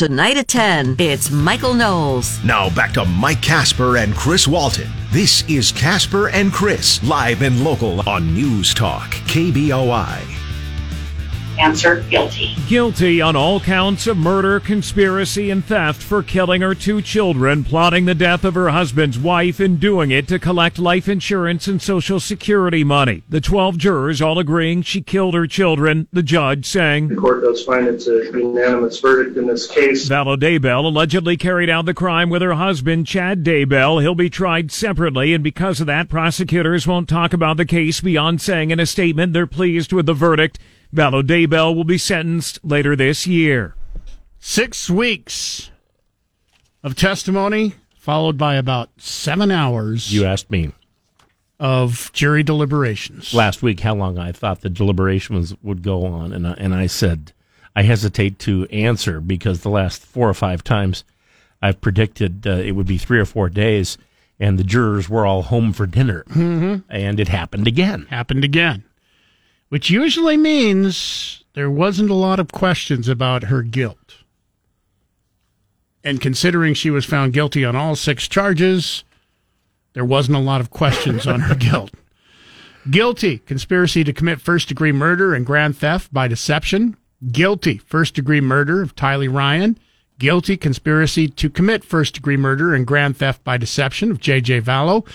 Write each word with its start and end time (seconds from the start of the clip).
Tonight 0.00 0.38
at 0.38 0.48
10, 0.48 0.96
it's 0.98 1.30
Michael 1.30 1.74
Knowles. 1.74 2.42
Now 2.42 2.74
back 2.74 2.94
to 2.94 3.04
Mike 3.04 3.42
Kasper 3.42 3.98
and 3.98 4.14
Chris 4.14 4.48
Walton. 4.48 4.88
This 5.12 5.46
is 5.46 5.72
Kasper 5.72 6.30
and 6.30 6.50
Chris, 6.50 7.02
live 7.02 7.42
and 7.42 7.62
local 7.62 8.08
on 8.08 8.32
News 8.32 8.72
Talk, 8.72 9.10
KBOI 9.26 10.39
answer 11.60 12.02
guilty. 12.10 12.54
Guilty 12.68 13.20
on 13.20 13.36
all 13.36 13.60
counts 13.60 14.06
of 14.06 14.16
murder, 14.16 14.58
conspiracy, 14.60 15.50
and 15.50 15.64
theft 15.64 16.02
for 16.02 16.22
killing 16.22 16.62
her 16.62 16.74
two 16.74 17.02
children, 17.02 17.62
plotting 17.64 18.06
the 18.06 18.14
death 18.14 18.44
of 18.44 18.54
her 18.54 18.70
husband's 18.70 19.18
wife, 19.18 19.60
and 19.60 19.78
doing 19.78 20.10
it 20.10 20.26
to 20.28 20.38
collect 20.38 20.78
life 20.78 21.08
insurance 21.08 21.68
and 21.68 21.82
Social 21.82 22.18
Security 22.18 22.82
money. 22.82 23.22
The 23.28 23.40
12 23.40 23.76
jurors 23.76 24.22
all 24.22 24.38
agreeing 24.38 24.82
she 24.82 25.02
killed 25.02 25.34
her 25.34 25.46
children. 25.46 26.08
The 26.12 26.22
judge 26.22 26.66
saying, 26.66 27.08
The 27.08 27.16
court 27.16 27.42
does 27.42 27.62
find 27.64 27.86
it's 27.86 28.06
a 28.08 28.24
unanimous 28.26 28.98
verdict 29.00 29.36
in 29.36 29.46
this 29.46 29.66
case. 29.66 30.08
Vallow 30.08 30.36
Daybell 30.36 30.84
allegedly 30.84 31.36
carried 31.36 31.68
out 31.68 31.86
the 31.86 31.94
crime 31.94 32.30
with 32.30 32.42
her 32.42 32.54
husband, 32.54 33.06
Chad 33.06 33.44
Daybell. 33.44 34.00
He'll 34.00 34.14
be 34.14 34.30
tried 34.30 34.72
separately, 34.72 35.34
and 35.34 35.44
because 35.44 35.80
of 35.80 35.86
that, 35.86 36.08
prosecutors 36.08 36.86
won't 36.86 37.08
talk 37.08 37.32
about 37.32 37.56
the 37.56 37.66
case 37.66 38.00
beyond 38.00 38.40
saying 38.40 38.70
in 38.70 38.80
a 38.80 38.86
statement 38.86 39.32
they're 39.32 39.46
pleased 39.46 39.92
with 39.92 40.06
the 40.06 40.14
verdict. 40.14 40.58
Vallow 40.94 41.22
Daybell 41.22 41.74
will 41.74 41.84
be 41.84 41.98
sentenced 41.98 42.58
later 42.64 42.96
this 42.96 43.26
year. 43.26 43.74
Six 44.40 44.90
weeks 44.90 45.70
of 46.82 46.96
testimony, 46.96 47.74
followed 47.94 48.36
by 48.36 48.56
about 48.56 48.90
seven 48.98 49.50
hours. 49.50 50.12
You 50.12 50.24
asked 50.24 50.50
me 50.50 50.72
of 51.60 52.10
jury 52.14 52.42
deliberations 52.42 53.34
last 53.34 53.62
week 53.62 53.80
how 53.80 53.94
long 53.94 54.18
I 54.18 54.32
thought 54.32 54.62
the 54.62 54.70
deliberations 54.70 55.54
would 55.62 55.82
go 55.82 56.06
on, 56.06 56.32
and 56.32 56.48
I, 56.48 56.52
and 56.52 56.74
I 56.74 56.86
said 56.86 57.32
I 57.76 57.82
hesitate 57.82 58.38
to 58.40 58.66
answer 58.70 59.20
because 59.20 59.60
the 59.60 59.68
last 59.68 60.02
four 60.02 60.28
or 60.28 60.34
five 60.34 60.64
times 60.64 61.04
I've 61.62 61.80
predicted 61.80 62.46
uh, 62.46 62.52
it 62.52 62.72
would 62.72 62.86
be 62.86 62.98
three 62.98 63.20
or 63.20 63.26
four 63.26 63.50
days, 63.50 63.98
and 64.40 64.58
the 64.58 64.64
jurors 64.64 65.08
were 65.08 65.26
all 65.26 65.42
home 65.42 65.72
for 65.72 65.86
dinner, 65.86 66.24
mm-hmm. 66.30 66.78
and 66.88 67.20
it 67.20 67.28
happened 67.28 67.68
again. 67.68 68.06
Happened 68.08 68.42
again 68.42 68.84
which 69.70 69.88
usually 69.88 70.36
means 70.36 71.42
there 71.54 71.70
wasn't 71.70 72.10
a 72.10 72.14
lot 72.14 72.38
of 72.38 72.52
questions 72.52 73.08
about 73.08 73.44
her 73.44 73.62
guilt. 73.62 74.16
And 76.04 76.20
considering 76.20 76.74
she 76.74 76.90
was 76.90 77.04
found 77.04 77.32
guilty 77.32 77.64
on 77.64 77.76
all 77.76 77.96
six 77.96 78.28
charges, 78.28 79.04
there 79.92 80.04
wasn't 80.04 80.36
a 80.36 80.40
lot 80.40 80.60
of 80.60 80.70
questions 80.70 81.26
on 81.26 81.40
her 81.40 81.54
guilt. 81.70 81.92
Guilty, 82.90 83.38
conspiracy 83.38 84.02
to 84.04 84.12
commit 84.12 84.40
first 84.40 84.68
degree 84.68 84.92
murder 84.92 85.34
and 85.34 85.46
grand 85.46 85.76
theft 85.76 86.12
by 86.12 86.26
deception. 86.26 86.96
Guilty, 87.30 87.78
first 87.78 88.14
degree 88.14 88.40
murder 88.40 88.82
of 88.82 88.96
Tylee 88.96 89.32
Ryan. 89.32 89.78
Guilty, 90.18 90.56
conspiracy 90.56 91.28
to 91.28 91.48
commit 91.48 91.84
first 91.84 92.14
degree 92.14 92.36
murder 92.36 92.74
and 92.74 92.86
grand 92.86 93.16
theft 93.18 93.44
by 93.44 93.56
deception 93.56 94.10
of 94.10 94.20
J.J. 94.20 94.62
Vallow. 94.62 95.06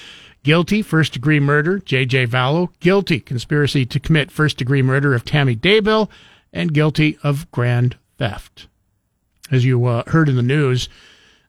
Guilty, 0.45 0.83
first 0.83 1.13
degree 1.13 1.39
murder, 1.39 1.79
J.J. 1.79 2.27
Vallow. 2.27 2.69
Guilty, 2.79 3.19
conspiracy 3.19 3.83
to 3.83 3.99
commit 3.99 4.29
first 4.29 4.57
degree 4.57 4.83
murder 4.83 5.15
of 5.15 5.25
Tammy 5.25 5.55
Daybell. 5.55 6.07
And 6.53 6.71
guilty 6.71 7.17
of 7.23 7.49
grand 7.49 7.97
theft. 8.19 8.67
As 9.51 9.66
you 9.66 9.83
uh, 9.88 10.03
heard 10.05 10.29
in 10.29 10.35
the 10.35 10.43
news, 10.43 10.88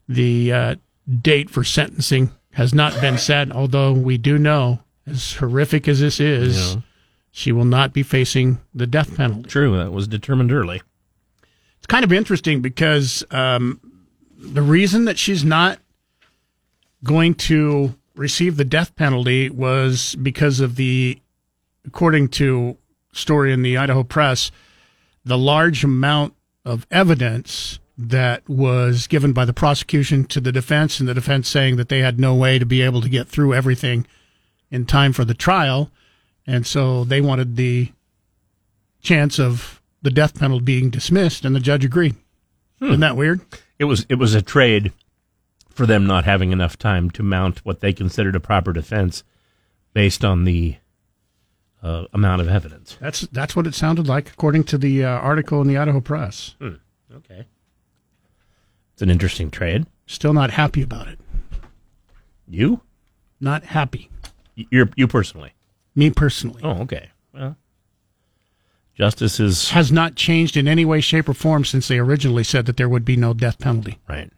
the 0.09 0.51
uh, 0.51 0.75
date 1.21 1.51
for 1.51 1.63
sentencing 1.63 2.31
has 2.53 2.73
not 2.73 2.99
been 3.03 3.19
set, 3.19 3.53
although 3.53 3.93
we 3.93 4.17
do 4.17 4.39
know, 4.39 4.81
as 5.07 5.35
horrific 5.35 5.87
as 5.89 6.01
this 6.01 6.19
is, 6.19 6.77
yeah. 6.77 6.81
she 7.31 7.53
will 7.53 7.67
not 7.67 7.93
be 7.93 8.03
facing 8.03 8.61
the 8.75 8.87
death 8.87 9.15
penalty. 9.15 9.51
True, 9.51 9.77
that 9.77 9.93
was 9.93 10.09
determined 10.09 10.51
early. 10.51 10.81
It's 11.77 11.87
kind 11.87 12.03
of 12.03 12.15
interesting 12.15 12.63
because 12.63 13.23
um, 13.31 13.79
the 14.39 14.63
reason 14.63 15.05
that 15.05 15.19
she's 15.19 15.45
not 15.45 15.81
going 17.05 17.35
to 17.35 17.95
received 18.17 18.57
the 18.57 18.65
death 18.65 18.97
penalty 18.97 19.51
was 19.51 20.17
because 20.17 20.61
of 20.61 20.77
the, 20.77 21.21
according 21.87 22.29
to 22.29 22.77
story 23.13 23.53
in 23.53 23.63
the 23.63 23.77
Idaho 23.77 24.03
Press, 24.03 24.51
the 25.25 25.39
large 25.39 25.85
amount 25.85 26.35
of 26.65 26.87
evidence 26.91 27.79
that 27.99 28.47
was 28.49 29.07
given 29.07 29.33
by 29.33 29.45
the 29.45 29.53
prosecution 29.53 30.25
to 30.25 30.41
the 30.41 30.53
defense, 30.53 31.01
and 31.01 31.09
the 31.09 31.15
defense 31.15 31.49
saying 31.49 31.77
that 31.77 31.89
they 31.89 32.01
had 32.01 32.21
no 32.21 32.35
way 32.35 32.59
to 32.59 32.67
be 32.67 32.83
able 32.83 33.01
to 33.01 33.09
get 33.09 33.29
through 33.29 33.55
everything 33.55 34.07
in 34.71 34.85
time 34.85 35.13
for 35.13 35.25
the 35.25 35.35
trial, 35.35 35.91
and 36.47 36.67
so 36.67 37.05
they 37.05 37.21
wanted 37.21 37.57
the 37.57 37.91
chance 39.01 39.39
of 39.39 39.81
the 40.03 40.11
death 40.11 40.39
penalty 40.39 40.65
being 40.65 40.91
dismissed, 40.91 41.45
and 41.45 41.55
the 41.55 41.61
judge 41.61 41.85
agreed. 41.85 42.15
Hmm. 42.79 42.87
Isn't 42.87 43.01
that 43.01 43.17
weird? 43.17 43.41
It 43.79 43.85
was 43.85 44.05
it 44.09 44.17
was 44.17 44.35
a 44.35 44.43
trade 44.43 44.93
for 45.77 45.87
them 45.87 46.07
not 46.07 46.25
having 46.25 46.53
enough 46.53 46.79
time 46.79 47.11
to 47.11 47.23
mount 47.23 47.65
what 47.65 47.81
they 47.81 47.93
considered 47.93 48.35
a 48.35 48.41
proper 48.41 48.73
defense 48.73 49.23
based 49.93 50.25
on 50.25 50.45
the 50.45 50.77
uh, 51.83 52.07
amount 52.15 52.41
of 52.41 52.49
evidence. 52.49 52.97
That's 53.01 53.21
that's 53.21 53.55
what 53.55 53.67
it 53.67 53.75
sounded 53.75 54.09
like, 54.09 54.31
according 54.31 54.65
to 54.65 54.79
the 54.79 55.05
uh, 55.05 55.09
article 55.09 55.61
in 55.61 55.69
the 55.69 55.77
Idaho 55.77 56.01
Press. 56.01 56.55
Hmm. 56.59 56.77
Okay, 57.15 57.47
it's 58.93 59.03
an 59.03 59.11
interesting 59.11 59.51
trade. 59.51 59.87
Still 60.07 60.33
not 60.33 60.51
happy 60.51 60.83
about 60.83 61.09
it. 61.09 61.19
You? 62.49 62.81
Not 63.41 63.65
happy. 63.65 64.11
You're 64.55 64.89
you 64.97 65.07
personally. 65.07 65.53
Me 65.95 66.11
personally. 66.11 66.63
Oh, 66.65 66.83
okay. 66.83 67.11
Well, 67.35 67.57
justice 68.95 69.39
is 69.39 69.71
has 69.71 69.93
not 69.93 70.15
changed 70.15 70.57
in 70.57 70.67
any 70.67 70.87
way, 70.87 71.03
shape, 71.03 71.29
or 71.29 71.35
form 71.35 71.67
since 71.67 71.87
they 71.87 71.99
originally 71.99 72.45
said 72.45 72.65
that 72.67 72.79
there 72.79 72.89
would 72.89 73.05
be 73.05 73.17
no 73.17 73.35
death 73.35 73.59
penalty. 73.59 73.99
Right 74.09 74.31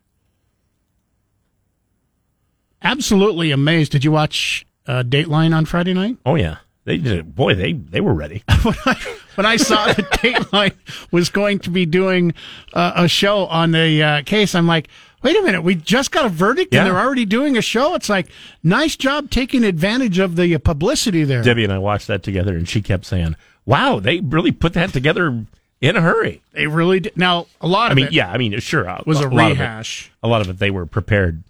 absolutely 2.82 3.50
amazed. 3.50 3.92
Did 3.92 4.04
you 4.04 4.12
watch 4.12 4.66
uh, 4.86 5.02
Dateline 5.02 5.54
on 5.54 5.64
Friday 5.64 5.94
night? 5.94 6.16
Oh 6.24 6.34
yeah, 6.34 6.58
they 6.84 6.96
did. 6.96 7.34
Boy, 7.34 7.54
they 7.54 7.72
they 7.74 8.00
were 8.00 8.14
ready. 8.14 8.42
when, 8.62 8.74
I, 8.86 9.16
when 9.34 9.46
I 9.46 9.56
saw 9.56 9.86
that 9.86 9.96
Dateline 10.12 10.74
was 11.10 11.28
going 11.28 11.58
to 11.60 11.70
be 11.70 11.86
doing 11.86 12.34
uh, 12.72 12.92
a 12.96 13.08
show 13.08 13.46
on 13.46 13.72
the 13.72 14.02
uh, 14.02 14.22
case, 14.22 14.54
I'm 14.54 14.66
like, 14.66 14.88
wait 15.22 15.36
a 15.36 15.42
minute, 15.42 15.62
we 15.62 15.74
just 15.74 16.10
got 16.10 16.24
a 16.24 16.28
verdict 16.28 16.72
yeah. 16.72 16.80
and 16.80 16.90
they're 16.90 16.98
already 16.98 17.24
doing 17.24 17.56
a 17.56 17.62
show. 17.62 17.94
It's 17.94 18.08
like, 18.08 18.28
nice 18.62 18.96
job 18.96 19.30
taking 19.30 19.64
advantage 19.64 20.18
of 20.18 20.36
the 20.36 20.56
publicity 20.58 21.24
there. 21.24 21.42
Debbie 21.42 21.64
and 21.64 21.72
I 21.72 21.78
watched 21.78 22.06
that 22.06 22.22
together, 22.22 22.56
and 22.56 22.68
she 22.68 22.80
kept 22.80 23.04
saying, 23.04 23.36
"Wow, 23.66 24.00
they 24.00 24.20
really 24.20 24.52
put 24.52 24.72
that 24.74 24.92
together." 24.92 25.44
In 25.80 25.94
a 25.94 26.00
hurry, 26.00 26.42
they 26.54 26.66
really 26.66 26.98
did. 26.98 27.16
Now, 27.16 27.46
a 27.60 27.68
lot 27.68 27.92
of 27.92 27.92
I 27.92 27.94
mean, 27.94 28.06
it 28.06 28.12
yeah, 28.12 28.32
I 28.32 28.36
mean, 28.36 28.58
sure, 28.58 28.98
was 29.06 29.20
a, 29.20 29.26
a 29.26 29.28
rehash. 29.28 30.10
Lot 30.10 30.10
it, 30.10 30.26
a 30.26 30.28
lot 30.28 30.40
of 30.40 30.48
it, 30.48 30.58
they 30.58 30.72
were 30.72 30.86
prepared 30.86 31.44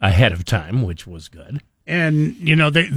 ahead 0.00 0.32
of 0.32 0.44
time, 0.44 0.82
which 0.82 1.06
was 1.06 1.28
good. 1.28 1.62
And 1.86 2.36
you 2.36 2.54
know, 2.56 2.70
they, 2.70 2.88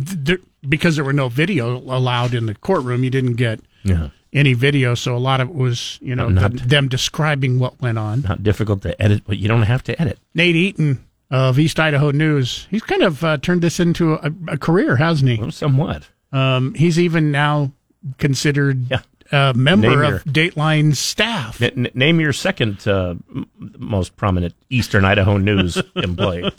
because 0.67 0.95
there 0.95 1.05
were 1.05 1.13
no 1.13 1.29
video 1.29 1.77
allowed 1.77 2.33
in 2.33 2.45
the 2.45 2.55
courtroom, 2.55 3.03
you 3.03 3.09
didn't 3.09 3.33
get 3.33 3.59
yeah. 3.83 4.09
any 4.31 4.53
video. 4.53 4.95
So 4.95 5.15
a 5.15 5.19
lot 5.19 5.41
of 5.41 5.49
it 5.49 5.55
was, 5.55 5.97
you 6.01 6.15
know, 6.15 6.29
not, 6.29 6.53
them, 6.53 6.67
them 6.67 6.87
describing 6.87 7.59
what 7.59 7.81
went 7.81 7.97
on. 7.97 8.21
Not 8.21 8.43
difficult 8.43 8.81
to 8.83 9.01
edit, 9.01 9.23
but 9.25 9.37
you 9.37 9.47
don't 9.47 9.63
have 9.63 9.83
to 9.85 9.99
edit. 10.01 10.19
Nate 10.35 10.55
Eaton 10.55 11.03
of 11.31 11.57
East 11.57 11.79
Idaho 11.79 12.11
News, 12.11 12.67
he's 12.69 12.83
kind 12.83 13.01
of 13.01 13.23
uh, 13.23 13.37
turned 13.37 13.61
this 13.61 13.79
into 13.79 14.13
a, 14.13 14.31
a, 14.49 14.57
career, 14.57 14.97
hasn't 14.97 15.31
he? 15.31 15.37
Well, 15.37 15.51
somewhat. 15.51 16.07
Um, 16.31 16.75
he's 16.75 16.99
even 16.99 17.31
now 17.31 17.71
considered 18.17 18.91
yeah. 18.91 19.01
A 19.33 19.53
member 19.53 20.03
of 20.03 20.09
your, 20.09 20.19
Dateline's 20.19 20.99
staff. 20.99 21.61
N- 21.61 21.89
name 21.93 22.19
your 22.19 22.33
second 22.33 22.87
uh, 22.87 23.15
most 23.57 24.15
prominent 24.15 24.53
Eastern 24.69 25.05
Idaho 25.05 25.37
News 25.37 25.81
employee. 25.95 26.51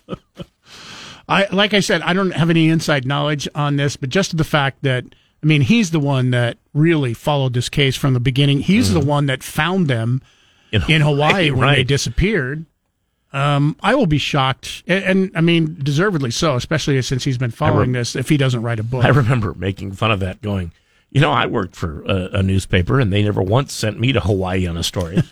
I 1.28 1.46
like 1.50 1.72
I 1.72 1.80
said, 1.80 2.02
I 2.02 2.12
don't 2.12 2.32
have 2.32 2.50
any 2.50 2.68
inside 2.68 3.06
knowledge 3.06 3.48
on 3.54 3.76
this, 3.76 3.96
but 3.96 4.10
just 4.10 4.36
the 4.36 4.44
fact 4.44 4.82
that 4.82 5.04
I 5.42 5.46
mean, 5.46 5.60
he's 5.60 5.90
the 5.90 6.00
one 6.00 6.30
that 6.30 6.56
really 6.72 7.14
followed 7.14 7.52
this 7.52 7.68
case 7.68 7.96
from 7.96 8.14
the 8.14 8.20
beginning. 8.20 8.60
He's 8.60 8.90
mm-hmm. 8.90 9.00
the 9.00 9.06
one 9.06 9.26
that 9.26 9.42
found 9.42 9.88
them 9.88 10.22
in, 10.72 10.82
in 10.88 11.02
Hawaii 11.02 11.50
when 11.50 11.60
right. 11.60 11.76
they 11.76 11.84
disappeared. 11.84 12.64
Um, 13.32 13.76
I 13.82 13.94
will 13.94 14.06
be 14.06 14.18
shocked, 14.18 14.84
and, 14.86 15.04
and, 15.04 15.30
I 15.34 15.40
mean, 15.40 15.76
deservedly 15.82 16.30
so, 16.30 16.54
especially 16.54 17.02
since 17.02 17.24
he's 17.24 17.36
been 17.36 17.50
following 17.50 17.92
re- 17.92 17.98
this. 17.98 18.14
If 18.14 18.28
he 18.28 18.36
doesn't 18.36 18.62
write 18.62 18.78
a 18.78 18.84
book, 18.84 19.04
I 19.04 19.08
remember 19.08 19.52
making 19.54 19.92
fun 19.92 20.12
of 20.12 20.20
that, 20.20 20.40
going, 20.40 20.70
you 21.14 21.20
know, 21.20 21.30
I 21.30 21.46
worked 21.46 21.76
for 21.76 22.02
a, 22.02 22.38
a 22.38 22.42
newspaper, 22.42 22.98
and 22.98 23.12
they 23.12 23.22
never 23.22 23.40
once 23.40 23.72
sent 23.72 24.00
me 24.00 24.12
to 24.12 24.20
Hawaii 24.20 24.66
on 24.66 24.76
a 24.76 24.82
story. 24.82 25.22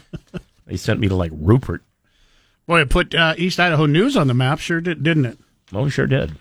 they 0.66 0.76
sent 0.76 1.00
me 1.00 1.08
to 1.08 1.16
like 1.16 1.32
Rupert. 1.34 1.82
Boy, 2.66 2.82
it 2.82 2.90
put 2.90 3.14
uh, 3.14 3.34
East 3.38 3.58
Idaho 3.58 3.86
News 3.86 4.14
on 4.14 4.26
the 4.28 4.34
map, 4.34 4.58
sure 4.58 4.82
did, 4.82 5.02
didn't 5.02 5.24
it? 5.24 5.38
Oh, 5.72 5.86
it 5.86 5.90
sure 5.90 6.06
did. 6.06 6.32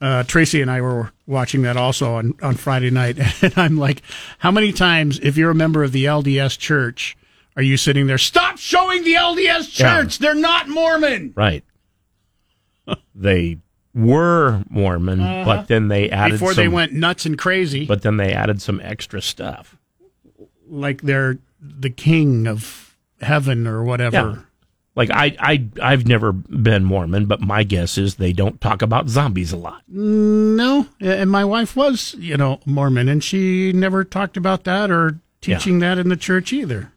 Uh, 0.00 0.22
Tracy 0.22 0.62
and 0.62 0.70
I 0.70 0.80
were 0.80 1.12
watching 1.26 1.62
that 1.62 1.76
also 1.76 2.14
on, 2.14 2.34
on 2.40 2.54
Friday 2.54 2.90
night, 2.90 3.18
and 3.42 3.52
I'm 3.58 3.76
like, 3.76 4.00
how 4.38 4.52
many 4.52 4.72
times, 4.72 5.18
if 5.20 5.36
you're 5.36 5.50
a 5.50 5.54
member 5.54 5.82
of 5.82 5.90
the 5.90 6.04
LDS 6.04 6.56
Church, 6.56 7.16
are 7.56 7.62
you 7.62 7.76
sitting 7.76 8.06
there? 8.06 8.16
Stop 8.16 8.58
showing 8.58 9.02
the 9.02 9.14
LDS 9.14 9.72
Church. 9.72 10.20
Yeah. 10.20 10.26
They're 10.26 10.40
not 10.40 10.68
Mormon. 10.68 11.32
Right. 11.34 11.64
they 13.14 13.58
were 13.94 14.62
Mormon, 14.68 15.20
uh-huh. 15.20 15.44
but 15.44 15.68
then 15.68 15.88
they 15.88 16.10
added 16.10 16.34
before 16.34 16.54
some, 16.54 16.64
they 16.64 16.68
went 16.68 16.92
nuts 16.92 17.26
and 17.26 17.36
crazy. 17.36 17.86
But 17.86 18.02
then 18.02 18.16
they 18.16 18.32
added 18.32 18.62
some 18.62 18.80
extra 18.82 19.20
stuff, 19.20 19.76
like 20.68 21.02
they're 21.02 21.38
the 21.60 21.90
king 21.90 22.46
of 22.46 22.96
heaven 23.20 23.66
or 23.66 23.82
whatever. 23.82 24.16
Yeah. 24.16 24.36
Like 24.96 25.10
I, 25.10 25.36
I, 25.38 25.66
I've 25.80 26.06
never 26.06 26.32
been 26.32 26.84
Mormon, 26.84 27.26
but 27.26 27.40
my 27.40 27.62
guess 27.62 27.96
is 27.96 28.16
they 28.16 28.32
don't 28.32 28.60
talk 28.60 28.82
about 28.82 29.08
zombies 29.08 29.52
a 29.52 29.56
lot. 29.56 29.82
No, 29.88 30.88
and 31.00 31.30
my 31.30 31.44
wife 31.44 31.76
was, 31.76 32.14
you 32.18 32.36
know, 32.36 32.60
Mormon, 32.66 33.08
and 33.08 33.22
she 33.22 33.72
never 33.72 34.04
talked 34.04 34.36
about 34.36 34.64
that 34.64 34.90
or 34.90 35.18
teaching 35.40 35.78
that 35.78 35.98
in 35.98 36.08
the 36.08 36.16
church 36.16 36.52
either. 36.52 36.92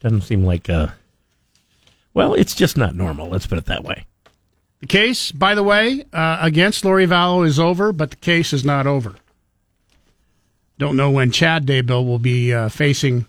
Doesn't 0.00 0.22
seem 0.22 0.44
like 0.44 0.70
uh 0.70 0.88
Well, 2.14 2.34
it's 2.34 2.54
just 2.54 2.76
not 2.76 2.94
normal. 2.94 3.28
Let's 3.28 3.46
put 3.46 3.58
it 3.58 3.66
that 3.66 3.84
way. 3.84 4.06
The 4.80 4.86
case, 4.86 5.30
by 5.30 5.54
the 5.54 5.62
way, 5.62 6.04
uh, 6.12 6.38
against 6.40 6.84
Lori 6.84 7.06
Vallow 7.06 7.46
is 7.46 7.60
over, 7.60 7.92
but 7.92 8.10
the 8.10 8.16
case 8.16 8.52
is 8.52 8.64
not 8.64 8.86
over. 8.86 9.16
Don't 10.78 10.96
know 10.96 11.10
when 11.10 11.30
Chad 11.30 11.66
Daybell 11.66 12.06
will 12.06 12.18
be 12.18 12.54
uh, 12.54 12.70
facing 12.70 13.26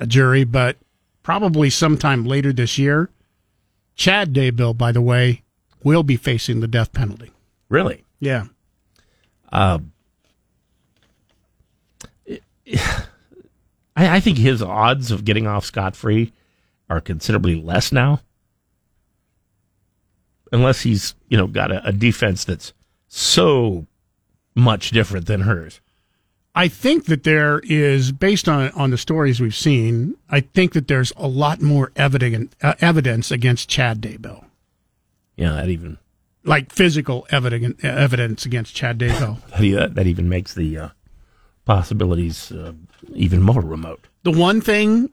a 0.00 0.06
jury, 0.06 0.42
but 0.42 0.76
probably 1.22 1.70
sometime 1.70 2.24
later 2.24 2.52
this 2.52 2.78
year. 2.78 3.10
Chad 3.94 4.34
Daybell, 4.34 4.76
by 4.76 4.90
the 4.90 5.00
way, 5.00 5.42
will 5.84 6.02
be 6.02 6.16
facing 6.16 6.58
the 6.60 6.66
death 6.66 6.92
penalty. 6.92 7.30
Really? 7.68 8.02
Yeah. 8.18 8.46
I, 13.96 14.16
I 14.16 14.20
think 14.20 14.38
his 14.38 14.62
odds 14.62 15.12
of 15.12 15.24
getting 15.24 15.46
off 15.46 15.64
scot 15.64 15.94
free 15.94 16.32
are 16.88 17.00
considerably 17.00 17.54
less 17.54 17.92
now. 17.92 18.20
Unless 20.52 20.80
he's, 20.82 21.14
you 21.28 21.36
know, 21.36 21.46
got 21.46 21.70
a, 21.70 21.86
a 21.86 21.92
defense 21.92 22.44
that's 22.44 22.72
so 23.06 23.86
much 24.54 24.90
different 24.90 25.26
than 25.26 25.42
hers. 25.42 25.80
I 26.54 26.66
think 26.66 27.04
that 27.06 27.22
there 27.22 27.60
is, 27.62 28.10
based 28.10 28.48
on 28.48 28.70
on 28.72 28.90
the 28.90 28.98
stories 28.98 29.40
we've 29.40 29.54
seen, 29.54 30.16
I 30.28 30.40
think 30.40 30.72
that 30.72 30.88
there's 30.88 31.12
a 31.16 31.28
lot 31.28 31.62
more 31.62 31.92
evidence 31.94 32.54
uh, 32.62 32.74
evidence 32.80 33.30
against 33.30 33.68
Chad 33.68 34.00
Daybell, 34.02 34.44
Yeah, 35.36 35.52
that 35.52 35.68
even 35.68 35.98
like 36.42 36.72
physical 36.72 37.26
evidence 37.30 37.78
evidence 37.84 38.44
against 38.46 38.74
Chad 38.74 38.98
Daybell. 38.98 39.38
that, 39.50 39.62
e- 39.62 39.94
that 39.94 40.06
even 40.08 40.28
makes 40.28 40.54
the 40.54 40.76
uh, 40.76 40.88
possibilities 41.64 42.50
uh, 42.50 42.72
even 43.14 43.40
more 43.42 43.60
remote. 43.60 44.08
the 44.24 44.32
one 44.32 44.60
thing 44.60 45.10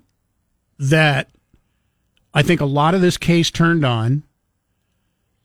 that 0.80 1.30
I 2.34 2.42
think 2.42 2.62
a 2.62 2.66
lot 2.66 2.96
of 2.96 3.02
this 3.02 3.18
case 3.18 3.52
turned 3.52 3.86
on, 3.86 4.24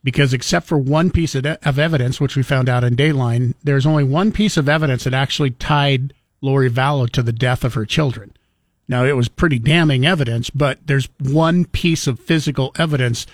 because 0.03 0.33
except 0.33 0.65
for 0.67 0.77
one 0.77 1.09
piece 1.11 1.35
of, 1.35 1.45
of 1.45 1.79
evidence, 1.79 2.19
which 2.19 2.35
we 2.35 2.43
found 2.43 2.69
out 2.69 2.83
in 2.83 2.95
Dateline, 2.95 3.53
there's 3.63 3.85
only 3.85 4.03
one 4.03 4.31
piece 4.31 4.57
of 4.57 4.67
evidence 4.69 5.03
that 5.05 5.13
actually 5.13 5.51
tied 5.51 6.13
Lori 6.41 6.69
Vallow 6.69 7.09
to 7.11 7.23
the 7.23 7.31
death 7.31 7.63
of 7.63 7.73
her 7.73 7.85
children. 7.85 8.33
Now, 8.87 9.05
it 9.05 9.15
was 9.15 9.29
pretty 9.29 9.59
damning 9.59 10.05
evidence, 10.05 10.49
but 10.49 10.79
there's 10.85 11.07
one 11.21 11.63
piece 11.65 12.05
of 12.05 12.19
physical 12.19 12.73
evidence 12.77 13.25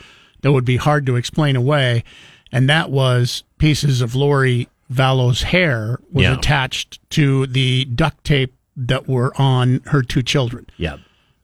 that 0.42 0.52
would 0.52 0.66
be 0.66 0.78
hard 0.78 1.06
to 1.08 1.16
explain 1.16 1.56
away, 1.56 2.04
and 2.52 2.70
that 2.70 2.92
was 2.92 3.44
pieces 3.58 4.00
of 4.02 4.14
Lori 4.16 4.70
Vallow's 4.92 5.42
hair 5.44 6.00
was 6.12 6.24
Yeah. 6.24 6.34
attached 6.38 7.00
to 7.12 7.48
the 7.48 7.86
duct 7.86 8.24
tape 8.24 8.54
that 8.78 9.08
were 9.08 9.34
on 9.42 9.82
her 9.88 10.02
two 10.04 10.22
children. 10.24 10.66
Yeah. 10.78 10.98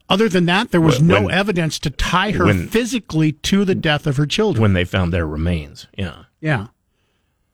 Other 0.08 0.28
than 0.28 0.46
that, 0.46 0.70
there 0.70 0.80
was 0.80 0.98
When- 0.98 1.08
no 1.08 1.28
evidence 1.28 1.78
to 1.80 1.90
tie 1.90 2.30
her 2.32 2.44
when- 2.46 2.68
physically 2.68 3.32
to 3.32 3.64
the 3.64 3.74
death 3.74 4.06
of 4.06 4.16
her 4.16 4.26
children. 4.26 4.62
When 4.62 4.72
they 4.72 4.84
found 4.84 5.12
their 5.12 5.26
remains. 5.26 5.86
Yeah. 5.98 6.14
Yeah. 6.40 6.66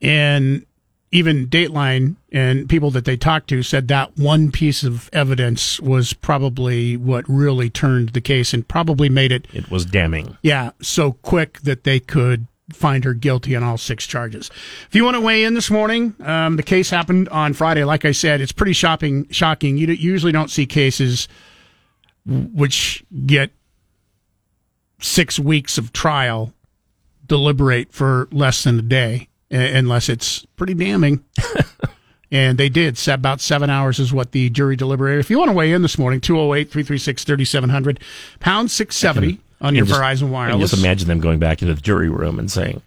And 0.01 0.65
even 1.11 1.47
Dateline 1.47 2.15
and 2.31 2.67
people 2.67 2.91
that 2.91 3.05
they 3.05 3.15
talked 3.17 3.47
to 3.49 3.63
said 3.63 3.87
that 3.87 4.17
one 4.17 4.51
piece 4.51 4.83
of 4.83 5.09
evidence 5.13 5.79
was 5.79 6.13
probably 6.13 6.97
what 6.97 7.23
really 7.27 7.69
turned 7.69 8.09
the 8.09 8.21
case 8.21 8.53
and 8.53 8.67
probably 8.67 9.09
made 9.09 9.31
it, 9.31 9.47
It 9.53 9.69
was 9.69 9.85
damning. 9.85 10.37
yeah, 10.41 10.71
so 10.81 11.13
quick 11.13 11.59
that 11.61 11.83
they 11.83 11.99
could 11.99 12.47
find 12.71 13.03
her 13.03 13.13
guilty 13.13 13.55
on 13.55 13.61
all 13.61 13.77
six 13.77 14.07
charges. 14.07 14.49
If 14.89 14.95
you 14.95 15.03
want 15.03 15.15
to 15.15 15.21
weigh 15.21 15.43
in 15.43 15.53
this 15.53 15.69
morning, 15.69 16.15
um, 16.21 16.55
the 16.55 16.63
case 16.63 16.89
happened 16.89 17.29
on 17.29 17.53
Friday. 17.53 17.83
Like 17.83 18.05
I 18.05 18.11
said, 18.11 18.41
it's 18.41 18.51
pretty 18.53 18.73
shopping, 18.73 19.27
shocking. 19.29 19.77
You 19.77 19.87
d- 19.87 19.93
usually 19.93 20.31
don't 20.31 20.49
see 20.49 20.65
cases 20.65 21.27
which 22.25 23.03
get 23.25 23.51
six 24.99 25.37
weeks 25.39 25.77
of 25.77 25.91
trial 25.93 26.53
deliberate 27.25 27.91
for 27.91 28.27
less 28.31 28.63
than 28.63 28.79
a 28.79 28.81
day, 28.81 29.27
unless 29.51 30.09
it's 30.09 30.45
pretty 30.55 30.73
damning. 30.73 31.23
and 32.31 32.57
they 32.57 32.69
did. 32.69 33.05
About 33.07 33.41
seven 33.41 33.69
hours 33.69 33.99
is 33.99 34.13
what 34.13 34.31
the 34.31 34.49
jury 34.49 34.75
deliberated. 34.75 35.19
If 35.19 35.29
you 35.29 35.37
want 35.37 35.49
to 35.49 35.53
weigh 35.53 35.71
in 35.73 35.81
this 35.81 35.97
morning, 35.97 36.21
208 36.21 36.71
336 36.71 37.23
3700, 37.23 37.99
pound 38.39 38.71
670 38.71 39.39
on 39.61 39.75
your 39.75 39.85
just- 39.85 39.99
Verizon 39.99 40.27
I 40.27 40.31
Wireless. 40.31 40.71
just 40.71 40.83
imagine 40.83 41.07
them 41.07 41.19
going 41.19 41.39
back 41.39 41.61
into 41.61 41.73
the 41.73 41.81
jury 41.81 42.09
room 42.09 42.39
and 42.39 42.51
saying, 42.51 42.81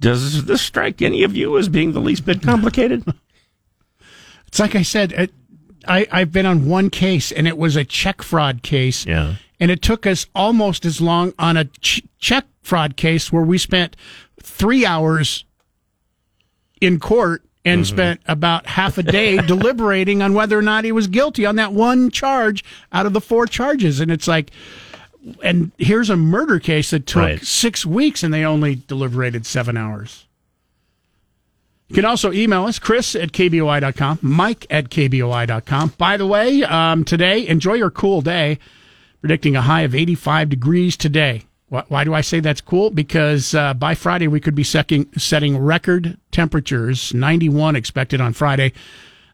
Does 0.00 0.44
this 0.44 0.62
strike 0.62 1.02
any 1.02 1.22
of 1.22 1.34
you 1.36 1.56
as 1.58 1.68
being 1.68 1.92
the 1.92 2.00
least 2.00 2.24
bit 2.24 2.42
complicated? 2.42 3.04
It's 4.46 4.58
like 4.58 4.74
I 4.74 4.82
said, 4.82 5.30
I, 5.86 6.06
I've 6.10 6.32
been 6.32 6.46
on 6.46 6.66
one 6.66 6.90
case, 6.90 7.32
and 7.32 7.46
it 7.48 7.56
was 7.58 7.76
a 7.76 7.84
check 7.84 8.22
fraud 8.22 8.62
case. 8.62 9.06
yeah. 9.06 9.36
And 9.62 9.70
it 9.70 9.82
took 9.82 10.06
us 10.06 10.26
almost 10.34 10.86
as 10.86 11.02
long 11.02 11.34
on 11.38 11.58
a 11.58 11.66
ch- 11.66 12.02
check 12.18 12.46
fraud 12.62 12.96
case 12.96 13.30
where 13.30 13.42
we 13.42 13.58
spent 13.58 13.94
three 14.42 14.86
hours 14.86 15.44
in 16.80 16.98
court 16.98 17.42
and 17.62 17.82
mm-hmm. 17.82 17.94
spent 17.94 18.20
about 18.26 18.66
half 18.66 18.96
a 18.96 19.02
day 19.02 19.36
deliberating 19.46 20.22
on 20.22 20.32
whether 20.32 20.58
or 20.58 20.62
not 20.62 20.84
he 20.84 20.92
was 20.92 21.08
guilty 21.08 21.44
on 21.44 21.56
that 21.56 21.74
one 21.74 22.10
charge 22.10 22.64
out 22.90 23.04
of 23.04 23.12
the 23.12 23.20
four 23.20 23.46
charges. 23.46 24.00
And 24.00 24.10
it's 24.10 24.26
like, 24.26 24.50
and 25.42 25.72
here's 25.76 26.08
a 26.08 26.16
murder 26.16 26.58
case 26.58 26.88
that 26.90 27.06
took 27.06 27.22
Right. 27.22 27.42
six 27.44 27.84
weeks 27.84 28.22
and 28.22 28.32
they 28.32 28.44
only 28.46 28.76
deliberated 28.86 29.44
seven 29.44 29.76
hours. 29.76 30.24
You 31.90 31.94
can 31.94 32.04
also 32.04 32.30
email 32.30 32.66
us, 32.66 32.78
Chris 32.78 33.16
at 33.16 33.32
KBOI.com, 33.32 34.20
Mike 34.22 34.64
at 34.70 34.90
KBOI.com. 34.90 35.94
By 35.98 36.16
the 36.16 36.26
way, 36.26 36.62
um, 36.62 37.04
today, 37.04 37.48
enjoy 37.48 37.74
your 37.74 37.90
cool 37.90 38.20
day. 38.20 38.60
Predicting 39.20 39.56
a 39.56 39.62
high 39.62 39.80
of 39.80 39.92
85 39.92 40.48
degrees 40.50 40.96
today. 40.96 41.46
Why, 41.68 41.82
why 41.88 42.04
do 42.04 42.14
I 42.14 42.20
say 42.20 42.38
that's 42.38 42.60
cool? 42.60 42.90
Because 42.90 43.56
uh, 43.56 43.74
by 43.74 43.96
Friday, 43.96 44.28
we 44.28 44.38
could 44.38 44.54
be 44.54 44.62
setting, 44.62 45.10
setting 45.18 45.58
record 45.58 46.16
temperatures, 46.30 47.12
91 47.12 47.74
expected 47.74 48.20
on 48.20 48.34
Friday. 48.34 48.72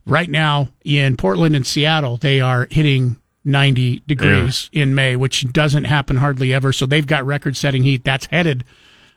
Right 0.06 0.30
now 0.30 0.70
in 0.82 1.18
Portland 1.18 1.54
and 1.54 1.66
Seattle, 1.66 2.16
they 2.16 2.40
are 2.40 2.68
hitting 2.70 3.16
90 3.44 4.00
degrees 4.06 4.70
in 4.72 4.94
May, 4.94 5.14
which 5.14 5.52
doesn't 5.52 5.84
happen 5.84 6.16
hardly 6.16 6.54
ever. 6.54 6.72
So 6.72 6.86
they've 6.86 7.06
got 7.06 7.26
record 7.26 7.54
setting 7.54 7.82
heat. 7.82 8.02
That's 8.02 8.24
headed 8.26 8.64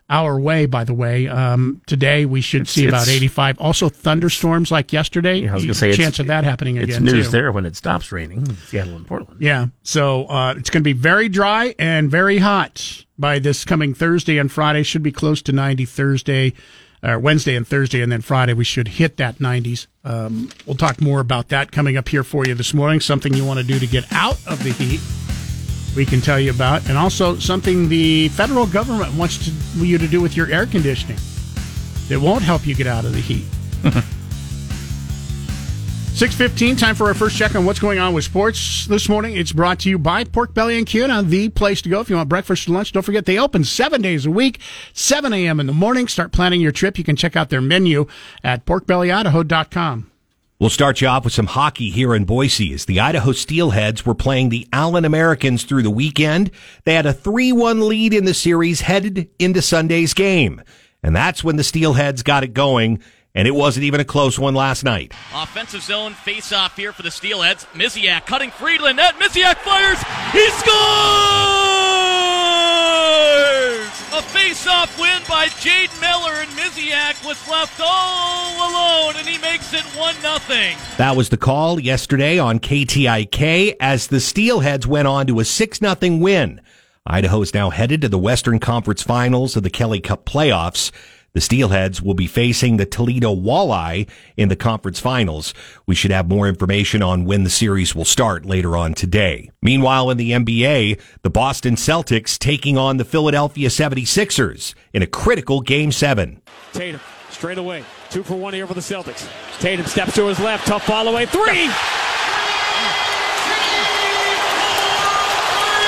our 0.09 0.39
way, 0.39 0.65
by 0.65 0.83
the 0.83 0.93
way. 0.93 1.27
Um, 1.27 1.81
today 1.85 2.25
we 2.25 2.41
should 2.41 2.67
see 2.67 2.87
about 2.87 3.07
85. 3.07 3.59
Also, 3.59 3.89
thunderstorms 3.89 4.71
like 4.71 4.91
yesterday. 4.91 5.39
Yeah, 5.41 5.51
I 5.51 5.53
was 5.55 5.63
gonna 5.63 5.73
say, 5.73 5.89
chance 5.93 6.15
it's- 6.15 6.19
of 6.19 6.27
that 6.27 6.43
happening 6.43 6.77
It's 6.77 6.85
again. 6.95 7.03
news 7.03 7.25
too. 7.27 7.31
there 7.31 7.51
when 7.51 7.65
it 7.65 7.75
stops 7.75 8.11
raining 8.11 8.39
in 8.39 8.55
Seattle 8.57 8.95
and 8.95 9.05
Portland. 9.07 9.41
Yeah. 9.41 9.67
So 9.83 10.25
uh, 10.25 10.55
it's 10.57 10.69
going 10.69 10.81
to 10.81 10.85
be 10.87 10.93
very 10.93 11.29
dry 11.29 11.75
and 11.77 12.09
very 12.09 12.39
hot 12.39 13.03
by 13.17 13.39
this 13.39 13.65
coming 13.65 13.93
Thursday 13.93 14.37
and 14.37 14.51
Friday. 14.51 14.83
Should 14.83 15.03
be 15.03 15.11
close 15.11 15.41
to 15.43 15.51
90 15.51 15.85
Thursday, 15.85 16.53
uh, 17.03 17.19
Wednesday 17.21 17.55
and 17.55 17.67
Thursday, 17.67 18.01
and 18.01 18.11
then 18.11 18.21
Friday 18.21 18.53
we 18.53 18.63
should 18.63 18.87
hit 18.87 19.17
that 19.17 19.37
90s. 19.39 19.87
Um, 20.03 20.49
we'll 20.65 20.75
talk 20.75 21.01
more 21.01 21.19
about 21.19 21.49
that 21.49 21.71
coming 21.71 21.97
up 21.97 22.07
here 22.09 22.23
for 22.23 22.45
you 22.45 22.55
this 22.55 22.73
morning. 22.73 22.99
Something 22.99 23.33
you 23.33 23.45
want 23.45 23.59
to 23.59 23.65
do 23.65 23.77
to 23.79 23.87
get 23.87 24.05
out 24.11 24.39
of 24.47 24.63
the 24.63 24.71
heat. 24.71 25.01
We 25.95 26.05
can 26.05 26.21
tell 26.21 26.39
you 26.39 26.51
about, 26.51 26.87
and 26.87 26.97
also 26.97 27.37
something 27.37 27.89
the 27.89 28.29
federal 28.29 28.67
government 28.67 29.13
wants 29.15 29.45
to, 29.45 29.85
you 29.85 29.97
to 29.97 30.07
do 30.07 30.21
with 30.21 30.37
your 30.37 30.47
air 30.47 30.65
conditioning 30.65 31.17
that 32.07 32.19
won't 32.19 32.43
help 32.43 32.65
you 32.65 32.75
get 32.75 32.87
out 32.87 33.05
of 33.05 33.13
the 33.13 33.19
heat. 33.19 33.45
615, 36.19 36.75
time 36.75 36.95
for 36.95 37.07
our 37.07 37.13
first 37.13 37.37
check 37.37 37.55
on 37.55 37.63
what's 37.63 37.79
going 37.79 37.97
on 37.97 38.13
with 38.13 38.25
sports 38.25 38.85
this 38.87 39.07
morning. 39.07 39.37
It's 39.37 39.53
brought 39.53 39.79
to 39.79 39.89
you 39.89 39.97
by 39.97 40.25
Pork 40.25 40.53
Belly 40.53 40.77
and 40.77 40.85
Kuna, 40.85 41.23
the 41.23 41.47
place 41.47 41.81
to 41.83 41.87
go 41.87 42.01
if 42.01 42.09
you 42.09 42.17
want 42.17 42.27
breakfast 42.27 42.67
or 42.67 42.73
lunch. 42.73 42.91
Don't 42.91 43.03
forget 43.03 43.25
they 43.25 43.39
open 43.39 43.63
seven 43.63 44.01
days 44.01 44.25
a 44.25 44.31
week, 44.31 44.59
7 44.91 45.31
a.m. 45.31 45.61
in 45.61 45.65
the 45.65 45.71
morning. 45.71 46.09
Start 46.09 46.33
planning 46.33 46.59
your 46.59 46.73
trip. 46.73 46.97
You 46.97 47.05
can 47.05 47.15
check 47.15 47.37
out 47.37 47.49
their 47.49 47.61
menu 47.61 48.05
at 48.43 48.65
porkbellyidaho.com. 48.65 50.11
We'll 50.59 50.69
start 50.69 50.99
you 50.99 51.07
off 51.07 51.23
with 51.23 51.31
some 51.31 51.45
hockey 51.45 51.89
here 51.89 52.13
in 52.13 52.25
Boise 52.25 52.73
as 52.73 52.83
the 52.83 52.99
Idaho 52.99 53.31
Steelheads 53.31 54.05
were 54.05 54.13
playing 54.13 54.49
the 54.49 54.67
Allen 54.73 55.05
Americans 55.05 55.63
through 55.63 55.83
the 55.83 55.89
weekend. 55.89 56.51
They 56.83 56.95
had 56.95 57.05
a 57.05 57.13
3-1 57.13 57.87
lead 57.87 58.13
in 58.13 58.25
the 58.25 58.33
series 58.33 58.81
headed 58.81 59.29
into 59.39 59.61
Sunday's 59.61 60.13
game. 60.13 60.61
And 61.01 61.15
that's 61.15 61.45
when 61.45 61.55
the 61.55 61.63
Steelheads 61.63 62.25
got 62.25 62.43
it 62.43 62.53
going, 62.53 63.01
and 63.33 63.47
it 63.47 63.55
wasn't 63.55 63.85
even 63.85 64.01
a 64.01 64.05
close 64.05 64.37
one 64.37 64.53
last 64.53 64.83
night. 64.83 65.13
Offensive 65.33 65.81
zone 65.81 66.13
face 66.13 66.51
off 66.51 66.75
here 66.75 66.91
for 66.91 67.03
the 67.03 67.09
Steelheads. 67.09 67.65
Miziak 67.67 68.25
cutting 68.25 68.51
Friedland. 68.51 68.97
Net. 68.97 69.15
Miziak 69.15 69.55
fires. 69.59 70.03
He 70.33 70.45
scores! 70.49 71.19
A 74.11 74.21
face 74.23 74.49
face-off 74.49 74.99
win 74.99 75.21
by 75.29 75.47
Jade 75.59 75.91
Miller, 76.01 76.33
and 76.33 76.49
Miziak 76.51 77.23
was 77.25 77.47
left 77.47 77.79
all 77.79 78.57
alone, 78.57 79.13
and 79.17 79.27
he 79.27 79.37
makes 79.37 79.73
it 79.73 79.83
one 79.95 80.15
nothing. 80.23 80.75
That 80.97 81.15
was 81.15 81.29
the 81.29 81.37
call 81.37 81.79
yesterday 81.79 82.39
on 82.39 82.59
KTIK 82.59 83.75
as 83.79 84.07
the 84.07 84.17
Steelheads 84.17 84.87
went 84.87 85.07
on 85.07 85.27
to 85.27 85.39
a 85.39 85.45
6 85.45 85.79
0 85.79 85.95
win. 86.17 86.59
Idaho 87.05 87.41
is 87.41 87.53
now 87.53 87.69
headed 87.69 88.01
to 88.01 88.09
the 88.09 88.17
Western 88.17 88.59
Conference 88.59 89.03
Finals 89.03 89.55
of 89.55 89.63
the 89.63 89.69
Kelly 89.69 89.99
Cup 89.99 90.25
playoffs. 90.25 90.91
The 91.33 91.39
Steelheads 91.39 92.01
will 92.01 92.13
be 92.13 92.27
facing 92.27 92.77
the 92.77 92.85
Toledo 92.85 93.35
Walleye 93.35 94.09
in 94.35 94.49
the 94.49 94.55
conference 94.55 94.99
finals. 94.99 95.53
We 95.85 95.95
should 95.95 96.11
have 96.11 96.27
more 96.27 96.47
information 96.47 97.03
on 97.03 97.25
when 97.25 97.43
the 97.43 97.49
series 97.49 97.93
will 97.95 98.05
start 98.05 98.45
later 98.45 98.75
on 98.75 98.93
today. 98.93 99.51
Meanwhile, 99.61 100.09
in 100.09 100.17
the 100.17 100.31
NBA, 100.31 100.99
the 101.21 101.29
Boston 101.29 101.75
Celtics 101.75 102.37
taking 102.37 102.77
on 102.77 102.97
the 102.97 103.05
Philadelphia 103.05 103.69
76ers 103.69 104.73
in 104.93 105.01
a 105.01 105.07
critical 105.07 105.61
game 105.61 105.91
seven. 105.91 106.41
Tatum 106.73 107.01
straight 107.29 107.57
away. 107.57 107.83
Two 108.09 108.23
for 108.23 108.35
one 108.35 108.53
here 108.53 108.67
for 108.67 108.73
the 108.73 108.81
Celtics. 108.81 109.29
Tatum 109.59 109.85
steps 109.85 110.15
to 110.15 110.25
his 110.27 110.39
left. 110.39 110.67
Tough 110.67 110.83
follow 110.85 111.11
away. 111.11 111.25
Three. 111.25 111.69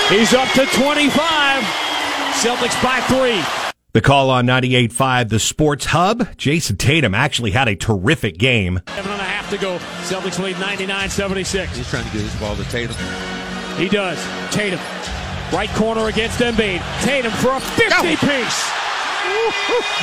He's 0.10 0.34
up 0.34 0.50
to 0.54 0.66
25. 0.66 1.64
Celtics 2.34 2.84
by 2.84 3.00
three. 3.08 3.61
The 3.94 4.00
call 4.00 4.30
on 4.30 4.46
98.5, 4.48 5.28
the 5.28 5.40
Sports 5.40 5.84
Hub. 5.86 6.20
Jayson 6.38 6.78
Tatum 6.78 7.14
actually 7.14 7.52
had 7.52 7.68
a 7.68 7.76
terrific 7.76 8.38
game. 8.38 8.80
Seven 8.88 9.12
and 9.12 9.20
a 9.20 9.24
half 9.26 9.50
to 9.50 9.58
go. 9.58 9.80
Celtics 10.08 10.40
lead 10.42 10.56
99-76. 10.56 11.68
He's 11.76 11.90
trying 11.90 12.06
to 12.06 12.12
get 12.12 12.22
his 12.22 12.34
ball 12.40 12.56
to 12.56 12.64
Tatum. 12.70 12.96
He 13.76 13.90
does. 13.90 14.18
Tatum. 14.50 14.80
Right 15.52 15.70
corner 15.72 16.08
against 16.08 16.40
Embiid. 16.40 16.80
Tatum 17.04 17.34
for 17.34 17.52
a 17.52 17.60
50 17.60 18.16
piece. 18.16 18.72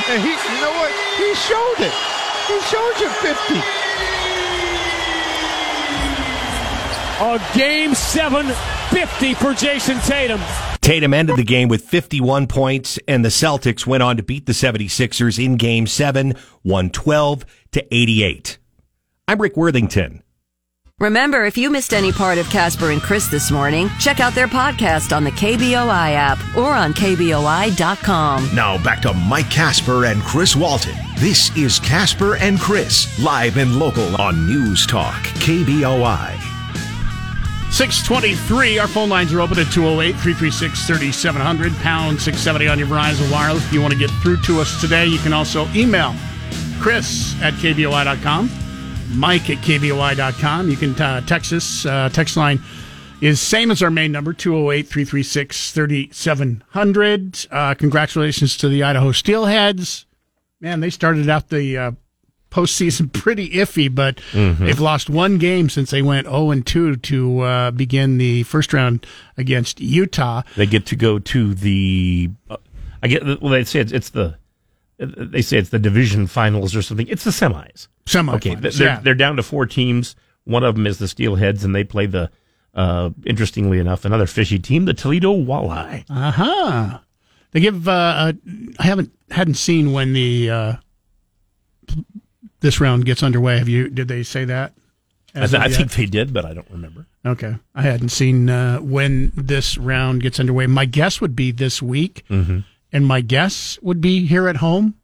And 0.05 0.21
he, 0.21 0.29
you 0.37 0.61
know 0.61 0.73
what? 0.77 0.91
He 1.17 1.33
showed 1.33 1.81
it. 1.81 1.93
He 2.45 2.61
showed 2.69 2.93
you 3.01 3.09
50. 3.09 3.57
A 7.21 7.57
game 7.57 7.95
seven, 7.95 8.45
50 8.91 9.33
for 9.33 9.53
Jayson 9.55 9.99
Tatum. 10.05 10.39
Tatum 10.89 11.13
ended 11.13 11.35
the 11.35 11.43
game 11.43 11.69
with 11.69 11.83
51 11.83 12.47
points, 12.47 12.97
and 13.07 13.23
the 13.23 13.29
Celtics 13.29 13.85
went 13.85 14.01
on 14.01 14.17
to 14.17 14.23
beat 14.23 14.47
the 14.47 14.53
76ers 14.53 15.37
in 15.37 15.55
game 15.55 15.85
seven, 15.85 16.33
112 16.63 17.45
to 17.73 17.95
88. 17.95 18.57
I'm 19.27 19.39
Rick 19.39 19.55
Worthington. 19.55 20.23
Remember, 20.97 21.45
if 21.45 21.59
you 21.59 21.69
missed 21.69 21.93
any 21.93 22.11
part 22.11 22.39
of 22.39 22.49
Kasper 22.49 22.89
and 22.89 23.03
Chris 23.03 23.27
this 23.27 23.51
morning, 23.51 23.87
check 23.99 24.19
out 24.19 24.33
their 24.33 24.47
podcast 24.47 25.15
on 25.15 25.23
the 25.23 25.29
KBOI 25.29 26.13
app 26.15 26.39
or 26.57 26.71
on 26.71 26.95
KBOI.com. 26.95 28.49
Now 28.55 28.83
back 28.83 29.03
to 29.03 29.13
Mike 29.13 29.51
Kasper 29.51 30.05
and 30.05 30.23
Chris 30.23 30.55
Walton. 30.55 30.95
This 31.19 31.55
is 31.55 31.79
Kasper 31.79 32.37
and 32.37 32.59
Chris, 32.59 33.19
live 33.19 33.57
and 33.57 33.77
local 33.77 34.19
on 34.19 34.47
News 34.47 34.87
Talk, 34.87 35.21
KBOI. 35.35 36.48
623. 37.71 38.79
Our 38.79 38.87
phone 38.87 39.09
lines 39.09 39.31
are 39.33 39.41
open 39.41 39.59
at 39.59 39.71
208 39.71 40.13
336 40.13 40.87
3700, 40.87 41.73
pound 41.77 42.19
670 42.19 42.67
on 42.67 42.79
your 42.79 42.87
Verizon 42.87 43.31
Wireless. 43.31 43.65
If 43.65 43.73
you 43.73 43.81
want 43.81 43.93
to 43.93 43.99
get 43.99 44.09
through 44.21 44.41
to 44.41 44.59
us 44.59 44.81
today, 44.81 45.05
you 45.05 45.19
can 45.19 45.33
also 45.33 45.67
email 45.69 46.13
Chris 46.79 47.39
at 47.41 47.53
KBOI.com, 47.53 48.49
Mike 49.17 49.49
at 49.49 49.57
KBOI.com. 49.57 50.69
You 50.69 50.77
can 50.77 50.99
uh, 50.99 51.21
text 51.21 51.53
us. 51.53 51.85
Uh, 51.85 52.09
text 52.09 52.35
line 52.35 52.59
is 53.21 53.39
same 53.39 53.71
as 53.71 53.83
our 53.83 53.91
main 53.91 54.11
number, 54.11 54.33
208 54.33 54.87
336 54.87 55.71
3700. 55.71 57.47
Uh, 57.51 57.73
congratulations 57.75 58.57
to 58.57 58.67
the 58.67 58.83
Idaho 58.83 59.11
Steelheads. 59.11 60.05
Man, 60.59 60.79
they 60.79 60.89
started 60.89 61.29
out 61.29 61.49
the 61.49 61.77
uh, 61.77 61.91
postseason 62.51 63.11
pretty 63.13 63.49
iffy, 63.51 63.93
but 63.93 64.17
Mm-hmm. 64.31 64.65
they've 64.65 64.79
lost 64.79 65.09
one 65.09 65.37
game 65.37 65.69
since 65.69 65.91
they 65.91 66.01
went 66.01 66.27
0 66.27 66.51
and 66.51 66.65
2 66.65 66.95
to 66.97 67.39
uh, 67.41 67.71
begin 67.71 68.17
the 68.17 68.43
first 68.43 68.73
round 68.73 69.05
against 69.37 69.79
Utah. 69.79 70.41
They 70.55 70.65
get 70.65 70.85
to 70.87 70.95
go 70.95 71.19
to 71.19 71.53
the. 71.53 72.29
Uh, 72.49 72.57
I 73.03 73.07
get. 73.07 73.23
Well, 73.41 73.51
they 73.51 73.63
say 73.63 73.79
it's, 73.79 73.91
it's 73.91 74.09
the. 74.09 74.37
They 74.97 75.41
say 75.41 75.57
it's 75.57 75.69
the 75.69 75.79
division 75.79 76.27
finals 76.27 76.75
or 76.75 76.81
something. 76.81 77.07
It's 77.07 77.23
the 77.23 77.31
semis. 77.31 77.87
Semifinals, 78.05 78.35
Okay, 78.35 78.55
they're 78.55 78.71
yeah. 78.87 78.99
they're 78.99 79.13
down 79.15 79.37
to 79.37 79.43
four 79.43 79.65
teams. 79.65 80.15
One 80.43 80.63
of 80.63 80.75
them 80.75 80.85
is 80.87 80.97
the 80.97 81.05
Steelheads, 81.05 81.63
and 81.63 81.73
they 81.75 81.83
play 81.83 82.05
the. 82.05 82.29
Uh, 82.75 83.09
interestingly 83.25 83.79
enough, 83.79 84.05
another 84.05 84.27
fishy 84.27 84.59
team, 84.59 84.85
the 84.85 84.93
Toledo 84.93 85.33
Walleye. 85.33 86.03
Uh 86.09 86.31
huh. 86.31 86.99
They 87.51 87.61
give. 87.61 87.87
Uh, 87.87 87.91
uh, 87.91 88.33
I 88.79 88.83
haven't 88.83 89.11
hadn't 89.31 89.55
seen 89.55 89.91
when 89.93 90.13
the 90.13 90.49
uh, 90.49 90.73
this 92.61 92.79
round 92.81 93.05
gets 93.05 93.23
underway. 93.23 93.57
Have 93.57 93.69
you? 93.69 93.89
Did 93.89 94.07
they 94.07 94.23
say 94.23 94.45
that? 94.45 94.73
I, 95.35 95.45
th- 95.45 95.61
I 95.61 95.69
think 95.69 95.91
they 95.93 96.07
did, 96.07 96.33
but 96.33 96.43
I 96.43 96.53
don't 96.53 96.69
remember. 96.71 97.05
Okay, 97.25 97.55
I 97.75 97.81
hadn't 97.83 98.09
seen 98.09 98.49
uh, 98.49 98.79
when 98.79 99.31
this 99.35 99.77
round 99.77 100.23
gets 100.23 100.39
underway. 100.39 100.65
My 100.67 100.85
guess 100.85 101.21
would 101.21 101.35
be 101.35 101.51
this 101.51 101.81
week, 101.81 102.23
Mm-hmm. 102.29 102.59
and 102.91 103.05
my 103.05 103.21
guess 103.21 103.77
would 103.83 104.01
be 104.01 104.25
here 104.25 104.47
at 104.47 104.55
home. 104.57 104.95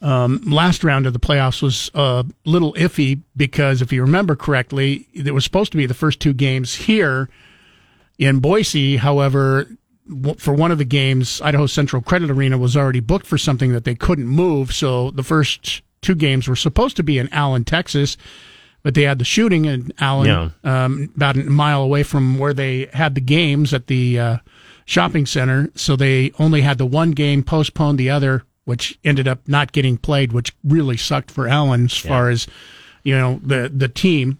Um, 0.00 0.42
last 0.46 0.82
round 0.82 1.06
of 1.06 1.12
the 1.12 1.20
playoffs 1.20 1.62
was 1.62 1.88
a 1.94 2.24
little 2.44 2.72
iffy 2.74 3.20
because, 3.36 3.80
if 3.82 3.92
you 3.92 4.02
remember 4.02 4.34
correctly, 4.34 5.06
it 5.14 5.32
was 5.32 5.44
supposed 5.44 5.70
to 5.72 5.78
be 5.78 5.86
the 5.86 5.94
first 5.94 6.18
two 6.20 6.32
games 6.34 6.74
here 6.74 7.28
in 8.18 8.40
Boise. 8.40 8.96
However, 8.96 9.68
for 10.38 10.52
one 10.54 10.72
of 10.72 10.78
the 10.78 10.84
games, 10.84 11.40
Idaho 11.40 11.66
Central 11.66 12.02
Credit 12.02 12.30
Arena 12.30 12.58
was 12.58 12.76
already 12.76 12.98
booked 13.00 13.26
for 13.26 13.38
something 13.38 13.72
that 13.72 13.84
they 13.84 13.94
couldn't 13.94 14.26
move. 14.26 14.74
So 14.74 15.12
the 15.12 15.22
first 15.22 15.82
two 16.02 16.14
games 16.14 16.46
were 16.48 16.56
supposed 16.56 16.96
to 16.96 17.02
be 17.02 17.18
in 17.18 17.28
Allen, 17.32 17.64
Texas, 17.64 18.16
but 18.82 18.94
they 18.94 19.02
had 19.02 19.18
the 19.18 19.24
shooting 19.24 19.64
in 19.64 19.92
Allen, 19.98 20.26
Yeah. 20.64 20.84
um, 20.84 21.10
about 21.16 21.36
a 21.36 21.44
mile 21.44 21.82
away 21.82 22.02
from 22.02 22.38
where 22.38 22.52
they 22.52 22.88
had 22.92 23.14
the 23.14 23.20
games 23.20 23.72
at 23.72 23.86
the 23.86 24.18
uh, 24.18 24.36
shopping 24.84 25.24
center. 25.24 25.70
So 25.76 25.94
they 25.96 26.32
only 26.38 26.60
had 26.62 26.78
the 26.78 26.86
one 26.86 27.12
game 27.12 27.42
postponed, 27.44 27.98
the 27.98 28.10
other, 28.10 28.42
which 28.64 28.98
ended 29.04 29.26
up 29.28 29.40
not 29.46 29.72
getting 29.72 29.96
played, 29.96 30.32
which 30.32 30.52
really 30.64 30.96
sucked 30.96 31.30
for 31.30 31.48
Allen 31.48 31.84
as 31.86 31.96
far 31.96 32.28
as 32.28 32.46
you 33.04 33.16
know 33.16 33.40
the 33.42 33.70
the 33.74 33.88
team. 33.88 34.38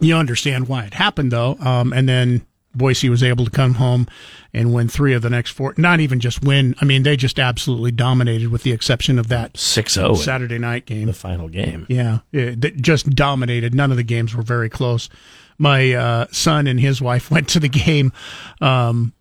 You 0.00 0.16
understand 0.16 0.68
why 0.68 0.84
it 0.84 0.94
happened 0.94 1.32
though, 1.32 1.56
um, 1.60 1.92
and 1.92 2.08
then 2.08 2.42
Boise 2.74 3.08
was 3.08 3.22
able 3.22 3.44
to 3.44 3.50
come 3.50 3.74
home 3.74 4.06
and 4.54 4.72
win 4.72 4.88
three 4.88 5.14
of 5.14 5.22
the 5.22 5.30
next 5.30 5.50
four. 5.50 5.74
Not 5.76 6.00
even 6.00 6.20
just 6.20 6.42
win. 6.42 6.74
I 6.80 6.84
mean, 6.84 7.02
they 7.02 7.16
just 7.16 7.38
absolutely 7.38 7.90
dominated, 7.90 8.48
with 8.48 8.62
the 8.62 8.72
exception 8.72 9.18
of 9.18 9.28
that 9.28 9.54
6-0 9.54 10.16
Saturday 10.16 10.58
night 10.58 10.86
game. 10.86 11.06
The 11.06 11.12
final 11.12 11.48
game. 11.48 11.86
Yeah, 11.88 12.20
it 12.32 12.76
just 12.76 13.10
dominated. 13.10 13.74
None 13.74 13.90
of 13.90 13.96
the 13.96 14.02
games 14.02 14.34
were 14.34 14.42
very 14.42 14.68
close. 14.68 15.08
My 15.58 15.92
uh, 15.92 16.26
son 16.30 16.66
and 16.66 16.80
his 16.80 17.00
wife 17.00 17.30
went 17.30 17.48
to 17.50 17.60
the 17.60 17.68
game 17.68 18.12
um, 18.60 19.12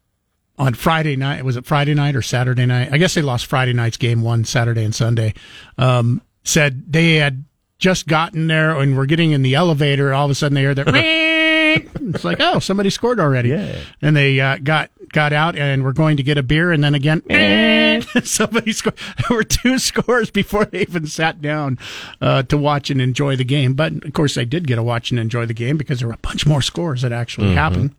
on 0.58 0.74
Friday 0.74 1.16
night. 1.16 1.44
Was 1.44 1.58
it 1.58 1.66
Friday 1.66 1.94
night 1.94 2.16
or 2.16 2.22
Saturday 2.22 2.66
night? 2.66 2.90
I 2.92 2.98
guess 2.98 3.14
they 3.14 3.22
lost 3.22 3.46
Friday 3.46 3.74
night's 3.74 3.98
game 3.98 4.22
one, 4.22 4.44
Saturday 4.46 4.84
and 4.84 4.96
Sunday. 4.96 5.34
Um, 5.78 6.22
said 6.44 6.92
they 6.92 7.16
had 7.16 7.46
just 7.78 8.08
gotten 8.08 8.48
there 8.48 8.80
and 8.80 8.96
were 8.96 9.06
getting 9.06 9.32
in 9.32 9.42
the 9.42 9.56
elevator. 9.56 10.14
All 10.14 10.26
of 10.26 10.32
a 10.32 10.36
sudden, 10.36 10.56
they 10.56 10.64
heard 10.64 10.78
that. 10.78 10.88
it's 11.76 12.24
like, 12.24 12.40
oh, 12.40 12.60
somebody 12.60 12.90
scored 12.90 13.20
already. 13.20 13.50
Yeah. 13.50 13.80
And 14.02 14.16
they 14.16 14.40
uh, 14.40 14.58
got 14.58 14.92
got 15.12 15.34
out 15.34 15.56
and 15.56 15.84
we're 15.84 15.92
going 15.94 16.18
to 16.18 16.24
get 16.24 16.38
a 16.38 16.44
beer, 16.44 16.72
and 16.72 16.84
then 16.84 16.96
again, 16.96 17.22
somebody 18.24 18.72
scored. 18.72 18.98
There 19.30 19.38
were 19.38 19.44
two 19.44 19.80
scores 19.80 20.30
before 20.30 20.66
they 20.66 20.82
even 20.82 21.08
sat 21.08 21.42
down 21.42 21.78
uh, 22.20 22.44
to 22.44 22.58
watch 22.58 22.90
and 22.90 23.02
enjoy 23.02 23.36
the 23.36 23.44
game. 23.44 23.74
But 23.74 24.04
of 24.04 24.14
course, 24.14 24.36
they 24.36 24.46
did 24.46 24.68
get 24.68 24.76
to 24.76 24.84
watch 24.84 25.12
and 25.12 25.20
enjoy 25.20 25.46
the 25.46 25.54
game 25.54 25.78
because 25.78 26.00
there 26.00 26.08
were 26.08 26.16
a 26.16 26.18
bunch 26.18 26.46
more 26.46 26.62
scores 26.62 27.02
that 27.02 27.12
actually 27.12 27.54
happened. 27.54 27.96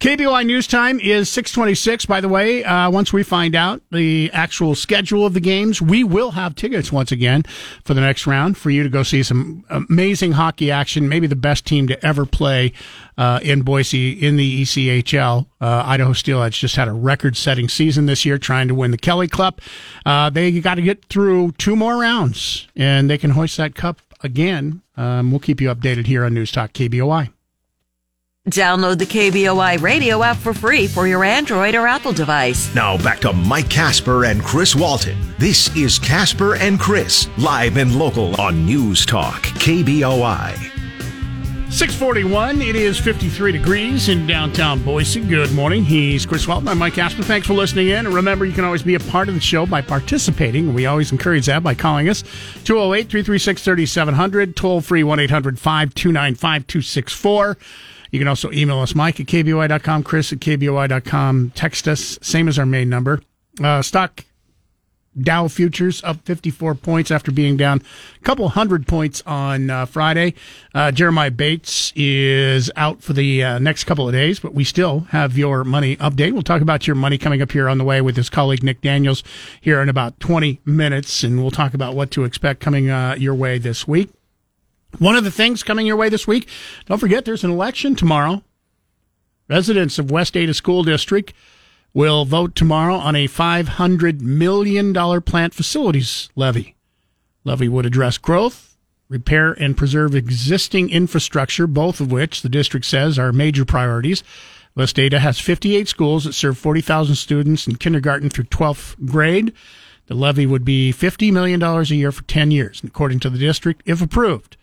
KBOI 0.00 0.44
News 0.44 0.66
Time 0.66 1.00
is 1.00 1.30
626, 1.30 2.06
by 2.06 2.20
the 2.20 2.28
way. 2.28 2.62
Uh, 2.64 2.90
once 2.90 3.12
we 3.12 3.22
find 3.22 3.54
out 3.54 3.80
the 3.90 4.30
actual 4.32 4.74
schedule 4.74 5.24
of 5.24 5.34
the 5.34 5.40
games, 5.40 5.80
we 5.80 6.04
will 6.04 6.32
have 6.32 6.54
tickets 6.54 6.92
once 6.92 7.10
again 7.10 7.44
for 7.84 7.94
the 7.94 8.00
next 8.00 8.26
round 8.26 8.58
for 8.58 8.70
you 8.70 8.82
to 8.82 8.88
go 8.88 9.02
see 9.02 9.22
some 9.22 9.64
amazing 9.70 10.32
hockey 10.32 10.70
action, 10.70 11.08
maybe 11.08 11.26
the 11.26 11.36
best 11.36 11.64
team 11.64 11.86
to 11.88 12.06
ever 12.06 12.26
play 12.26 12.72
uh, 13.18 13.40
in 13.42 13.62
Boise 13.62 14.12
in 14.12 14.36
the 14.36 14.62
ECHL. 14.62 15.46
Uh, 15.60 15.82
Idaho 15.86 16.12
Steelheads 16.12 16.58
just 16.58 16.76
had 16.76 16.88
a 16.88 16.92
record 16.92 17.36
setting 17.36 17.68
season 17.68 18.06
this 18.06 18.24
year 18.24 18.38
trying 18.38 18.68
to 18.68 18.74
win 18.74 18.90
the 18.90 18.98
Kelly 18.98 19.28
Cup. 19.28 19.60
Uh, 20.04 20.30
they 20.30 20.60
got 20.60 20.76
to 20.76 20.82
get 20.82 21.04
through 21.06 21.52
two 21.52 21.76
more 21.76 21.96
rounds 21.98 22.68
and 22.76 23.08
they 23.08 23.18
can 23.18 23.30
hoist 23.30 23.56
that 23.56 23.74
cup 23.74 24.00
again. 24.22 24.82
Um, 24.96 25.30
we'll 25.30 25.40
keep 25.40 25.60
you 25.60 25.68
updated 25.74 26.06
here 26.06 26.24
on 26.24 26.34
News 26.34 26.52
Talk 26.52 26.72
KBOI. 26.72 27.30
Download 28.50 28.96
the 28.96 29.06
KBOI 29.06 29.82
radio 29.82 30.22
app 30.22 30.36
for 30.36 30.54
free 30.54 30.86
for 30.86 31.08
your 31.08 31.24
Android 31.24 31.74
or 31.74 31.88
Apple 31.88 32.12
device. 32.12 32.72
Now 32.76 32.96
back 32.98 33.18
to 33.20 33.32
Mike 33.32 33.68
Kasper 33.68 34.26
and 34.26 34.40
Chris 34.40 34.76
Walton. 34.76 35.18
This 35.36 35.74
is 35.74 35.98
Kasper 35.98 36.54
and 36.54 36.78
Chris, 36.78 37.28
live 37.38 37.76
and 37.76 37.98
local 37.98 38.40
on 38.40 38.64
News 38.64 39.04
Talk, 39.04 39.42
KBOI. 39.42 40.75
641, 41.68 42.62
it 42.62 42.76
is 42.76 42.98
53 42.98 43.52
degrees 43.52 44.08
in 44.08 44.26
downtown 44.26 44.82
Boise. 44.82 45.20
Good 45.20 45.52
morning. 45.52 45.84
He's 45.84 46.24
Chris 46.24 46.46
Walton. 46.46 46.68
I'm 46.68 46.78
Mike 46.78 46.94
Kasper. 46.94 47.22
Thanks 47.24 47.46
for 47.46 47.54
listening 47.54 47.88
in. 47.88 48.06
And 48.06 48.14
remember, 48.14 48.46
you 48.46 48.52
can 48.52 48.64
always 48.64 48.84
be 48.84 48.94
a 48.94 49.00
part 49.00 49.28
of 49.28 49.34
the 49.34 49.40
show 49.40 49.66
by 49.66 49.82
participating. 49.82 50.72
We 50.72 50.86
always 50.86 51.12
encourage 51.12 51.46
that 51.46 51.62
by 51.62 51.74
calling 51.74 52.08
us 52.08 52.22
208 52.64 53.10
336 53.10 53.62
3700, 53.62 54.56
toll 54.56 54.80
free 54.80 55.02
1 55.02 55.18
800 55.18 55.58
529 55.58 56.34
5264. 56.36 57.58
You 58.12 58.18
can 58.20 58.28
also 58.28 58.50
email 58.52 58.78
us, 58.78 58.94
Mike 58.94 59.18
at 59.20 59.26
KBOI.com, 59.26 60.04
Chris 60.04 60.32
at 60.32 60.38
KBOI.com. 60.38 61.50
Text 61.54 61.88
us, 61.88 62.18
same 62.22 62.48
as 62.48 62.58
our 62.58 62.66
main 62.66 62.88
number. 62.88 63.20
Uh, 63.62 63.82
stock 63.82 64.24
Dow 65.20 65.48
futures 65.48 66.02
up 66.04 66.24
54 66.24 66.74
points 66.74 67.10
after 67.10 67.32
being 67.32 67.56
down 67.56 67.82
a 68.16 68.24
couple 68.24 68.48
hundred 68.50 68.86
points 68.86 69.22
on 69.26 69.70
uh, 69.70 69.86
Friday. 69.86 70.34
Uh, 70.74 70.90
Jeremiah 70.90 71.30
Bates 71.30 71.92
is 71.96 72.70
out 72.76 73.02
for 73.02 73.12
the 73.12 73.42
uh, 73.42 73.58
next 73.58 73.84
couple 73.84 74.06
of 74.06 74.12
days, 74.12 74.38
but 74.38 74.54
we 74.54 74.64
still 74.64 75.00
have 75.10 75.38
your 75.38 75.64
money 75.64 75.96
update. 75.96 76.32
We'll 76.32 76.42
talk 76.42 76.62
about 76.62 76.86
your 76.86 76.96
money 76.96 77.18
coming 77.18 77.40
up 77.40 77.52
here 77.52 77.68
on 77.68 77.78
the 77.78 77.84
way 77.84 78.00
with 78.00 78.16
his 78.16 78.28
colleague 78.28 78.62
Nick 78.62 78.82
Daniels 78.82 79.22
here 79.60 79.80
in 79.80 79.88
about 79.88 80.20
20 80.20 80.60
minutes, 80.64 81.24
and 81.24 81.40
we'll 81.40 81.50
talk 81.50 81.72
about 81.72 81.94
what 81.94 82.10
to 82.10 82.24
expect 82.24 82.60
coming 82.60 82.90
uh, 82.90 83.16
your 83.18 83.34
way 83.34 83.58
this 83.58 83.88
week. 83.88 84.10
One 84.98 85.16
of 85.16 85.24
the 85.24 85.30
things 85.30 85.62
coming 85.62 85.86
your 85.86 85.96
way 85.96 86.08
this 86.08 86.26
week, 86.26 86.48
don't 86.86 86.98
forget 86.98 87.24
there's 87.24 87.44
an 87.44 87.50
election 87.50 87.94
tomorrow. 87.94 88.42
Residents 89.48 89.98
of 89.98 90.10
West 90.10 90.36
Ada 90.36 90.54
School 90.54 90.82
District 90.82 91.32
will 91.96 92.26
vote 92.26 92.54
tomorrow 92.54 92.96
on 92.96 93.16
a 93.16 93.26
$500 93.26 94.20
million 94.20 94.92
plant 95.22 95.54
facilities 95.54 96.28
levy. 96.36 96.76
Levy 97.42 97.70
would 97.70 97.86
address 97.86 98.18
growth, 98.18 98.76
repair, 99.08 99.52
and 99.52 99.78
preserve 99.78 100.14
existing 100.14 100.90
infrastructure, 100.90 101.66
both 101.66 101.98
of 101.98 102.12
which 102.12 102.42
the 102.42 102.50
district 102.50 102.84
says 102.84 103.18
are 103.18 103.32
major 103.32 103.64
priorities. 103.64 104.22
West 104.74 104.98
Ada 104.98 105.20
has 105.20 105.40
58 105.40 105.88
schools 105.88 106.24
that 106.24 106.34
serve 106.34 106.58
40,000 106.58 107.14
students 107.14 107.66
in 107.66 107.76
kindergarten 107.76 108.28
through 108.28 108.44
12th 108.44 109.06
grade. 109.06 109.54
The 110.04 110.14
levy 110.14 110.44
would 110.44 110.66
be 110.66 110.92
$50 110.92 111.32
million 111.32 111.62
a 111.62 111.82
year 111.84 112.12
for 112.12 112.24
10 112.24 112.50
years. 112.50 112.82
And 112.82 112.90
according 112.90 113.20
to 113.20 113.30
the 113.30 113.38
district, 113.38 113.82
if 113.86 114.02
approved, 114.02 114.58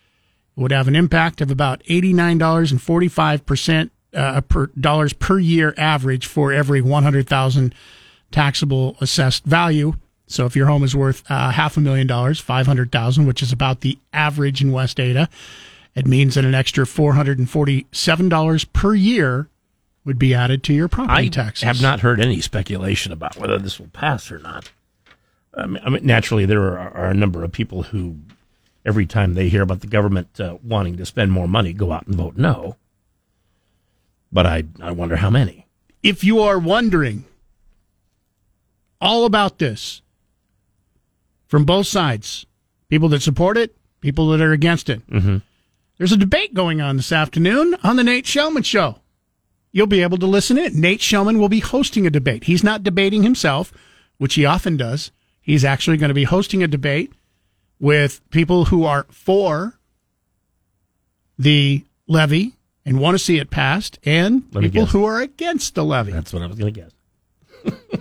it 0.56 0.60
would 0.60 0.70
have 0.70 0.86
an 0.86 0.94
impact 0.94 1.40
of 1.40 1.50
about 1.50 1.82
$89.45% 1.86 3.90
uh, 4.14 4.40
per 4.42 4.66
dollars 4.78 5.12
per 5.12 5.38
year 5.38 5.74
average 5.76 6.26
for 6.26 6.52
every 6.52 6.80
100,000 6.80 7.74
taxable 8.30 8.96
assessed 9.00 9.44
value. 9.44 9.94
So 10.26 10.46
if 10.46 10.56
your 10.56 10.66
home 10.66 10.82
is 10.82 10.96
worth 10.96 11.22
uh, 11.30 11.50
half 11.50 11.76
a 11.76 11.80
million 11.80 12.06
dollars, 12.06 12.40
500,000, 12.40 13.26
which 13.26 13.42
is 13.42 13.52
about 13.52 13.80
the 13.80 13.98
average 14.12 14.62
in 14.62 14.72
West 14.72 14.98
Ada, 14.98 15.28
it 15.94 16.06
means 16.06 16.34
that 16.34 16.44
an 16.44 16.54
extra 16.54 16.84
$447 16.84 18.72
per 18.72 18.94
year 18.94 19.48
would 20.04 20.18
be 20.18 20.34
added 20.34 20.62
to 20.64 20.74
your 20.74 20.88
property 20.88 21.26
I 21.26 21.28
taxes. 21.28 21.62
have 21.62 21.80
not 21.80 22.00
heard 22.00 22.20
any 22.20 22.40
speculation 22.40 23.12
about 23.12 23.36
whether 23.36 23.58
this 23.58 23.78
will 23.78 23.88
pass 23.88 24.32
or 24.32 24.38
not. 24.38 24.70
I 25.56 25.66
mean, 25.66 25.82
I 25.84 25.90
mean 25.90 26.04
naturally, 26.04 26.46
there 26.46 26.62
are, 26.62 26.90
are, 26.90 27.06
a 27.06 27.14
number 27.14 27.44
of 27.44 27.52
people 27.52 27.84
who, 27.84 28.16
every 28.84 29.06
time 29.06 29.34
they 29.34 29.48
hear 29.48 29.62
about 29.62 29.80
the 29.80 29.86
government 29.86 30.40
uh, 30.40 30.58
wanting 30.62 30.96
to 30.96 31.06
spend 31.06 31.30
more 31.32 31.46
money, 31.46 31.72
go 31.72 31.92
out 31.92 32.06
and 32.06 32.16
vote 32.16 32.36
no 32.36 32.76
but 34.34 34.44
I, 34.44 34.64
I 34.82 34.90
wonder 34.90 35.16
how 35.16 35.30
many. 35.30 35.66
If 36.02 36.24
you 36.24 36.40
are 36.40 36.58
wondering 36.58 37.24
all 39.00 39.24
about 39.24 39.58
this 39.58 40.02
from 41.46 41.64
both 41.64 41.86
sides, 41.86 42.44
people 42.88 43.08
that 43.10 43.22
support 43.22 43.56
it, 43.56 43.74
people 44.00 44.28
that 44.30 44.40
are 44.40 44.52
against 44.52 44.90
it, 44.90 45.06
mm-hmm. 45.06 45.38
there's 45.96 46.12
a 46.12 46.18
debate 46.18 46.52
going 46.52 46.82
on 46.82 46.96
this 46.96 47.12
afternoon 47.12 47.76
on 47.82 47.96
the 47.96 48.04
Nate 48.04 48.26
Shelman 48.26 48.64
Show. 48.64 48.98
You'll 49.70 49.86
be 49.86 50.02
able 50.02 50.18
to 50.18 50.26
listen 50.26 50.58
in. 50.58 50.80
Nate 50.80 51.00
Shelman 51.00 51.38
will 51.38 51.48
be 51.48 51.60
hosting 51.60 52.06
a 52.06 52.10
debate. 52.10 52.44
He's 52.44 52.64
not 52.64 52.82
debating 52.82 53.22
himself, 53.22 53.72
which 54.18 54.34
he 54.34 54.44
often 54.44 54.76
does. 54.76 55.12
He's 55.40 55.64
actually 55.64 55.96
going 55.96 56.08
to 56.08 56.14
be 56.14 56.24
hosting 56.24 56.62
a 56.62 56.68
debate 56.68 57.12
with 57.78 58.20
people 58.30 58.66
who 58.66 58.84
are 58.84 59.06
for 59.10 59.78
the 61.38 61.84
levy 62.08 62.54
and 62.86 63.00
want 63.00 63.14
to 63.14 63.18
see 63.18 63.38
it 63.38 63.50
passed, 63.50 63.98
and 64.04 64.44
Let 64.52 64.62
people 64.64 64.86
who 64.86 65.04
are 65.04 65.20
against 65.20 65.74
the 65.74 65.84
levy. 65.84 66.12
That's 66.12 66.32
what 66.32 66.42
I 66.42 66.46
was 66.46 66.58
going 66.58 66.72
to 66.74 66.80
guess. 66.80 66.92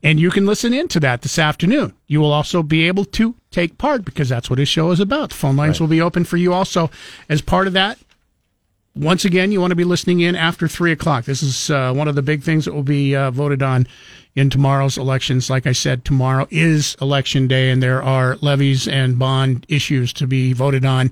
And 0.00 0.20
you 0.20 0.30
can 0.30 0.46
listen 0.46 0.72
into 0.72 1.00
that 1.00 1.22
this 1.22 1.40
afternoon. 1.40 1.92
You 2.06 2.20
will 2.20 2.32
also 2.32 2.62
be 2.62 2.86
able 2.86 3.04
to 3.06 3.34
take 3.50 3.78
part 3.78 4.04
because 4.04 4.28
that's 4.28 4.48
what 4.48 4.60
his 4.60 4.68
show 4.68 4.92
is 4.92 5.00
about. 5.00 5.30
The 5.30 5.34
phone 5.34 5.56
lines 5.56 5.72
Right. 5.74 5.80
will 5.80 5.88
be 5.88 6.00
open 6.00 6.22
for 6.22 6.36
you 6.36 6.52
also. 6.54 6.88
As 7.28 7.42
part 7.42 7.66
of 7.66 7.72
that, 7.72 7.98
once 8.94 9.24
again, 9.24 9.50
you 9.50 9.60
want 9.60 9.72
to 9.72 9.76
be 9.76 9.82
listening 9.84 10.20
in 10.20 10.36
after 10.36 10.68
3 10.68 10.92
o'clock. 10.92 11.24
This 11.24 11.42
is 11.42 11.68
uh, 11.68 11.92
one 11.92 12.06
of 12.06 12.14
the 12.14 12.22
big 12.22 12.44
things 12.44 12.64
that 12.64 12.74
will 12.74 12.84
be 12.84 13.16
uh, 13.16 13.32
voted 13.32 13.60
on 13.60 13.88
in 14.36 14.50
tomorrow's 14.50 14.96
elections. 14.96 15.50
Like 15.50 15.66
I 15.66 15.72
said, 15.72 16.04
tomorrow 16.04 16.46
is 16.48 16.96
election 17.00 17.48
day, 17.48 17.68
and 17.68 17.82
there 17.82 18.00
are 18.02 18.36
levies 18.40 18.86
and 18.86 19.18
bond 19.18 19.66
issues 19.68 20.12
to 20.14 20.28
be 20.28 20.52
voted 20.52 20.84
on 20.84 21.10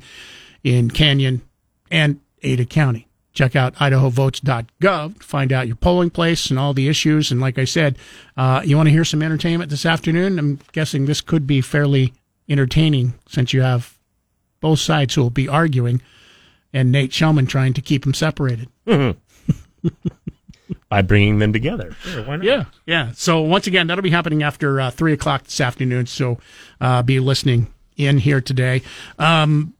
in 0.62 0.91
Canyon 0.93 1.43
and 1.91 2.21
Ada 2.45 2.64
County. 2.67 3.06
Check 3.37 3.55
out 3.55 3.75
idahovotes.gov 3.75 5.20
to 5.20 5.27
find 5.27 5.53
out 5.53 5.66
your 5.66 5.77
polling 5.77 6.09
place 6.09 6.49
and 6.49 6.59
all 6.59 6.72
the 6.72 6.88
issues. 6.88 7.31
And 7.31 7.38
like 7.38 7.59
I 7.59 7.66
said, 7.66 7.99
uh, 8.35 8.62
you 8.64 8.79
want 8.79 8.87
to 8.87 8.92
hear 8.92 9.05
some 9.05 9.22
entertainment 9.22 9.68
this 9.68 9.85
afternoon? 9.85 10.38
I'm 10.38 10.59
guessing 10.72 11.05
this 11.05 11.20
could 11.20 11.46
be 11.46 11.61
fairly 11.61 12.14
entertaining 12.49 13.12
since 13.29 13.53
you 13.53 13.61
have 13.61 13.99
both 14.61 14.79
sides 14.79 15.14
who 15.14 15.22
will 15.22 15.29
be 15.29 15.49
arguing 15.49 16.01
and 16.72 16.90
Nate 16.90 17.11
Shelman 17.11 17.46
trying 17.46 17.75
to 17.75 17.83
keep 17.83 18.05
them 18.05 18.14
separated. 18.14 18.68
By 20.88 21.03
bringing 21.03 21.38
them 21.38 21.53
together. 21.53 21.94
Sure, 22.01 22.25
why 22.25 22.37
not? 22.37 22.44
Yeah, 22.44 22.64
yeah. 22.87 23.12
So 23.12 23.42
once 23.42 23.66
again, 23.66 23.87
that'll 23.87 24.03
be 24.03 24.09
happening 24.11 24.42
after 24.42 24.81
uh, 24.81 24.90
three 24.90 25.12
o'clock 25.12 25.44
this 25.44 25.61
afternoon. 25.61 26.07
So 26.07 26.38
uh, 26.81 27.03
be 27.03 27.20
listening 27.20 27.66
in 27.96 28.18
here 28.18 28.40
today. 28.40 28.83
Um, 29.18 29.75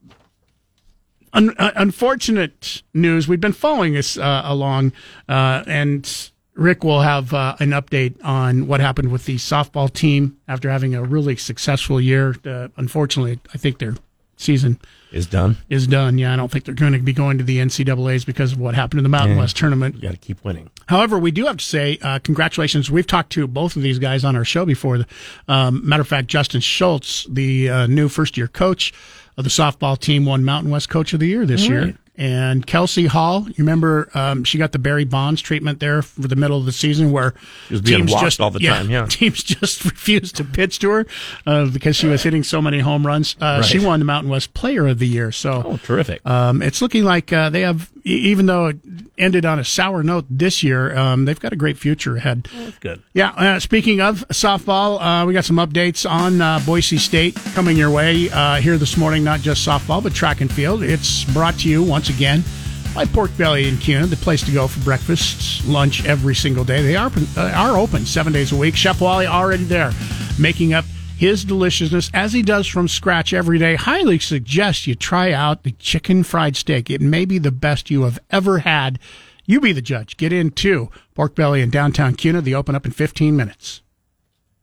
un- 1.37 1.55
uh, 1.59 1.71
unfortunate 1.77 2.83
news. 2.95 3.29
We've 3.29 3.41
been 3.41 3.53
following 3.53 3.93
this 3.95 4.17
uh, 4.19 4.43
along, 4.45 4.93
uh, 5.29 5.63
and 5.67 6.31
Rick 6.55 6.85
will 6.85 7.03
have 7.03 7.33
uh, 7.35 7.57
an 7.61 7.71
update 7.71 8.15
on 8.25 8.67
what 8.67 8.81
happened 8.81 9.13
with 9.13 9.27
the 9.27 9.37
softball 9.37 9.93
team 9.93 10.39
after 10.49 10.71
having 10.71 10.95
a 10.95 11.03
really 11.03 11.37
successful 11.37 12.01
year. 12.01 12.35
Uh, 12.45 12.69
unfortunately, 12.77 13.39
I 13.55 13.59
think 13.59 13.79
their 13.79 13.95
season 14.39 14.79
Is 15.13 15.27
done. 15.27 15.57
is 15.71 15.87
done. 15.87 16.19
Yeah, 16.19 16.33
I 16.33 16.37
don't 16.37 16.51
think 16.53 16.65
they're 16.67 16.75
going 16.75 16.93
to 16.93 16.99
be 16.99 17.15
going 17.15 17.39
to 17.39 17.45
the 17.45 17.57
NCAA's 17.59 18.25
because 18.27 18.53
of 18.53 18.61
what 18.61 18.75
happened 18.75 18.99
in 18.99 19.03
the 19.03 19.09
Mountain 19.09 19.37
Yeah. 19.37 19.43
West 19.43 19.57
tournament. 19.57 19.95
You 19.97 20.03
got 20.03 20.11
to 20.11 20.17
keep 20.19 20.45
winning. 20.45 20.71
However, 20.89 21.19
we 21.19 21.31
do 21.31 21.47
have 21.47 21.57
to 21.57 21.65
say 21.65 21.99
uh, 22.03 22.19
congratulations. 22.19 22.91
We've 22.91 23.07
talked 23.07 23.31
to 23.33 23.47
both 23.47 23.77
of 23.77 23.83
these 23.83 23.99
guys 23.99 24.25
on 24.25 24.37
our 24.37 24.45
show 24.45 24.67
before. 24.67 25.05
Um, 25.49 25.87
matter 25.89 26.03
of 26.03 26.09
fact, 26.09 26.29
Justin 26.29 26.61
Schultz, 26.61 27.27
the 27.31 27.69
uh, 27.71 27.87
new 27.87 28.09
first 28.11 28.37
year 28.37 28.47
coach 28.49 28.93
of 29.37 29.45
the 29.45 29.51
softball 29.51 29.99
team, 29.99 30.25
won 30.25 30.45
Mountain 30.45 30.71
West 30.71 30.89
Coach 30.89 31.13
of 31.13 31.21
the 31.21 31.27
Year 31.27 31.47
this 31.47 31.65
All 31.65 31.71
year. 31.71 31.99
Right. 32.19 32.25
And 32.25 32.67
Kelsey 32.67 33.07
Hall, 33.07 33.47
you 33.49 33.55
remember 33.59 34.09
um, 34.15 34.45
she 34.45 34.59
got 34.59 34.73
the 34.73 34.79
Barry 34.79 35.05
Bonds 35.05 35.41
treatment 35.43 35.81
there 35.81 36.03
for 36.03 36.29
the 36.29 36.37
middle 36.37 36.59
of 36.59 36.65
the 36.67 36.73
season 36.73 37.13
where 37.13 37.35
She 37.69 37.75
was 37.75 37.81
being 37.83 38.07
teams 38.07 38.21
just 38.21 38.41
all 38.41 38.51
the 38.51 38.61
time, 38.67 38.91
yeah. 38.91 39.07
teams 39.07 39.43
just 39.43 39.85
refused 39.85 40.37
to 40.37 40.45
pitch 40.45 40.79
to 40.81 40.91
her 40.91 41.07
uh, 41.47 41.67
because 41.67 41.97
she 41.97 42.07
was 42.07 42.23
hitting 42.23 42.43
so 42.43 42.61
many 42.63 42.81
home 42.81 43.07
runs. 43.07 43.37
Uh, 43.41 43.63
She 43.63 43.79
won 43.79 43.99
the 43.99 44.05
Mountain 44.05 44.31
West 44.31 44.55
Player 44.55 44.87
of 44.87 44.99
the 44.99 45.07
Year. 45.09 45.33
So 45.33 45.63
Oh, 45.65 45.77
terrific. 45.79 46.25
um, 46.27 46.63
it's 46.63 46.81
looking 46.83 47.05
like 47.05 47.33
uh, 47.33 47.51
they 47.51 47.63
have, 47.63 47.91
even 48.05 48.47
though 48.47 48.67
it 48.67 48.77
ended 49.19 49.45
on 49.45 49.59
a 49.59 49.65
sour 49.65 50.03
note 50.03 50.27
this 50.31 50.63
year, 50.63 50.97
um, 50.97 51.25
they've 51.25 51.41
got 51.41 51.53
a 51.53 51.57
great 51.57 51.77
future 51.79 52.17
ahead. 52.17 52.49
That's 52.55 52.79
good. 52.79 53.03
Yeah. 53.15 53.31
Uh, 53.31 53.61
speaking 53.61 54.01
of 54.01 54.27
softball, 54.29 55.01
uh, 55.01 55.27
we 55.27 55.33
got 55.33 55.45
some 55.45 55.57
updates 55.57 56.09
on 56.09 56.41
uh, 56.41 56.61
Boise 56.65 56.99
State 56.99 57.35
coming 57.55 57.77
your 57.77 57.91
way 57.91 58.29
uh, 58.31 58.57
here 58.57 58.77
this 58.79 58.97
morning. 58.97 59.25
Not 59.25 59.41
just 59.41 59.67
softball, 59.67 60.03
but 60.03 60.15
track 60.15 60.41
and 60.41 60.53
field. 60.53 60.83
It's 60.83 61.25
brought 61.25 61.59
to 61.61 61.69
you 61.69 61.83
once 61.83 62.06
again 62.09 62.43
by 62.95 63.05
Pork 63.05 63.31
Belly 63.37 63.69
in 63.69 63.77
Kuna, 63.77 64.07
the 64.07 64.17
place 64.17 64.43
to 64.45 64.51
go 64.51 64.67
for 64.67 64.81
breakfast, 64.81 65.67
lunch 65.67 66.07
every 66.07 66.35
single 66.35 66.65
day. 66.65 66.83
They 66.83 66.97
are 66.97 67.11
uh, 67.37 67.51
are 67.55 67.77
open 67.77 68.07
seven 68.07 68.33
days 68.33 68.53
a 68.53 68.57
week. 68.57 68.75
Chef 68.75 69.01
Wally 69.01 69.27
already 69.27 69.65
there, 69.65 69.93
making 70.39 70.73
up 70.73 70.87
his 71.17 71.45
deliciousness 71.45 72.11
as 72.15 72.33
he 72.33 72.43
does 72.43 72.67
from 72.67 72.89
scratch 72.89 73.33
every 73.33 73.59
day. 73.59 73.75
Highly 73.75 74.19
suggest 74.19 74.87
you 74.87 74.95
try 74.95 75.33
out 75.33 75.63
the 75.63 75.73
chicken 75.73 76.23
fried 76.23 76.57
steak. 76.57 76.91
It 76.91 77.01
may 77.01 77.25
be 77.25 77.39
the 77.39 77.53
best 77.53 77.91
you 77.91 78.03
have 78.03 78.19
ever 78.31 78.61
had. 78.61 78.99
You 79.45 79.61
be 79.61 79.73
the 79.73 79.83
judge. 79.83 80.17
Get 80.17 80.33
into 80.33 80.91
Pork 81.15 81.35
Belly 81.35 81.63
in 81.63 81.71
downtown 81.71 82.15
Kuna. 82.15 82.41
They 82.41 82.55
open 82.55 82.75
up 82.75 82.85
in 82.85 82.93
15 82.93 83.37
minutes. 83.37 83.83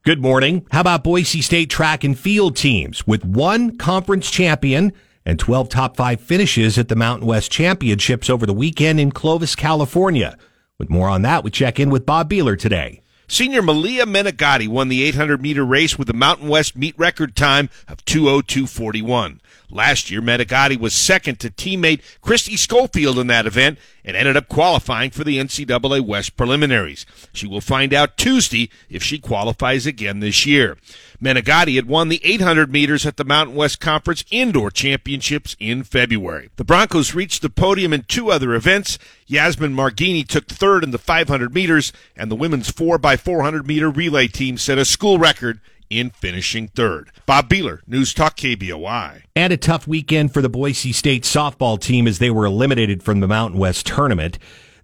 Good 0.03 0.21
morning. 0.21 0.65
How 0.71 0.81
about 0.81 1.03
Boise 1.03 1.41
State 1.41 1.69
track 1.69 2.03
and 2.03 2.17
field 2.17 2.57
teams 2.57 3.07
with 3.07 3.23
one 3.23 3.77
conference 3.77 4.29
champion 4.29 4.91
and 5.25 5.39
12 5.39 5.69
top 5.69 5.95
five 5.95 6.21
finishes 6.21 6.77
at 6.77 6.89
the 6.89 6.95
Mountain 6.95 7.27
West 7.27 7.51
Championships 7.51 8.29
over 8.29 8.45
the 8.45 8.53
weekend 8.53 8.99
in 8.99 9.11
Clovis, 9.11 9.55
California? 9.55 10.37
With 10.77 10.89
more 10.89 11.09
on 11.09 11.21
that, 11.21 11.43
we 11.43 11.51
check 11.51 11.79
in 11.79 11.89
with 11.89 12.05
Bob 12.05 12.29
Beeler 12.29 12.57
today. 12.57 13.01
Senior 13.27 13.61
Malia 13.61 14.05
Menegatti 14.05 14.67
won 14.67 14.89
the 14.89 15.03
800 15.03 15.41
meter 15.41 15.65
race 15.65 15.97
with 15.97 16.09
a 16.09 16.13
Mountain 16.13 16.49
West 16.49 16.75
meet 16.75 16.97
record 16.99 17.35
time 17.35 17.69
of 17.87 18.03
202.41. 18.05 19.39
Last 19.73 20.11
year, 20.11 20.21
Menegatti 20.21 20.79
was 20.79 20.93
second 20.93 21.39
to 21.39 21.49
teammate 21.49 22.01
Christy 22.21 22.55
Schofield 22.55 23.17
in 23.17 23.25
that 23.27 23.47
event 23.47 23.79
and 24.05 24.15
ended 24.15 24.37
up 24.37 24.47
qualifying 24.47 25.09
for 25.09 25.23
the 25.23 25.39
NCAA 25.39 26.01
West 26.01 26.37
preliminaries. 26.37 27.07
She 27.33 27.47
will 27.47 27.59
find 27.59 27.91
out 27.91 28.15
Tuesday 28.15 28.69
if 28.87 29.01
she 29.01 29.17
qualifies 29.17 29.87
again 29.87 30.19
this 30.19 30.45
year. 30.45 30.77
Menegatti 31.19 31.75
had 31.75 31.87
won 31.87 32.09
the 32.09 32.21
800 32.23 32.71
meters 32.71 33.05
at 33.07 33.17
the 33.17 33.23
Mountain 33.25 33.55
West 33.55 33.79
Conference 33.79 34.23
Indoor 34.29 34.69
Championships 34.69 35.55
in 35.59 35.83
February. 35.83 36.49
The 36.57 36.65
Broncos 36.65 37.15
reached 37.15 37.41
the 37.41 37.49
podium 37.49 37.93
in 37.93 38.03
two 38.03 38.29
other 38.29 38.53
events. 38.53 38.99
Yasmin 39.25 39.73
Margini 39.73 40.27
took 40.27 40.47
third 40.47 40.83
in 40.83 40.91
the 40.91 40.99
500 40.99 41.51
meters, 41.51 41.91
and 42.15 42.29
the 42.29 42.35
women's 42.35 42.71
4x400 42.71 43.65
meter 43.65 43.89
relay 43.89 44.27
team 44.27 44.57
set 44.57 44.77
a 44.77 44.85
school 44.85 45.17
record 45.17 45.61
in 45.89 46.09
finishing 46.09 46.67
third. 46.67 47.11
Bob 47.25 47.49
Beeler, 47.49 47.79
News 47.87 48.13
Talk 48.13 48.37
KBOI. 48.37 49.23
And 49.35 49.53
a 49.53 49.57
tough 49.57 49.87
weekend 49.87 50.33
for 50.33 50.41
the 50.41 50.49
Boise 50.49 50.91
State 50.91 51.23
softball 51.23 51.79
team 51.79 52.07
as 52.07 52.19
they 52.19 52.29
were 52.29 52.45
eliminated 52.45 53.03
from 53.03 53.19
the 53.19 53.27
Mountain 53.27 53.59
West 53.59 53.85
tournament. 53.85 54.37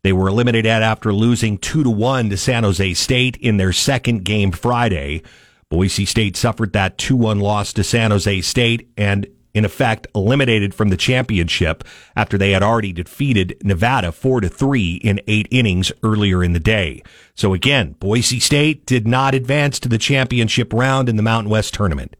They 0.03 0.13
were 0.13 0.27
eliminated 0.27 0.67
after 0.67 1.13
losing 1.13 1.57
2 1.57 1.83
to 1.83 1.89
1 1.89 2.29
to 2.29 2.37
San 2.37 2.63
Jose 2.63 2.93
State 2.93 3.37
in 3.37 3.57
their 3.57 3.73
second 3.73 4.23
game 4.23 4.51
Friday. 4.51 5.23
Boise 5.69 6.05
State 6.05 6.35
suffered 6.35 6.73
that 6.73 6.97
2 6.97 7.15
1 7.15 7.39
loss 7.39 7.73
to 7.73 7.83
San 7.83 8.11
Jose 8.11 8.41
State 8.41 8.89
and 8.97 9.27
in 9.53 9.65
effect 9.65 10.07
eliminated 10.15 10.73
from 10.73 10.89
the 10.89 10.97
championship 10.97 11.83
after 12.15 12.37
they 12.37 12.51
had 12.51 12.63
already 12.63 12.93
defeated 12.93 13.57
Nevada 13.63 14.11
4 14.11 14.41
to 14.41 14.49
3 14.49 14.95
in 14.95 15.21
8 15.27 15.47
innings 15.51 15.91
earlier 16.03 16.43
in 16.43 16.53
the 16.53 16.59
day. 16.59 17.01
So 17.35 17.53
again, 17.53 17.95
Boise 17.99 18.39
State 18.39 18.85
did 18.85 19.07
not 19.07 19.33
advance 19.33 19.79
to 19.79 19.89
the 19.89 19.97
championship 19.97 20.73
round 20.73 21.09
in 21.09 21.15
the 21.15 21.23
Mountain 21.23 21.49
West 21.49 21.73
tournament. 21.73 22.15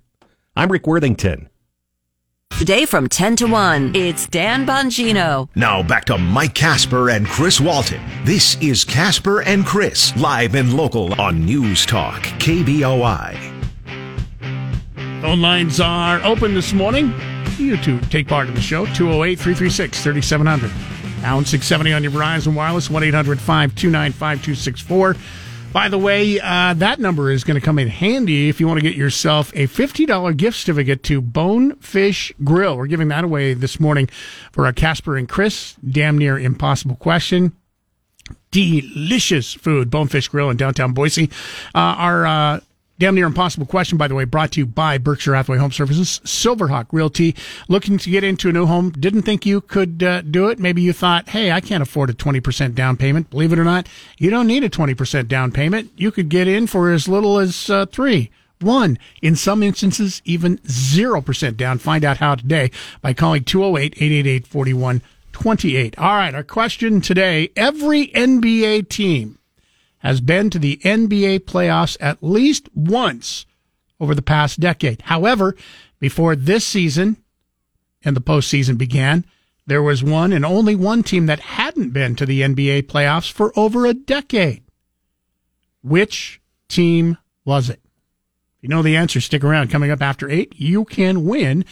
I'm 0.56 0.72
Rick 0.72 0.88
Worthington. 0.88 1.50
Today 2.58 2.86
from 2.86 3.08
10 3.08 3.38
to 3.38 3.48
1, 3.48 3.96
it's 3.96 4.28
Dan 4.28 4.66
Bongino. 4.66 5.48
Now 5.56 5.82
back 5.82 6.04
to 6.06 6.18
Mike 6.18 6.56
Kasper 6.56 7.10
and 7.10 7.26
Chris 7.26 7.62
Walton. 7.62 8.02
This 8.26 8.58
is 8.62 8.84
Kasper 8.84 9.44
and 9.44 9.66
Chris, 9.66 10.14
live 10.18 10.56
and 10.56 10.74
local 10.74 11.14
on 11.22 11.46
News 11.46 11.86
Talk, 11.86 12.22
KBOI. 12.40 13.59
Phone 15.22 15.42
lines 15.42 15.82
are 15.82 16.24
open 16.24 16.54
this 16.54 16.72
morning. 16.72 17.14
You 17.58 17.76
to 17.78 18.00
take 18.04 18.30
part 18.30 18.48
in 18.48 18.54
the 18.54 18.62
show. 18.62 18.86
208 18.86 19.38
336 19.38 20.02
3700. 20.02 20.72
Pound 21.22 21.46
670 21.46 21.92
on 21.92 22.04
your 22.04 22.12
Verizon 22.14 22.56
Wireless, 22.56 22.90
1 22.90 23.04
800 23.04 23.38
529 23.38 24.14
5264. 24.14 25.18
By 25.74 25.90
the 25.90 25.98
way, 25.98 26.40
uh, 26.40 26.74
that 26.76 27.00
number 27.00 27.30
is 27.32 27.44
going 27.44 27.60
to 27.60 27.62
come 27.62 27.78
in 27.78 27.90
handy 27.90 28.48
if 28.48 28.62
you 28.62 28.68
want 28.68 28.80
to 28.80 28.82
get 28.82 28.96
yourself 28.96 29.52
a 29.56 29.68
$50 29.68 30.38
gift 30.38 30.58
certificate 30.58 31.04
to 31.04 31.20
Bonefish 31.20 32.32
Grill. 32.46 32.78
We're 32.78 32.88
giving 32.88 33.10
that 33.10 33.26
away 33.26 33.54
this 33.54 33.78
morning 33.78 34.08
for 34.54 34.68
a 34.68 34.74
Kasper 34.74 35.18
and 35.18 35.28
Chris 35.28 35.76
damn 35.88 36.18
near 36.18 36.40
impossible 36.40 36.96
question 36.96 37.52
delicious 38.52 39.54
food, 39.54 39.90
Bonefish 39.90 40.28
Grill 40.28 40.50
in 40.50 40.58
downtown 40.58 40.94
Boise. 40.94 41.30
Uh, 41.76 41.78
our 41.78 42.26
uh, 42.26 42.60
Damn 43.00 43.16
near 43.16 43.28
impossible 43.28 43.66
question, 43.66 43.98
by 43.98 44.10
the 44.10 44.14
way, 44.14 44.26
brought 44.26 44.52
to 44.52 44.60
you 44.60 44.66
by 44.66 44.98
Berkshire 44.98 45.34
Hathaway 45.34 45.58
Home 45.58 45.72
Services, 45.72 46.20
Silverhawk 46.26 46.88
Realty. 46.92 47.34
Looking 47.70 47.98
to 47.98 48.10
get 48.10 48.26
into 48.26 48.50
a 48.50 48.52
new 48.52 48.66
home, 48.66 48.92
didn't 48.92 49.22
think 49.22 49.46
you 49.46 49.62
could 49.62 50.04
uh, 50.04 50.22
do 50.22 50.50
it. 50.50 50.60
Maybe 50.60 50.82
you 50.82 50.92
thought, 50.92 51.30
hey, 51.30 51.54
I 51.54 51.62
can't 51.62 51.82
afford 51.82 52.10
a 52.10 52.14
20% 52.14 52.76
down 52.76 52.98
payment. 52.98 53.30
Believe 53.30 53.54
it 53.54 53.60
or 53.60 53.64
not, 53.64 53.88
you 54.18 54.30
don't 54.30 54.48
need 54.48 54.66
a 54.66 54.70
20% 54.70 55.30
down 55.30 55.54
payment. 55.54 55.94
You 55.96 56.12
could 56.12 56.28
get 56.28 56.50
in 56.50 56.68
for 56.68 56.92
as 56.92 57.08
little 57.08 57.40
as 57.40 57.70
uh, 57.70 57.86
three. 57.86 58.32
One, 58.60 59.00
in 59.22 59.38
some 59.38 59.64
instances, 59.64 60.22
even 60.26 60.58
0% 60.58 61.56
down. 61.56 61.78
Find 61.78 62.04
out 62.04 62.18
how 62.18 62.36
today 62.36 62.70
by 63.02 63.14
calling 63.14 63.46
208 63.46 63.94
888 63.96 64.46
4128. 64.46 65.98
All 65.98 66.16
right, 66.16 66.36
our 66.36 66.44
question 66.44 67.00
today 67.00 67.50
every 67.56 68.08
NBA 68.08 68.90
team 68.90 69.39
has 70.00 70.22
been 70.22 70.50
to 70.50 70.60
the 70.60 70.78
NBA 70.84 71.42
playoffs 71.42 71.98
at 72.00 72.24
least 72.24 72.70
once 72.74 73.46
over 74.00 74.16
the 74.16 74.22
past 74.22 74.60
decade. 74.60 75.02
However, 75.04 75.56
before 76.00 76.36
this 76.36 76.66
season 76.66 77.18
and 78.04 78.16
the 78.16 78.22
postseason 78.22 78.78
began, 78.78 79.26
there 79.68 79.84
was 79.84 80.04
one 80.04 80.34
and 80.34 80.46
only 80.46 80.76
one 80.76 81.04
team 81.04 81.28
that 81.28 81.40
hadn't 81.40 81.92
been 81.92 82.16
to 82.16 82.26
the 82.26 82.42
NBA 82.42 82.84
playoffs 82.84 83.32
for 83.32 83.58
over 83.58 83.86
a 83.86 83.94
decade. 83.94 84.64
Which 85.84 86.42
team 86.68 87.18
was 87.46 87.70
it? 87.70 87.82
If 88.60 88.64
you 88.64 88.70
know 88.76 88.82
the 88.82 88.98
answer, 88.98 89.22
stick 89.22 89.42
around. 89.42 89.70
Coming 89.70 89.90
up 89.90 90.02
after 90.02 90.30
8, 90.30 90.54
you 90.58 90.84
can 90.84 91.24
win 91.24 91.64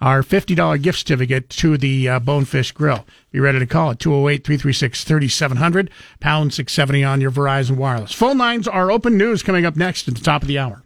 our 0.00 0.22
$50 0.22 0.80
gift 0.80 1.00
certificate 1.00 1.50
to 1.50 1.76
the 1.76 2.08
uh, 2.08 2.20
Bonefish 2.20 2.70
Grill. 2.70 3.04
Be 3.32 3.40
ready 3.40 3.58
to 3.58 3.66
call 3.66 3.90
at 3.90 3.98
208 3.98 4.44
336 4.44 5.02
3700, 5.02 5.90
pound 6.20 6.54
670 6.54 7.02
on 7.02 7.20
your 7.20 7.32
Verizon 7.32 7.74
Wireless. 7.76 8.12
Phone 8.12 8.38
lines 8.38 8.68
are 8.68 8.92
open 8.92 9.18
news 9.18 9.42
coming 9.42 9.66
up 9.66 9.74
next 9.74 10.06
at 10.06 10.14
the 10.14 10.20
top 10.20 10.42
of 10.42 10.46
the 10.46 10.56
hour. 10.56 10.84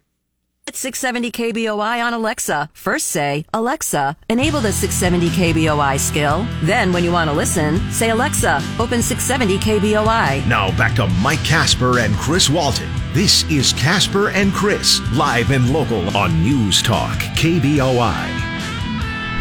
At 0.66 0.76
670 0.76 1.30
KBOI 1.30 2.06
on 2.06 2.14
Alexa. 2.14 2.70
First 2.72 3.08
say, 3.08 3.44
Alexa, 3.52 4.16
enable 4.30 4.60
the 4.60 4.72
670 4.72 5.28
KBOI 5.36 6.00
skill. 6.00 6.46
Then, 6.62 6.90
when 6.90 7.04
you 7.04 7.12
want 7.12 7.28
to 7.28 7.36
listen, 7.36 7.78
say, 7.90 8.08
Alexa, 8.08 8.62
open 8.78 9.02
670 9.02 9.58
KBOI. 9.58 10.46
Now 10.46 10.74
back 10.78 10.94
to 10.96 11.06
Mike 11.20 11.44
Kasper 11.44 11.98
and 11.98 12.14
Chris 12.14 12.48
Walton. 12.48 12.88
This 13.12 13.42
is 13.50 13.72
Kasper 13.72 14.30
and 14.30 14.52
Chris, 14.52 15.00
live 15.14 15.50
and 15.50 15.72
local 15.72 16.16
on 16.16 16.44
News 16.44 16.80
Talk, 16.80 17.18
KBOI. 17.34 18.28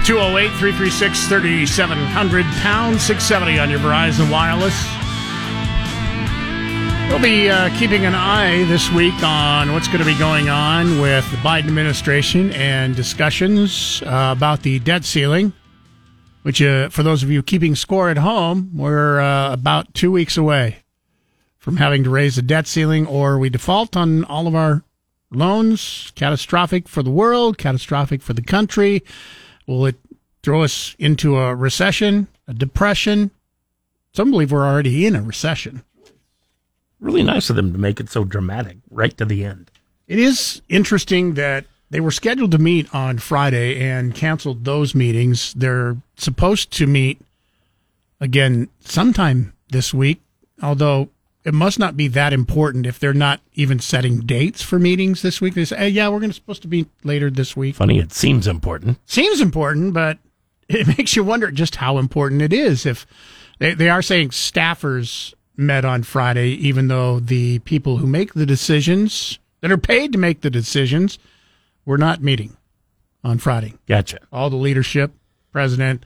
208 0.03 0.49
336 0.57 1.27
3700, 1.27 2.45
pound 2.63 2.99
670 2.99 3.59
on 3.59 3.69
your 3.69 3.77
Verizon 3.77 4.31
Wireless. 4.31 4.73
We'll 7.11 7.21
be 7.21 7.47
uh, 7.51 7.69
keeping 7.77 8.07
an 8.07 8.15
eye 8.15 8.63
this 8.63 8.91
week 8.91 9.21
on 9.21 9.71
what's 9.71 9.87
going 9.87 9.99
to 9.99 10.05
be 10.05 10.17
going 10.17 10.49
on 10.49 10.99
with 10.99 11.29
the 11.29 11.37
Biden 11.37 11.67
administration 11.67 12.51
and 12.53 12.95
discussions 12.95 14.01
uh, 14.03 14.33
about 14.35 14.63
the 14.63 14.79
debt 14.79 15.05
ceiling, 15.05 15.53
which, 16.41 16.59
uh, 16.59 16.89
for 16.89 17.03
those 17.03 17.21
of 17.21 17.29
you 17.29 17.43
keeping 17.43 17.75
score 17.75 18.09
at 18.09 18.17
home, 18.17 18.71
we're 18.73 19.19
uh, 19.19 19.53
about 19.53 19.93
two 19.93 20.11
weeks 20.11 20.37
away 20.37 20.77
from 21.59 21.77
having 21.77 22.03
to 22.03 22.09
raise 22.09 22.35
the 22.35 22.41
debt 22.41 22.65
ceiling 22.65 23.05
or 23.05 23.37
we 23.37 23.49
default 23.49 23.95
on 23.95 24.23
all 24.23 24.47
of 24.47 24.55
our 24.55 24.83
loans. 25.29 26.11
Catastrophic 26.15 26.87
for 26.87 27.03
the 27.03 27.11
world, 27.11 27.57
catastrophic 27.57 28.21
for 28.21 28.33
the 28.33 28.41
country. 28.41 29.03
Will 29.67 29.85
it 29.85 29.99
throw 30.41 30.63
us 30.63 30.95
into 30.97 31.37
a 31.37 31.53
recession, 31.53 32.27
a 32.47 32.53
depression? 32.53 33.29
Some 34.13 34.31
believe 34.31 34.51
we're 34.51 34.65
already 34.65 35.05
in 35.05 35.15
a 35.15 35.21
recession 35.21 35.83
really 36.99 37.23
nice 37.23 37.49
of 37.49 37.55
them 37.55 37.71
to 37.71 37.79
make 37.79 37.99
it 37.99 38.09
so 38.09 38.23
dramatic 38.23 38.77
right 38.89 39.17
to 39.17 39.25
the 39.25 39.45
end. 39.45 39.71
It 40.07 40.19
is 40.19 40.61
interesting 40.69 41.35
that 41.35 41.65
they 41.89 41.99
were 41.99 42.11
scheduled 42.11 42.51
to 42.51 42.57
meet 42.57 42.93
on 42.93 43.17
Friday 43.17 43.79
and 43.79 44.13
canceled 44.13 44.65
those 44.65 44.93
meetings. 44.93 45.53
They're 45.53 45.97
supposed 46.17 46.71
to 46.73 46.87
meet 46.87 47.21
again 48.19 48.69
sometime 48.81 49.53
this 49.69 49.93
week, 49.93 50.21
although 50.61 51.09
it 51.45 51.53
must 51.53 51.79
not 51.79 51.95
be 51.95 52.07
that 52.09 52.33
important 52.33 52.85
if 52.85 52.99
they're 52.99 53.13
not 53.13 53.39
even 53.53 53.79
setting 53.79 54.19
dates 54.21 54.61
for 54.61 54.77
meetings 54.77 55.21
this 55.21 55.39
week. 55.39 55.53
They 55.53 55.65
say, 55.65 55.77
hey, 55.77 55.89
yeah, 55.89 56.09
we're 56.09 56.19
going 56.19 56.31
to 56.31 56.35
supposed 56.35 56.63
to 56.63 56.67
meet 56.67 56.87
later 57.03 57.29
this 57.29 57.55
week. 57.55 57.75
Funny, 57.75 57.99
it 57.99 58.11
seems 58.11 58.45
important. 58.45 58.99
Seems 59.05 59.39
important, 59.39 59.93
but 59.93 60.17
it 60.69 60.87
makes 60.87 61.15
you 61.15 61.23
wonder 61.23 61.49
just 61.51 61.77
how 61.77 61.97
important 61.97 62.41
it 62.41 62.53
is. 62.53 62.85
If 62.85 63.07
they, 63.59 63.73
they 63.73 63.89
are 63.89 64.01
saying 64.01 64.29
staffers 64.29 65.33
met 65.55 65.85
on 65.85 66.03
Friday, 66.03 66.49
even 66.51 66.87
though 66.87 67.19
the 67.19 67.59
people 67.59 67.97
who 67.97 68.07
make 68.07 68.33
the 68.33 68.45
decisions, 68.45 69.39
that 69.61 69.71
are 69.71 69.77
paid 69.77 70.11
to 70.13 70.17
make 70.17 70.41
the 70.41 70.49
decisions, 70.49 71.19
were 71.85 71.97
not 71.97 72.21
meeting 72.21 72.55
on 73.23 73.37
Friday. 73.37 73.73
Gotcha. 73.87 74.19
All 74.31 74.49
the 74.49 74.55
leadership, 74.55 75.11
president, 75.51 76.05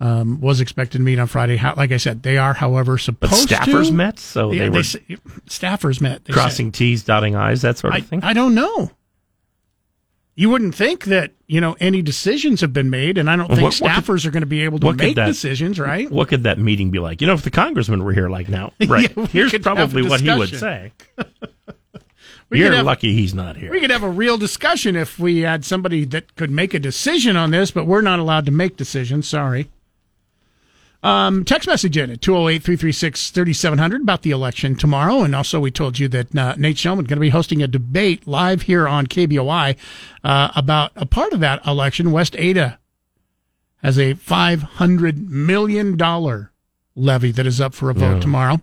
um, 0.00 0.40
was 0.40 0.60
expected 0.60 0.98
to 0.98 1.04
meet 1.04 1.18
on 1.18 1.26
Friday. 1.26 1.56
How, 1.56 1.74
like 1.74 1.92
I 1.92 1.96
said, 1.96 2.22
they 2.22 2.36
are, 2.38 2.52
however, 2.54 2.98
supposed 2.98 3.48
but 3.48 3.60
staffers 3.60 3.86
to. 3.88 3.92
met, 3.92 4.18
so 4.18 4.50
yeah, 4.52 4.64
they 4.64 4.70
were 4.70 4.82
say, 4.82 5.00
staffers 5.48 6.00
met. 6.00 6.24
crossing 6.30 6.70
T's, 6.72 7.02
dotting 7.02 7.34
I's, 7.34 7.62
that 7.62 7.78
sort 7.78 7.94
of 7.94 7.98
I, 7.98 8.00
thing. 8.02 8.20
I 8.22 8.32
don't 8.32 8.54
know. 8.54 8.90
You 10.38 10.50
wouldn't 10.50 10.74
think 10.74 11.04
that 11.06 11.32
you 11.46 11.62
know 11.62 11.76
any 11.80 12.02
decisions 12.02 12.60
have 12.60 12.74
been 12.74 12.90
made, 12.90 13.16
and 13.16 13.30
I 13.30 13.36
don't 13.36 13.48
think 13.48 13.62
What- 13.62 13.78
what 13.78 13.90
staffers 13.90 14.20
could- 14.22 14.26
are 14.26 14.30
going 14.32 14.42
to 14.42 14.46
be 14.46 14.62
able 14.64 14.78
to 14.80 14.92
make 14.92 15.16
that- 15.16 15.26
decisions, 15.26 15.80
right? 15.80 16.10
What 16.10 16.28
could 16.28 16.42
that 16.42 16.58
meeting 16.58 16.90
be 16.90 16.98
like? 16.98 17.22
You 17.22 17.26
know, 17.26 17.32
if 17.32 17.42
the 17.42 17.50
congressman 17.50 18.04
were 18.04 18.12
here 18.12 18.28
like 18.28 18.50
now, 18.50 18.72
right? 18.86 19.10
Yeah, 19.16 19.26
Here's 19.28 19.56
probably 19.60 20.02
what 20.02 20.20
he 20.20 20.30
would 20.34 20.50
say. 20.50 20.92
We 22.48 22.60
You're 22.60 22.72
have- 22.74 22.86
lucky 22.86 23.12
he's 23.12 23.34
not 23.34 23.56
here. 23.56 23.72
We 23.72 23.80
could 23.80 23.90
have 23.90 24.04
a 24.04 24.08
real 24.08 24.38
discussion 24.38 24.94
if 24.94 25.18
we 25.18 25.40
had 25.40 25.64
somebody 25.64 26.04
that 26.04 26.36
could 26.36 26.48
make 26.50 26.74
a 26.74 26.78
decision 26.78 27.36
on 27.36 27.50
this, 27.50 27.72
but 27.72 27.86
we're 27.86 28.02
not 28.02 28.20
allowed 28.20 28.46
to 28.46 28.52
make 28.52 28.76
decisions. 28.76 29.26
Sorry. 29.26 29.68
Um, 31.06 31.44
text 31.44 31.68
message 31.68 31.96
in 31.96 32.10
at 32.10 32.20
208 32.20 32.64
336 32.64 33.30
3700 33.30 34.00
about 34.02 34.22
the 34.22 34.32
election 34.32 34.74
tomorrow. 34.74 35.22
And 35.22 35.36
also, 35.36 35.60
we 35.60 35.70
told 35.70 36.00
you 36.00 36.08
that 36.08 36.34
uh, 36.34 36.54
Nate 36.56 36.76
Shelman 36.76 37.06
going 37.06 37.16
to 37.16 37.20
be 37.20 37.28
hosting 37.28 37.62
a 37.62 37.68
debate 37.68 38.26
live 38.26 38.62
here 38.62 38.88
on 38.88 39.06
KBOI 39.06 39.76
uh, 40.24 40.48
about 40.56 40.90
a 40.96 41.06
part 41.06 41.32
of 41.32 41.38
that 41.40 41.64
election. 41.64 42.10
West 42.10 42.34
Ada 42.36 42.80
has 43.82 43.98
a 43.98 44.14
$500 44.14 45.28
million 45.28 45.96
levy 46.96 47.30
that 47.30 47.46
is 47.46 47.60
up 47.60 47.72
for 47.74 47.88
a 47.90 47.94
vote 47.94 48.14
Yeah. 48.14 48.20
tomorrow. 48.20 48.60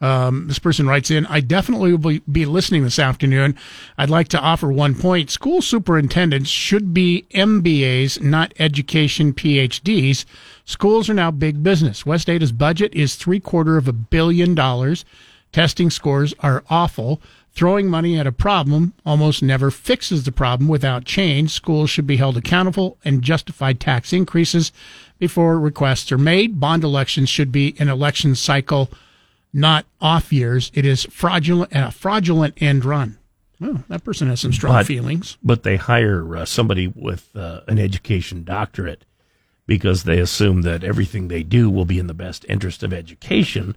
Um, 0.00 0.48
this 0.48 0.58
person 0.58 0.86
writes 0.86 1.10
in, 1.10 1.24
I 1.26 1.40
definitely 1.40 1.94
will 1.94 2.18
be 2.30 2.44
listening 2.44 2.82
this 2.82 2.98
afternoon. 2.98 3.56
I'd 3.96 4.10
like 4.10 4.28
to 4.28 4.40
offer 4.40 4.70
one 4.70 4.94
point. 4.94 5.30
School 5.30 5.62
superintendents 5.62 6.50
should 6.50 6.92
be 6.92 7.26
MBAs, 7.32 8.20
not 8.20 8.52
education 8.58 9.32
PhDs. 9.32 10.24
Schools 10.66 11.08
are 11.08 11.14
now 11.14 11.30
big 11.30 11.62
business. 11.62 12.04
West 12.04 12.28
Ada's 12.28 12.50
budget 12.50 12.92
is 12.92 13.14
three 13.14 13.38
quarter 13.40 13.76
of 13.76 13.86
a 13.86 13.92
billion 13.92 14.54
dollars. 14.54 15.04
Testing 15.52 15.90
scores 15.90 16.34
are 16.40 16.64
awful. 16.68 17.22
Throwing 17.52 17.88
money 17.88 18.18
at 18.18 18.26
a 18.26 18.32
problem 18.32 18.92
almost 19.06 19.42
never 19.42 19.70
fixes 19.70 20.24
the 20.24 20.32
problem 20.32 20.68
without 20.68 21.04
change. 21.04 21.52
Schools 21.52 21.88
should 21.88 22.06
be 22.06 22.16
held 22.16 22.36
accountable 22.36 22.98
and 23.04 23.22
justify 23.22 23.72
tax 23.72 24.12
increases 24.12 24.72
before 25.20 25.58
requests 25.58 26.10
are 26.12 26.18
made. 26.18 26.60
Bond 26.60 26.82
elections 26.84 27.30
should 27.30 27.52
be 27.52 27.74
an 27.78 27.88
election 27.88 28.34
cycle, 28.34 28.90
not 29.54 29.86
off 30.00 30.32
years. 30.32 30.70
It 30.74 30.84
is 30.84 31.04
fraudulent, 31.04 31.70
a 31.72 31.92
fraudulent 31.92 32.60
end 32.60 32.84
run. 32.84 33.16
Well, 33.60 33.84
that 33.88 34.04
person 34.04 34.28
has 34.28 34.40
some 34.40 34.52
strong 34.52 34.74
But- 34.74 34.86
feelings. 34.86 35.38
But 35.42 35.62
they 35.62 35.76
hire 35.76 36.36
uh, 36.36 36.44
somebody 36.44 36.88
with 36.88 37.34
uh, 37.36 37.60
an 37.68 37.78
education 37.78 38.42
doctorate 38.44 39.04
because 39.66 40.04
they 40.04 40.18
assume 40.18 40.62
that 40.62 40.84
everything 40.84 41.28
they 41.28 41.42
do 41.42 41.68
will 41.68 41.84
be 41.84 41.98
in 41.98 42.06
the 42.06 42.14
best 42.14 42.44
interest 42.48 42.82
of 42.82 42.92
education. 42.92 43.76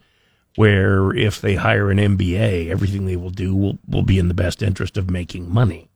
Where 0.55 1.15
if 1.15 1.39
they 1.39 1.55
hire 1.55 1.89
an 1.91 1.97
MBA, 1.97 2.69
everything 2.69 3.05
they 3.05 3.15
will 3.15 3.29
do 3.29 3.55
will, 3.55 3.79
will 3.87 4.03
be 4.03 4.19
in 4.19 4.27
the 4.27 4.33
best 4.33 4.61
interest 4.61 4.97
of 4.97 5.09
making 5.09 5.51
money. 5.51 5.89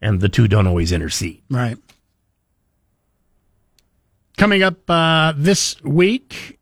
And 0.00 0.20
the 0.20 0.28
two 0.28 0.46
don't 0.46 0.66
always 0.66 0.92
intercede. 0.92 1.42
Right. 1.50 1.78
Coming 4.36 4.62
up 4.62 4.88
uh, 4.88 5.32
this 5.36 5.82
week, 5.82 6.55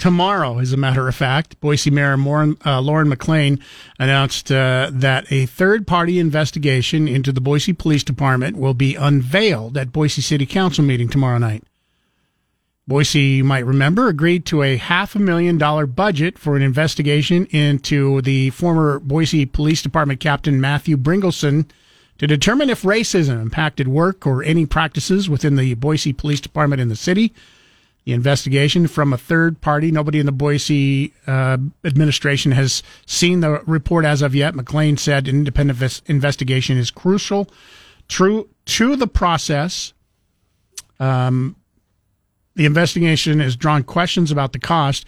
tomorrow, 0.00 0.58
as 0.58 0.72
a 0.72 0.76
matter 0.76 1.06
of 1.06 1.14
fact, 1.14 1.60
Boise 1.60 1.90
Mayor 1.90 2.16
Lauren, 2.16 2.56
uh, 2.66 2.80
Lauren 2.80 3.08
McLean 3.08 3.60
announced 3.98 4.50
uh, 4.50 4.90
that 4.92 5.30
a 5.30 5.46
third 5.46 5.86
party 5.86 6.18
investigation 6.18 7.06
into 7.06 7.30
the 7.30 7.40
Boise 7.40 7.72
Police 7.72 8.02
Department 8.02 8.56
will 8.56 8.74
be 8.74 8.96
unveiled 8.96 9.76
at 9.76 9.92
Boise 9.92 10.22
City 10.22 10.46
Council 10.46 10.82
meeting 10.82 11.08
tomorrow 11.08 11.38
night. 11.38 11.62
Boise, 12.88 13.20
you 13.20 13.44
might 13.44 13.64
remember, 13.64 14.08
agreed 14.08 14.44
to 14.46 14.64
a 14.64 14.76
half 14.76 15.14
a 15.14 15.20
million 15.20 15.58
dollar 15.58 15.86
budget 15.86 16.38
for 16.38 16.56
an 16.56 16.62
investigation 16.62 17.46
into 17.46 18.20
the 18.22 18.50
former 18.50 18.98
Boise 18.98 19.46
Police 19.46 19.82
Department 19.82 20.18
Captain 20.18 20.60
Matthew 20.60 20.96
Bryngelson 20.96 21.70
to 22.18 22.26
determine 22.26 22.68
if 22.68 22.82
racism 22.82 23.40
impacted 23.40 23.86
work 23.86 24.26
or 24.26 24.42
any 24.42 24.66
practices 24.66 25.30
within 25.30 25.54
the 25.54 25.74
Boise 25.74 26.12
Police 26.12 26.40
Department 26.40 26.80
in 26.80 26.88
the 26.88 26.96
city. 26.96 27.32
The 28.10 28.14
investigation 28.14 28.88
from 28.88 29.12
a 29.12 29.16
third 29.16 29.60
party, 29.60 29.92
nobody 29.92 30.18
in 30.18 30.26
the 30.26 30.32
Boise 30.32 31.14
uh, 31.28 31.58
administration 31.84 32.50
has 32.50 32.82
seen 33.06 33.38
the 33.38 33.62
report 33.66 34.04
as 34.04 34.20
of 34.20 34.34
yet. 34.34 34.56
McLean 34.56 34.96
said 34.96 35.28
an 35.28 35.36
independent 35.36 35.78
ves- 35.78 36.02
investigation 36.06 36.76
is 36.76 36.90
crucial 36.90 37.48
true 38.08 38.48
to 38.64 38.96
the 38.96 39.06
process. 39.06 39.92
Um, 40.98 41.54
the 42.56 42.66
investigation 42.66 43.38
has 43.38 43.54
drawn 43.54 43.84
questions 43.84 44.32
about 44.32 44.54
the 44.54 44.58
cost. 44.58 45.06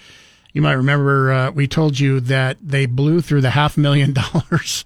You 0.53 0.63
might 0.63 0.75
remember 0.75 1.33
uh, 1.33 1.51
we 1.51 1.67
told 1.67 1.99
you 1.99 2.21
that 2.21 2.59
they 2.63 2.87
blew 2.87 3.21
through 3.21 3.41
the 3.41 3.51
half 3.51 3.77
million 3.77 4.13
dollars 4.33 4.85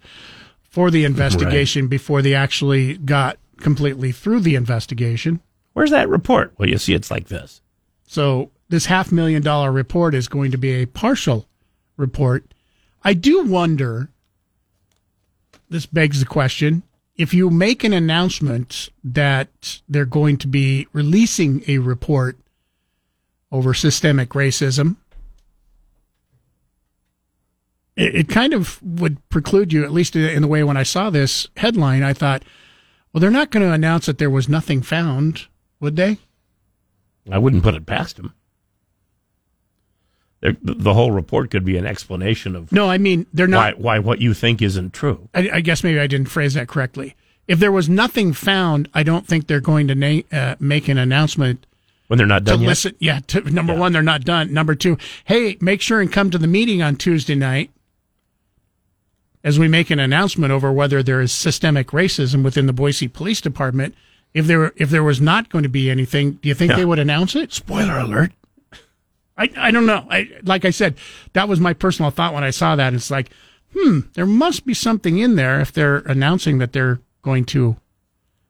for 0.62 0.90
the 0.90 1.04
investigation 1.04 1.86
before 1.88 2.22
they 2.22 2.32
actually 2.32 2.96
got 2.96 3.36
completely 3.58 4.10
through 4.10 4.40
the 4.40 4.54
investigation. 4.54 5.42
Where's 5.74 5.90
that 5.90 6.08
report? 6.08 6.54
Well, 6.56 6.70
you 6.70 6.78
see, 6.78 6.94
it's 6.94 7.10
like 7.10 7.28
this. 7.28 7.60
So 8.06 8.50
this 8.68 8.86
half 8.86 9.12
million 9.12 9.42
dollar 9.42 9.70
report 9.70 10.14
is 10.14 10.28
going 10.28 10.50
to 10.52 10.58
be 10.58 10.72
a 10.72 10.86
partial 10.86 11.46
report. 11.96 12.44
I 13.04 13.14
do 13.14 13.44
wonder. 13.44 14.08
This 15.68 15.86
begs 15.86 16.20
the 16.20 16.26
question: 16.26 16.82
if 17.16 17.34
you 17.34 17.50
make 17.50 17.82
an 17.84 17.92
announcement 17.92 18.90
that 19.02 19.80
they're 19.88 20.04
going 20.04 20.36
to 20.38 20.46
be 20.48 20.86
releasing 20.92 21.62
a 21.66 21.78
report 21.78 22.38
over 23.50 23.74
systemic 23.74 24.30
racism, 24.30 24.96
it, 27.96 28.14
it 28.14 28.28
kind 28.28 28.52
of 28.52 28.80
would 28.82 29.26
preclude 29.28 29.72
you, 29.72 29.84
at 29.84 29.92
least 29.92 30.14
in 30.14 30.42
the 30.42 30.48
way 30.48 30.62
when 30.62 30.76
I 30.76 30.82
saw 30.82 31.10
this 31.10 31.48
headline, 31.56 32.02
I 32.02 32.12
thought, 32.12 32.44
well, 33.12 33.20
they're 33.20 33.30
not 33.30 33.50
going 33.50 33.66
to 33.66 33.72
announce 33.72 34.06
that 34.06 34.18
there 34.18 34.30
was 34.30 34.48
nothing 34.48 34.82
found, 34.82 35.46
would 35.80 35.96
they? 35.96 36.18
I 37.30 37.38
wouldn't 37.38 37.62
put 37.62 37.74
it 37.74 37.86
past 37.86 38.18
him. 38.18 38.32
The, 40.40 40.56
the 40.62 40.94
whole 40.94 41.10
report 41.12 41.50
could 41.50 41.64
be 41.64 41.76
an 41.76 41.86
explanation 41.86 42.54
of 42.54 42.70
No, 42.70 42.88
I 42.88 42.98
mean 42.98 43.26
they're 43.32 43.46
not. 43.46 43.78
why, 43.78 43.96
why 43.96 43.98
what 43.98 44.20
you 44.20 44.32
think 44.34 44.60
isn't 44.62 44.92
true. 44.92 45.28
I, 45.34 45.50
I 45.54 45.60
guess 45.60 45.82
maybe 45.82 45.98
I 45.98 46.06
didn't 46.06 46.28
phrase 46.28 46.54
that 46.54 46.68
correctly. 46.68 47.16
If 47.48 47.58
there 47.58 47.72
was 47.72 47.88
nothing 47.88 48.32
found, 48.32 48.88
I 48.92 49.02
don't 49.02 49.26
think 49.26 49.46
they're 49.46 49.60
going 49.60 49.88
to 49.88 49.94
na- 49.94 50.22
uh, 50.30 50.56
make 50.60 50.88
an 50.88 50.98
announcement 50.98 51.66
When 52.08 52.18
they're 52.18 52.26
not 52.26 52.40
to 52.40 52.52
done 52.52 52.60
yet. 52.60 52.68
listen. 52.68 52.94
Yeah, 52.98 53.20
to, 53.28 53.40
number 53.50 53.74
one, 53.74 53.92
they're 53.92 54.02
not 54.02 54.24
done. 54.24 54.52
Number 54.52 54.74
two, 54.74 54.98
hey, 55.24 55.56
make 55.60 55.80
sure 55.80 56.00
and 56.00 56.12
come 56.12 56.30
to 56.30 56.38
the 56.38 56.46
meeting 56.48 56.82
on 56.82 56.96
Tuesday 56.96 57.34
night 57.34 57.70
as 59.42 59.58
we 59.58 59.68
make 59.68 59.90
an 59.90 59.98
announcement 60.00 60.52
over 60.52 60.70
whether 60.72 61.02
there 61.02 61.20
is 61.20 61.32
systemic 61.32 61.88
racism 61.88 62.42
within 62.44 62.66
the 62.66 62.72
Boise 62.72 63.08
Police 63.08 63.40
Department. 63.40 63.94
If 64.36 64.46
there 64.46 64.72
if 64.76 64.90
there 64.90 65.02
was 65.02 65.20
not 65.20 65.48
going 65.48 65.62
to 65.62 65.68
be 65.70 65.90
anything, 65.90 66.32
do 66.32 66.48
you 66.48 66.54
think 66.54 66.70
Yeah. 66.70 66.76
they 66.76 66.84
would 66.84 66.98
announce 66.98 67.34
it? 67.34 67.52
Spoiler 67.52 67.98
alert. 67.98 68.32
I, 69.38 69.50
I 69.56 69.70
don't 69.70 69.86
know. 69.86 70.06
I 70.10 70.28
like 70.42 70.64
I 70.64 70.70
said, 70.70 70.96
that 71.32 71.48
was 71.48 71.58
my 71.60 71.72
personal 71.72 72.10
thought 72.10 72.34
when 72.34 72.44
I 72.44 72.50
saw 72.50 72.76
that. 72.76 72.92
It's 72.94 73.10
like, 73.10 73.30
hmm, 73.74 74.00
there 74.14 74.26
must 74.26 74.66
be 74.66 74.74
something 74.74 75.18
in 75.18 75.36
there 75.36 75.60
if 75.60 75.72
they're 75.72 75.98
announcing 75.98 76.58
that 76.58 76.72
they're 76.72 77.00
going 77.22 77.44
to, 77.46 77.76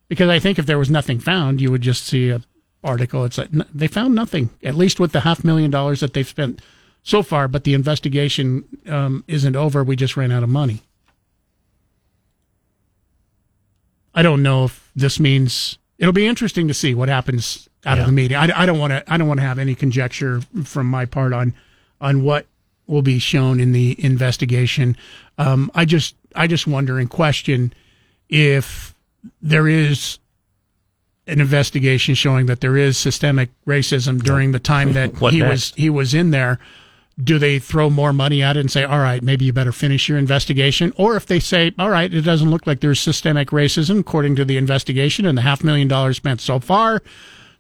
because 0.09 0.29
I 0.29 0.38
think 0.38 0.59
if 0.59 0.66
there 0.66 0.79
was 0.79 0.90
nothing 0.90 1.18
found, 1.20 1.61
you 1.61 1.70
would 1.70 1.83
just 1.83 2.05
see 2.05 2.31
a 2.31 2.40
article. 2.85 3.25
It's 3.25 3.38
like 3.38 3.51
they 3.72 3.88
found 3.88 4.14
nothing, 4.14 4.51
at 4.62 4.75
least 4.75 5.01
with 5.01 5.12
the 5.12 5.20
half 5.20 5.44
million 5.44 5.70
dollars 5.70 6.01
that 6.01 6.14
they've 6.14 6.27
spent 6.27 6.61
so 7.03 7.22
far. 7.22 7.49
But 7.49 7.64
the 7.64 7.75
investigation 7.75 8.64
um, 8.88 9.25
isn't 9.29 9.57
over. 9.57 9.83
We 9.85 9.96
just 9.96 10.16
ran 10.16 10.31
out 10.33 10.42
of 10.42 10.49
money. 10.49 10.83
I 14.16 14.22
don't 14.22 14.42
know 14.42 14.64
if 14.64 14.90
this 14.96 15.20
means 15.20 15.79
it'll 15.98 16.12
be 16.12 16.26
interesting 16.26 16.66
to 16.68 16.74
see 16.74 16.94
what 16.94 17.09
happens 17.09 17.68
out 17.85 17.98
of 17.98 18.07
the 18.07 18.12
meeting. 18.12 18.37
I, 18.37 18.62
I 18.62 18.66
don't 18.66 18.79
want 18.79 18.92
to. 18.92 19.05
I 19.12 19.16
don't 19.16 19.29
want 19.29 19.38
to 19.38 19.46
have 19.46 19.59
any 19.59 19.74
conjecture 19.74 20.40
from 20.64 20.87
my 20.87 21.05
part 21.05 21.33
on 21.33 21.55
on 22.00 22.22
what 22.22 22.46
will 22.87 23.02
be 23.02 23.18
shown 23.18 23.61
in 23.61 23.72
the 23.72 24.02
investigation. 24.02 24.96
Um, 25.38 25.70
I 25.74 25.85
just 25.85 26.16
I 26.35 26.46
just 26.46 26.66
wonder 26.66 26.98
and 26.98 27.09
question 27.09 27.72
if 28.29 28.94
there 29.40 29.68
is 29.68 30.18
an 31.26 31.40
investigation 31.40 32.14
showing 32.14 32.46
that 32.46 32.61
there 32.61 32.76
is 32.76 32.96
systemic 32.96 33.50
racism 33.66 34.22
during 34.22 34.52
the 34.52 34.61
time 34.61 34.92
that 34.94 35.14
he 35.31 35.42
was 35.42 35.72
he 35.76 35.90
was 35.90 36.14
in 36.14 36.31
there. 36.31 36.59
Do 37.22 37.38
they 37.38 37.59
throw 37.59 37.88
more 37.88 38.12
money 38.12 38.42
at 38.42 38.57
it 38.57 38.61
and 38.61 38.70
say, 38.70 38.85
"All 38.85 38.98
right, 38.98 39.22
maybe 39.22 39.46
you 39.46 39.52
better 39.52 39.72
finish 39.72 40.09
your 40.09 40.18
investigation," 40.18 40.92
or 40.96 41.16
if 41.16 41.24
they 41.24 41.40
say, 41.40 41.72
"All 41.79 41.90
right, 41.90 42.12
it 42.12 42.22
doesn't 42.22 42.50
look 42.50 42.66
like 42.66 42.81
there's 42.81 43.00
systemic 43.00 43.48
racism 43.48 44.00
according 44.00 44.37
to 44.37 44.44
the 44.44 44.59
investigation 44.59 45.24
and 45.24 45.38
the 45.38 45.42
half 45.42 45.64
million 45.64 45.88
dollars 45.88 46.18
spent 46.18 46.42
so 46.42 46.61
far, 46.61 47.02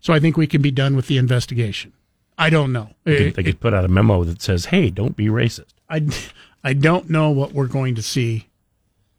so 0.00 0.12
I 0.12 0.20
think 0.20 0.36
we 0.36 0.46
can 0.46 0.60
be 0.60 0.70
done 0.70 0.94
with 0.94 1.06
the 1.06 1.16
investigation." 1.16 1.92
I 2.38 2.50
don't 2.50 2.70
know. 2.70 2.90
They 3.04 3.16
could, 3.16 3.34
they 3.34 3.42
could 3.44 3.60
put 3.60 3.72
out 3.72 3.86
a 3.86 3.88
memo 3.88 4.24
that 4.24 4.42
says, 4.42 4.66
"Hey, 4.66 4.90
don't 4.90 5.16
be 5.16 5.28
racist." 5.28 5.72
I, 5.88 6.06
I 6.62 6.74
don't 6.74 7.08
know 7.08 7.30
what 7.30 7.52
we're 7.52 7.66
going 7.66 7.94
to 7.94 8.02
see 8.02 8.48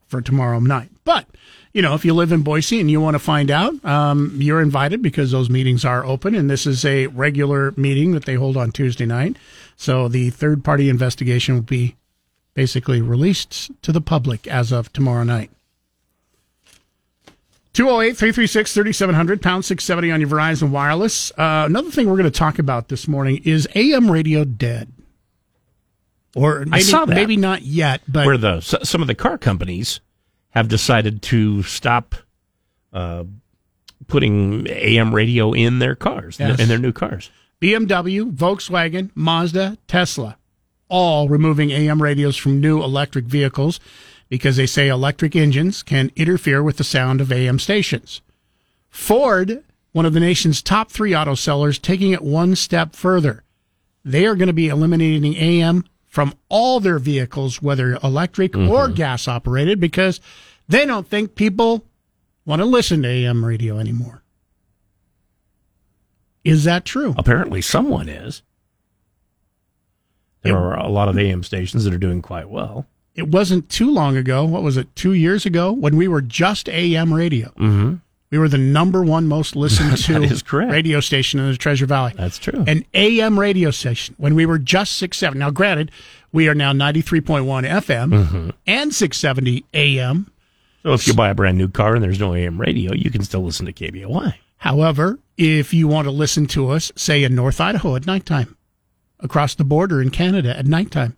for 0.07 0.21
tomorrow 0.21 0.59
night. 0.59 0.89
But, 1.03 1.25
you 1.73 1.81
know, 1.81 1.93
if 1.93 2.05
you 2.05 2.13
live 2.13 2.31
in 2.31 2.41
Boise 2.41 2.79
and 2.79 2.89
you 2.89 2.99
want 3.01 3.15
to 3.15 3.19
find 3.19 3.51
out, 3.51 3.83
um, 3.85 4.33
you're 4.35 4.61
invited 4.61 5.01
because 5.01 5.31
those 5.31 5.49
meetings 5.49 5.85
are 5.85 6.05
open. 6.05 6.35
And 6.35 6.49
this 6.49 6.65
is 6.65 6.83
a 6.85 7.07
regular 7.07 7.73
meeting 7.77 8.11
that 8.13 8.25
they 8.25 8.35
hold 8.35 8.57
on 8.57 8.71
Tuesday 8.71 9.05
night. 9.05 9.37
So 9.77 10.07
the 10.07 10.31
third 10.31 10.63
party 10.63 10.89
investigation 10.89 11.55
will 11.55 11.61
be 11.61 11.95
basically 12.55 12.99
released 13.01 13.69
to 13.83 13.91
the 13.91 14.01
public 14.01 14.47
as 14.47 14.71
of 14.71 14.91
tomorrow 14.91 15.23
night. 15.23 15.51
208 17.73 18.17
336 18.17 18.73
3700, 18.73 19.41
pound 19.41 19.63
670 19.63 20.11
on 20.11 20.19
your 20.19 20.29
Verizon 20.29 20.69
Wireless. 20.71 21.31
Uh, 21.37 21.65
another 21.67 21.91
thing 21.91 22.07
we're 22.09 22.17
going 22.17 22.23
to 22.23 22.31
talk 22.31 22.57
about 22.57 22.87
this 22.87 23.07
morning 23.07 23.39
is 23.45 23.67
AM 23.75 24.09
radio 24.09 24.43
dead. 24.43 24.91
Or 26.35 26.65
maybe, 26.65 26.81
saw 26.81 27.05
that. 27.05 27.13
maybe 27.13 27.37
not 27.37 27.61
yet, 27.61 28.01
but 28.07 28.25
Where 28.25 28.37
the 28.37 28.61
some 28.61 29.01
of 29.01 29.07
the 29.07 29.15
car 29.15 29.37
companies 29.37 29.99
have 30.51 30.67
decided 30.67 31.21
to 31.23 31.61
stop 31.63 32.15
uh, 32.93 33.25
putting 34.07 34.67
AM 34.69 35.13
radio 35.13 35.53
in 35.53 35.77
their 35.79 35.93
cars 35.95 36.39
Yes. 36.39 36.59
in 36.59 36.67
their 36.67 36.77
new 36.79 36.91
cars. 36.91 37.29
BMW, 37.61 38.31
Volkswagen, 38.31 39.09
Mazda, 39.15 39.77
Tesla, 39.87 40.37
all 40.89 41.27
removing 41.27 41.71
AM 41.71 42.01
radios 42.01 42.37
from 42.37 42.61
new 42.61 42.83
electric 42.83 43.25
vehicles 43.25 43.79
because 44.29 44.57
they 44.57 44.67
say 44.67 44.87
electric 44.87 45.35
engines 45.35 45.81
can 45.81 46.11
interfere 46.15 46.61
with 46.61 46.77
the 46.77 46.83
sound 46.83 47.19
of 47.19 47.31
AM 47.31 47.57
stations. 47.57 48.21
Ford, 48.89 49.63
one 49.91 50.05
of 50.05 50.13
the 50.13 50.19
nation's 50.19 50.61
top 50.61 50.91
three 50.91 51.15
auto 51.15 51.33
sellers, 51.33 51.79
taking 51.79 52.11
it 52.11 52.21
one 52.21 52.55
step 52.55 52.95
further. 52.95 53.43
They 54.05 54.25
are 54.25 54.35
going 54.35 54.47
to 54.47 54.53
be 54.53 54.69
eliminating 54.69 55.35
AM 55.35 55.83
from 56.05 56.35
all 56.49 56.79
their 56.79 56.99
vehicles, 56.99 57.61
whether 57.61 57.97
electric 58.03 58.51
mm-hmm. 58.51 58.69
or 58.69 58.87
gas 58.89 59.27
operated, 59.27 59.79
because 59.79 60.21
they 60.67 60.85
don't 60.85 61.07
think 61.07 61.35
people 61.35 61.85
want 62.45 62.61
to 62.61 62.65
listen 62.65 63.01
to 63.01 63.09
AM 63.09 63.43
radio 63.43 63.79
anymore. 63.79 64.23
Is 66.47 66.63
that 66.63 66.85
true? 66.85 67.13
Apparently, 67.17 67.61
someone 67.61 68.07
is. 68.09 68.41
There 70.41 70.57
are 70.57 70.77
a 70.79 70.87
lot 70.87 71.09
of 71.09 71.17
AM 71.17 71.43
stations 71.43 71.83
that 71.83 71.93
are 71.93 71.97
doing 71.97 72.21
quite 72.21 72.49
well. 72.49 72.85
It 73.15 73.27
wasn't 73.29 73.69
too 73.69 73.91
long 73.91 74.15
ago. 74.15 74.45
What 74.45 74.63
was 74.63 74.77
it? 74.77 74.95
Two 74.95 75.13
years 75.13 75.45
ago 75.45 75.71
when 75.71 75.97
we 75.97 76.07
were 76.07 76.21
just 76.21 76.69
AM 76.69 77.13
radio. 77.13 77.47
Mm-hmm. 77.57 77.95
We 78.29 78.37
were 78.37 78.47
the 78.49 78.57
number 78.57 79.03
one 79.03 79.27
most 79.27 79.55
listened 79.55 79.97
to 80.03 80.13
That 80.19 80.23
is 80.23 80.43
correct. 80.43 80.71
radio 80.71 80.99
station 80.99 81.39
in 81.39 81.49
the 81.51 81.57
Treasure 81.57 81.85
Valley. 81.85 82.13
That's 82.15 82.37
true. 82.37 82.63
An 82.67 82.85
AM 82.93 83.39
radio 83.39 83.71
station 83.71 84.15
when 84.17 84.35
we 84.35 84.45
were 84.45 84.59
just 84.59 84.93
six 84.93 85.17
seven. 85.17 85.39
Now, 85.39 85.49
granted, 85.49 85.91
we 86.31 86.47
are 86.47 86.55
now 86.55 86.71
ninety 86.73 87.01
three 87.01 87.21
point 87.21 87.45
one 87.45 87.63
FM 87.63 88.09
Mm-hmm. 88.13 88.49
and 88.67 88.93
six 88.93 89.17
seventy 89.17 89.65
AM. 89.73 90.29
So 90.83 90.93
if 90.93 91.07
you 91.07 91.13
buy 91.13 91.29
a 91.29 91.35
brand 91.35 91.57
new 91.57 91.67
car 91.67 91.95
and 91.95 92.03
there's 92.03 92.19
no 92.19 92.33
AM 92.35 92.61
radio, 92.61 92.93
you 92.93 93.09
can 93.09 93.23
still 93.23 93.41
listen 93.43 93.65
to 93.65 93.73
KBOI. 93.73 94.35
However, 94.57 95.19
if 95.37 95.73
you 95.73 95.87
want 95.87 96.05
to 96.05 96.11
listen 96.11 96.47
to 96.47 96.69
us, 96.69 96.91
say 96.95 97.23
in 97.23 97.35
North 97.35 97.61
Idaho 97.61 97.95
at 97.95 98.05
nighttime, 98.07 98.57
across 99.19 99.55
the 99.55 99.63
border 99.63 100.01
in 100.01 100.09
Canada 100.09 100.57
at 100.57 100.65
nighttime, 100.65 101.15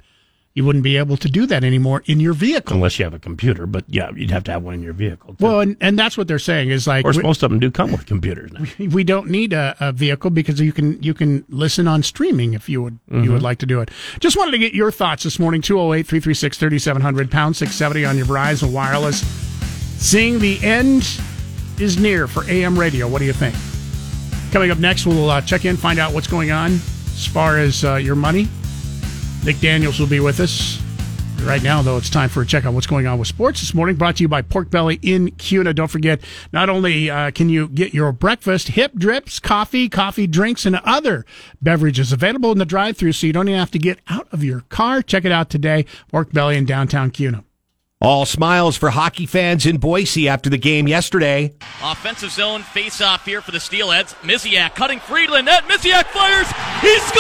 you 0.56 0.66
wouldn't 0.66 0.84
be 0.84 0.98
able 0.98 1.16
to 1.16 1.30
do 1.30 1.46
that 1.46 1.64
anymore 1.64 2.02
in 2.06 2.20
your 2.20 2.34
vehicle. 2.34 2.76
Unless 2.76 2.98
you 3.00 3.06
have 3.06 3.14
a 3.14 3.20
computer, 3.20 3.66
but 3.66 3.86
yeah, 3.88 4.10
you'd 4.16 4.32
have 4.32 4.44
to 4.46 4.52
have 4.52 4.64
one 4.64 4.74
in 4.74 4.82
your 4.82 4.94
vehicle. 4.94 5.36
Too. 5.36 5.46
Well, 5.46 5.60
and, 5.62 5.78
and 5.80 5.98
that's 5.98 6.18
what 6.18 6.28
they're 6.28 6.40
saying 6.40 6.70
is 6.70 6.88
like 6.88 7.00
of 7.02 7.04
course, 7.04 7.18
we, 7.18 7.24
most 7.24 7.44
of 7.44 7.50
them 7.52 7.60
do 7.60 7.70
come 7.72 7.92
with 7.92 8.08
computers 8.08 8.52
now. 8.52 8.66
we 8.88 9.04
don't 9.04 9.30
need 9.30 9.54
a, 9.54 9.76
a 9.80 9.92
vehicle 9.94 10.32
because 10.32 10.60
you 10.60 10.74
can 10.74 11.02
you 11.04 11.14
can 11.14 11.46
listen 11.50 11.88
on 11.88 12.04
streaming 12.04 12.56
if 12.56 12.68
you 12.68 12.82
would 12.82 13.00
you 13.08 13.16
Mm-hmm. 13.18 13.34
would 13.34 13.44
like 13.44 13.60
to 13.60 13.66
do 13.68 13.80
it. 13.80 13.90
Just 14.20 14.36
wanted 14.38 14.52
to 14.52 14.58
get 14.58 14.74
your 14.74 14.92
thoughts 14.92 15.24
this 15.24 15.40
morning 15.40 15.62
208-336-3700 15.62 17.30
pound 17.32 17.56
670 17.56 18.06
on 18.06 18.18
your 18.18 18.26
Verizon 18.26 18.72
wireless. 18.74 19.22
Seeing 20.02 20.40
the 20.40 20.62
end 20.64 21.08
is 21.80 21.98
near 22.00 22.28
for 22.28 22.44
AM 22.50 22.78
radio. 22.78 23.08
What 23.08 23.20
do 23.20 23.26
you 23.26 23.34
think? 23.34 23.56
Coming 24.52 24.72
up 24.72 24.80
next, 24.80 25.06
we'll 25.06 25.30
uh, 25.30 25.42
check 25.42 25.66
in, 25.66 25.78
find 25.78 26.00
out 26.00 26.14
what's 26.14 26.28
going 26.28 26.52
on 26.52 26.72
as 26.72 27.26
far 27.26 27.60
as 27.60 27.86
uh, 27.86 27.96
your 27.96 28.16
money. 28.16 28.48
Nick 29.46 29.60
Daniels 29.60 30.00
will 30.00 30.08
be 30.08 30.20
with 30.20 30.40
us. 30.40 30.82
Right 31.44 31.64
now, 31.64 31.82
though, 31.82 31.98
it's 31.98 32.10
time 32.10 32.28
for 32.28 32.42
a 32.42 32.46
check 32.46 32.66
on 32.66 32.74
what's 32.74 32.88
going 32.88 33.08
on 33.08 33.18
with 33.18 33.28
sports 33.30 33.62
this 33.62 33.74
morning. 33.74 33.96
Brought 33.96 34.18
to 34.18 34.24
you 34.24 34.28
by 34.28 34.42
Pork 34.42 34.70
Belly 34.70 35.00
in 35.02 35.32
Kuna. 35.32 35.74
Don't 35.74 35.88
forget, 35.88 36.20
not 36.52 36.68
only 36.68 37.10
uh, 37.10 37.32
can 37.32 37.48
you 37.48 37.70
get 37.70 37.94
your 37.94 38.12
breakfast, 38.12 38.70
hip 38.70 38.94
drips, 38.96 39.40
coffee, 39.40 39.88
coffee 39.88 40.28
drinks, 40.28 40.66
and 40.66 40.76
other 40.84 41.26
beverages 41.62 42.12
available 42.12 42.52
in 42.52 42.58
the 42.58 42.66
drive-through, 42.66 43.14
so 43.14 43.28
you 43.28 43.32
don't 43.32 43.48
even 43.48 43.60
have 43.60 43.72
to 43.72 43.80
get 43.80 44.00
out 44.10 44.28
of 44.34 44.44
your 44.44 44.62
car. 44.70 45.02
Check 45.02 45.24
it 45.24 45.32
out 45.32 45.50
today. 45.50 45.86
Pork 46.10 46.34
Belly 46.34 46.58
in 46.58 46.66
downtown 46.66 47.12
Kuna. 47.12 47.46
All 48.02 48.26
smiles 48.26 48.78
for 48.78 48.92
hockey 48.92 49.26
fans 49.26 49.66
in 49.66 49.76
Boise 49.76 50.30
after 50.30 50.50
the 50.50 50.58
game 50.58 50.88
yesterday. 50.88 51.54
Offensive 51.84 52.32
zone 52.32 52.64
face 52.64 53.02
off 53.02 53.26
here 53.26 53.42
for 53.42 53.52
the 53.52 53.58
Steelheads. 53.58 54.14
Miziak 54.22 54.74
cutting 54.74 55.02
Friedland. 55.02 55.48
Net 55.48 55.66
Miziak 55.66 56.06
fires. 56.06 56.48
He 56.80 56.98
scores! 57.00 57.20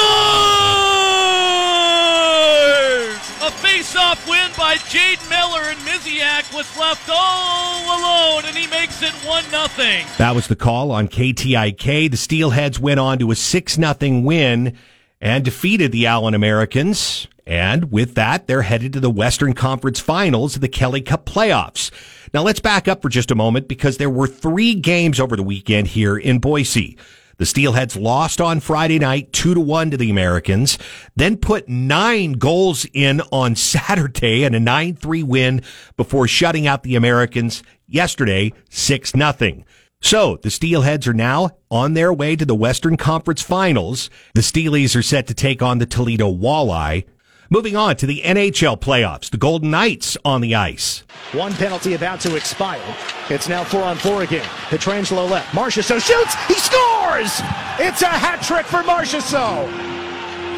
A 3.41 3.51
face 3.51 3.93
off 3.97 4.25
win 4.29 4.49
by 4.57 4.77
Jade 4.87 5.19
Miller, 5.29 5.63
and 5.63 5.77
Miziak 5.79 6.55
was 6.55 6.77
left 6.77 7.09
all 7.11 7.99
alone, 7.99 8.43
and 8.45 8.55
he 8.55 8.67
makes 8.67 9.01
it 9.01 9.11
1 9.27 9.43
0. 9.43 10.05
That 10.17 10.31
was 10.33 10.47
the 10.47 10.55
call 10.55 10.91
on 10.91 11.09
KTIK. 11.09 12.09
The 12.09 12.15
Steelheads 12.15 12.79
went 12.79 13.01
on 13.01 13.19
to 13.19 13.31
a 13.31 13.35
6 13.35 13.73
0 13.73 14.21
win 14.21 14.77
and 15.19 15.43
defeated 15.43 15.91
the 15.91 16.05
Allen 16.05 16.33
Americans. 16.35 17.27
And 17.45 17.91
with 17.91 18.15
that, 18.15 18.47
they're 18.47 18.63
headed 18.63 18.93
to 18.93 18.99
the 18.99 19.10
Western 19.10 19.54
Conference 19.54 19.99
Finals 19.99 20.56
of 20.56 20.62
the 20.62 20.67
Kelly 20.67 21.02
Cup 21.02 21.25
playoffs. 21.25 21.91
Now 22.34 22.43
let's 22.43 22.60
back 22.60 22.88
up 22.88 23.02
for 23.02 23.10
just 23.10 23.32
a 23.32 23.36
moment 23.36 23.67
because 23.67 23.97
there 23.97 24.10
were 24.10 24.28
three 24.28 24.75
games 24.75 25.19
over 25.19 25.36
the 25.36 25.43
weekend 25.43 25.88
here 25.88 26.17
in 26.17 26.39
Boise. 26.39 26.97
The 27.38 27.45
Steelheads 27.45 27.99
lost 27.99 28.41
on 28.41 28.60
Friday 28.60 28.99
night, 28.99 29.32
two 29.32 29.54
to 29.54 29.62
one 29.62 29.91
to 29.91 29.97
the 29.97 30.10
Americans, 30.10 30.78
then 31.15 31.38
put 31.38 31.69
nine 31.69 32.34
goals 32.34 32.86
in 32.93 33.21
on 33.32 33.56
Saturday 33.56 34.43
and 34.43 34.54
a 34.54 34.60
9-3 34.60 35.23
win 35.23 35.62
before 35.95 36.28
shutting 36.28 36.67
out 36.67 36.84
the 36.84 36.95
Americans 36.95 37.63
yesterday, 37.88 38.52
6 38.69 39.15
nothing. 39.15 39.65
So 40.02 40.38
the 40.38 40.49
Steelheads 40.49 41.08
are 41.08 41.13
now 41.13 41.52
on 41.71 41.93
their 41.93 42.13
way 42.13 42.36
to 42.36 42.45
the 42.45 42.56
Western 42.56 42.97
Conference 42.97 43.41
Finals. 43.41 44.10
The 44.34 44.41
Steelies 44.41 44.95
are 44.95 45.02
set 45.02 45.28
to 45.28 45.34
take 45.34 45.62
on 45.62 45.78
the 45.78 45.86
Toledo 45.86 46.32
Walleye. 46.34 47.06
Moving 47.51 47.75
on 47.75 47.95
to 47.95 48.05
the 48.05 48.21
NHL 48.21 48.79
playoffs, 48.79 49.31
the 49.31 49.38
Golden 49.38 49.71
Knights 49.71 50.15
on 50.23 50.41
the 50.41 50.53
ice. 50.53 51.01
One 51.31 51.51
penalty 51.53 51.95
about 51.95 52.19
to 52.19 52.35
expire. 52.35 52.79
It's 53.27 53.49
now 53.49 53.63
four 53.63 53.81
on 53.81 53.97
four 53.97 54.21
again. 54.21 54.45
Pietrangelo 54.69 55.27
left. 55.27 55.47
Marchessault 55.55 56.05
shoots. 56.05 56.35
He 56.45 56.53
scores! 56.53 57.41
It's 57.79 58.03
a 58.03 58.07
hat 58.07 58.43
trick 58.43 58.67
for 58.67 58.83
Marchessault. 58.83 59.67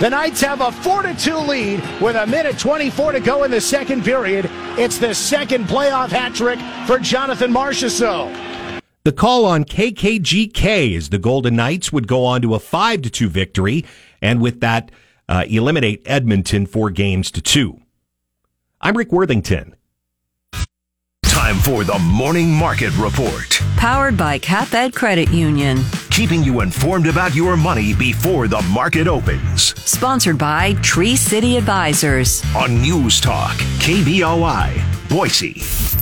The 0.01 0.09
Knights 0.09 0.41
have 0.41 0.59
a 0.59 0.69
4 0.69 1.03
to 1.03 1.15
2 1.15 1.35
lead 1.37 2.01
with 2.01 2.17
a 2.17 2.27
minute 2.27 2.59
24 2.59 3.13
to 3.13 3.19
go 3.21 3.43
in 3.45 3.51
the 3.51 3.61
second 3.61 4.03
period. 4.03 4.49
It's 4.77 4.97
the 4.97 5.13
second 5.13 5.67
playoff 5.67 6.09
hat 6.09 6.33
trick 6.33 6.59
for 6.87 6.97
Jonathan 6.97 7.53
Marchessault. 7.53 8.81
The 9.05 9.11
call 9.13 9.45
on 9.45 9.63
KKGK 9.63 10.91
is 10.91 11.09
the 11.09 11.19
Golden 11.19 11.55
Knights 11.55 11.93
would 11.93 12.07
go 12.07 12.25
on 12.25 12.41
to 12.41 12.55
a 12.55 12.59
5 12.59 13.03
to 13.03 13.09
2 13.09 13.29
victory 13.29 13.85
and 14.21 14.41
with 14.41 14.59
that 14.59 14.91
uh, 15.31 15.45
eliminate 15.49 16.01
Edmonton 16.05 16.65
four 16.65 16.89
games 16.89 17.31
to 17.31 17.41
2. 17.41 17.79
I'm 18.81 18.97
Rick 18.97 19.13
Worthington. 19.13 19.75
Time 21.23 21.55
for 21.55 21.85
the 21.85 21.97
Morning 21.99 22.51
Market 22.51 22.95
Report. 22.97 23.61
Powered 23.77 24.17
by 24.17 24.37
CapEd 24.37 24.93
Credit 24.93 25.29
Union. 25.29 25.79
Keeping 26.09 26.43
you 26.43 26.59
informed 26.59 27.07
about 27.07 27.33
your 27.33 27.55
money 27.55 27.93
before 27.93 28.49
the 28.49 28.61
market 28.73 29.07
opens. 29.07 29.73
Sponsored 29.89 30.37
by 30.37 30.73
Tree 30.81 31.15
City 31.15 31.55
Advisors. 31.55 32.43
On 32.53 32.81
News 32.81 33.21
Talk, 33.21 33.55
KBOI, 33.79 35.09
Boise. 35.09 36.00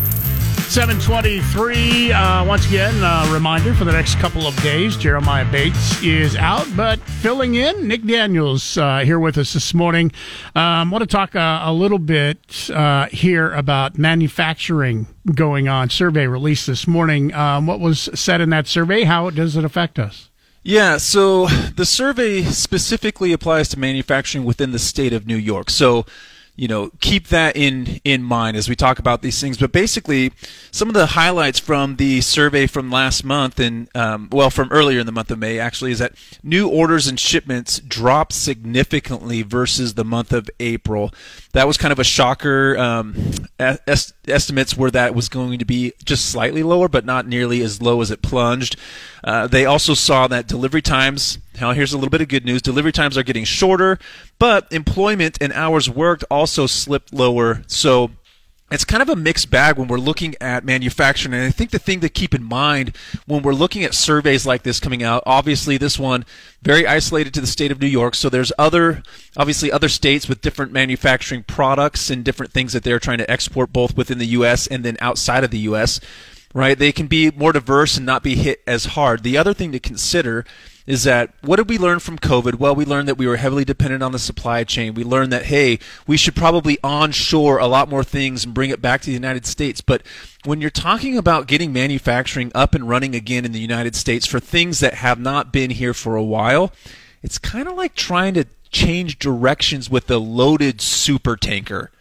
723. 0.69 2.11
Uh, 2.11 2.45
once 2.45 2.67
again, 2.67 2.93
a 3.03 3.33
reminder 3.33 3.73
for 3.73 3.85
the 3.85 3.91
next 3.91 4.19
couple 4.19 4.45
of 4.45 4.55
days, 4.61 4.95
Jeremiah 4.95 5.51
Bates 5.51 5.99
is 6.03 6.35
out, 6.35 6.67
but 6.75 6.99
filling 6.99 7.55
in, 7.55 7.87
Nick 7.87 8.05
Daniels 8.05 8.77
uh, 8.77 8.99
here 8.99 9.17
with 9.17 9.39
us 9.39 9.53
this 9.53 9.73
morning. 9.73 10.11
Um, 10.53 10.91
want 10.91 11.01
to 11.01 11.07
talk 11.07 11.35
uh, 11.35 11.61
a 11.63 11.73
little 11.73 11.97
bit 11.97 12.69
uh, 12.69 13.07
here 13.07 13.51
about 13.51 13.97
manufacturing 13.97 15.07
going 15.33 15.67
on. 15.67 15.89
Survey 15.89 16.27
released 16.27 16.67
this 16.67 16.85
morning. 16.85 17.33
Um, 17.33 17.65
what 17.65 17.79
was 17.79 18.07
said 18.13 18.39
in 18.39 18.51
that 18.51 18.67
survey? 18.67 19.05
How 19.05 19.31
does 19.31 19.57
it 19.57 19.65
affect 19.65 19.97
us? 19.97 20.29
Yeah, 20.61 20.97
so 20.97 21.47
the 21.47 21.85
survey 21.85 22.43
specifically 22.43 23.33
applies 23.33 23.69
to 23.69 23.79
manufacturing 23.79 24.45
within 24.45 24.71
the 24.71 24.77
state 24.77 25.13
of 25.13 25.25
New 25.25 25.37
York. 25.37 25.71
So, 25.71 26.05
you 26.59 26.67
know, 26.67 26.91
keep 26.99 27.29
that 27.29 27.55
in 27.55 28.01
in 28.03 28.21
mind 28.21 28.57
as 28.57 28.67
we 28.67 28.75
talk 28.75 28.99
about 28.99 29.21
these 29.21 29.39
things. 29.39 29.57
But 29.57 29.71
basically, 29.71 30.33
some 30.71 30.89
of 30.89 30.93
the 30.93 31.05
highlights 31.05 31.57
from 31.57 31.95
the 31.95 32.19
survey 32.19 32.67
from 32.67 32.91
last 32.91 33.23
month 33.23 33.61
and 33.61 33.87
um, 33.95 34.27
well, 34.29 34.49
from 34.49 34.67
earlier 34.69 34.99
in 34.99 35.05
the 35.05 35.13
month 35.13 35.31
of 35.31 35.39
May 35.39 35.57
actually 35.57 35.91
is 35.91 35.99
that 35.99 36.15
new 36.43 36.67
orders 36.67 37.07
and 37.07 37.17
shipments 37.17 37.79
dropped 37.79 38.33
significantly 38.33 39.41
versus 39.41 39.93
the 39.93 40.03
month 40.03 40.33
of 40.33 40.49
April. 40.59 41.13
That 41.53 41.65
was 41.65 41.77
kind 41.77 41.93
of 41.93 41.99
a 41.99 42.03
shocker. 42.03 42.77
Um, 42.77 43.15
est- 43.57 44.13
estimates 44.27 44.75
were 44.75 44.91
that 44.91 45.15
was 45.15 45.29
going 45.29 45.59
to 45.59 45.65
be 45.65 45.93
just 46.03 46.25
slightly 46.25 46.61
lower, 46.61 46.89
but 46.89 47.05
not 47.05 47.25
nearly 47.25 47.61
as 47.61 47.81
low 47.81 48.01
as 48.01 48.11
it 48.11 48.21
plunged. 48.21 48.75
Uh, 49.23 49.47
they 49.47 49.65
also 49.65 49.93
saw 49.93 50.27
that 50.27 50.47
delivery 50.47 50.81
times. 50.81 51.39
Now, 51.59 51.71
here's 51.71 51.93
a 51.93 51.97
little 51.97 52.09
bit 52.09 52.21
of 52.21 52.27
good 52.27 52.45
news: 52.45 52.61
delivery 52.61 52.91
times 52.91 53.17
are 53.17 53.23
getting 53.23 53.45
shorter, 53.45 53.99
but 54.37 54.67
employment 54.71 55.37
and 55.41 55.51
hours 55.53 55.89
worked 55.89 56.23
also 56.29 56.67
slipped 56.67 57.13
lower. 57.13 57.63
So 57.67 58.11
it's 58.71 58.85
kind 58.85 59.01
of 59.01 59.09
a 59.09 59.15
mixed 59.15 59.49
bag 59.49 59.77
when 59.77 59.87
we're 59.87 59.97
looking 59.97 60.35
at 60.39 60.63
manufacturing. 60.63 61.33
And 61.33 61.43
I 61.43 61.49
think 61.49 61.71
the 61.71 61.79
thing 61.79 62.01
to 62.01 62.09
keep 62.09 62.35
in 62.35 62.43
mind 62.43 62.95
when 63.25 63.41
we're 63.41 63.53
looking 63.53 63.83
at 63.83 63.95
surveys 63.95 64.45
like 64.45 64.63
this 64.63 64.79
coming 64.79 65.01
out, 65.01 65.23
obviously 65.25 65.77
this 65.77 65.97
one 65.97 66.23
very 66.61 66.85
isolated 66.85 67.33
to 67.33 67.41
the 67.41 67.47
state 67.47 67.71
of 67.71 67.81
New 67.81 67.87
York. 67.87 68.13
So 68.13 68.29
there's 68.29 68.51
other, 68.59 69.01
obviously 69.35 69.71
other 69.71 69.89
states 69.89 70.29
with 70.29 70.41
different 70.41 70.71
manufacturing 70.71 71.43
products 71.43 72.09
and 72.09 72.23
different 72.23 72.51
things 72.51 72.73
that 72.73 72.83
they're 72.83 72.99
trying 72.99 73.17
to 73.17 73.29
export 73.29 73.73
both 73.73 73.97
within 73.97 74.19
the 74.19 74.27
U.S. 74.27 74.67
and 74.67 74.85
then 74.85 74.97
outside 75.01 75.43
of 75.43 75.51
the 75.51 75.59
U.S. 75.59 75.99
Right? 76.53 76.77
They 76.77 76.91
can 76.91 77.05
be 77.07 77.29
more 77.31 77.51
diverse 77.51 77.97
and 77.97 78.05
not 78.05 78.23
be 78.23 78.35
hit 78.35 78.61
as 78.65 78.85
hard. 78.85 79.21
The 79.21 79.37
other 79.37 79.53
thing 79.53 79.71
to 79.71 79.79
consider 79.79 80.45
is 80.89 81.03
that 81.03 81.31
what 81.41 81.57
did 81.57 81.69
we 81.69 81.77
learn 81.77 81.99
from 81.99 82.17
COVID? 82.17 82.55
Well, 82.55 82.73
we 82.73 82.83
learned 82.83 83.07
that 83.07 83.19
we 83.19 83.27
were 83.27 83.37
heavily 83.37 83.63
dependent 83.63 84.01
on 84.01 84.11
the 84.11 84.17
supply 84.17 84.63
chain. 84.63 84.95
We 84.95 85.03
learned 85.03 85.31
that, 85.31 85.45
hey, 85.45 85.77
we 86.07 86.17
should 86.17 86.35
probably 86.35 86.79
onshore 86.83 87.59
a 87.59 87.67
lot 87.67 87.89
more 87.89 88.03
things 88.03 88.43
and 88.43 88.55
bring 88.55 88.71
it 88.71 88.81
back 88.81 89.01
to 89.01 89.05
the 89.05 89.13
United 89.13 89.45
States. 89.45 89.81
But 89.81 90.01
when 90.45 90.61
you're 90.61 90.71
talking 90.71 91.15
about 91.15 91.45
getting 91.45 91.71
manufacturing 91.71 92.51
up 92.55 92.73
and 92.73 92.89
running 92.89 93.13
again 93.13 93.45
in 93.45 93.51
the 93.51 93.59
United 93.59 93.95
States 93.95 94.25
for 94.25 94.39
things 94.39 94.79
that 94.79 94.95
have 94.95 95.19
not 95.19 95.53
been 95.53 95.69
here 95.69 95.93
for 95.93 96.15
a 96.15 96.23
while, 96.23 96.73
it's 97.21 97.37
kind 97.37 97.67
of 97.67 97.75
like 97.75 97.93
trying 97.93 98.33
to 98.33 98.45
change 98.71 99.19
directions 99.19 99.91
with 99.91 100.09
a 100.09 100.17
loaded 100.17 100.81
super 100.81 101.35
tanker. 101.35 101.91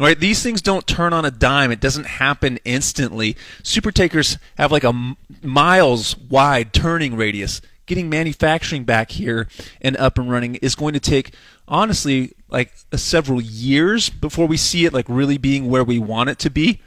Right? 0.00 0.18
These 0.18 0.42
things 0.42 0.60
don't 0.60 0.86
turn 0.88 1.12
on 1.12 1.24
a 1.24 1.30
dime. 1.30 1.70
It 1.70 1.80
doesn't 1.80 2.06
happen 2.06 2.58
instantly. 2.64 3.36
Super 3.62 3.92
takers 3.92 4.38
have 4.58 4.72
like 4.72 4.82
a 4.82 5.14
miles 5.42 6.16
wide 6.16 6.72
turning 6.72 7.16
radius. 7.16 7.60
Getting 7.86 8.08
manufacturing 8.08 8.84
back 8.84 9.12
here 9.12 9.46
and 9.80 9.96
up 9.98 10.18
and 10.18 10.30
running 10.30 10.56
is 10.56 10.74
going 10.74 10.94
to 10.94 11.00
take 11.00 11.34
honestly 11.68 12.32
like 12.48 12.72
several 12.94 13.40
years 13.40 14.10
before 14.10 14.46
we 14.46 14.56
see 14.56 14.84
it 14.84 14.92
like 14.92 15.06
really 15.08 15.38
being 15.38 15.68
where 15.68 15.84
we 15.84 15.98
want 15.98 16.30
it 16.30 16.38
to 16.40 16.50
be. 16.50 16.80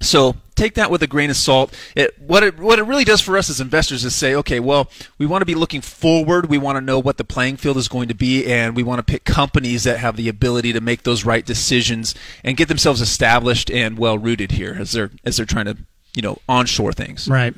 So 0.00 0.36
take 0.54 0.74
that 0.74 0.90
with 0.90 1.02
a 1.02 1.06
grain 1.06 1.30
of 1.30 1.36
salt. 1.36 1.72
It, 1.94 2.18
what 2.20 2.42
it 2.42 2.58
what 2.58 2.78
it 2.78 2.82
really 2.82 3.04
does 3.04 3.20
for 3.20 3.36
us 3.36 3.48
as 3.48 3.60
investors 3.60 4.04
is 4.04 4.14
say, 4.14 4.34
okay, 4.34 4.60
well, 4.60 4.90
we 5.18 5.26
want 5.26 5.42
to 5.42 5.46
be 5.46 5.54
looking 5.54 5.80
forward. 5.80 6.46
We 6.46 6.58
want 6.58 6.76
to 6.76 6.80
know 6.80 6.98
what 6.98 7.16
the 7.16 7.24
playing 7.24 7.56
field 7.56 7.76
is 7.76 7.88
going 7.88 8.08
to 8.08 8.14
be, 8.14 8.46
and 8.46 8.76
we 8.76 8.82
want 8.82 8.98
to 8.98 9.02
pick 9.04 9.24
companies 9.24 9.84
that 9.84 9.98
have 9.98 10.16
the 10.16 10.28
ability 10.28 10.72
to 10.72 10.80
make 10.80 11.04
those 11.04 11.24
right 11.24 11.44
decisions 11.44 12.14
and 12.44 12.56
get 12.56 12.68
themselves 12.68 13.00
established 13.00 13.70
and 13.70 13.98
well 13.98 14.18
rooted 14.18 14.52
here 14.52 14.76
as 14.78 14.92
they're 14.92 15.10
as 15.24 15.36
they're 15.36 15.46
trying 15.46 15.66
to 15.66 15.76
you 16.14 16.22
know 16.22 16.38
onshore 16.48 16.92
things. 16.92 17.28
Right. 17.28 17.54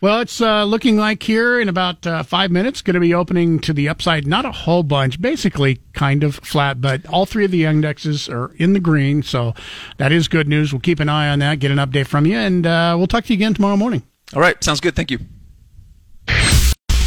Well, 0.00 0.20
it's 0.20 0.40
uh, 0.40 0.62
looking 0.62 0.96
like 0.96 1.24
here 1.24 1.60
in 1.60 1.68
about 1.68 2.06
uh, 2.06 2.22
five 2.22 2.52
minutes, 2.52 2.82
going 2.82 2.94
to 2.94 3.00
be 3.00 3.12
opening 3.12 3.58
to 3.60 3.72
the 3.72 3.88
upside. 3.88 4.28
Not 4.28 4.44
a 4.44 4.52
whole 4.52 4.84
bunch, 4.84 5.20
basically 5.20 5.80
kind 5.92 6.22
of 6.22 6.36
flat, 6.36 6.80
but 6.80 7.04
all 7.06 7.26
three 7.26 7.44
of 7.44 7.50
the 7.50 7.64
indexes 7.64 8.28
are 8.28 8.52
in 8.54 8.74
the 8.74 8.80
green, 8.80 9.24
so 9.24 9.54
that 9.96 10.12
is 10.12 10.28
good 10.28 10.46
news. 10.46 10.72
We'll 10.72 10.80
keep 10.80 11.00
an 11.00 11.08
eye 11.08 11.28
on 11.28 11.40
that, 11.40 11.58
get 11.58 11.72
an 11.72 11.78
update 11.78 12.06
from 12.06 12.26
you, 12.26 12.36
and 12.36 12.64
uh, 12.64 12.94
we'll 12.96 13.08
talk 13.08 13.24
to 13.24 13.32
you 13.32 13.36
again 13.36 13.54
tomorrow 13.54 13.76
morning. 13.76 14.04
All 14.34 14.40
right, 14.40 14.62
sounds 14.62 14.80
good. 14.80 14.94
Thank 14.94 15.10
you. 15.10 15.18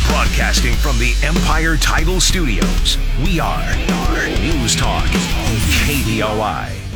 Broadcasting 0.08 0.74
from 0.74 1.00
the 1.00 1.16
Empire 1.24 1.78
Title 1.78 2.20
Studios, 2.20 2.98
we 3.24 3.40
are 3.40 3.74
News 4.42 4.76
Talk, 4.76 5.06
KBOI. 5.06 6.91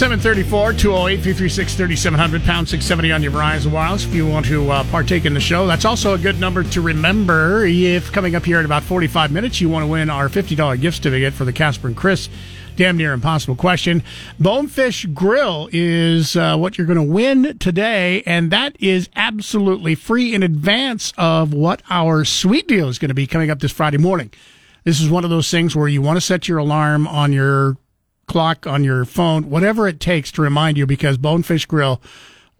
734 0.00 0.72
208 0.72 1.16
336 1.16 1.74
3700 1.74 2.42
pound 2.44 2.66
670 2.66 3.12
on 3.12 3.22
your 3.22 3.32
Verizon 3.32 3.70
Wireless 3.70 4.06
if 4.06 4.14
you 4.14 4.26
want 4.26 4.46
to 4.46 4.70
uh, 4.70 4.82
partake 4.84 5.26
in 5.26 5.34
the 5.34 5.40
show. 5.40 5.66
That's 5.66 5.84
also 5.84 6.14
a 6.14 6.18
good 6.18 6.40
number 6.40 6.62
to 6.62 6.80
remember 6.80 7.66
if 7.66 8.10
coming 8.10 8.34
up 8.34 8.46
here 8.46 8.58
in 8.58 8.64
about 8.64 8.82
45 8.82 9.30
minutes 9.30 9.60
you 9.60 9.68
want 9.68 9.82
to 9.82 9.86
win 9.86 10.08
our 10.08 10.30
$50 10.30 10.80
gift 10.80 10.96
certificate 10.96 11.34
for 11.34 11.44
the 11.44 11.52
Kasper 11.52 11.86
and 11.86 11.94
Chris 11.94 12.30
damn 12.76 12.96
near 12.96 13.12
impossible 13.12 13.56
question. 13.56 14.02
Bonefish 14.38 15.04
Grill 15.12 15.68
is 15.70 16.34
uh, 16.34 16.56
what 16.56 16.78
you're 16.78 16.86
going 16.86 16.96
to 16.96 17.02
win 17.02 17.58
today, 17.58 18.22
and 18.24 18.50
that 18.50 18.80
is 18.80 19.10
absolutely 19.16 19.94
free 19.94 20.34
in 20.34 20.42
advance 20.42 21.12
of 21.18 21.52
what 21.52 21.82
our 21.90 22.24
sweet 22.24 22.66
deal 22.66 22.88
is 22.88 22.98
going 22.98 23.10
to 23.10 23.14
be 23.14 23.26
coming 23.26 23.50
up 23.50 23.58
this 23.60 23.70
Friday 23.72 23.98
morning. 23.98 24.32
This 24.84 24.98
is 24.98 25.10
one 25.10 25.24
of 25.24 25.30
those 25.30 25.50
things 25.50 25.76
where 25.76 25.88
you 25.88 26.00
want 26.00 26.16
to 26.16 26.22
set 26.22 26.48
your 26.48 26.56
alarm 26.56 27.06
on 27.06 27.34
your 27.34 27.76
clock 28.30 28.64
on 28.64 28.84
your 28.84 29.04
phone, 29.04 29.50
whatever 29.50 29.88
it 29.88 29.98
takes 29.98 30.30
to 30.30 30.40
remind 30.40 30.78
you, 30.78 30.86
because 30.86 31.18
Bonefish 31.18 31.66
Grill 31.66 32.00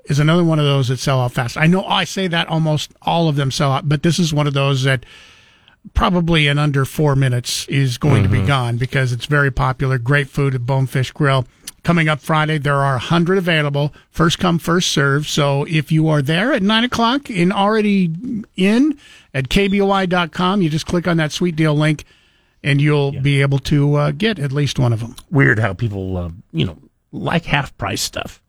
is 0.06 0.18
another 0.18 0.42
one 0.42 0.58
of 0.58 0.64
those 0.64 0.88
that 0.88 0.98
sell 0.98 1.20
out 1.20 1.30
fast. 1.30 1.56
I 1.56 1.68
know 1.68 1.84
I 1.84 2.02
say 2.02 2.26
that 2.26 2.48
almost 2.48 2.92
all 3.02 3.28
of 3.28 3.36
them 3.36 3.52
sell 3.52 3.70
out, 3.70 3.88
but 3.88 4.02
this 4.02 4.18
is 4.18 4.34
one 4.34 4.48
of 4.48 4.52
those 4.52 4.82
that 4.82 5.06
probably 5.94 6.48
in 6.48 6.58
under 6.58 6.84
four 6.84 7.14
minutes 7.14 7.68
is 7.68 7.98
going 7.98 8.24
mm-hmm. 8.24 8.32
to 8.32 8.40
be 8.40 8.46
gone 8.46 8.78
because 8.78 9.12
it's 9.12 9.26
very 9.26 9.52
popular. 9.52 9.96
Great 9.96 10.28
food 10.28 10.56
at 10.56 10.66
Bonefish 10.66 11.12
Grill. 11.12 11.46
Coming 11.84 12.08
up 12.08 12.18
Friday, 12.20 12.58
there 12.58 12.74
are 12.74 12.94
100 12.94 13.38
available. 13.38 13.94
First 14.10 14.40
come, 14.40 14.58
first 14.58 14.90
serve. 14.90 15.28
So 15.28 15.64
if 15.68 15.92
you 15.92 16.08
are 16.08 16.20
there 16.20 16.52
at 16.52 16.64
9 16.64 16.82
o'clock 16.82 17.30
and 17.30 17.52
already 17.52 18.12
in 18.56 18.98
at 19.32 19.48
KBOI.com, 19.48 20.62
you 20.62 20.68
just 20.68 20.86
click 20.86 21.06
on 21.06 21.16
that 21.18 21.30
sweet 21.30 21.54
deal 21.54 21.76
link 21.76 22.04
and 22.62 22.80
you'll 22.80 23.14
yeah. 23.14 23.20
be 23.20 23.40
able 23.40 23.58
to 23.60 23.94
uh, 23.94 24.10
get 24.12 24.38
at 24.38 24.52
least 24.52 24.78
one 24.78 24.92
of 24.92 25.00
them. 25.00 25.16
Weird 25.30 25.58
how 25.58 25.72
people, 25.72 26.16
uh, 26.16 26.30
you 26.52 26.66
know, 26.66 26.78
like 27.12 27.44
half 27.44 27.76
price 27.78 28.02
stuff. 28.02 28.42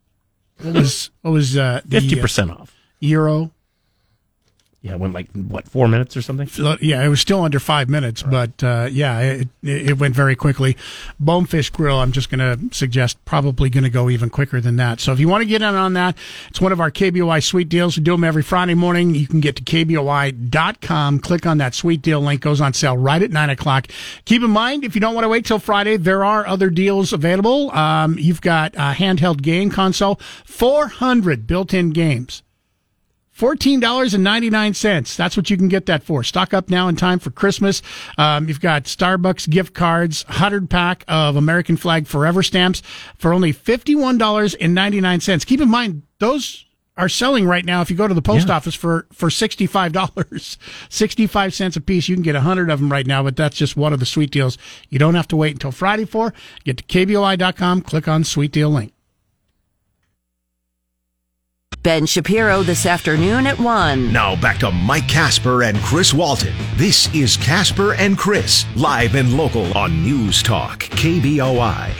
What 0.60 0.74
was 0.74 1.10
what 1.22 1.32
was 1.32 1.56
uh, 1.56 1.80
fifty 1.88 2.18
uh, 2.18 2.22
percent 2.22 2.50
off 2.50 2.74
euro? 3.00 3.50
Yeah, 4.82 4.94
it 4.94 4.98
went 4.98 5.14
like 5.14 5.30
what 5.32 5.68
four 5.68 5.86
minutes 5.86 6.16
or 6.16 6.22
something. 6.22 6.50
Yeah, 6.80 7.04
it 7.04 7.08
was 7.08 7.20
still 7.20 7.42
under 7.42 7.60
five 7.60 7.88
minutes, 7.88 8.24
right. 8.24 8.50
but 8.58 8.66
uh, 8.66 8.88
yeah, 8.90 9.20
it, 9.20 9.48
it 9.62 9.98
went 9.98 10.12
very 10.12 10.34
quickly. 10.34 10.76
Bonefish 11.20 11.70
Grill, 11.70 12.00
I'm 12.00 12.10
just 12.10 12.30
going 12.30 12.40
to 12.40 12.74
suggest 12.74 13.24
probably 13.24 13.70
going 13.70 13.84
to 13.84 13.90
go 13.90 14.10
even 14.10 14.28
quicker 14.28 14.60
than 14.60 14.74
that. 14.76 14.98
So 14.98 15.12
if 15.12 15.20
you 15.20 15.28
want 15.28 15.42
to 15.42 15.48
get 15.48 15.62
in 15.62 15.76
on 15.76 15.92
that, 15.92 16.18
it's 16.48 16.60
one 16.60 16.72
of 16.72 16.80
our 16.80 16.90
KBOI 16.90 17.44
sweet 17.44 17.68
deals. 17.68 17.96
We 17.96 18.02
do 18.02 18.10
them 18.10 18.24
every 18.24 18.42
Friday 18.42 18.74
morning. 18.74 19.14
You 19.14 19.28
can 19.28 19.38
get 19.38 19.54
to 19.54 19.62
kboi.com, 19.62 21.20
click 21.20 21.46
on 21.46 21.58
that 21.58 21.76
sweet 21.76 22.02
deal 22.02 22.20
link, 22.20 22.40
goes 22.40 22.60
on 22.60 22.72
sale 22.72 22.96
right 22.98 23.22
at 23.22 23.30
nine 23.30 23.50
o'clock. 23.50 23.86
Keep 24.24 24.42
in 24.42 24.50
mind, 24.50 24.82
if 24.82 24.96
you 24.96 25.00
don't 25.00 25.14
want 25.14 25.24
to 25.24 25.28
wait 25.28 25.46
till 25.46 25.60
Friday, 25.60 25.96
there 25.96 26.24
are 26.24 26.44
other 26.44 26.70
deals 26.70 27.12
available. 27.12 27.70
Um, 27.70 28.18
you've 28.18 28.40
got 28.40 28.74
a 28.74 28.94
handheld 28.94 29.42
game 29.42 29.70
console, 29.70 30.16
400 30.44 31.46
built-in 31.46 31.90
games. 31.90 32.42
$14.99. 33.38 35.16
That's 35.16 35.36
what 35.36 35.50
you 35.50 35.56
can 35.56 35.68
get 35.68 35.86
that 35.86 36.02
for. 36.02 36.22
Stock 36.22 36.52
up 36.52 36.68
now 36.68 36.88
in 36.88 36.96
time 36.96 37.18
for 37.18 37.30
Christmas. 37.30 37.82
Um, 38.18 38.48
you've 38.48 38.60
got 38.60 38.84
Starbucks 38.84 39.48
gift 39.48 39.74
cards, 39.74 40.24
100 40.26 40.68
pack 40.68 41.04
of 41.08 41.36
American 41.36 41.76
flag 41.76 42.06
forever 42.06 42.42
stamps 42.42 42.82
for 43.16 43.32
only 43.32 43.52
$51.99. 43.52 45.46
Keep 45.46 45.60
in 45.60 45.70
mind, 45.70 46.02
those 46.18 46.66
are 46.96 47.08
selling 47.08 47.46
right 47.46 47.64
now. 47.64 47.80
If 47.80 47.90
you 47.90 47.96
go 47.96 48.06
to 48.06 48.14
the 48.14 48.22
post 48.22 48.48
yeah. 48.48 48.54
office 48.54 48.74
for, 48.74 49.06
for 49.12 49.28
$65, 49.28 50.58
65 50.90 51.54
cents 51.54 51.76
a 51.76 51.80
piece, 51.80 52.08
you 52.08 52.16
can 52.16 52.22
get 52.22 52.34
100 52.34 52.70
of 52.70 52.80
them 52.80 52.92
right 52.92 53.06
now, 53.06 53.22
but 53.22 53.36
that's 53.36 53.56
just 53.56 53.76
one 53.76 53.92
of 53.92 54.00
the 54.00 54.06
sweet 54.06 54.30
deals 54.30 54.58
you 54.90 54.98
don't 54.98 55.14
have 55.14 55.28
to 55.28 55.36
wait 55.36 55.52
until 55.52 55.72
Friday 55.72 56.04
for. 56.04 56.34
Get 56.64 56.76
to 56.78 56.84
KBOI.com, 56.84 57.82
click 57.82 58.08
on 58.08 58.24
sweet 58.24 58.52
deal 58.52 58.70
link. 58.70 58.92
Ben 61.82 62.06
Shapiro 62.06 62.62
this 62.62 62.86
afternoon 62.86 63.44
at 63.48 63.58
1. 63.58 64.12
Now 64.12 64.40
back 64.40 64.58
to 64.58 64.70
Mike 64.70 65.08
Kasper 65.08 65.64
and 65.64 65.76
Chris 65.78 66.14
Walton. 66.14 66.54
This 66.76 67.12
is 67.12 67.36
Kasper 67.36 67.94
and 67.94 68.16
Chris, 68.16 68.64
live 68.76 69.16
and 69.16 69.36
local 69.36 69.76
on 69.76 70.04
News 70.04 70.44
Talk, 70.44 70.84
KBOI. 70.84 71.92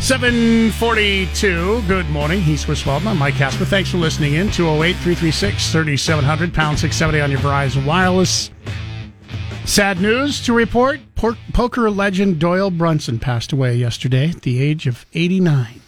742. 0.00 1.82
Good 1.88 2.10
morning. 2.10 2.42
He's 2.42 2.66
Chris 2.66 2.84
Walton. 2.84 3.08
I'm 3.08 3.18
Mike 3.18 3.36
Kasper. 3.36 3.64
Thanks 3.64 3.90
for 3.90 3.96
listening 3.96 4.34
in. 4.34 4.50
208 4.50 4.92
336 4.96 5.72
3700, 5.72 6.52
pound 6.52 6.78
670 6.78 7.22
on 7.22 7.30
your 7.30 7.40
Verizon 7.40 7.86
Wireless. 7.86 8.50
Sad 9.64 10.02
news 10.02 10.44
to 10.44 10.52
report 10.52 11.00
poker 11.54 11.90
legend 11.90 12.38
Doyle 12.38 12.70
Brunson 12.70 13.18
passed 13.18 13.52
away 13.52 13.76
yesterday 13.76 14.28
at 14.28 14.42
the 14.42 14.62
age 14.62 14.86
of 14.86 15.06
89. 15.14 15.80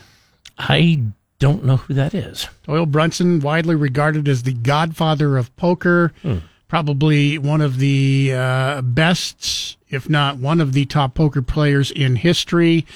I 0.59 1.03
don't 1.39 1.65
know 1.65 1.77
who 1.77 1.95
that 1.95 2.15
is. 2.15 2.49
Doyle 2.65 2.87
Brunson, 2.87 3.41
widely 3.41 3.75
regarded 3.75 4.29
as 4.29 4.43
the 4.43 4.53
godfather 4.53 5.37
of 5.37 5.55
poker, 5.57 6.13
hmm. 6.23 6.39
probably 6.69 7.39
one 7.39 7.61
of 7.61 7.79
the 7.79 8.33
uh, 8.35 8.83
best, 8.83 9.77
if 9.89 10.09
not 10.09 10.39
one 10.39 10.61
of 10.61 10.73
the 10.73 10.87
top 10.87 11.15
poker 11.15 11.43
players 11.43 11.91
in 11.91 12.17
history. 12.17 12.87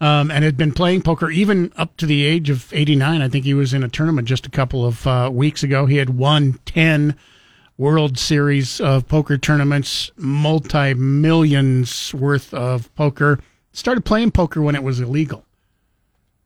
Um, 0.00 0.30
and 0.30 0.44
had 0.44 0.56
been 0.56 0.70
playing 0.70 1.02
poker 1.02 1.28
even 1.28 1.72
up 1.76 1.96
to 1.96 2.06
the 2.06 2.24
age 2.24 2.50
of 2.50 2.72
89. 2.72 3.20
I 3.20 3.28
think 3.28 3.44
he 3.44 3.52
was 3.52 3.74
in 3.74 3.82
a 3.82 3.88
tournament 3.88 4.28
just 4.28 4.46
a 4.46 4.50
couple 4.50 4.86
of 4.86 5.04
uh, 5.08 5.28
weeks 5.32 5.64
ago. 5.64 5.86
He 5.86 5.96
had 5.96 6.10
won 6.10 6.60
10 6.66 7.16
World 7.76 8.16
Series 8.16 8.80
of 8.80 9.08
poker 9.08 9.36
tournaments, 9.36 10.12
multi 10.16 10.94
millions 10.94 12.14
worth 12.14 12.54
of 12.54 12.94
poker. 12.94 13.40
Started 13.72 14.04
playing 14.04 14.30
poker 14.30 14.62
when 14.62 14.76
it 14.76 14.84
was 14.84 15.00
illegal 15.00 15.44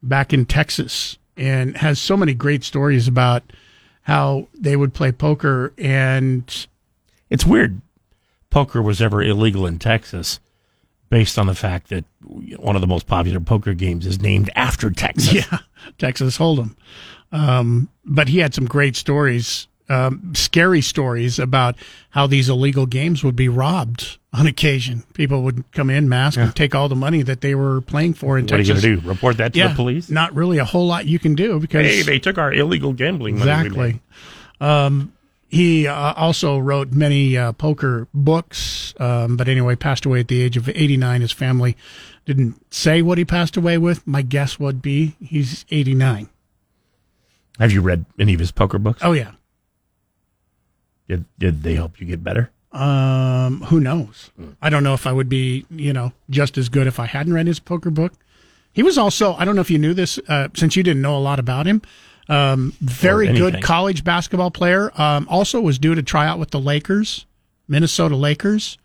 back 0.03 0.33
in 0.33 0.47
Texas 0.47 1.19
and 1.37 1.77
has 1.77 1.99
so 1.99 2.17
many 2.17 2.35
great 2.35 2.65
stories 2.65 3.09
about 3.09 3.43
how 4.03 4.49
they 4.55 4.77
would 4.77 4.95
play 4.95 5.13
poker 5.13 5.73
and 5.79 6.67
it's 7.31 7.47
weird 7.47 7.81
poker 8.51 8.83
was 8.83 9.01
ever 9.01 9.23
illegal 9.23 9.67
in 9.67 9.79
Texas 9.79 10.39
based 11.09 11.39
on 11.39 11.47
the 11.47 11.55
fact 11.55 11.89
that 11.89 12.05
one 12.57 12.75
of 12.75 12.81
the 12.81 12.87
most 12.87 13.07
popular 13.07 13.41
poker 13.41 13.75
games 13.75 14.07
is 14.07 14.21
named 14.23 14.51
after 14.55 14.91
Texas. 14.91 15.33
Yeah, 15.51 15.59
Texas 15.99 16.39
Hold'em. 16.39 16.75
Um, 17.33 17.89
but 18.05 18.29
he 18.29 18.39
had 18.39 18.55
some 18.55 18.67
great 18.67 18.97
stories 18.97 19.67
um, 19.93 20.33
scary 20.35 20.81
stories 20.81 21.39
about 21.39 21.77
how 22.11 22.27
these 22.27 22.49
illegal 22.49 22.87
games 22.87 23.23
would 23.23 23.37
be 23.37 23.49
robbed 23.49 24.19
on 24.33 24.47
occasion. 24.47 25.05
People 25.13 25.43
would 25.43 25.71
come 25.73 25.91
in 25.91 26.09
masked 26.09 26.39
and 26.39 26.55
take 26.57 26.75
all 26.75 26.89
the 26.89 26.97
money 26.97 27.23
that 27.23 27.41
they 27.43 27.55
were 27.55 27.81
playing 27.83 28.15
for 28.15 28.39
in 28.39 28.45
What 28.45 28.55
are 28.55 28.59
you 28.59 28.69
going 28.69 28.81
to 28.81 28.97
do? 29.01 29.09
Report 29.09 29.37
that 29.37 29.53
to 29.53 29.59
Yeah, 29.59 29.69
the 29.69 29.75
police? 29.75 30.09
Not 30.11 30.35
really 30.35 30.59
a 30.59 30.65
whole 30.65 30.87
lot 30.87 31.07
you 31.07 31.19
can 31.19 31.35
do 31.35 31.61
because 31.61 31.87
Hey, 31.87 32.03
they 32.03 32.19
took 32.19 32.39
our 32.39 32.53
illegal 32.53 32.93
gambling 32.93 33.39
money. 33.39 33.51
exactly. 33.51 34.01
Um, 34.61 35.13
he 35.49 35.87
uh, 35.87 36.15
also 36.15 36.57
wrote 36.59 36.93
many 36.93 37.37
uh, 37.37 37.53
poker 37.53 38.09
books, 38.15 38.95
um, 38.99 39.37
but 39.37 39.49
anyway, 39.49 39.77
passed 39.77 40.07
away 40.07 40.21
at 40.21 40.29
the 40.29 40.41
age 40.41 40.57
of 40.57 40.67
89. 40.69 41.21
His 41.21 41.33
family 41.33 41.77
didn't 42.25 42.73
say 42.73 43.03
what 43.03 43.19
he 43.19 43.27
passed 43.27 43.59
away 43.59 43.77
with. 43.77 44.07
My 44.07 44.23
guess 44.23 44.59
would 44.59 44.81
be 44.81 45.15
he's 45.21 45.67
89. 45.71 46.31
Have 47.59 47.71
you 47.73 47.83
read 47.83 48.07
any 48.19 48.33
of 48.33 48.41
his 48.41 48.51
poker 48.51 48.79
books? 48.79 49.03
Oh 49.05 49.13
yeah. 49.13 49.33
Did, 51.13 51.25
did 51.39 51.63
they 51.63 51.75
help 51.75 52.01
you 52.01 52.07
get 52.07 52.25
better? 52.25 52.51
Um, 52.73 53.61
who 53.65 53.81
knows? 53.81 54.31
I 54.63 54.71
don't 54.71 54.83
know 54.83 54.95
if 54.95 55.07
I 55.07 55.13
would 55.13 55.29
be, 55.29 55.67
you 55.69 55.93
know, 55.93 56.13
just 56.31 56.57
as 56.57 56.71
good 56.71 56.87
if 56.87 56.99
I 56.99 57.05
hadn't 57.05 57.35
read 57.35 57.47
his 57.47 57.61
poker 57.61 57.91
book. 57.91 58.15
He 58.73 58.83
was 58.83 58.97
also, 58.97 59.35
I 59.35 59.45
don't 59.45 59.55
know 59.55 59.61
if 59.61 59.71
you 59.71 59.77
knew 59.77 59.93
this, 59.93 60.19
uh, 60.27 60.49
since 60.55 60.75
you 60.75 60.83
didn't 60.83 61.03
know 61.03 61.15
a 61.15 61.21
lot 61.21 61.39
about 61.39 61.67
him. 61.67 61.83
Um, 62.31 62.73
very 62.81 63.31
good 63.31 63.63
college 63.63 64.05
basketball 64.05 64.51
player. 64.51 64.91
Um, 64.99 65.27
also 65.29 65.61
was 65.61 65.79
due 65.79 65.95
to 65.95 66.03
try 66.03 66.27
out 66.27 66.39
with 66.39 66.51
the 66.51 66.61
Lakers, 66.61 67.27
Minnesota 67.69 68.17
Lakers, 68.17 68.79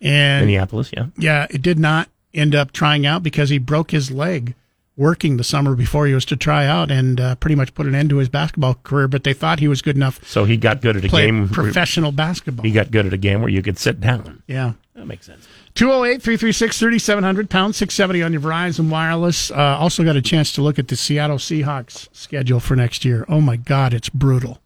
and 0.00 0.46
Minneapolis, 0.46 0.90
yeah. 0.92 1.06
yeah, 1.16 1.46
it 1.48 1.62
did 1.62 1.78
not 1.78 2.08
end 2.34 2.56
up 2.56 2.72
trying 2.72 3.06
out 3.06 3.22
because 3.22 3.50
he 3.50 3.58
broke 3.58 3.92
his 3.92 4.10
leg 4.10 4.56
working 4.98 5.38
the 5.38 5.44
summer 5.44 5.74
before 5.74 6.06
he 6.06 6.12
was 6.12 6.26
to 6.26 6.36
try 6.36 6.66
out 6.66 6.90
and 6.90 7.18
uh, 7.20 7.34
pretty 7.36 7.54
much 7.54 7.72
put 7.72 7.86
an 7.86 7.94
end 7.94 8.10
to 8.10 8.16
his 8.18 8.28
basketball 8.28 8.74
career. 8.82 9.08
But 9.08 9.24
they 9.24 9.32
thought 9.32 9.60
he 9.60 9.68
was 9.68 9.80
good 9.80 9.96
enough 9.96 10.20
So 10.28 10.44
he 10.44 10.56
got 10.58 10.82
good 10.82 10.96
at 10.98 11.04
a 11.04 11.08
game. 11.08 11.48
professional 11.48 12.12
basketball. 12.12 12.64
He 12.64 12.72
got 12.72 12.90
good 12.90 13.06
at 13.06 13.12
a 13.14 13.16
game 13.16 13.40
where 13.40 13.48
you 13.48 13.62
could 13.62 13.78
sit 13.78 14.00
down. 14.00 14.42
yeah. 14.46 14.72
That 14.94 15.06
makes 15.06 15.26
sense. 15.26 15.46
208 15.76 16.20
336 16.20 16.76
3700, 16.80 17.48
pound 17.48 17.76
670 17.76 18.20
on 18.24 18.32
your 18.32 18.42
Verizon 18.42 18.90
Wireless. 18.90 19.52
Uh, 19.52 19.54
also 19.78 20.02
got 20.02 20.16
a 20.16 20.20
chance 20.20 20.52
to 20.54 20.60
look 20.60 20.76
at 20.76 20.88
the 20.88 20.96
Seattle 20.96 21.36
Seahawks 21.36 22.08
schedule 22.12 22.58
for 22.58 22.74
next 22.74 23.04
year. 23.04 23.24
Oh 23.28 23.40
my 23.40 23.54
God, 23.54 23.94
it's 23.94 24.08
brutal. 24.08 24.60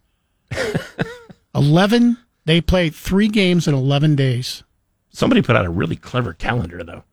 11, 1.54 2.16
they 2.46 2.60
play 2.60 2.88
three 2.88 3.28
games 3.28 3.68
in 3.68 3.74
11 3.74 4.16
days. 4.16 4.62
Somebody 5.10 5.42
put 5.42 5.54
out 5.56 5.66
a 5.66 5.70
really 5.70 5.96
clever 5.96 6.32
calendar, 6.32 6.82
though. 6.82 7.04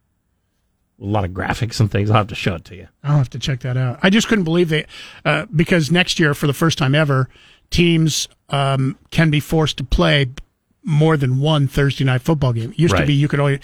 A 1.02 1.06
lot 1.06 1.24
of 1.24 1.32
graphics 1.32 1.80
and 1.80 1.89
things. 1.89 2.10
I'll 2.10 2.18
have 2.18 2.28
to 2.28 2.36
show 2.36 2.56
it 2.56 2.66
to 2.66 2.76
you. 2.76 2.88
I'll 3.04 3.18
have 3.18 3.30
to 3.32 3.39
check 3.39 3.62
that 3.62 3.78
out. 3.78 4.00
I 4.04 4.10
just 4.10 4.28
couldn't 4.28 4.43
believe 4.43 4.70
they, 4.70 4.86
uh, 5.24 5.45
because 5.56 5.91
next 5.91 6.20
year, 6.20 6.34
for 6.34 6.47
the 6.47 6.54
first 6.54 6.78
time 6.78 6.93
ever, 6.93 7.30
teams 7.70 8.28
um, 8.50 8.97
can 9.10 9.30
be 9.30 9.39
forced 9.39 9.78
to 9.78 9.84
play 9.84 10.28
more 10.84 11.16
than 11.16 11.39
one 11.39 11.68
Thursday 11.68 12.04
night 12.04 12.22
football 12.22 12.52
game. 12.52 12.72
It 12.72 12.80
used 12.80 12.97
to 12.97 13.06
be 13.06 13.14
you 13.14 13.28
could 13.28 13.39
only, 13.39 13.62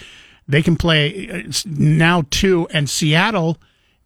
they 0.48 0.62
can 0.62 0.76
play 0.76 1.44
uh, 1.46 1.52
now 1.66 2.24
two, 2.30 2.68
and 2.72 2.88
Seattle 2.88 3.58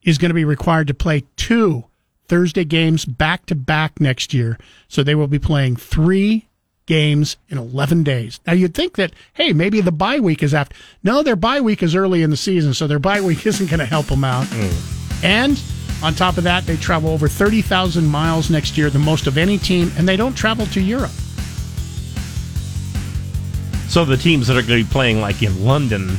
is 0.03 0.19
going 0.19 0.31
to 0.31 0.35
be 0.35 0.45
required 0.45 0.89
to 0.89 0.95
play 0.95 1.25
two 1.37 1.85
Thursday 2.27 2.65
games 2.65 3.05
back 3.05 3.47
to 3.47 3.55
back 3.55 4.01
next 4.01 4.33
year. 4.33 4.59
So 4.89 5.03
they 5.03 5.15
will 5.15 5.27
be 5.29 5.39
playing 5.39 5.77
three 5.77 6.49
games 6.91 7.37
in 7.49 7.57
11 7.57 8.03
days. 8.03 8.41
Now 8.49 8.53
you'd 8.53 8.75
think 8.75 8.97
that, 8.97 9.13
hey, 9.35 9.53
maybe 9.53 9.81
the 9.81 9.93
bye 9.93 10.19
week 10.19 10.43
is 10.43 10.53
after. 10.53 10.75
No, 11.05 11.23
their 11.23 11.37
bye 11.37 11.61
week 11.61 11.85
is 11.85 11.95
early 11.95 12.25
in 12.25 12.31
the 12.31 12.37
season, 12.37 12.75
so 12.75 12.89
their 12.89 12.99
bye 12.99 13.21
week 13.21 13.47
isn't 13.47 13.71
going 13.71 13.79
to 13.79 13.87
help 13.87 14.07
them 14.07 14.25
out. 14.25 14.49
Hmm. 14.51 15.25
And 15.25 15.63
on 16.03 16.15
top 16.15 16.37
of 16.37 16.43
that, 16.43 16.67
they 16.67 16.77
travel 16.77 17.11
over 17.11 17.29
30,000 17.29 18.05
miles 18.05 18.51
next 18.51 18.77
year, 18.77 18.91
the 18.91 18.99
most 18.99 19.29
of 19.29 19.39
any 19.39 19.57
team, 19.57 19.93
and 19.97 20.09
they 20.09 20.17
don't 20.17 20.35
travel 20.35 20.67
to 20.67 20.81
Europe. 20.81 21.13
So 23.89 24.05
the 24.05 24.17
teams 24.17 24.49
that 24.49 24.57
are 24.57 24.63
going 24.63 24.81
to 24.81 24.85
be 24.85 24.93
playing, 24.93 25.21
like 25.21 25.45
in 25.45 25.65
London 25.65 26.19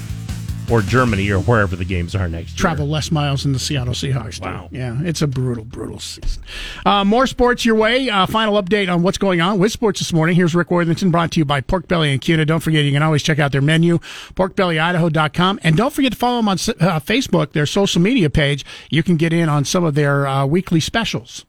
or 0.71 0.81
Germany 0.81 1.29
or 1.29 1.39
wherever 1.39 1.75
the 1.75 1.85
games 1.85 2.15
are 2.15 2.27
next 2.29 2.51
year. 2.51 2.57
Travel 2.57 2.87
less 2.87 3.11
miles 3.11 3.43
than 3.43 3.51
the 3.53 3.59
Seattle 3.59 3.93
Seahawks. 3.93 4.39
do. 4.39 4.45
Wow. 4.45 4.69
Yeah, 4.71 4.99
it's 5.03 5.21
a 5.21 5.27
brutal, 5.27 5.65
brutal 5.65 5.99
season. 5.99 6.41
Uh, 6.85 7.03
more 7.03 7.27
sports 7.27 7.65
your 7.65 7.75
way. 7.75 8.09
Uh, 8.09 8.25
final 8.25 8.61
update 8.61 8.91
on 8.91 9.03
what's 9.03 9.17
going 9.17 9.41
on 9.41 9.59
with 9.59 9.71
sports 9.71 9.99
this 9.99 10.13
morning. 10.13 10.35
Here's 10.35 10.55
Rick 10.55 10.71
Worthington, 10.71 11.11
brought 11.11 11.31
to 11.31 11.39
you 11.39 11.45
by 11.45 11.61
Pork 11.61 11.87
Belly 11.87 12.11
and 12.11 12.21
Kuna. 12.21 12.45
Don't 12.45 12.61
forget, 12.61 12.85
you 12.85 12.91
can 12.91 13.03
always 13.03 13.21
check 13.21 13.39
out 13.39 13.51
their 13.51 13.61
menu, 13.61 13.99
porkbellyidaho.com. 14.35 15.59
And 15.63 15.75
don't 15.75 15.93
forget 15.93 16.13
to 16.13 16.17
follow 16.17 16.37
them 16.37 16.49
on 16.49 16.55
uh, 16.55 16.99
Facebook, 16.99 17.51
their 17.51 17.65
social 17.65 18.01
media 18.01 18.29
page. 18.29 18.65
You 18.89 19.03
can 19.03 19.17
get 19.17 19.33
in 19.33 19.49
on 19.49 19.65
some 19.65 19.83
of 19.83 19.95
their 19.95 20.25
uh, 20.27 20.45
weekly 20.45 20.79
specials. 20.79 21.45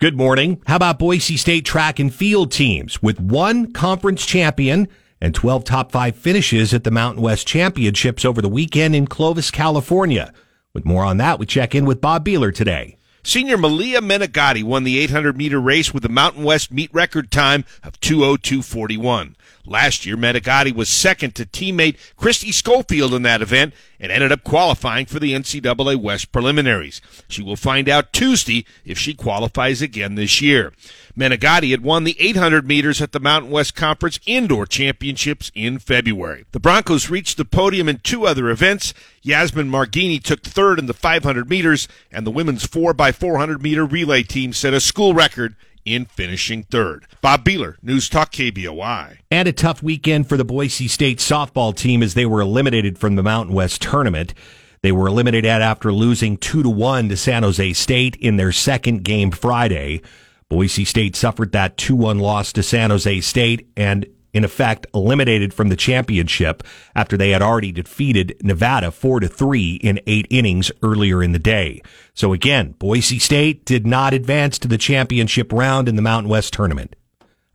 Good 0.00 0.16
morning. 0.16 0.62
How 0.66 0.76
about 0.76 0.98
Boise 1.00 1.36
State 1.36 1.64
track 1.64 1.98
and 1.98 2.14
field 2.14 2.52
teams 2.52 3.02
with 3.02 3.18
one 3.18 3.72
conference 3.72 4.24
champion 4.24 4.86
and 5.20 5.34
12 5.34 5.64
top 5.64 5.92
five 5.92 6.16
finishes 6.16 6.72
at 6.72 6.84
the 6.84 6.90
Mountain 6.90 7.22
West 7.22 7.46
Championships 7.46 8.24
over 8.24 8.40
the 8.40 8.48
weekend 8.48 8.94
in 8.94 9.06
Clovis, 9.06 9.50
California? 9.50 10.32
With 10.72 10.84
more 10.84 11.04
on 11.04 11.16
that, 11.16 11.38
we 11.38 11.46
check 11.46 11.74
in 11.74 11.84
with 11.84 12.00
Bob 12.00 12.24
Beeler 12.24 12.54
today. 12.54 12.98
Senior 13.24 13.58
Malia 13.58 14.00
Menegatti 14.00 14.62
won 14.62 14.84
the 14.84 14.98
800 15.00 15.36
meter 15.36 15.60
race 15.60 15.92
with 15.92 16.04
a 16.04 16.08
Mountain 16.08 16.44
West 16.44 16.70
meet 16.70 16.92
record 16.94 17.30
time 17.30 17.64
of 17.82 17.98
202.41. 18.00 19.34
Last 19.68 20.06
year, 20.06 20.16
Menegatti 20.16 20.74
was 20.74 20.88
second 20.88 21.34
to 21.34 21.44
teammate 21.44 21.98
Christy 22.16 22.52
Schofield 22.52 23.12
in 23.12 23.22
that 23.22 23.42
event 23.42 23.74
and 24.00 24.10
ended 24.10 24.32
up 24.32 24.42
qualifying 24.42 25.04
for 25.04 25.18
the 25.18 25.34
NCAA 25.34 25.96
West 25.96 26.32
preliminaries. 26.32 27.02
She 27.28 27.42
will 27.42 27.56
find 27.56 27.86
out 27.86 28.12
Tuesday 28.12 28.64
if 28.86 28.98
she 28.98 29.12
qualifies 29.12 29.82
again 29.82 30.14
this 30.14 30.40
year. 30.40 30.72
Menegatti 31.18 31.72
had 31.72 31.82
won 31.82 32.04
the 32.04 32.16
800 32.18 32.66
meters 32.66 33.02
at 33.02 33.12
the 33.12 33.20
Mountain 33.20 33.50
West 33.50 33.74
Conference 33.74 34.18
Indoor 34.24 34.64
Championships 34.64 35.50
in 35.54 35.78
February. 35.78 36.46
The 36.52 36.60
Broncos 36.60 37.10
reached 37.10 37.36
the 37.36 37.44
podium 37.44 37.88
in 37.88 37.98
two 37.98 38.26
other 38.26 38.48
events. 38.48 38.94
Yasmin 39.20 39.70
Margini 39.70 40.22
took 40.22 40.42
third 40.42 40.78
in 40.78 40.86
the 40.86 40.94
500 40.94 41.50
meters, 41.50 41.88
and 42.10 42.26
the 42.26 42.30
women's 42.30 42.66
4x400 42.66 43.60
meter 43.60 43.84
relay 43.84 44.22
team 44.22 44.54
set 44.54 44.72
a 44.72 44.80
school 44.80 45.12
record 45.12 45.56
in 45.88 46.04
finishing 46.06 46.62
third. 46.64 47.06
Bob 47.20 47.44
Beeler, 47.44 47.76
News 47.82 48.08
Talk 48.08 48.32
KBOI. 48.32 49.18
And 49.30 49.48
a 49.48 49.52
tough 49.52 49.82
weekend 49.82 50.28
for 50.28 50.36
the 50.36 50.44
Boise 50.44 50.88
State 50.88 51.18
softball 51.18 51.74
team 51.74 52.02
as 52.02 52.14
they 52.14 52.26
were 52.26 52.40
eliminated 52.40 52.98
from 52.98 53.16
the 53.16 53.22
Mountain 53.22 53.54
West 53.54 53.82
tournament. 53.82 54.34
They 54.82 54.92
were 54.92 55.08
eliminated 55.08 55.46
after 55.46 55.92
losing 55.92 56.36
2 56.36 56.62
to 56.62 56.70
1 56.70 57.08
to 57.08 57.16
San 57.16 57.42
Jose 57.42 57.72
State 57.72 58.16
in 58.16 58.36
their 58.36 58.52
second 58.52 59.02
game 59.02 59.30
Friday. 59.30 60.02
Boise 60.48 60.84
State 60.84 61.16
suffered 61.16 61.52
that 61.52 61.76
2-1 61.76 62.20
loss 62.20 62.52
to 62.54 62.62
San 62.62 62.90
Jose 62.90 63.20
State 63.20 63.68
and 63.76 64.06
in 64.38 64.44
effect 64.44 64.86
eliminated 64.94 65.52
from 65.52 65.68
the 65.68 65.76
championship 65.76 66.62
after 66.94 67.16
they 67.16 67.30
had 67.30 67.42
already 67.42 67.72
defeated 67.72 68.36
Nevada 68.40 68.92
4 68.92 69.20
to 69.20 69.28
3 69.28 69.74
in 69.82 70.00
8 70.06 70.28
innings 70.30 70.70
earlier 70.80 71.22
in 71.22 71.32
the 71.32 71.40
day. 71.40 71.82
So 72.14 72.32
again, 72.32 72.76
Boise 72.78 73.18
State 73.18 73.64
did 73.64 73.84
not 73.84 74.14
advance 74.14 74.58
to 74.60 74.68
the 74.68 74.78
championship 74.78 75.52
round 75.52 75.88
in 75.88 75.96
the 75.96 76.02
Mountain 76.02 76.30
West 76.30 76.52
tournament. 76.52 76.94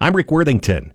I'm 0.01 0.13
Rick 0.13 0.29
Worthington. 0.29 0.93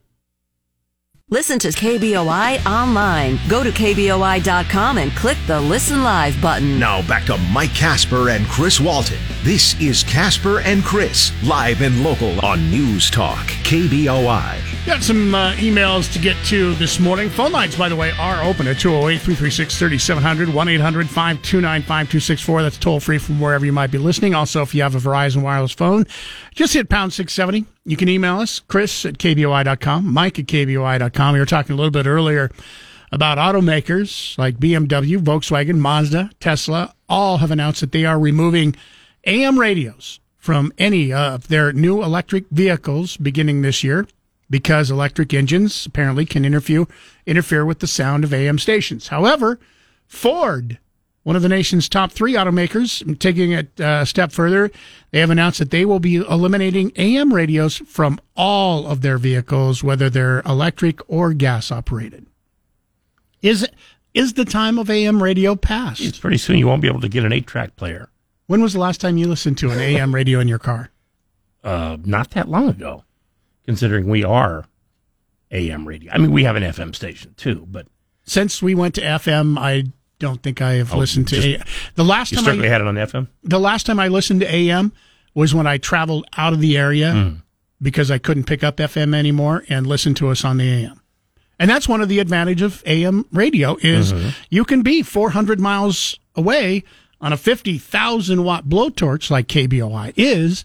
Listen 1.31 1.59
to 1.59 1.68
KBOI 1.68 2.64
online. 2.64 3.39
Go 3.51 3.62
to 3.62 3.70
KBOI.com 3.70 4.97
and 4.97 5.12
click 5.12 5.37
the 5.47 5.61
Listen 5.61 6.03
Live 6.03 6.41
button. 6.41 6.79
Now 6.79 7.07
back 7.07 7.26
to 7.26 7.37
Mike 7.53 7.74
Kasper 7.74 8.31
and 8.31 8.47
Chris 8.47 8.81
Walton. 8.81 9.18
This 9.43 9.79
is 9.79 10.03
Kasper 10.05 10.61
and 10.61 10.83
Chris, 10.83 11.31
live 11.45 11.83
and 11.83 12.03
local 12.03 12.43
on 12.43 12.70
News 12.70 13.11
Talk, 13.11 13.47
KBOI. 13.47 14.87
Got 14.87 15.03
some 15.03 15.35
uh, 15.35 15.53
emails 15.57 16.11
to 16.14 16.18
get 16.18 16.35
to 16.47 16.72
this 16.76 16.99
morning. 16.99 17.29
Phone 17.29 17.53
lines, 17.53 17.76
by 17.76 17.91
the 17.91 17.97
way, 17.97 18.12
are 18.12 18.43
open 18.43 18.66
at 18.66 18.81
208 18.81 19.18
336 19.18 19.79
3700 19.79 20.49
1 20.49 20.68
800 20.68 21.11
529 21.11 21.83
5264. 21.83 22.62
That's 22.62 22.79
toll 22.79 23.01
free 23.01 23.18
from 23.18 23.39
wherever 23.39 23.66
you 23.66 23.72
might 23.72 23.91
be 23.91 23.99
listening. 23.99 24.35
Also, 24.35 24.62
if 24.62 24.74
you 24.74 24.83
have 24.83 24.95
a 24.95 24.99
Verizon 24.99 25.43
wireless 25.43 25.72
phone, 25.72 26.07
just 26.55 26.72
hit 26.72 26.89
pound 26.89 27.12
670. 27.12 27.66
You 27.89 27.97
can 27.97 28.11
email 28.11 28.39
us, 28.39 28.61
Chris 28.61 29.07
at 29.07 29.16
KBOI.com, 29.16 30.12
Mike 30.12 30.39
at 30.39 30.45
KBOI.com. 30.45 31.32
We 31.32 31.39
were 31.39 31.47
talking 31.47 31.72
a 31.72 31.76
little 31.76 31.91
bit 31.91 32.07
earlier 32.07 32.51
about 33.11 33.39
automakers 33.39 34.36
like 34.36 34.59
BMW, 34.59 35.16
Volkswagen, 35.16 35.78
Mazda, 35.78 36.30
Tesla, 36.39 36.93
all 37.09 37.39
have 37.39 37.51
announced 37.51 37.80
that 37.80 37.93
they 37.93 38.05
are 38.05 38.18
removing 38.18 38.76
AM 39.24 39.59
radios 39.59 40.20
from 40.36 40.70
any 40.76 41.14
of 41.14 41.49
their 41.49 41.72
new 41.72 42.03
electric 42.03 42.45
vehicles 42.51 43.16
beginning 43.16 43.62
this 43.62 43.82
year 43.82 44.07
because 44.51 44.91
electric 44.91 45.32
engines 45.32 45.86
apparently 45.86 46.26
can 46.26 46.45
interfere 46.45 46.86
interfere 47.24 47.64
with 47.64 47.78
the 47.78 47.86
sound 47.86 48.22
of 48.22 48.34
AM 48.34 48.59
stations. 48.59 49.09
However, 49.09 49.59
Ford, 50.07 50.78
one 51.29 51.37
of 51.37 51.43
the 51.43 51.49
nation's 51.51 51.91
top 51.91 52.11
three 52.11 52.33
automakers, 52.33 53.18
taking 53.18 53.53
it 53.53 53.68
uh, 53.79 53.99
a 54.01 54.07
step 54.07 54.33
further, 54.33 54.70
they 55.11 55.18
have 55.18 55.29
announced 55.29 55.59
that 55.59 55.70
they 55.70 55.85
will 55.85 56.01
be 56.01 56.16
eliminating 56.16 56.91
AM 56.97 57.35
radios 57.35 57.76
from 57.76 58.18
all 58.35 58.87
of 58.87 59.03
their 59.03 59.18
vehicles, 59.18 59.85
whether 59.85 60.09
they're 60.09 60.41
electric 60.47 61.01
or 61.07 61.35
gas 61.35 61.70
operated. 61.70 62.24
Is 63.43 63.68
is 64.14 64.33
the 64.33 64.47
time 64.47 64.79
of 64.79 64.89
AM 64.89 65.22
radio 65.22 65.55
past? 65.55 66.01
It's 66.01 66.18
pretty 66.18 66.39
soon 66.39 66.57
you 66.57 66.66
won't 66.66 66.81
be 66.81 66.89
able 66.89 67.03
to 67.03 67.11
get 67.11 67.26
an 67.26 67.33
eight 67.35 67.47
track 67.47 67.76
player. 67.76 68.09
When 68.47 68.62
was 68.62 68.72
the 68.72 68.81
last 68.81 68.99
time 69.03 69.18
you 69.18 69.29
listened 69.29 69.59
to 69.59 69.70
an 69.70 69.79
AM 69.79 70.14
radio 70.14 70.41
in 70.41 70.49
your 70.49 70.59
car? 70.59 70.89
Uh, 71.62 71.99
not 72.07 72.31
that 72.31 72.49
long 72.49 72.70
ago. 72.70 73.05
considering 73.66 74.09
we 74.09 74.24
are 74.24 74.64
AM 75.51 75.87
radio. 75.87 76.11
I 76.11 76.16
mean, 76.16 76.33
we 76.33 76.45
have 76.45 76.57
an 76.57 76.62
FM 76.62 76.95
station 76.95 77.35
too, 77.37 77.66
but 77.70 77.87
Since 78.24 78.62
we 78.62 78.74
went 78.74 78.95
to 78.95 79.03
FM, 79.03 79.59
I 79.59 79.93
don't 80.19 80.43
think 80.43 80.61
I 80.61 80.75
have 80.75 80.93
Oh, 80.95 80.99
listened 80.99 81.29
to 81.29 81.37
just- 81.37 81.47
A- 81.47 81.93
the 81.95 82.05
last 82.05 82.33
you 82.33 82.37
time 82.37 82.45
certainly 82.45 82.69
I 82.69 82.73
had 82.73 82.81
it 82.81 82.87
on 82.87 82.97
FM. 82.97 83.29
the 83.45 83.61
last 83.61 83.87
time 83.87 84.01
I 84.01 84.09
listened 84.09 84.41
to 84.41 84.53
AM 84.55 84.93
was 85.35 85.55
when 85.55 85.66
I 85.66 85.79
traveled 85.79 86.27
out 86.37 86.53
of 86.53 86.61
the 86.61 86.77
area 86.77 87.12
Hmm. 87.12 87.29
because 87.81 88.11
I 88.11 88.19
couldn't 88.19 88.45
pick 88.45 88.64
up 88.64 88.79
FM 88.81 89.14
anymore 89.14 89.64
and 89.69 89.87
listen 89.87 90.14
to 90.14 90.29
us 90.29 90.45
on 90.45 90.57
the 90.57 90.69
AM. 90.69 91.01
And 91.61 91.71
that's 91.71 91.89
one 91.89 92.01
of 92.01 92.09
the 92.09 92.19
advantage 92.21 92.62
of 92.62 92.83
AM 92.87 93.27
radio 93.33 93.77
is 93.81 94.12
Mhm. 94.12 94.35
you 94.51 94.64
can 94.64 94.83
be 94.83 95.03
400 95.03 95.61
miles 95.61 96.19
away 96.37 96.83
on 97.21 97.33
a 97.33 97.37
50,000 97.37 98.45
watt 98.45 98.69
blowtorch 98.69 99.31
like 99.31 99.49
KBOI 99.49 100.12
is 100.16 100.64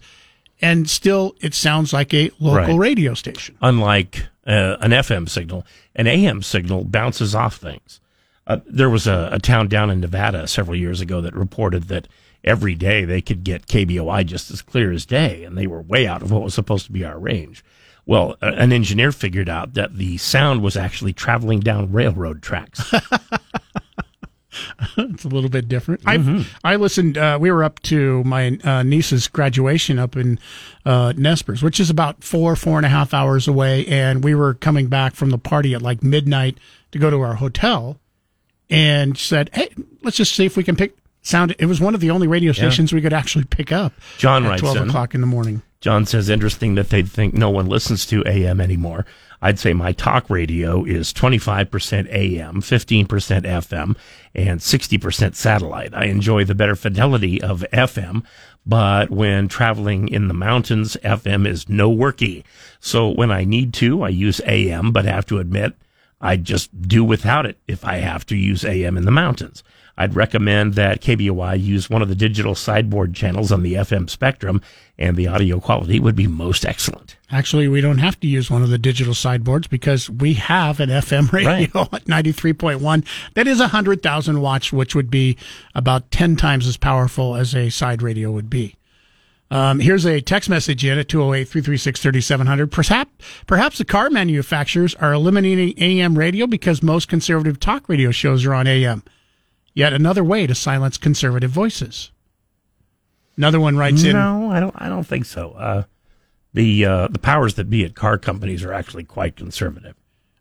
and 0.62 0.88
still 0.88 1.34
it 1.40 1.52
sounds 1.54 1.92
like 1.92 2.14
a 2.14 2.30
local 2.38 2.78
Right. 2.78 2.88
radio 2.90 3.14
station. 3.14 3.56
unlike 3.60 4.26
uh, 4.46 4.76
an 4.80 4.92
FM 4.92 5.26
signal, 5.28 5.64
an 5.96 6.06
AM 6.06 6.42
signal 6.42 6.84
bounces 6.84 7.34
off 7.34 7.56
things. 7.56 7.98
Uh, 8.46 8.58
there 8.66 8.90
was 8.90 9.06
a, 9.06 9.30
a 9.32 9.38
town 9.38 9.68
down 9.68 9.90
in 9.90 10.00
Nevada 10.00 10.46
several 10.46 10.76
years 10.76 11.00
ago 11.00 11.20
that 11.22 11.34
reported 11.34 11.84
that 11.84 12.06
every 12.42 12.74
day 12.74 13.04
they 13.04 13.22
could 13.22 13.42
get 13.42 13.66
KBOI 13.66 14.26
just 14.26 14.50
as 14.50 14.60
clear 14.60 14.92
as 14.92 15.06
day, 15.06 15.44
and 15.44 15.56
they 15.56 15.66
were 15.66 15.80
way 15.80 16.06
out 16.06 16.20
of 16.22 16.30
what 16.30 16.42
was 16.42 16.52
supposed 16.54 16.84
to 16.86 16.92
be 16.92 17.04
our 17.04 17.18
range. 17.18 17.64
Well, 18.06 18.36
a- 18.42 18.48
an 18.48 18.70
engineer 18.72 19.12
figured 19.12 19.48
out 19.48 19.72
that 19.74 19.96
the 19.96 20.18
sound 20.18 20.62
was 20.62 20.76
actually 20.76 21.14
traveling 21.14 21.60
down 21.60 21.90
railroad 21.90 22.42
tracks. 22.42 22.92
it's 24.98 25.24
a 25.24 25.28
little 25.28 25.48
bit 25.50 25.68
different. 25.68 26.02
I 26.06 26.44
I 26.62 26.76
listened. 26.76 27.18
Uh, 27.18 27.38
we 27.40 27.50
were 27.50 27.64
up 27.64 27.80
to 27.84 28.22
my 28.24 28.58
uh, 28.62 28.82
niece's 28.82 29.26
graduation 29.26 29.98
up 29.98 30.16
in 30.16 30.38
uh, 30.84 31.12
Nespers, 31.16 31.62
which 31.62 31.80
is 31.80 31.90
about 31.90 32.22
four 32.22 32.54
four 32.56 32.76
and 32.76 32.86
a 32.86 32.90
half 32.90 33.12
hours 33.14 33.48
away, 33.48 33.86
and 33.86 34.22
we 34.22 34.34
were 34.34 34.54
coming 34.54 34.88
back 34.88 35.14
from 35.14 35.30
the 35.30 35.38
party 35.38 35.74
at 35.74 35.82
like 35.82 36.02
midnight 36.02 36.58
to 36.92 36.98
go 36.98 37.10
to 37.10 37.20
our 37.20 37.34
hotel, 37.34 37.98
and 38.74 39.16
said, 39.16 39.50
"Hey, 39.52 39.68
let's 40.02 40.16
just 40.16 40.34
see 40.34 40.44
if 40.44 40.56
we 40.56 40.64
can 40.64 40.76
pick." 40.76 40.96
Sound. 41.22 41.54
It 41.58 41.66
was 41.66 41.80
one 41.80 41.94
of 41.94 42.00
the 42.00 42.10
only 42.10 42.26
radio 42.26 42.48
Yeah. 42.48 42.52
stations 42.68 42.92
we 42.92 43.00
could 43.00 43.14
actually 43.14 43.44
pick 43.44 43.72
up. 43.72 43.94
John 44.18 44.44
at 44.44 44.58
twelve 44.58 44.76
in. 44.76 44.88
o'clock 44.88 45.14
in 45.14 45.22
the 45.22 45.26
morning. 45.26 45.62
John 45.80 46.06
says, 46.06 46.28
interesting 46.30 46.74
that 46.76 46.88
they'd 46.88 47.08
think 47.08 47.34
no 47.34 47.50
one 47.50 47.66
listens 47.66 48.06
to 48.06 48.22
AM 48.26 48.58
anymore. 48.58 49.04
I'd 49.42 49.58
say 49.58 49.74
my 49.74 49.92
talk 49.92 50.30
radio 50.30 50.82
is 50.84 51.12
25% 51.12 52.08
AM, 52.10 52.62
15% 52.62 53.44
FM, 53.44 53.94
and 54.34 54.60
60% 54.62 55.34
satellite. 55.36 55.92
I 55.92 56.04
enjoy 56.06 56.44
the 56.44 56.54
better 56.54 56.74
fidelity 56.74 57.42
of 57.42 57.62
FM, 57.70 58.22
but 58.64 59.10
when 59.10 59.46
traveling 59.48 60.08
in 60.08 60.28
the 60.28 60.32
mountains, 60.34 60.96
FM 61.04 61.46
is 61.46 61.68
no 61.68 61.94
worky. 61.94 62.44
So 62.80 63.10
when 63.10 63.30
I 63.30 63.44
need 63.44 63.74
to, 63.74 64.02
I 64.02 64.08
use 64.08 64.40
AM, 64.46 64.90
but 64.90 65.04
have 65.04 65.26
to 65.26 65.38
admit, 65.38 65.74
I 66.24 66.36
just 66.36 66.88
do 66.88 67.04
without 67.04 67.44
it 67.44 67.58
if 67.68 67.84
I 67.84 67.96
have 67.96 68.24
to 68.26 68.36
use 68.36 68.64
AM 68.64 68.96
in 68.96 69.04
the 69.04 69.10
mountains. 69.10 69.62
I'd 69.96 70.16
recommend 70.16 70.74
that 70.74 71.02
KBOI 71.02 71.62
use 71.62 71.90
one 71.90 72.00
of 72.00 72.08
the 72.08 72.14
digital 72.14 72.54
sideboard 72.54 73.14
channels 73.14 73.52
on 73.52 73.62
the 73.62 73.74
FM 73.74 74.08
spectrum, 74.08 74.62
and 74.98 75.16
the 75.16 75.28
audio 75.28 75.60
quality 75.60 76.00
would 76.00 76.16
be 76.16 76.26
most 76.26 76.64
excellent. 76.64 77.16
Actually, 77.30 77.68
we 77.68 77.82
don't 77.82 77.98
have 77.98 78.18
to 78.20 78.26
use 78.26 78.50
one 78.50 78.62
of 78.62 78.70
the 78.70 78.78
digital 78.78 79.12
sideboards 79.12 79.66
because 79.66 80.08
we 80.08 80.32
have 80.34 80.80
an 80.80 80.88
FM 80.88 81.30
radio 81.30 81.82
at 81.92 82.06
93.1 82.06 83.04
that 83.34 83.46
is 83.46 83.60
100,000 83.60 84.40
watts, 84.40 84.72
which 84.72 84.94
would 84.94 85.10
be 85.10 85.36
about 85.74 86.10
10 86.10 86.36
times 86.36 86.66
as 86.66 86.78
powerful 86.78 87.36
as 87.36 87.54
a 87.54 87.68
side 87.68 88.00
radio 88.02 88.32
would 88.32 88.48
be. 88.48 88.76
Um, 89.50 89.78
here's 89.78 90.04
a 90.06 90.20
text 90.20 90.48
message 90.48 90.84
in 90.84 90.98
at 90.98 91.08
208 91.08 91.44
336 91.44 92.00
3700. 92.00 92.72
Perhaps, 92.72 93.10
perhaps 93.46 93.78
the 93.78 93.84
car 93.84 94.10
manufacturers 94.10 94.94
are 94.96 95.12
eliminating 95.12 95.74
AM 95.80 96.18
radio 96.18 96.46
because 96.46 96.82
most 96.82 97.08
conservative 97.08 97.60
talk 97.60 97.88
radio 97.88 98.10
shows 98.10 98.44
are 98.46 98.54
on 98.54 98.66
AM. 98.66 99.02
Yet 99.74 99.92
another 99.92 100.24
way 100.24 100.46
to 100.46 100.54
silence 100.54 100.96
conservative 100.96 101.50
voices. 101.50 102.10
Another 103.36 103.60
one 103.60 103.76
writes 103.76 104.04
in. 104.04 104.12
No, 104.12 104.50
I 104.50 104.60
don't. 104.60 104.74
I 104.78 104.88
don't 104.88 105.04
think 105.04 105.24
so. 105.24 105.50
Uh, 105.52 105.82
the 106.52 106.84
uh, 106.84 107.08
the 107.08 107.18
powers 107.18 107.54
that 107.54 107.68
be 107.68 107.84
at 107.84 107.94
car 107.96 108.16
companies 108.16 108.64
are 108.64 108.72
actually 108.72 109.04
quite 109.04 109.36
conservative. 109.36 109.96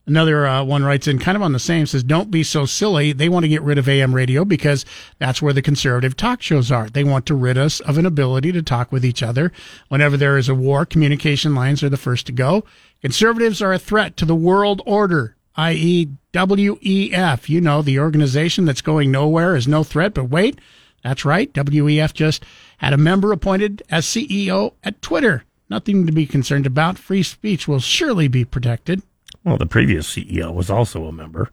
Another 0.05 0.45
uh, 0.45 0.63
one 0.65 0.83
writes 0.83 1.07
in 1.07 1.17
kind 1.17 1.37
of 1.37 1.41
on 1.41 1.53
the 1.53 1.59
same 1.59 1.85
says, 1.85 2.03
Don't 2.03 2.29
be 2.29 2.43
so 2.43 2.65
silly. 2.65 3.13
They 3.13 3.29
want 3.29 3.45
to 3.45 3.49
get 3.49 3.61
rid 3.61 3.77
of 3.77 3.87
AM 3.87 4.13
radio 4.13 4.43
because 4.43 4.85
that's 5.17 5.41
where 5.41 5.53
the 5.53 5.61
conservative 5.61 6.17
talk 6.17 6.41
shows 6.41 6.71
are. 6.71 6.89
They 6.89 7.05
want 7.05 7.25
to 7.27 7.35
rid 7.35 7.57
us 7.57 7.79
of 7.79 7.97
an 7.97 8.05
ability 8.05 8.51
to 8.51 8.61
talk 8.61 8.91
with 8.91 9.05
each 9.05 9.23
other. 9.23 9.53
Whenever 9.87 10.17
there 10.17 10.37
is 10.37 10.49
a 10.49 10.55
war, 10.55 10.85
communication 10.85 11.55
lines 11.55 11.83
are 11.83 11.89
the 11.89 11.95
first 11.95 12.25
to 12.25 12.33
go. 12.33 12.65
Conservatives 13.01 13.61
are 13.61 13.71
a 13.71 13.79
threat 13.79 14.17
to 14.17 14.25
the 14.25 14.35
world 14.35 14.81
order, 14.85 15.37
i.e., 15.55 16.09
WEF. 16.33 17.47
You 17.47 17.61
know, 17.61 17.81
the 17.81 17.99
organization 17.99 18.65
that's 18.65 18.81
going 18.81 19.09
nowhere 19.09 19.55
is 19.55 19.69
no 19.69 19.85
threat, 19.85 20.13
but 20.13 20.25
wait, 20.25 20.59
that's 21.01 21.23
right. 21.23 21.51
WEF 21.53 22.13
just 22.13 22.43
had 22.79 22.91
a 22.91 22.97
member 22.97 23.31
appointed 23.31 23.83
as 23.89 24.05
CEO 24.05 24.73
at 24.83 25.01
Twitter. 25.01 25.45
Nothing 25.69 26.05
to 26.05 26.11
be 26.11 26.25
concerned 26.25 26.65
about. 26.65 26.97
Free 26.97 27.23
speech 27.23 27.69
will 27.69 27.79
surely 27.79 28.27
be 28.27 28.43
protected. 28.43 29.01
Well, 29.43 29.57
the 29.57 29.65
previous 29.65 30.09
CEO 30.15 30.53
was 30.53 30.69
also 30.69 31.05
a 31.05 31.11
member. 31.11 31.51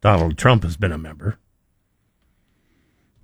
Donald 0.00 0.38
Trump 0.38 0.62
has 0.62 0.76
been 0.76 0.92
a 0.92 0.98
member. 0.98 1.38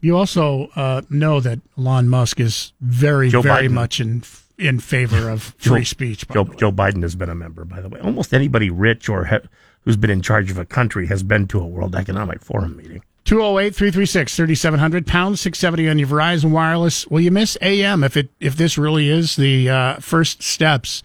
You 0.01 0.17
also 0.17 0.69
uh, 0.77 1.03
know 1.09 1.41
that 1.41 1.61
Elon 1.79 2.09
Musk 2.09 2.39
is 2.39 2.73
very, 2.81 3.31
Joe 3.31 3.41
very 3.41 3.69
Biden. 3.69 3.73
much 3.73 4.01
in 4.01 4.23
in 4.59 4.79
favor 4.79 5.29
of 5.31 5.43
free 5.59 5.85
speech. 5.85 6.29
by 6.29 6.35
Joe. 6.35 6.45
Joe 6.45 6.71
Biden 6.73 7.03
has 7.03 7.17
been 7.17 7.31
a 7.31 7.35
member, 7.35 7.65
by 7.65 7.81
the 7.81 7.89
way. 7.89 7.99
Almost 8.01 8.35
anybody 8.35 8.71
rich 8.71 9.09
or 9.09 9.25
ha- 9.25 9.41
who's 9.81 9.97
been 9.97 10.11
in 10.11 10.21
charge 10.23 10.51
of 10.51 10.59
a 10.59 10.65
country 10.65 11.07
has 11.07 11.23
been 11.23 11.49
to 11.49 11.59
a 11.61 11.67
World 11.67 11.97
Economic 11.97 12.41
Forum 12.43 12.77
meeting. 12.77 13.03
208 13.25 13.75
336 13.75 14.37
3700 14.37 15.07
pound 15.07 15.39
670 15.39 15.89
on 15.89 15.99
your 15.99 16.07
Verizon 16.09 16.51
Wireless. 16.51 17.07
Will 17.07 17.23
you 17.23 17.31
miss 17.31 17.57
AM 17.63 18.05
if 18.05 18.17
it 18.19 18.29
if 18.39 18.57
this 18.57 18.77
really 18.77 19.09
is 19.09 19.37
the 19.37 19.71
uh, 19.71 19.95
first 19.97 20.43
steps 20.43 21.03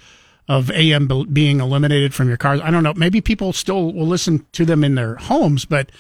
of 0.50 0.70
AM 0.72 1.08
being 1.32 1.62
eliminated 1.62 2.14
from 2.14 2.28
your 2.28 2.38
cars? 2.38 2.60
I 2.62 2.72
don't 2.72 2.84
know. 2.84 2.94
Maybe 2.96 3.22
people 3.22 3.54
still 3.54 3.94
will 3.94 4.08
listen 4.08 4.46
to 4.52 4.66
them 4.66 4.84
in 4.84 4.96
their 4.96 5.16
homes, 5.16 5.64
but 5.64 5.92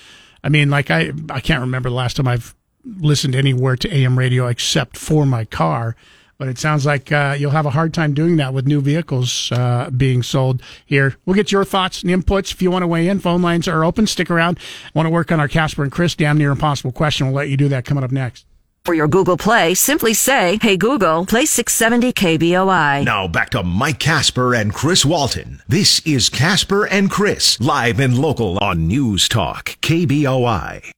I 0.43 0.50
mean, 0.50 0.70
like 0.70 0.91
I 0.91 1.12
I 1.30 1.39
can't 1.39 1.62
remember 1.62 1.89
the 1.89 1.95
last 1.95 2.18
time 2.18 2.28
I've 2.28 2.54
listened 2.84 3.36
anywhere 3.36 3.76
to 3.78 3.93
AM 3.93 4.18
radio 4.18 4.47
except 4.47 4.97
for 4.97 5.26
my 5.26 5.45
car. 5.45 5.95
But 6.38 6.47
it 6.47 6.58
sounds 6.58 6.86
like 6.86 7.12
uh, 7.12 7.36
you'll 7.38 7.52
have 7.52 7.66
a 7.66 7.72
hard 7.72 7.93
time 7.93 8.14
doing 8.14 8.38
that 8.38 8.54
with 8.54 8.66
new 8.66 8.80
vehicles 8.80 9.52
uh, 9.52 9.89
being 9.89 10.24
sold 10.24 10.62
here. 10.86 11.18
We'll 11.26 11.36
get 11.36 11.52
your 11.52 11.66
thoughts 11.66 12.02
and 12.02 12.10
inputs 12.10 12.54
if 12.54 12.62
you 12.62 12.72
want 12.72 12.84
to 12.84 12.88
weigh 12.88 13.10
in. 13.10 13.20
Phone 13.20 13.41
lines 13.41 13.68
are 13.68 13.84
open. 13.84 14.08
Stick 14.08 14.32
around. 14.32 14.58
Want 14.93 15.06
to 15.06 15.10
work 15.10 15.34
on 15.34 15.41
our 15.41 15.50
Kasper 15.50 15.84
and 15.84 15.91
Chris 15.91 16.16
damn 16.16 16.38
near 16.38 16.52
impossible 16.52 16.93
question? 16.93 17.28
We'll 17.28 17.36
let 17.36 17.50
you 17.50 17.58
do 17.58 17.68
that 17.68 17.84
coming 17.84 18.06
up 18.06 18.12
next. 18.12 18.45
For 18.86 18.93
your 18.95 19.07
Google 19.07 19.38
Play, 19.38 19.75
simply 19.75 20.13
say, 20.13 20.57
Hey 20.61 20.75
Google, 20.77 21.25
play 21.25 21.45
670 21.45 22.13
KBOI. 22.13 23.03
Now 23.05 23.27
back 23.27 23.51
to 23.51 23.61
Mike 23.63 23.99
Kasper 23.99 24.55
and 24.55 24.73
Chris 24.73 25.05
Walton. 25.05 25.61
This 25.67 25.99
is 26.05 26.30
Kasper 26.30 26.86
and 26.86 27.11
Chris, 27.11 27.59
live 27.59 27.99
and 27.99 28.17
local 28.17 28.57
on 28.59 28.88
News 28.88 29.27
Talk, 29.30 29.77
KBOI. 29.82 30.91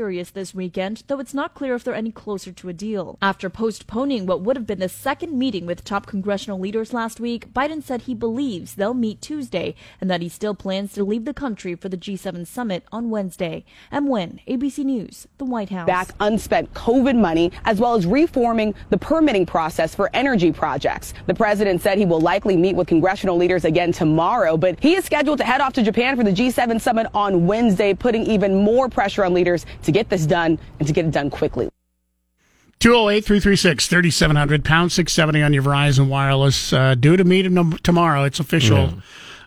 Furious 0.00 0.30
this 0.30 0.54
weekend, 0.54 1.02
though 1.08 1.20
it's 1.20 1.34
not 1.34 1.52
clear 1.52 1.74
if 1.74 1.84
they're 1.84 1.94
any 1.94 2.10
closer 2.10 2.50
to 2.50 2.70
a 2.70 2.72
deal. 2.72 3.18
After 3.20 3.50
postponing 3.50 4.24
what 4.24 4.40
would 4.40 4.56
have 4.56 4.66
been 4.66 4.78
the 4.78 4.88
second 4.88 5.38
meeting 5.38 5.66
with 5.66 5.84
top 5.84 6.06
congressional 6.06 6.58
leaders 6.58 6.94
last 6.94 7.20
week, 7.20 7.52
Biden 7.52 7.82
said 7.82 8.00
he 8.00 8.14
believes 8.14 8.76
they'll 8.76 8.94
meet 8.94 9.20
Tuesday 9.20 9.74
and 10.00 10.10
that 10.10 10.22
he 10.22 10.30
still 10.30 10.54
plans 10.54 10.94
to 10.94 11.04
leave 11.04 11.26
the 11.26 11.34
country 11.34 11.74
for 11.74 11.90
the 11.90 11.98
G7 11.98 12.46
summit 12.46 12.82
on 12.90 13.10
Wednesday. 13.10 13.62
M. 13.92 14.08
Wynn, 14.08 14.40
ABC 14.48 14.86
News, 14.86 15.26
the 15.36 15.44
White 15.44 15.68
House. 15.68 15.86
back 15.86 16.12
unspent 16.18 16.72
COVID 16.72 17.18
money, 17.18 17.52
as 17.66 17.78
well 17.78 17.94
as 17.94 18.06
reforming 18.06 18.74
the 18.88 18.96
permitting 18.96 19.44
process 19.44 19.94
for 19.94 20.08
energy 20.14 20.50
projects. 20.50 21.12
The 21.26 21.34
president 21.34 21.82
said 21.82 21.98
he 21.98 22.06
will 22.06 22.22
likely 22.22 22.56
meet 22.56 22.74
with 22.74 22.88
congressional 22.88 23.36
leaders 23.36 23.66
again 23.66 23.92
tomorrow, 23.92 24.56
but 24.56 24.82
he 24.82 24.94
is 24.94 25.04
scheduled 25.04 25.36
to 25.40 25.44
head 25.44 25.60
off 25.60 25.74
to 25.74 25.82
Japan 25.82 26.16
for 26.16 26.24
the 26.24 26.32
G7 26.32 26.80
summit 26.80 27.06
on 27.12 27.46
Wednesday, 27.46 27.92
putting 27.92 28.22
even 28.22 28.64
more 28.64 28.88
pressure 28.88 29.26
on 29.26 29.34
leaders 29.34 29.66
to 29.82 29.89
get 29.90 30.08
this 30.08 30.26
done 30.26 30.58
and 30.78 30.86
to 30.86 30.94
get 30.94 31.04
it 31.04 31.10
done 31.10 31.30
quickly. 31.30 31.70
208 32.80 33.24
336 33.24 33.88
3700 33.88 34.64
pound 34.64 34.90
670 34.90 35.42
on 35.42 35.52
your 35.52 35.62
Verizon 35.62 36.08
Wireless. 36.08 36.72
Uh, 36.72 36.94
due 36.94 37.16
to 37.16 37.24
meet 37.24 37.44
him 37.44 37.72
tomorrow. 37.78 38.24
It's 38.24 38.40
official. 38.40 38.94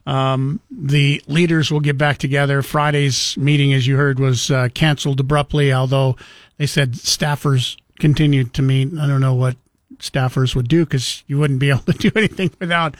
Um, 0.05 0.59
the 0.69 1.21
leaders 1.27 1.71
will 1.71 1.79
get 1.79 1.97
back 1.97 2.17
together. 2.17 2.61
Friday's 2.61 3.37
meeting, 3.37 3.73
as 3.73 3.87
you 3.87 3.95
heard, 3.95 4.19
was 4.19 4.51
uh, 4.51 4.69
canceled 4.73 5.19
abruptly, 5.19 5.73
although 5.73 6.15
they 6.57 6.67
said 6.67 6.93
staffers 6.93 7.77
continued 7.99 8.53
to 8.55 8.61
meet. 8.61 8.93
I 8.99 9.07
don't 9.07 9.21
know 9.21 9.33
what 9.33 9.55
staffers 9.97 10.55
would 10.55 10.67
do 10.67 10.85
because 10.85 11.23
you 11.25 11.39
wouldn't 11.39 11.59
be 11.59 11.69
able 11.71 11.81
to 11.81 11.93
do 11.93 12.11
anything 12.15 12.51
without 12.59 12.95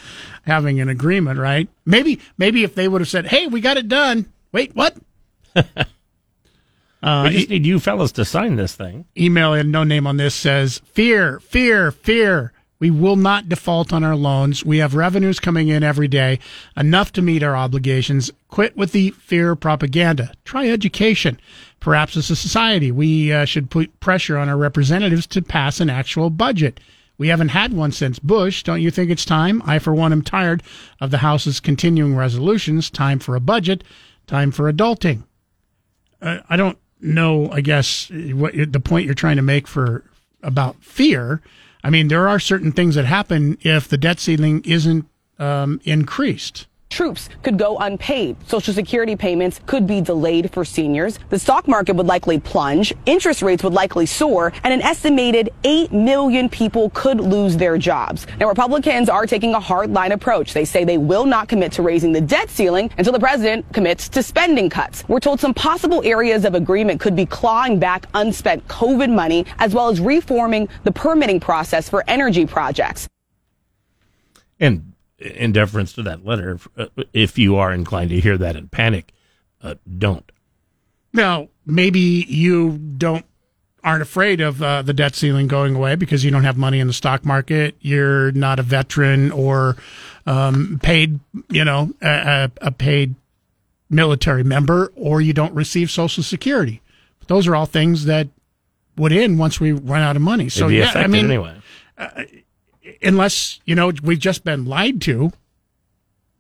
having 0.46 0.80
an 0.80 0.90
agreement, 0.90 1.40
right? 1.40 1.68
Maybe, 1.86 2.20
maybe 2.38 2.64
if 2.64 2.74
they 2.74 2.88
would 2.88 3.02
have 3.02 3.10
said, 3.10 3.28
"Hey, 3.28 3.48
we 3.48 3.62
got 3.62 3.78
it 3.78 3.88
done." 3.88 4.32
Wait, 4.52 4.76
what? 4.76 4.96
we 7.04 7.30
just 7.32 7.50
need 7.50 7.66
you 7.66 7.80
fellas 7.80 8.12
to 8.14 8.26
sign 8.26 8.56
this 8.56 8.76
thing. 8.76 9.06
email 9.18 9.54
and 9.54 9.72
no 9.72 9.84
name 9.84 10.08
on 10.08 10.18
this 10.18 10.34
says 10.34 10.80
fear, 10.86 11.40
fear, 11.40 11.92
fear. 11.92 12.54
We 12.80 12.92
will 12.92 13.16
not 13.16 13.48
default 13.48 13.94
on 13.94 14.04
our 14.04 14.16
loans. 14.16 14.66
We 14.66 14.80
have 14.80 14.94
revenues 14.94 15.40
coming 15.40 15.70
in 15.70 15.84
every 15.84 16.10
day, 16.10 16.40
enough 16.76 17.14
to 17.14 17.22
meet 17.22 17.42
our 17.42 17.56
obligations. 17.56 18.30
Quit 18.50 18.76
with 18.76 18.92
the 18.92 19.12
fear 19.12 19.56
propaganda. 19.56 20.34
Try 20.44 20.70
education. 20.70 21.40
Perhaps 21.80 22.18
as 22.18 22.30
a 22.30 22.36
society, 22.36 22.92
we 22.92 23.32
uh, 23.32 23.46
should 23.46 23.70
put 23.70 24.00
pressure 24.02 24.38
on 24.38 24.50
our 24.50 24.58
representatives 24.58 25.26
to 25.28 25.42
pass 25.42 25.80
an 25.80 25.90
actual 25.90 26.30
budget. 26.30 26.80
We 27.18 27.30
haven't 27.30 27.50
had 27.50 27.74
one 27.74 27.92
since 27.92 28.20
Bush. 28.20 28.64
Don't 28.64 28.82
you 28.82 28.92
think 28.92 29.12
it's 29.12 29.24
time? 29.24 29.62
I, 29.66 29.80
for 29.80 29.94
one, 29.94 30.12
am 30.12 30.22
tired 30.22 30.64
of 31.00 31.12
the 31.12 31.20
House's 31.20 31.60
continuing 31.60 32.16
resolutions. 32.16 32.90
Time 32.90 33.20
for 33.20 33.36
a 33.36 33.40
budget. 33.40 33.84
Time 34.28 34.52
for 34.52 34.72
adulting. 34.72 35.24
Uh, 36.22 36.40
I 36.50 36.58
don't 36.58 36.78
know. 37.04 37.52
I 37.52 37.62
guess 37.62 38.10
what 38.12 38.54
the 38.72 38.80
point 38.80 39.06
you're 39.06 39.14
trying 39.14 39.38
to 39.38 39.42
make 39.42 39.68
for 39.68 40.04
about 40.42 40.84
fear. 40.84 41.42
I 41.84 41.90
mean, 41.90 42.08
there 42.08 42.28
are 42.28 42.40
certain 42.40 42.72
things 42.72 42.96
that 42.96 43.06
happen 43.06 43.58
if 43.62 43.88
the 43.88 43.98
debt 43.98 44.20
ceiling 44.20 44.62
isn't 44.66 45.06
um, 45.40 45.82
increased. 45.84 46.68
Troops 46.94 47.28
could 47.42 47.58
go 47.58 47.80
unpaid. 47.80 48.36
Social 48.48 48.72
Security 48.72 49.16
payments 49.16 49.60
could 49.66 49.88
be 49.88 50.00
delayed 50.00 50.52
for 50.52 50.64
seniors. 50.64 51.18
The 51.30 51.40
stock 51.40 51.68
market 51.68 51.96
would 51.96 52.06
likely 52.06 52.40
plunge. 52.40 52.94
Interest 53.08 53.42
rates 53.42 53.64
would 53.64 53.74
likely 53.74 54.06
soar. 54.06 54.54
And 54.64 54.72
an 54.72 54.84
estimated 54.84 55.50
8 55.64 55.92
million 55.92 56.50
people 56.50 56.92
could 56.92 57.20
lose 57.20 57.58
their 57.58 57.80
jobs. 57.80 58.28
Now, 58.40 58.48
Republicans 58.48 59.10
are 59.10 59.26
taking 59.26 59.56
a 59.56 59.60
hard 59.60 59.92
line 59.92 60.12
approach. 60.12 60.54
They 60.54 60.66
say 60.66 60.84
they 60.84 61.00
will 61.00 61.26
not 61.26 61.48
commit 61.48 61.72
to 61.72 61.82
raising 61.82 62.12
the 62.12 62.22
debt 62.22 62.52
ceiling 62.52 62.92
until 62.96 63.14
the 63.14 63.20
president 63.20 63.66
commits 63.74 64.08
to 64.10 64.22
spending 64.22 64.70
cuts. 64.70 65.04
We're 65.08 65.20
told 65.20 65.40
some 65.40 65.56
possible 65.56 66.04
areas 66.06 66.46
of 66.46 66.54
agreement 66.54 67.00
could 67.00 67.16
be 67.16 67.26
clawing 67.26 67.80
back 67.80 68.06
unspent 68.14 68.68
COVID 68.68 69.12
money, 69.12 69.48
as 69.58 69.74
well 69.74 69.90
as 69.90 70.00
reforming 70.00 70.70
the 70.84 70.92
permitting 70.92 71.40
process 71.40 71.90
for 71.90 72.04
energy 72.08 72.46
projects. 72.46 73.08
And 74.60 74.93
in 75.24 75.52
deference 75.52 75.94
to 75.94 76.04
that 76.04 76.26
letter, 76.26 76.60
if, 77.14 77.32
uh, 77.32 77.34
you 77.36 77.56
are 77.56 77.74
inclined 77.74 78.10
to 78.10 78.20
hear 78.20 78.38
that 78.38 78.56
and 78.56 78.72
panic, 78.72 79.14
uh, 79.62 79.76
don't. 79.98 80.30
Now, 81.14 81.50
maybe 81.66 82.00
you 82.00 82.78
don't 82.78 83.26
aren't 83.84 84.02
afraid 84.02 84.40
of 84.40 84.64
uh, 84.64 84.82
the 84.82 84.94
debt 84.94 85.14
ceiling 85.14 85.48
going 85.48 85.76
away 85.76 85.96
because 85.96 86.24
you 86.24 86.32
don't 86.32 86.46
have 86.46 86.58
money 86.58 86.80
in 86.80 86.88
the 86.88 86.94
stock 86.94 87.26
market. 87.26 87.76
You're 87.82 88.32
not 88.32 88.58
a 88.58 88.64
veteran 88.64 89.32
or 89.32 89.76
um, 90.26 90.80
paid, 90.82 91.20
you 91.50 91.66
know, 91.66 91.92
a, 92.02 92.50
a 92.62 92.72
paid 92.72 93.16
military 93.90 94.44
member, 94.44 94.92
or 94.96 95.22
you 95.22 95.34
don't 95.34 95.54
receive 95.54 95.92
Social 95.92 96.24
Security. 96.24 96.82
Those 97.28 97.46
are 97.48 97.56
all 97.56 97.66
things 97.66 98.06
that 98.06 98.30
would 98.96 99.12
end 99.12 99.38
once 99.38 99.60
we 99.60 99.74
run 99.74 100.02
out 100.02 100.16
of 100.16 100.22
money. 100.22 100.50
So 100.50 100.68
yeah, 100.68 100.92
I 100.96 101.08
mean, 101.08 101.26
anyway. 101.26 101.58
Unless 103.02 103.60
you 103.66 103.76
know 103.76 103.92
we've 104.04 104.20
just 104.20 104.44
been 104.44 104.66
lied 104.66 105.02
to. 105.04 105.32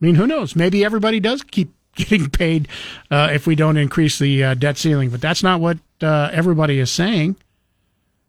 I 0.01 0.05
mean, 0.05 0.15
who 0.15 0.27
knows? 0.27 0.55
Maybe 0.55 0.83
everybody 0.83 1.19
does 1.19 1.43
keep 1.43 1.71
getting 1.95 2.29
paid 2.29 2.67
uh, 3.11 3.29
if 3.31 3.45
we 3.47 3.55
don't 3.55 3.77
increase 3.77 4.19
the 4.19 4.43
uh, 4.43 4.53
debt 4.55 4.77
ceiling, 4.77 5.09
but 5.09 5.21
that's 5.21 5.43
not 5.43 5.59
what 5.61 5.77
uh, 6.01 6.29
everybody 6.33 6.79
is 6.79 6.91
saying. 6.91 7.35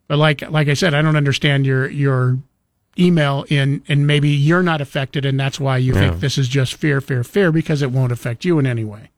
But 0.07 0.19
like 0.19 0.49
like 0.51 0.69
I 0.69 0.75
said, 0.75 0.95
I 0.95 1.03
don't 1.03 1.17
understand 1.17 1.65
your 1.67 1.89
your 1.91 2.39
email 2.99 3.45
in, 3.49 3.83
and 3.89 4.07
maybe 4.07 4.29
you're 4.29 4.63
not 4.63 4.81
affected, 4.81 5.25
and 5.25 5.41
that's 5.41 5.59
why 5.59 5.79
you 5.79 5.95
Yeah. 5.95 6.01
think 6.11 6.21
this 6.21 6.39
is 6.39 6.47
just 6.47 6.75
fear, 6.75 7.01
fear, 7.01 7.25
fear, 7.25 7.51
because 7.51 7.83
it 7.83 7.91
won't 7.91 8.13
affect 8.13 8.45
you 8.45 8.59
in 8.61 8.67
any 8.67 8.85
way. 8.85 9.11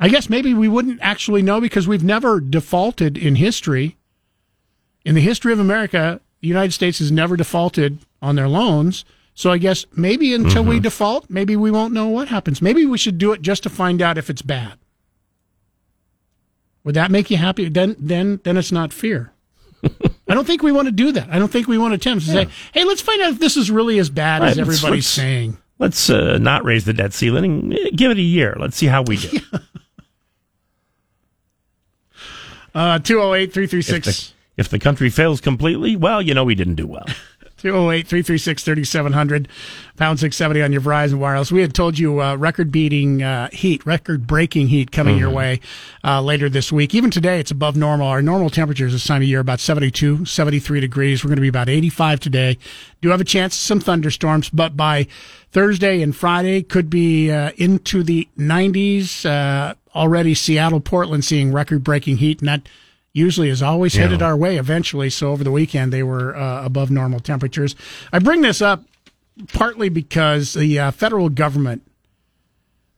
I 0.00 0.08
guess 0.08 0.30
maybe 0.30 0.54
we 0.54 0.68
wouldn't 0.68 1.00
actually 1.02 1.42
know 1.42 1.60
because 1.60 1.88
we've 1.88 2.04
never 2.04 2.38
defaulted 2.38 3.18
in 3.18 3.34
history. 3.34 3.96
In 5.04 5.14
the 5.14 5.20
history 5.20 5.52
of 5.52 5.60
America, 5.60 6.20
the 6.40 6.48
United 6.48 6.72
States 6.72 6.98
has 6.98 7.10
never 7.10 7.36
defaulted 7.36 7.98
on 8.20 8.36
their 8.36 8.48
loans. 8.48 9.04
So 9.34 9.50
I 9.52 9.58
guess 9.58 9.86
maybe 9.94 10.34
until 10.34 10.64
we 10.64 10.80
default, 10.80 11.30
maybe 11.30 11.54
we 11.56 11.70
won't 11.70 11.94
know 11.94 12.08
what 12.08 12.28
happens. 12.28 12.60
Maybe 12.60 12.84
we 12.84 12.98
should 12.98 13.18
do 13.18 13.32
it 13.32 13.40
just 13.40 13.62
to 13.62 13.70
find 13.70 14.02
out 14.02 14.18
if 14.18 14.28
it's 14.28 14.42
bad. 14.42 14.74
Would 16.84 16.96
that 16.96 17.10
make 17.10 17.30
you 17.30 17.36
happy? 17.36 17.68
Then, 17.68 17.94
then, 17.98 18.40
then 18.44 18.56
it's 18.56 18.72
not 18.72 18.92
fear. 18.92 19.32
I 20.28 20.34
don't 20.34 20.46
think 20.46 20.62
we 20.62 20.72
want 20.72 20.86
to 20.86 20.92
do 20.92 21.12
that. 21.12 21.28
I 21.30 21.38
don't 21.38 21.50
think 21.52 21.68
we 21.68 21.78
want 21.78 21.92
to 21.92 21.96
attempt 21.96 22.24
to 22.26 22.32
say, 22.32 22.48
"Hey, 22.72 22.84
let's 22.84 23.00
find 23.00 23.22
out 23.22 23.32
if 23.32 23.38
this 23.38 23.56
is 23.56 23.70
really 23.70 23.98
as 24.00 24.10
bad 24.10 24.42
Right, 24.42 24.50
as 24.50 24.58
everybody's 24.58 24.90
let's- 24.90 25.06
saying." 25.06 25.58
Let's 25.78 26.10
uh, 26.10 26.38
not 26.38 26.64
raise 26.64 26.84
the 26.84 26.92
debt 26.92 27.12
ceiling. 27.12 27.70
Give 27.94 28.10
it 28.10 28.18
a 28.18 28.22
year. 28.22 28.56
Let's 28.58 28.76
see 28.76 28.86
how 28.86 29.02
we 29.02 29.16
do. 29.18 29.38
Uh, 32.74 32.98
208 32.98 33.48
if, 33.48 33.54
336 33.54 34.28
the, 34.28 34.34
if 34.58 34.68
the 34.68 34.78
country 34.78 35.08
fails 35.08 35.40
completely, 35.40 35.96
well, 35.96 36.20
you 36.20 36.34
know 36.34 36.44
we 36.44 36.54
didn't 36.54 36.74
do 36.74 36.86
well. 36.86 37.06
208 37.58 38.06
336 38.06 38.62
3700, 38.62 39.48
pound 39.96 40.20
670 40.20 40.62
on 40.62 40.70
your 40.70 40.80
Verizon 40.80 41.14
Wireless. 41.18 41.50
We 41.50 41.60
had 41.60 41.74
told 41.74 41.98
you 41.98 42.22
uh, 42.22 42.36
record 42.36 42.70
beating 42.70 43.20
uh, 43.20 43.48
heat, 43.52 43.84
record 43.84 44.28
breaking 44.28 44.68
heat 44.68 44.92
coming 44.92 45.18
your 45.18 45.30
Mhm. 45.32 45.34
way 45.34 45.60
uh, 46.04 46.22
later 46.22 46.48
this 46.48 46.70
week. 46.70 46.94
Even 46.94 47.10
today, 47.10 47.40
it's 47.40 47.50
above 47.50 47.76
normal. 47.76 48.06
Our 48.06 48.22
normal 48.22 48.48
temperatures 48.48 48.92
this 48.92 49.04
time 49.04 49.22
of 49.22 49.28
year 49.28 49.40
about 49.40 49.58
72, 49.58 50.24
73 50.24 50.78
degrees. 50.80 51.24
We're 51.24 51.30
going 51.30 51.36
to 51.38 51.42
be 51.42 51.48
about 51.48 51.68
85 51.68 52.20
today. 52.20 52.58
Do 53.02 53.08
have 53.08 53.20
a 53.20 53.24
chance 53.24 53.56
of 53.56 53.60
some 53.60 53.80
thunderstorms, 53.80 54.50
but 54.50 54.76
by 54.76 55.08
Thursday 55.50 56.00
and 56.00 56.14
Friday, 56.14 56.62
could 56.62 56.88
be 56.88 57.28
uh, 57.32 57.50
into 57.56 58.04
the 58.04 58.28
90s. 58.38 59.26
Uh, 59.26 59.74
already, 59.96 60.32
Seattle, 60.34 60.78
Portland 60.78 61.24
seeing 61.24 61.52
record 61.52 61.82
breaking 61.82 62.18
heat, 62.18 62.38
and 62.38 62.46
that 62.48 62.68
usually 63.18 63.48
is 63.50 63.62
always 63.62 63.94
Yeah. 63.94 64.02
headed 64.02 64.22
our 64.22 64.36
way 64.36 64.56
eventually. 64.56 65.10
So 65.10 65.30
over 65.30 65.44
the 65.44 65.50
weekend, 65.52 65.92
they 65.92 66.02
were 66.02 66.34
uh, 66.36 66.64
above 66.64 66.90
normal 66.90 67.20
temperatures. 67.20 67.76
I 68.12 68.18
bring 68.20 68.40
this 68.42 68.62
up 68.62 68.84
partly 69.52 69.88
because 69.88 70.54
the 70.54 70.78
uh, 70.78 70.90
federal 70.90 71.28
government 71.28 71.82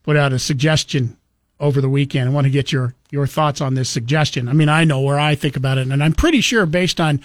put 0.05 0.17
out 0.17 0.33
a 0.33 0.39
suggestion 0.39 1.17
over 1.59 1.81
the 1.81 1.89
weekend. 1.89 2.29
I 2.29 2.33
want 2.33 2.45
to 2.47 2.51
get 2.51 2.71
your 2.73 2.95
your 3.11 3.27
thoughts 3.27 3.61
on 3.61 3.75
this 3.75 3.89
suggestion. 3.91 4.49
I 4.49 4.53
mean, 4.53 4.69
I 4.69 4.85
know 4.85 5.01
where 5.01 5.19
I 5.19 5.35
think 5.35 5.57
about 5.57 5.79
it, 5.79 5.89
and 5.89 6.03
I'm 6.03 6.13
pretty 6.13 6.41
sure 6.41 6.65
based 6.65 7.01
on 7.01 7.21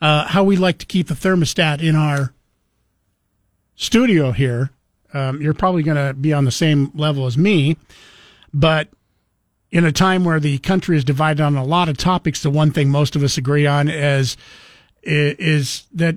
uh, 0.00 0.26
how 0.26 0.42
we 0.44 0.56
like 0.56 0.78
to 0.78 0.86
keep 0.86 1.08
the 1.08 1.14
thermostat 1.14 1.82
in 1.82 1.94
our 1.94 2.32
studio 3.74 4.32
here, 4.32 4.70
um, 5.12 5.40
you're 5.40 5.54
probably 5.54 5.82
going 5.82 5.96
to 5.96 6.14
be 6.14 6.32
on 6.32 6.44
the 6.44 6.50
same 6.50 6.90
level 6.94 7.26
as 7.26 7.36
me. 7.36 7.76
But 8.52 8.88
in 9.76 9.84
a 9.84 9.92
time 9.92 10.24
where 10.24 10.40
the 10.40 10.56
country 10.58 10.96
is 10.96 11.04
divided 11.04 11.42
on 11.42 11.54
a 11.54 11.62
lot 11.64 11.90
of 11.90 11.98
topics, 11.98 12.42
the 12.42 12.48
one 12.48 12.70
thing 12.70 12.88
most 12.88 13.14
of 13.14 13.22
us 13.22 13.36
agree 13.36 13.66
on 13.66 13.90
is 13.90 14.34
is 15.02 15.84
that 15.92 16.16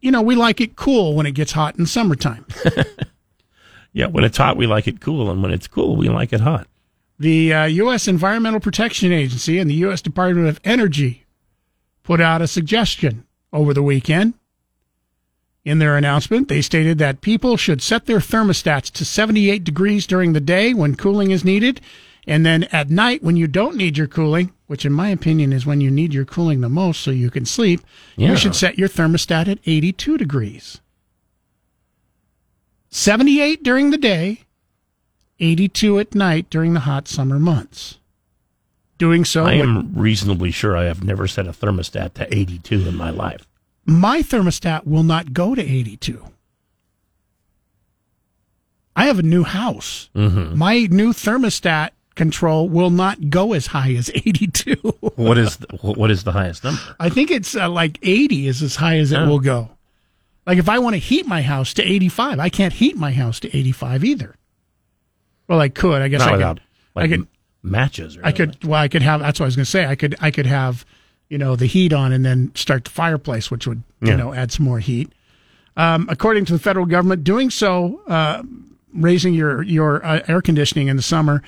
you 0.00 0.12
know 0.12 0.22
we 0.22 0.36
like 0.36 0.60
it 0.60 0.76
cool 0.76 1.16
when 1.16 1.26
it 1.26 1.32
gets 1.32 1.50
hot 1.50 1.76
in 1.80 1.84
summertime. 1.84 2.46
yeah, 3.92 4.06
when 4.06 4.22
it's 4.22 4.38
hot, 4.38 4.56
we 4.56 4.68
like 4.68 4.86
it 4.86 5.00
cool, 5.00 5.32
and 5.32 5.42
when 5.42 5.50
it's 5.50 5.66
cool, 5.66 5.96
we 5.96 6.08
like 6.08 6.32
it 6.32 6.42
hot. 6.42 6.68
The 7.18 7.52
uh, 7.52 7.64
U.S. 7.64 8.06
Environmental 8.06 8.60
Protection 8.60 9.10
Agency 9.10 9.58
and 9.58 9.68
the 9.68 9.74
U.S. 9.74 10.00
Department 10.00 10.46
of 10.46 10.60
Energy 10.62 11.26
put 12.04 12.20
out 12.20 12.40
a 12.40 12.46
suggestion 12.46 13.26
over 13.52 13.74
the 13.74 13.82
weekend. 13.82 14.34
In 15.64 15.80
their 15.80 15.96
announcement, 15.96 16.46
they 16.46 16.62
stated 16.62 16.98
that 16.98 17.20
people 17.20 17.56
should 17.56 17.82
set 17.82 18.06
their 18.06 18.20
thermostats 18.20 18.90
to 18.92 19.04
78 19.04 19.64
degrees 19.64 20.06
during 20.06 20.32
the 20.32 20.40
day 20.40 20.72
when 20.72 20.94
cooling 20.94 21.32
is 21.32 21.44
needed. 21.44 21.80
And 22.30 22.46
then 22.46 22.62
at 22.70 22.88
night, 22.90 23.24
when 23.24 23.34
you 23.34 23.48
don't 23.48 23.74
need 23.74 23.98
your 23.98 24.06
cooling, 24.06 24.52
which 24.68 24.86
in 24.86 24.92
my 24.92 25.08
opinion 25.08 25.52
is 25.52 25.66
when 25.66 25.80
you 25.80 25.90
need 25.90 26.14
your 26.14 26.24
cooling 26.24 26.60
the 26.60 26.68
most 26.68 27.00
so 27.00 27.10
you 27.10 27.28
can 27.28 27.44
sleep, 27.44 27.80
Yeah. 28.16 28.30
you 28.30 28.36
should 28.36 28.54
set 28.54 28.78
your 28.78 28.88
thermostat 28.88 29.48
at 29.48 29.58
82 29.66 30.16
degrees. 30.16 30.80
78 32.88 33.64
during 33.64 33.90
the 33.90 33.98
day, 33.98 34.42
82 35.40 35.98
at 35.98 36.14
night 36.14 36.48
during 36.50 36.72
the 36.72 36.80
hot 36.80 37.08
summer 37.08 37.40
months. 37.40 37.98
Doing 38.96 39.24
so, 39.24 39.44
I 39.46 39.56
would- 39.56 39.62
am 39.68 39.92
reasonably 39.94 40.52
sure 40.52 40.76
I 40.76 40.84
have 40.84 41.02
never 41.02 41.26
set 41.26 41.48
a 41.48 41.52
thermostat 41.52 42.14
to 42.14 42.32
82 42.32 42.86
in 42.86 42.96
my 42.96 43.10
life. 43.10 43.44
my 43.86 44.22
thermostat 44.22 44.86
will 44.86 45.02
not 45.02 45.32
go 45.32 45.56
to 45.56 45.62
82. 45.62 46.22
I 48.94 49.06
have 49.06 49.18
a 49.18 49.22
new 49.22 49.42
house. 49.42 50.10
Mhm. 50.14 50.54
My 50.54 50.86
new 50.90 51.12
thermostat 51.12 51.90
control 52.14 52.68
will 52.68 52.90
not 52.90 53.30
go 53.30 53.52
as 53.52 53.68
high 53.68 53.92
as 53.94 54.10
82. 54.14 54.76
What 55.16 55.36
is 55.38 55.56
the, 55.58 55.76
what 55.76 56.10
is 56.10 56.24
the 56.24 56.32
highest 56.32 56.64
number? 56.64 56.80
I 56.98 57.08
think 57.10 57.30
it's 57.30 57.54
uh, 57.54 57.68
like 57.68 57.98
80 58.02 58.46
is 58.46 58.62
as 58.62 58.76
high 58.76 58.96
as 58.98 59.12
it 59.12 59.18
Oh. 59.18 59.28
will 59.28 59.38
go. 59.40 59.70
Like 60.46 60.56
if 60.58 60.68
I 60.68 60.78
want 60.78 60.94
to 60.94 60.98
heat 60.98 61.26
my 61.26 61.42
house 61.42 61.74
to 61.74 61.82
85, 61.82 62.38
I 62.38 62.48
can't 62.48 62.72
heat 62.72 62.96
my 62.96 63.12
house 63.12 63.38
to 63.40 63.54
85 63.56 64.04
either. 64.04 64.34
Well, 65.46 65.60
I 65.60 65.68
could. 65.68 66.00
I 66.00 66.08
guess 66.08 66.20
Not 66.20 66.28
I 66.30 66.32
without 66.32 66.56
could. 66.56 66.62
like 66.94 67.04
I 67.04 67.16
could. 67.16 67.26
matches 67.62 68.16
or 68.16 68.24
I 68.24 68.32
could. 68.32 68.64
Well, 68.64 68.80
I 68.80 68.88
could 68.88 69.02
have. 69.02 69.20
That's 69.20 69.38
what 69.40 69.44
I 69.44 69.48
was 69.48 69.56
going 69.56 69.64
to 69.64 69.70
say. 69.70 69.84
I 69.86 69.94
could. 69.94 70.14
I 70.20 70.30
could 70.30 70.46
have 70.46 70.84
you 71.28 71.38
know, 71.38 71.54
the 71.54 71.66
heat 71.66 71.92
on 71.92 72.12
and 72.12 72.24
then 72.24 72.50
start 72.56 72.84
the 72.84 72.90
fireplace, 72.90 73.52
which 73.52 73.64
would, 73.64 73.80
you 74.00 74.16
know, 74.16 74.32
add 74.34 74.50
some 74.50 74.64
more 74.66 74.80
heat. 74.80 75.12
Um, 75.76 76.08
according 76.10 76.44
to 76.46 76.52
the 76.52 76.58
federal 76.58 76.86
government, 76.86 77.22
doing 77.22 77.50
so, 77.50 78.00
uh, 78.08 78.42
raising 78.94 79.32
your 79.34 79.62
your 79.62 80.04
uh, 80.04 80.22
air 80.26 80.40
conditioning 80.42 80.88
in 80.88 80.96
the 80.96 81.02
summer 81.02 81.40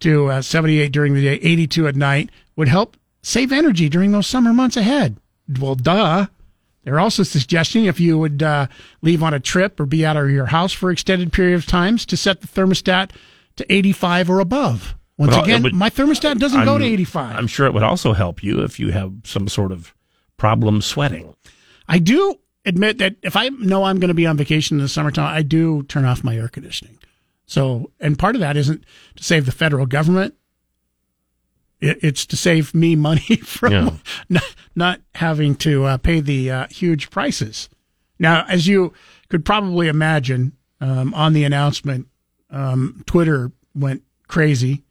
to 0.00 0.26
uh, 0.30 0.42
78 0.42 0.92
during 0.92 1.14
the 1.14 1.22
day, 1.22 1.34
82 1.34 1.88
at 1.88 1.96
night 1.96 2.30
would 2.56 2.68
help 2.68 2.96
save 3.22 3.52
energy 3.52 3.88
during 3.88 4.12
those 4.12 4.26
summer 4.26 4.52
months 4.52 4.76
ahead. 4.76 5.16
Well, 5.60 5.74
duh. 5.74 6.26
They're 6.84 7.00
also 7.00 7.22
suggesting 7.22 7.84
if 7.84 8.00
you 8.00 8.18
would 8.18 8.42
uh, 8.42 8.66
leave 9.02 9.22
on 9.22 9.34
a 9.34 9.40
trip 9.40 9.78
or 9.78 9.84
be 9.86 10.06
out 10.06 10.16
of 10.16 10.30
your 10.30 10.46
house 10.46 10.72
for 10.72 10.90
extended 10.90 11.32
period 11.32 11.56
of 11.56 11.66
times 11.66 12.06
to 12.06 12.16
set 12.16 12.40
the 12.40 12.46
thermostat 12.46 13.10
to 13.56 13.72
85 13.72 14.30
or 14.30 14.40
above. 14.40 14.94
Once 15.18 15.34
it 15.36 15.42
again, 15.44 15.62
would- 15.64 15.74
my 15.74 15.90
thermostat 15.90 16.38
doesn't 16.38 16.64
go 16.64 16.78
to 16.78 16.84
85. 16.84 17.36
I'm 17.36 17.46
sure 17.46 17.66
it 17.66 17.74
would 17.74 17.82
also 17.82 18.12
help 18.14 18.42
you 18.42 18.60
if 18.62 18.78
you 18.80 18.92
have 18.92 19.12
some 19.24 19.48
sort 19.48 19.72
of 19.72 19.94
problem 20.36 20.80
sweating. 20.80 21.34
I 21.88 21.98
do 21.98 22.36
admit 22.64 22.98
that 22.98 23.16
if 23.22 23.36
I 23.36 23.48
know 23.48 23.84
I'm 23.84 23.98
going 23.98 24.08
to 24.08 24.14
be 24.14 24.26
on 24.26 24.36
vacation 24.36 24.78
in 24.78 24.82
the 24.82 24.88
summertime, 24.88 25.34
I 25.34 25.42
do 25.42 25.82
turn 25.84 26.04
off 26.04 26.22
my 26.22 26.36
air 26.36 26.48
conditioning. 26.48 26.97
So, 27.48 27.90
and 27.98 28.16
part 28.18 28.36
of 28.36 28.40
that 28.40 28.56
isn't 28.56 28.84
to 29.16 29.24
save 29.24 29.46
the 29.46 29.52
federal 29.52 29.86
government. 29.86 30.34
It, 31.80 31.98
it's 32.02 32.26
to 32.26 32.36
save 32.36 32.74
me 32.74 32.94
money 32.94 33.36
from 33.44 33.72
Yeah. 33.72 33.90
not, 34.28 34.54
not 34.76 35.00
having 35.14 35.54
to 35.56 35.84
uh, 35.84 35.96
pay 35.96 36.20
the 36.20 36.50
uh, 36.50 36.66
huge 36.70 37.08
prices. 37.10 37.68
Now, 38.18 38.44
as 38.48 38.66
you 38.66 38.92
could 39.28 39.44
probably 39.44 39.88
imagine, 39.88 40.52
um, 40.80 41.14
on 41.14 41.32
the 41.32 41.44
announcement, 41.44 42.06
um, 42.50 43.02
Twitter 43.06 43.50
went 43.74 44.02
crazy. 44.28 44.84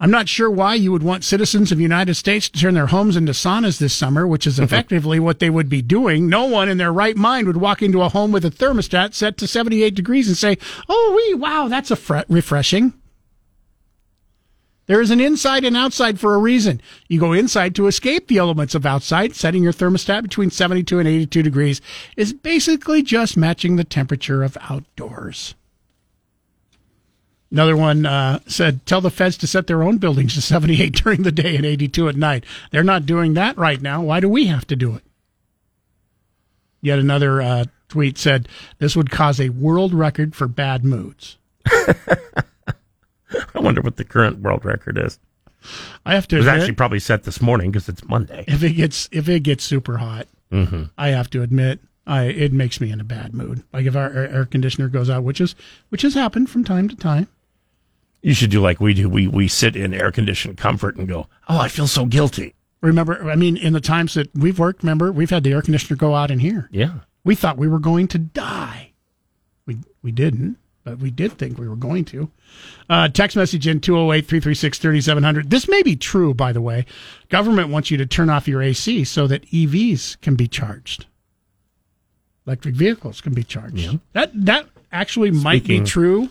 I'm 0.00 0.12
not 0.12 0.28
sure 0.28 0.48
why 0.48 0.74
you 0.74 0.92
would 0.92 1.02
want 1.02 1.24
citizens 1.24 1.72
of 1.72 1.78
the 1.78 1.82
United 1.82 2.14
States 2.14 2.48
to 2.48 2.60
turn 2.60 2.74
their 2.74 2.86
homes 2.86 3.16
into 3.16 3.32
saunas 3.32 3.78
this 3.78 3.94
summer, 3.94 4.28
which 4.28 4.46
is 4.46 4.60
effectively 4.60 5.18
what 5.18 5.40
they 5.40 5.50
would 5.50 5.68
be 5.68 5.82
doing. 5.82 6.28
No 6.28 6.44
one 6.44 6.68
in 6.68 6.78
their 6.78 6.92
right 6.92 7.16
mind 7.16 7.48
would 7.48 7.56
walk 7.56 7.82
into 7.82 8.02
a 8.02 8.08
home 8.08 8.30
with 8.30 8.44
a 8.44 8.50
thermostat 8.50 9.14
set 9.14 9.36
to 9.38 9.48
78 9.48 9.94
degrees 9.96 10.28
and 10.28 10.36
say, 10.36 10.56
"Oh, 10.88 11.14
wee, 11.16 11.34
wow, 11.34 11.66
that's 11.68 11.90
a 11.90 11.96
fre- 11.96 12.20
refreshing." 12.28 12.92
There 14.86 15.02
is 15.02 15.10
an 15.10 15.20
inside 15.20 15.64
and 15.64 15.76
outside 15.76 16.18
for 16.18 16.34
a 16.34 16.38
reason. 16.38 16.80
You 17.08 17.20
go 17.20 17.34
inside 17.34 17.74
to 17.74 17.88
escape 17.88 18.28
the 18.28 18.38
elements 18.38 18.74
of 18.74 18.86
outside. 18.86 19.34
Setting 19.36 19.62
your 19.62 19.72
thermostat 19.72 20.22
between 20.22 20.50
72 20.50 20.98
and 20.98 21.06
82 21.06 21.42
degrees 21.42 21.80
is 22.16 22.32
basically 22.32 23.02
just 23.02 23.36
matching 23.36 23.76
the 23.76 23.84
temperature 23.84 24.42
of 24.42 24.56
outdoors. 24.62 25.54
Another 27.50 27.76
one 27.76 28.04
uh, 28.04 28.40
said, 28.46 28.84
tell 28.84 29.00
the 29.00 29.10
feds 29.10 29.36
to 29.38 29.46
set 29.46 29.66
their 29.66 29.82
own 29.82 29.96
buildings 29.98 30.34
to 30.34 30.42
78 30.42 30.94
during 31.02 31.22
the 31.22 31.32
day 31.32 31.56
and 31.56 31.64
82 31.64 32.08
at 32.08 32.16
night. 32.16 32.44
They're 32.70 32.82
not 32.84 33.06
doing 33.06 33.34
that 33.34 33.56
right 33.56 33.80
now. 33.80 34.02
Why 34.02 34.20
do 34.20 34.28
we 34.28 34.46
have 34.48 34.66
to 34.66 34.76
do 34.76 34.94
it? 34.94 35.02
Yet 36.82 36.98
another 36.98 37.40
uh, 37.40 37.64
tweet 37.88 38.18
said, 38.18 38.48
this 38.78 38.94
would 38.94 39.10
cause 39.10 39.40
a 39.40 39.48
world 39.48 39.94
record 39.94 40.36
for 40.36 40.46
bad 40.46 40.84
moods. 40.84 41.38
I 43.54 43.60
wonder 43.60 43.80
what 43.80 43.96
the 43.96 44.04
current 44.04 44.38
world 44.40 44.64
record 44.64 44.98
is. 44.98 45.18
I 46.06 46.14
have 46.14 46.28
to 46.28 46.36
It 46.36 46.40
was 46.40 46.46
admit- 46.46 46.60
actually 46.62 46.74
probably 46.76 47.00
set 47.00 47.24
this 47.24 47.40
morning 47.40 47.70
because 47.70 47.88
it's 47.88 48.04
Monday. 48.06 48.44
If 48.46 48.62
it 48.62 48.72
gets 48.74 49.08
if 49.10 49.28
it 49.28 49.40
gets 49.40 49.64
super 49.64 49.96
hot, 49.98 50.26
hmm 50.50 50.84
I 50.96 51.08
have 51.08 51.28
to 51.30 51.42
admit, 51.42 51.80
I 52.06 52.24
it 52.24 52.52
makes 52.52 52.80
me 52.80 52.90
in 52.90 53.00
a 53.00 53.04
bad 53.04 53.34
mood. 53.34 53.64
Like 53.72 53.84
if 53.86 53.96
our 53.96 54.08
air 54.10 54.30
air 54.30 54.44
conditioner 54.46 54.88
goes 54.88 55.10
out, 55.10 55.24
which 55.24 55.40
is 55.40 55.54
which 55.88 56.02
has 56.02 56.14
happened 56.14 56.48
from 56.48 56.64
time 56.64 56.88
to 56.88 56.96
time. 56.96 57.26
You 58.22 58.34
should 58.34 58.50
do 58.50 58.60
like 58.60 58.80
we 58.80 58.94
do. 58.94 59.08
We 59.08 59.28
we 59.28 59.48
sit 59.48 59.76
in 59.76 59.94
air 59.94 60.10
conditioned 60.10 60.56
comfort 60.56 60.96
and 60.96 61.06
go, 61.06 61.28
"Oh, 61.48 61.58
I 61.58 61.68
feel 61.68 61.86
so 61.86 62.04
guilty." 62.04 62.54
Remember, 62.80 63.28
I 63.28 63.34
mean, 63.34 63.56
in 63.56 63.72
the 63.72 63.80
times 63.80 64.14
that 64.14 64.32
we've 64.34 64.58
worked, 64.58 64.82
remember, 64.82 65.10
we've 65.10 65.30
had 65.30 65.42
the 65.44 65.52
air 65.52 65.62
conditioner 65.62 65.96
go 65.96 66.14
out 66.14 66.30
in 66.30 66.38
here. 66.38 66.68
Yeah. 66.70 67.00
We 67.24 67.34
thought 67.34 67.58
we 67.58 67.68
were 67.68 67.80
going 67.80 68.08
to 68.08 68.18
die. 68.18 68.92
We 69.66 69.78
we 70.02 70.12
didn't, 70.12 70.58
but 70.84 70.98
we 70.98 71.10
did 71.10 71.32
think 71.32 71.58
we 71.58 71.68
were 71.68 71.76
going 71.76 72.04
to. 72.06 72.30
Uh, 72.88 73.08
text 73.08 73.36
message 73.36 73.66
in 73.66 73.80
208 73.80 74.26
336 74.26 74.78
3700. 74.78 75.50
This 75.50 75.68
may 75.68 75.82
be 75.82 75.96
true, 75.96 76.34
by 76.34 76.52
the 76.52 76.62
way. 76.62 76.86
Government 77.28 77.68
wants 77.68 77.90
you 77.90 77.96
to 77.98 78.06
turn 78.06 78.30
off 78.30 78.48
your 78.48 78.62
AC 78.62 79.04
so 79.04 79.26
that 79.26 79.44
EVs 79.50 80.20
can 80.20 80.36
be 80.36 80.48
charged. 80.48 81.06
Electric 82.46 82.74
vehicles 82.74 83.20
can 83.20 83.34
be 83.34 83.42
charged. 83.42 83.98
That 84.12 84.30
that 84.34 84.66
actually 84.90 85.30
might 85.30 85.64
be 85.64 85.80
true. 85.80 86.30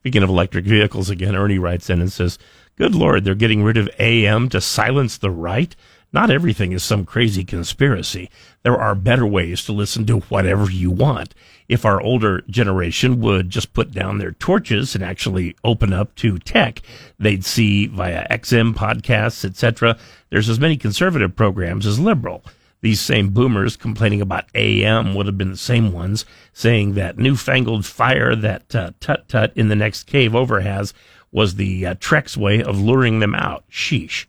Speaking 0.00 0.22
of 0.22 0.30
electric 0.30 0.64
vehicles 0.64 1.10
again, 1.10 1.36
Ernie 1.36 1.58
writes 1.58 1.90
in 1.90 2.00
and 2.00 2.10
says, 2.10 2.38
Good 2.76 2.94
Lord, 2.94 3.22
they're 3.22 3.34
getting 3.34 3.62
rid 3.62 3.76
of 3.76 3.90
AM 3.98 4.48
to 4.48 4.58
silence 4.58 5.18
the 5.18 5.30
right? 5.30 5.76
Not 6.10 6.30
everything 6.30 6.72
is 6.72 6.82
some 6.82 7.04
crazy 7.04 7.44
conspiracy. 7.44 8.30
There 8.62 8.80
are 8.80 8.94
better 8.94 9.26
ways 9.26 9.62
to 9.64 9.72
listen 9.72 10.06
to 10.06 10.20
whatever 10.20 10.70
you 10.70 10.90
want. 10.90 11.34
If 11.68 11.84
our 11.84 12.00
older 12.00 12.40
generation 12.48 13.20
would 13.20 13.50
just 13.50 13.74
put 13.74 13.92
down 13.92 14.16
their 14.16 14.32
torches 14.32 14.94
and 14.94 15.04
actually 15.04 15.54
open 15.64 15.92
up 15.92 16.14
to 16.16 16.38
tech, 16.38 16.80
they'd 17.18 17.44
see 17.44 17.86
via 17.86 18.26
XM 18.30 18.72
podcasts, 18.74 19.44
etc. 19.44 19.98
There's 20.30 20.48
as 20.48 20.58
many 20.58 20.78
conservative 20.78 21.36
programs 21.36 21.86
as 21.86 22.00
liberal. 22.00 22.42
These 22.82 23.00
same 23.00 23.30
boomers 23.30 23.76
complaining 23.76 24.20
about 24.20 24.46
AM 24.54 25.14
would 25.14 25.26
have 25.26 25.36
been 25.36 25.50
the 25.50 25.56
same 25.56 25.92
ones 25.92 26.24
saying 26.52 26.94
that 26.94 27.18
newfangled 27.18 27.84
fire 27.84 28.34
that 28.34 28.74
uh, 28.74 28.92
Tut 29.00 29.28
Tut 29.28 29.52
in 29.54 29.68
the 29.68 29.76
next 29.76 30.04
cave 30.04 30.34
over 30.34 30.60
has 30.60 30.94
was 31.30 31.56
the 31.56 31.86
uh, 31.86 31.94
Trek's 32.00 32.36
way 32.36 32.62
of 32.62 32.80
luring 32.80 33.20
them 33.20 33.34
out. 33.34 33.64
Sheesh. 33.70 34.26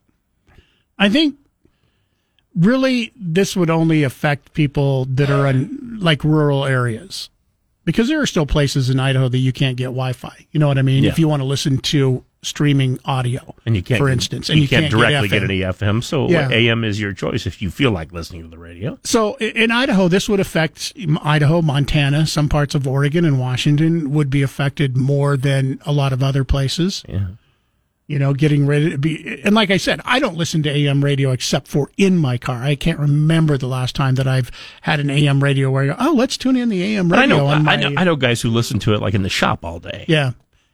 I 0.99 1.09
think 1.09 1.37
really 2.55 3.11
this 3.15 3.55
would 3.55 3.69
only 3.69 4.03
affect 4.03 4.53
people 4.53 5.05
that 5.05 5.29
are 5.29 5.47
in 5.47 5.97
like 5.99 6.23
rural 6.23 6.65
areas 6.65 7.29
because 7.85 8.07
there 8.07 8.21
are 8.21 8.27
still 8.27 8.45
places 8.45 8.89
in 8.89 8.99
Idaho 8.99 9.29
that 9.29 9.37
you 9.37 9.53
can't 9.53 9.77
get 9.77 9.85
Wi-Fi. 9.85 10.47
You 10.51 10.59
know 10.59 10.67
what 10.67 10.77
I 10.77 10.81
mean? 10.81 11.03
Yeah. 11.03 11.09
If 11.09 11.19
you 11.19 11.27
want 11.27 11.41
to 11.41 11.45
listen 11.45 11.77
to 11.79 12.23
streaming 12.43 12.97
audio, 13.05 13.55
And 13.65 13.75
you 13.75 13.83
can't, 13.83 13.99
for 13.99 14.09
instance, 14.09 14.49
and 14.49 14.59
you, 14.59 14.67
can't, 14.67 14.89
directly 14.89 15.27
get, 15.27 15.41
get, 15.41 15.43
any 15.43 15.59
FM. 15.59 16.03
So 16.03 16.27
Yeah. 16.27 16.49
AM 16.49 16.83
is 16.83 16.99
your 16.99 17.13
choice 17.13 17.45
if 17.45 17.61
you 17.61 17.69
feel 17.69 17.91
like 17.91 18.11
listening 18.11 18.41
to 18.41 18.47
the 18.47 18.57
radio. 18.57 18.97
So 19.03 19.35
in 19.35 19.69
Idaho, 19.69 20.07
this 20.07 20.27
would 20.27 20.39
affect 20.39 20.93
Idaho, 21.21 21.61
Montana, 21.61 22.25
some 22.25 22.49
parts 22.49 22.73
of 22.73 22.87
Oregon 22.87 23.25
and 23.25 23.39
Washington 23.39 24.11
would 24.11 24.29
be 24.31 24.41
affected 24.41 24.97
more 24.97 25.37
than 25.37 25.79
a 25.85 25.91
lot 25.91 26.13
of 26.13 26.23
other 26.23 26.43
places. 26.43 27.03
Yeah. 27.07 27.27
You 28.07 28.19
know, 28.19 28.33
getting 28.33 28.65
ready 28.65 28.89
to 28.89 28.97
be, 28.97 29.41
and 29.45 29.55
like 29.55 29.69
I 29.69 29.77
said, 29.77 30.01
I 30.03 30.19
don't 30.19 30.35
listen 30.35 30.63
to 30.63 30.69
AM 30.69 31.01
radio 31.01 31.31
except 31.31 31.67
for 31.67 31.91
in 31.95 32.17
my 32.17 32.37
car. 32.37 32.61
I 32.61 32.75
can't 32.75 32.99
remember 32.99 33.57
the 33.57 33.67
last 33.67 33.95
time 33.95 34.15
that 34.15 34.27
I've 34.27 34.51
had 34.81 34.99
an 34.99 35.09
AM 35.09 35.41
radio 35.41 35.69
where 35.71 35.83
I 35.83 35.87
go, 35.87 35.95
oh, 35.97 36.13
let's 36.13 36.35
tune 36.35 36.57
in 36.57 36.67
the 36.69 36.83
AM 36.83 37.09
radio. 37.09 37.23
I 37.23 37.25
know, 37.59 37.69
I 37.69 37.75
know, 37.77 37.93
I 37.97 38.03
know 38.03 38.15
guys 38.17 38.41
who 38.41 38.49
listen 38.49 38.79
to 38.79 38.93
it 38.95 39.01
like 39.01 39.13
in 39.13 39.21
the 39.21 39.29
shop 39.29 39.63
all 39.63 39.79
day. 39.79 40.03
Yeah. 40.09 40.31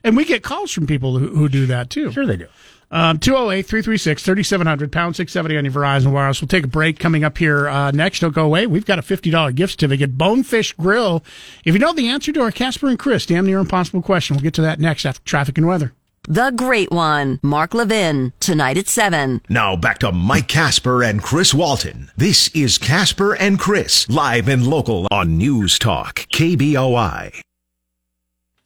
And 0.07 0.15
we 0.15 0.23
get 0.23 0.41
calls 0.41 0.71
from 0.71 0.87
people 0.87 1.17
who, 1.17 1.35
who 1.35 1.49
do 1.49 1.65
that 1.65 1.89
too. 1.89 2.13
Sure 2.13 2.25
they 2.25 2.37
do. 2.37 2.47
Um, 2.89 3.19
208 3.19 3.63
336 3.63 4.23
3700, 4.23 4.89
pound 4.89 5.17
670 5.17 5.57
on 5.57 5.65
your 5.65 5.73
Verizon 5.73 6.13
Wireless. 6.13 6.41
We'll 6.41 6.47
take 6.47 6.63
a 6.63 6.69
break 6.69 6.97
coming 6.97 7.25
up 7.25 7.37
here 7.37 7.67
uh, 7.67 7.91
next. 7.91 8.21
Don't 8.21 8.33
go 8.33 8.45
away. 8.45 8.67
We've 8.67 8.85
got 8.85 8.99
a 8.99 9.01
$50 9.01 9.53
gift 9.53 9.73
certificate, 9.73 10.17
Bonefish 10.17 10.71
Grill. 10.77 11.25
If 11.65 11.73
you 11.73 11.79
know 11.79 11.91
the 11.91 12.07
answer 12.07 12.31
to 12.31 12.41
our 12.41 12.51
Kasper 12.51 12.87
and 12.87 12.97
Chris, 12.97 13.25
damn 13.25 13.45
near 13.45 13.59
impossible 13.59 14.01
question, 14.01 14.37
we'll 14.37 14.43
get 14.43 14.53
to 14.53 14.61
that 14.61 14.79
next 14.79 15.05
after 15.05 15.21
traffic 15.25 15.57
and 15.57 15.67
weather. 15.67 15.91
The 16.29 16.51
Great 16.51 16.89
One, 16.89 17.41
Mark 17.43 17.73
Levin, 17.73 18.31
tonight 18.39 18.77
at 18.77 18.87
7. 18.87 19.41
Now 19.49 19.75
back 19.75 19.99
to 19.99 20.13
Mike 20.13 20.47
Kasper 20.47 21.03
and 21.03 21.21
Chris 21.21 21.53
Walton. 21.53 22.11
This 22.15 22.47
is 22.55 22.77
Kasper 22.77 23.33
and 23.33 23.59
Chris, 23.59 24.07
live 24.09 24.47
and 24.47 24.65
local 24.65 25.05
on 25.11 25.37
News 25.37 25.77
Talk, 25.77 26.25
KBOI. 26.31 27.41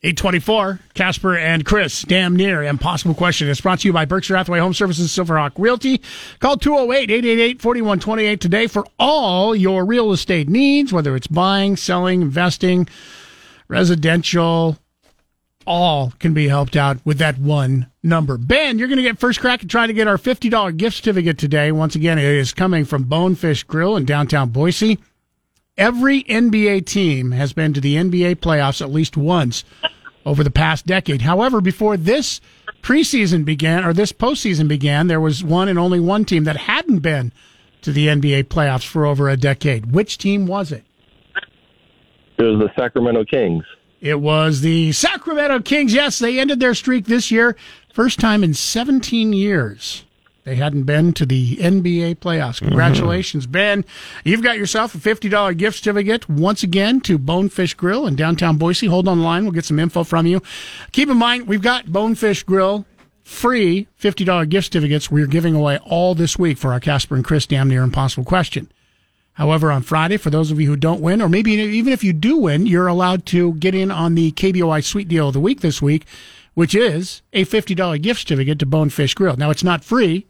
824, 0.04 0.80
Kasper 0.96 1.38
and 1.38 1.64
Chris, 1.64 2.02
damn 2.02 2.36
near 2.36 2.64
impossible 2.64 3.14
question. 3.14 3.48
It's 3.48 3.62
brought 3.62 3.82
to 3.82 3.88
you 3.88 3.94
by 3.94 4.06
Berkshire 4.06 4.36
Hathaway 4.36 4.58
Home 4.58 4.74
Services, 4.74 5.12
Silverhawk 5.12 5.52
Realty. 5.60 6.02
Call 6.40 6.58
208-888-4128 6.58 8.40
today 8.40 8.66
for 8.66 8.84
all 8.98 9.56
your 9.56 9.86
real 9.86 10.12
estate 10.12 10.50
needs, 10.50 10.92
whether 10.92 11.16
it's 11.16 11.28
buying, 11.28 11.76
selling, 11.76 12.24
investing, 12.24 12.88
residential, 13.68 14.80
all 15.68 16.14
can 16.18 16.34
be 16.34 16.48
helped 16.48 16.76
out 16.76 16.98
with 17.06 17.20
that 17.20 17.38
one 17.38 17.86
number. 18.02 18.38
Ben, 18.40 18.80
you're 18.80 18.88
going 18.88 18.98
to 18.98 19.04
get 19.04 19.20
first 19.20 19.40
crack 19.40 19.62
at 19.62 19.70
trying 19.70 19.90
to 19.90 19.94
get 19.94 20.08
our 20.08 20.18
$50 20.18 20.78
gift 20.78 20.98
certificate 20.98 21.38
today. 21.38 21.72
Once 21.72 21.96
again, 21.96 22.18
it 22.18 22.26
is 22.26 22.54
coming 22.54 22.86
from 22.86 23.04
Bonefish 23.04 23.64
Grill 23.64 23.96
in 23.96 24.06
downtown 24.06 24.50
Boise. 24.50 24.98
Every 25.82 26.22
NBA 26.26 26.86
team 26.86 27.32
has 27.32 27.54
been 27.54 27.74
to 27.74 27.82
the 27.82 27.96
NBA 27.96 28.36
playoffs 28.36 28.84
at 28.84 28.92
least 28.92 29.18
once 29.18 29.64
over 30.28 30.44
the 30.44 30.52
past 30.52 30.86
decade. 30.86 31.24
However, 31.24 31.60
before 31.60 31.98
this 31.98 32.40
preseason 32.84 33.46
began 33.46 33.84
or 33.84 33.92
this 33.92 34.12
postseason 34.12 34.68
began, 34.68 35.08
there 35.08 35.20
was 35.20 35.44
one 35.44 35.68
and 35.68 35.80
only 35.80 36.00
one 36.00 36.24
team 36.24 36.44
that 36.44 36.56
hadn't 36.56 37.00
been 37.00 37.34
to 37.82 37.92
the 37.92 38.10
NBA 38.10 38.44
playoffs 38.44 38.86
for 38.86 39.08
over 39.08 39.28
a 39.28 39.36
decade. 39.36 39.92
Which 39.92 40.20
team 40.20 40.46
was 40.46 40.72
it? 40.72 40.86
It 42.38 42.44
was 42.44 42.60
the 42.60 42.72
Sacramento 42.78 43.26
Kings. 43.26 43.64
It 44.02 44.20
was 44.20 44.62
the 44.62 44.92
Sacramento 44.92 45.62
Kings. 45.62 45.96
Yes, 45.96 46.20
they 46.20 46.40
ended 46.40 46.60
their 46.60 46.76
streak 46.76 47.06
this 47.06 47.32
year. 47.32 47.56
First 47.92 48.20
time 48.20 48.44
in 48.44 48.54
17 48.54 49.34
years 49.34 50.06
They 50.44 50.56
hadn't 50.56 50.84
been 50.84 51.14
to 51.14 51.26
the 51.26 51.58
NBA 51.58 52.16
playoffs. 52.16 52.56
Mm-hmm. 52.56 52.70
Congratulations, 52.70 53.46
Ben. 53.46 53.86
You've 54.24 54.42
got 54.42 54.58
yourself 54.58 54.96
a 54.96 54.98
$50 54.98 55.58
gift 55.58 55.78
certificate 55.78 56.28
once 56.28 56.64
again 56.64 57.00
to 57.02 57.18
Bonefish 57.18 57.76
Grill 57.76 58.08
in 58.08 58.16
downtown 58.16 58.58
Boise. 58.58 58.88
Hold 58.88 59.08
on 59.08 59.20
the 59.20 59.24
line. 59.24 59.44
We'll 59.44 59.52
get 59.52 59.66
some 59.66 59.80
info 59.80 60.04
from 60.04 60.26
you. 60.26 60.42
Keep 60.92 61.10
in 61.10 61.18
mind, 61.18 61.48
we've 61.48 61.62
got 61.62 61.92
Bonefish 61.92 62.44
Grill 62.44 62.86
free 63.24 63.88
$50 64.00 64.50
gift 64.50 64.66
certificates 64.66 65.12
we're 65.12 65.28
giving 65.28 65.56
away 65.56 65.78
all 65.86 66.16
this 66.16 66.40
week 66.40 66.58
for 66.58 66.74
our 66.74 66.80
Kasper 66.80 67.16
and 67.16 67.24
Chris 67.24 67.46
Damn 67.46 67.70
Near 67.70 67.84
Impossible 67.84 68.26
question. 68.26 68.72
However, 69.34 69.72
on 69.72 69.84
Friday, 69.84 70.18
for 70.18 70.30
those 70.30 70.52
of 70.52 70.60
you 70.60 70.68
who 70.68 70.76
don't 70.76 71.02
win, 71.02 71.22
or 71.22 71.30
maybe 71.30 71.54
even 71.54 71.94
if 71.94 72.04
you 72.04 72.14
do 72.14 72.38
win, 72.38 72.66
you're 72.66 72.88
allowed 72.88 73.26
to 73.28 73.54
get 73.54 73.74
in 73.74 73.90
on 73.90 74.16
the 74.16 74.32
KBOI 74.34 74.84
Sweet 74.84 75.08
Deal 75.08 75.28
of 75.28 75.34
the 75.34 75.40
Week 75.40 75.62
this 75.62 75.82
week, 75.82 76.06
which 76.54 76.76
is 76.76 77.22
a 77.32 77.46
$50 77.46 78.02
gift 78.02 78.22
certificate 78.22 78.60
to 78.60 78.66
Bonefish 78.66 79.14
Grill. 79.14 79.38
Now, 79.38 79.50
it's 79.50 79.64
not 79.64 79.86
free. 79.86 80.28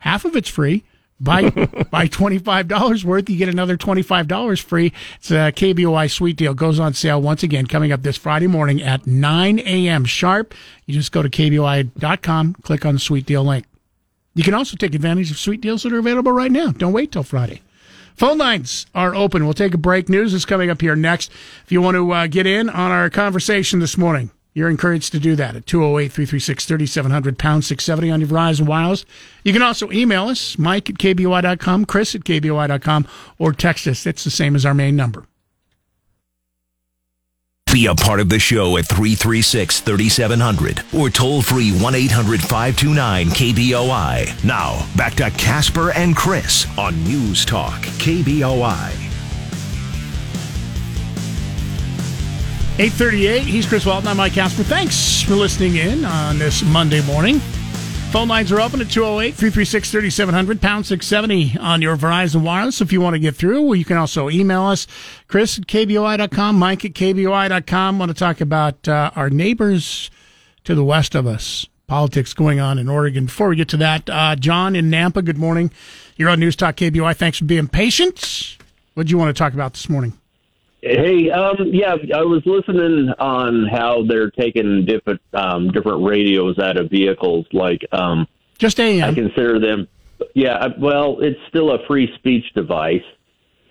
Half 0.00 0.24
of 0.24 0.36
it's 0.36 0.48
free. 0.48 0.84
Buy, 1.20 1.50
buy 1.90 2.08
$25 2.08 3.04
worth, 3.04 3.28
you 3.28 3.36
get 3.36 3.48
another 3.48 3.76
$25 3.76 4.62
free. 4.62 4.92
It's 5.16 5.30
a 5.30 5.52
KBOI 5.52 6.10
Sweet 6.10 6.36
Deal. 6.36 6.54
Goes 6.54 6.80
on 6.80 6.94
sale 6.94 7.20
once 7.20 7.42
again 7.42 7.66
coming 7.66 7.92
up 7.92 8.02
this 8.02 8.16
Friday 8.16 8.46
morning 8.46 8.82
at 8.82 9.06
9 9.06 9.58
a.m. 9.60 10.04
sharp. 10.04 10.54
You 10.86 10.94
just 10.94 11.12
go 11.12 11.22
to 11.22 11.28
KBOI.com, 11.28 12.54
click 12.62 12.86
on 12.86 12.94
the 12.94 13.00
Sweet 13.00 13.26
Deal 13.26 13.44
link. 13.44 13.66
You 14.34 14.44
can 14.44 14.54
also 14.54 14.76
take 14.76 14.94
advantage 14.94 15.30
of 15.30 15.38
sweet 15.38 15.60
deals 15.60 15.82
that 15.82 15.92
are 15.92 15.98
available 15.98 16.32
right 16.32 16.52
now. 16.52 16.70
Don't 16.70 16.92
wait 16.92 17.12
till 17.12 17.22
Friday. 17.22 17.62
Phone 18.16 18.38
lines 18.38 18.86
are 18.94 19.14
open. 19.14 19.44
We'll 19.44 19.54
take 19.54 19.74
a 19.74 19.78
break. 19.78 20.08
News 20.08 20.34
is 20.34 20.44
coming 20.44 20.70
up 20.70 20.80
here 20.80 20.94
next. 20.94 21.30
If 21.64 21.72
you 21.72 21.82
want 21.82 21.96
to 21.96 22.12
uh, 22.12 22.26
get 22.26 22.46
in 22.46 22.68
on 22.68 22.90
our 22.90 23.10
conversation 23.10 23.80
this 23.80 23.98
morning, 23.98 24.30
you're 24.52 24.68
encouraged 24.68 25.12
to 25.12 25.20
do 25.20 25.36
that 25.36 25.56
at 25.56 25.66
208 25.66 26.12
336 26.12 26.64
3700 26.64 27.38
pound 27.38 27.64
670 27.64 28.10
on 28.10 28.20
your 28.20 28.28
Verizon 28.28 28.66
Wireless. 28.66 29.04
You 29.44 29.52
can 29.52 29.62
also 29.62 29.90
email 29.90 30.28
us, 30.28 30.58
Mike 30.58 30.90
at 30.90 30.96
KBOI.com, 30.96 31.84
Chris 31.84 32.14
at 32.14 32.24
KBOI.com, 32.24 33.06
or 33.38 33.52
text 33.52 33.86
us. 33.86 34.06
It's 34.06 34.24
the 34.24 34.30
same 34.30 34.56
as 34.56 34.66
our 34.66 34.74
main 34.74 34.96
number. 34.96 35.26
Be 37.72 37.86
a 37.86 37.94
part 37.94 38.18
of 38.18 38.28
the 38.28 38.40
show 38.40 38.76
at 38.78 38.86
336 38.86 39.80
3700 39.80 40.82
or 40.92 41.08
toll 41.08 41.40
free 41.40 41.70
1 41.70 41.94
800 41.94 42.40
529 42.40 43.28
KBOI. 43.28 44.44
Now, 44.44 44.88
back 44.96 45.14
to 45.14 45.30
Kasper 45.30 45.92
and 45.92 46.16
Chris 46.16 46.66
on 46.76 47.02
News 47.04 47.44
Talk 47.44 47.80
KBOI. 47.82 49.09
838, 52.80 53.42
he's 53.42 53.66
Chris 53.66 53.84
Walton. 53.84 54.08
I'm 54.08 54.16
Mike 54.16 54.32
Kasper. 54.32 54.62
Thanks 54.62 55.20
for 55.20 55.34
listening 55.34 55.76
in 55.76 56.02
on 56.06 56.38
this 56.38 56.62
Monday 56.62 57.02
morning. 57.02 57.38
Phone 58.10 58.26
lines 58.26 58.50
are 58.52 58.58
open 58.58 58.80
at 58.80 58.88
208 58.88 59.34
336 59.34 59.90
3700, 59.90 60.62
pound 60.62 60.86
670 60.86 61.58
on 61.58 61.82
your 61.82 61.94
Verizon 61.98 62.40
Wireless. 62.40 62.80
If 62.80 62.90
you 62.90 63.02
want 63.02 63.12
to 63.12 63.20
get 63.20 63.36
through, 63.36 63.74
you 63.74 63.84
can 63.84 63.98
also 63.98 64.30
email 64.30 64.62
us, 64.62 64.86
Chris 65.28 65.58
at 65.58 65.66
KBOI.com, 65.66 66.58
Mike 66.58 66.86
at 66.86 66.94
KBOI.com. 66.94 67.98
want 67.98 68.12
to 68.12 68.14
talk 68.14 68.40
about 68.40 68.88
uh, 68.88 69.10
our 69.14 69.28
neighbors 69.28 70.10
to 70.64 70.74
the 70.74 70.82
west 70.82 71.14
of 71.14 71.26
us, 71.26 71.66
politics 71.86 72.32
going 72.32 72.60
on 72.60 72.78
in 72.78 72.88
Oregon. 72.88 73.26
Before 73.26 73.50
we 73.50 73.56
get 73.56 73.68
to 73.68 73.76
that, 73.76 74.08
uh, 74.08 74.36
John 74.36 74.74
in 74.74 74.90
Nampa, 74.90 75.22
good 75.22 75.36
morning. 75.36 75.70
You're 76.16 76.30
on 76.30 76.40
News 76.40 76.56
Talk 76.56 76.76
KBOI. 76.76 77.14
Thanks 77.14 77.36
for 77.36 77.44
being 77.44 77.68
patient. 77.68 78.56
What 78.94 79.06
do 79.06 79.10
you 79.10 79.18
want 79.18 79.36
to 79.36 79.38
talk 79.38 79.52
about 79.52 79.74
this 79.74 79.90
morning? 79.90 80.14
Hey, 80.82 81.30
um, 81.30 81.56
yeah, 81.72 81.94
I 82.14 82.22
was 82.22 82.42
listening 82.46 83.10
on 83.18 83.66
how 83.66 84.02
they're 84.02 84.30
taking 84.30 84.86
different 84.86 85.20
um, 85.34 85.70
different 85.70 86.02
radios 86.04 86.58
out 86.58 86.78
of 86.78 86.90
vehicles. 86.90 87.46
Like, 87.52 87.84
um, 87.92 88.26
just 88.58 88.80
AM. 88.80 89.10
I 89.10 89.14
consider 89.14 89.58
them. 89.58 89.88
Yeah, 90.34 90.68
well, 90.78 91.18
it's 91.20 91.38
still 91.48 91.72
a 91.72 91.86
free 91.86 92.12
speech 92.16 92.44
device. 92.54 93.02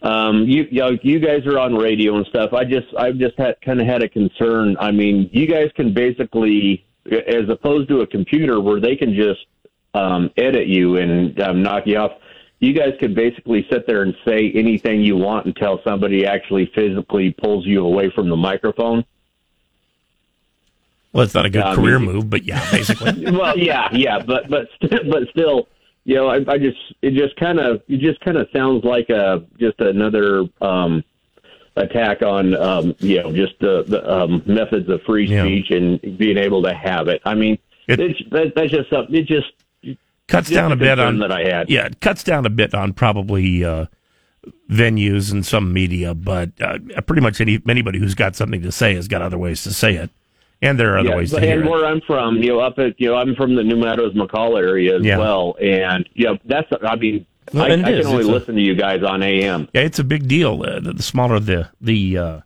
Um, 0.01 0.43
you, 0.47 0.65
you, 0.71 0.79
know, 0.79 0.97
you 1.01 1.19
guys 1.19 1.45
are 1.45 1.59
on 1.59 1.75
radio 1.75 2.15
and 2.15 2.25
stuff. 2.27 2.53
I 2.53 2.63
just, 2.63 2.87
I've 2.97 3.17
just 3.17 3.37
had 3.37 3.59
kind 3.61 3.81
of 3.81 3.87
had 3.87 4.01
a 4.01 4.09
concern. 4.09 4.77
I 4.79 4.91
mean, 4.91 5.29
you 5.33 5.45
guys 5.45 5.69
can 5.75 5.93
basically, 5.93 6.85
as 7.11 7.49
opposed 7.49 7.89
to 7.89 8.01
a 8.01 8.07
computer 8.07 8.61
where 8.61 8.79
they 8.79 8.95
can 8.95 9.13
just 9.13 9.45
um, 9.93 10.31
edit 10.37 10.67
you 10.67 10.97
and 10.97 11.39
um, 11.41 11.61
knock 11.61 11.83
you 11.85 11.97
off 11.97 12.11
you 12.59 12.73
guys 12.73 12.93
could 12.99 13.15
basically 13.15 13.65
sit 13.71 13.87
there 13.87 14.01
and 14.01 14.15
say 14.25 14.51
anything 14.53 15.01
you 15.01 15.15
want 15.15 15.45
until 15.45 15.81
somebody 15.83 16.25
actually 16.25 16.65
physically 16.75 17.31
pulls 17.31 17.65
you 17.65 17.85
away 17.85 18.09
from 18.09 18.29
the 18.29 18.35
microphone. 18.35 19.05
Well, 21.13 21.23
it's 21.23 21.33
not 21.33 21.45
a 21.45 21.49
good 21.49 21.63
Um, 21.63 21.75
career 21.75 21.99
move, 21.99 22.29
but 22.29 22.43
yeah, 22.43 22.69
basically. 22.71 23.31
well, 23.31 23.57
yeah, 23.57 23.89
yeah, 23.91 24.19
but 24.19 24.49
but 24.49 24.67
st- 24.83 25.09
but 25.09 25.27
still, 25.29 25.67
you 26.03 26.15
know, 26.15 26.27
I, 26.27 26.43
I 26.47 26.57
just 26.57 26.77
it 27.01 27.11
just 27.13 27.35
kind 27.37 27.59
of 27.59 27.81
it 27.87 27.99
just 27.99 28.19
kind 28.21 28.37
of 28.37 28.47
sounds 28.53 28.83
like 28.83 29.09
a 29.09 29.43
just 29.59 29.79
another 29.79 30.43
um, 30.61 31.03
attack 31.77 32.21
on 32.21 32.55
um, 32.55 32.95
you 32.99 33.23
know 33.23 33.31
just 33.33 33.57
the, 33.59 33.83
the 33.87 34.13
um, 34.13 34.43
methods 34.45 34.87
of 34.89 35.01
free 35.03 35.27
speech 35.27 35.71
and 35.71 36.17
being 36.17 36.37
able 36.37 36.61
to 36.63 36.73
have 36.73 37.07
it. 37.07 37.21
I 37.25 37.33
mean, 37.35 37.57
it's, 37.87 38.19
that, 38.29 38.53
that's 38.55 38.71
just 38.71 38.89
something. 38.91 39.15
It 39.15 39.25
just 39.25 39.51
cuts 40.29 40.47
just 40.49 40.55
down 40.55 40.71
a 40.71 40.75
bit 40.75 40.99
on 40.99 41.19
that 41.19 41.31
I 41.31 41.43
had. 41.43 41.69
Yeah, 41.69 41.85
it 41.87 41.99
cuts 42.01 42.23
down 42.23 42.45
a 42.45 42.49
bit 42.49 42.73
on 42.73 42.93
probably 42.93 43.63
uh, 43.63 43.85
venues 44.69 45.31
and 45.31 45.45
some 45.45 45.73
media, 45.73 46.13
but 46.13 46.51
uh, 46.61 46.77
pretty 47.05 47.21
much 47.21 47.41
any 47.41 47.59
anybody 47.67 47.99
who's 47.99 48.15
got 48.15 48.35
something 48.35 48.61
to 48.61 48.71
say 48.71 48.95
has 48.95 49.07
got 49.07 49.21
other 49.21 49.37
ways 49.37 49.63
to 49.63 49.73
say 49.73 49.95
it, 49.95 50.09
and 50.61 50.79
there 50.79 50.93
are 50.93 50.99
other 50.99 51.09
yeah, 51.09 51.15
ways 51.17 51.31
to 51.31 51.39
hear 51.41 51.59
and 51.61 51.69
where 51.69 51.85
I'm 51.85 52.01
from, 52.01 52.37
you 52.37 52.49
know, 52.49 52.59
up 52.59 52.79
at 52.79 52.99
you 52.99 53.09
know, 53.09 53.15
I'm 53.15 53.35
from 53.35 53.55
the 53.55 53.63
New 53.63 53.77
Meadows 53.77 54.13
McCall 54.13 54.57
area 54.57 54.97
as 54.97 55.03
Yeah. 55.03 55.17
well, 55.17 55.55
and 55.61 56.07
yeah, 56.13 56.33
that's 56.45 56.67
I 56.85 56.95
mean, 56.95 57.25
Well, 57.53 57.63
I, 57.63 57.67
I 57.67 57.69
can 57.77 57.85
only 58.05 58.19
It's 58.19 58.27
a- 58.27 58.31
listen 58.31 58.55
to 58.55 58.61
you 58.61 58.75
guys 58.75 59.03
on 59.03 59.23
AM. 59.23 59.67
Yeah, 59.73 59.81
it's 59.81 59.99
a 59.99 60.03
big 60.03 60.27
deal. 60.27 60.63
Uh, 60.63 60.79
the, 60.79 60.93
the 60.93 61.03
smaller 61.03 61.39
the 61.39 61.69
the 61.81 62.17
uh, 62.17 62.39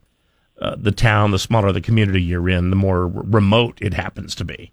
uh, 0.62 0.76
the 0.78 0.92
town, 0.92 1.32
the 1.32 1.40
smaller 1.40 1.72
the 1.72 1.82
community 1.82 2.22
you're 2.22 2.48
in, 2.50 2.70
the 2.70 2.76
more 2.76 3.04
r- 3.04 3.10
remote 3.26 3.78
it 3.82 3.94
happens 3.94 4.34
to 4.36 4.46
be. 4.46 4.72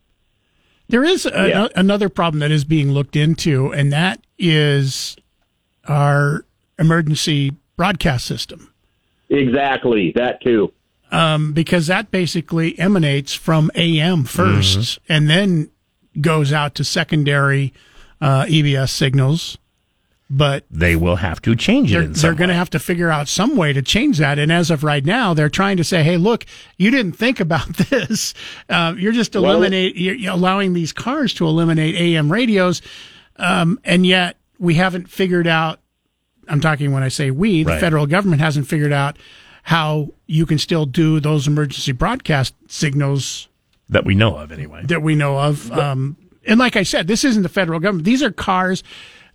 There 0.91 1.05
is 1.05 1.25
a, 1.27 1.49
Yeah. 1.49 1.65
a- 1.75 1.81
another 1.81 2.09
problem 2.09 2.41
that 2.41 2.51
is 2.51 2.65
being 2.65 2.91
looked 2.93 3.17
into, 3.17 3.73
and 3.73 3.93
that 3.93 4.21
is 4.39 5.17
our 5.87 6.45
emergency 6.79 7.53
broadcast 7.77 8.27
system. 8.27 8.73
Exactly, 9.29 10.13
that 10.17 10.43
too. 10.43 10.73
Um, 11.13 11.53
because 11.53 11.87
that 11.89 12.11
basically 12.11 12.79
emanates 12.79 13.35
from 13.35 13.71
AM 13.75 14.25
1st 14.25 14.77
Mm-hmm. 14.79 15.13
and 15.13 15.31
then 15.31 15.71
goes 16.21 16.53
out 16.53 16.75
to 16.77 16.85
secondary 16.85 17.73
uh, 18.21 18.45
EBS 18.45 18.91
signals. 18.91 19.59
But 20.33 20.65
they 20.71 20.95
will 20.95 21.17
have 21.17 21.43
to 21.43 21.57
change 21.57 21.91
it 21.91 21.95
They're, 21.95 22.03
in 22.05 22.15
some 22.15 22.29
they're 22.29 22.35
going 22.39 22.49
to 22.51 22.55
have 22.55 22.71
to 22.71 22.79
figure 22.79 23.11
out 23.11 23.27
some 23.27 23.57
way 23.57 23.73
to 23.73 23.83
change 23.83 24.19
that. 24.19 24.39
And 24.39 24.53
as 24.53 24.71
of 24.71 24.85
right 24.85 25.05
now, 25.05 25.35
they're 25.35 25.49
trying 25.49 25.77
to 25.79 25.83
say, 25.85 26.05
"Hey, 26.05 26.17
look, 26.19 26.47
you 26.79 26.93
didn't 26.93 27.13
think 27.15 27.41
about 27.41 27.67
this. 27.77 28.33
Uh, 28.69 28.95
you're 28.97 29.11
just 29.13 29.35
eliminate, 29.35 29.97
you're, 29.97 30.15
you're 30.15 30.33
allowing 30.33 30.73
these 30.73 30.93
cars 30.93 31.35
to 31.35 31.47
eliminate 31.47 31.97
AM 31.97 32.31
radios, 32.31 32.81
um, 33.37 33.81
and 33.83 34.07
yet 34.07 34.37
we 34.59 34.75
haven't 34.75 35.11
figured 35.11 35.49
out. 35.49 35.81
I'm 36.47 36.61
talking 36.61 36.93
when 36.93 37.03
I 37.03 37.09
say 37.09 37.33
we, 37.33 37.65
the 37.65 37.73
Right. 37.73 37.81
federal 37.81 38.07
government 38.07 38.41
hasn't 38.41 38.69
figured 38.69 38.93
out 38.93 39.19
how 39.65 40.11
you 40.27 40.47
can 40.47 40.59
still 40.59 40.87
do 40.87 41.19
those 41.19 41.49
emergency 41.49 41.91
broadcast 41.93 42.55
signals 42.69 43.49
that 43.89 44.05
we 44.05 44.15
know 44.15 44.37
of 44.37 44.53
anyway. 44.53 44.83
that 44.85 45.03
we 45.03 45.17
know 45.17 45.39
of. 45.39 45.71
Um, 45.73 46.17
and 46.47 46.59
like 46.61 46.77
I 46.77 46.85
said, 46.85 47.09
this 47.09 47.25
isn't 47.25 47.43
the 47.43 47.49
federal 47.49 47.81
government. 47.81 48.05
These 48.05 48.23
are 48.23 48.31
cars. 48.31 48.83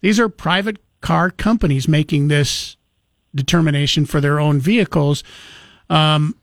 These 0.02 0.20
are 0.20 0.28
private 0.30 0.78
car 1.06 1.30
companies 1.30 1.88
making 1.88 2.30
this 2.30 2.78
determination 3.36 4.08
for 4.08 4.20
their 4.20 4.39
own 4.39 4.60
vehicles. 4.60 5.24
Um, 5.88 6.36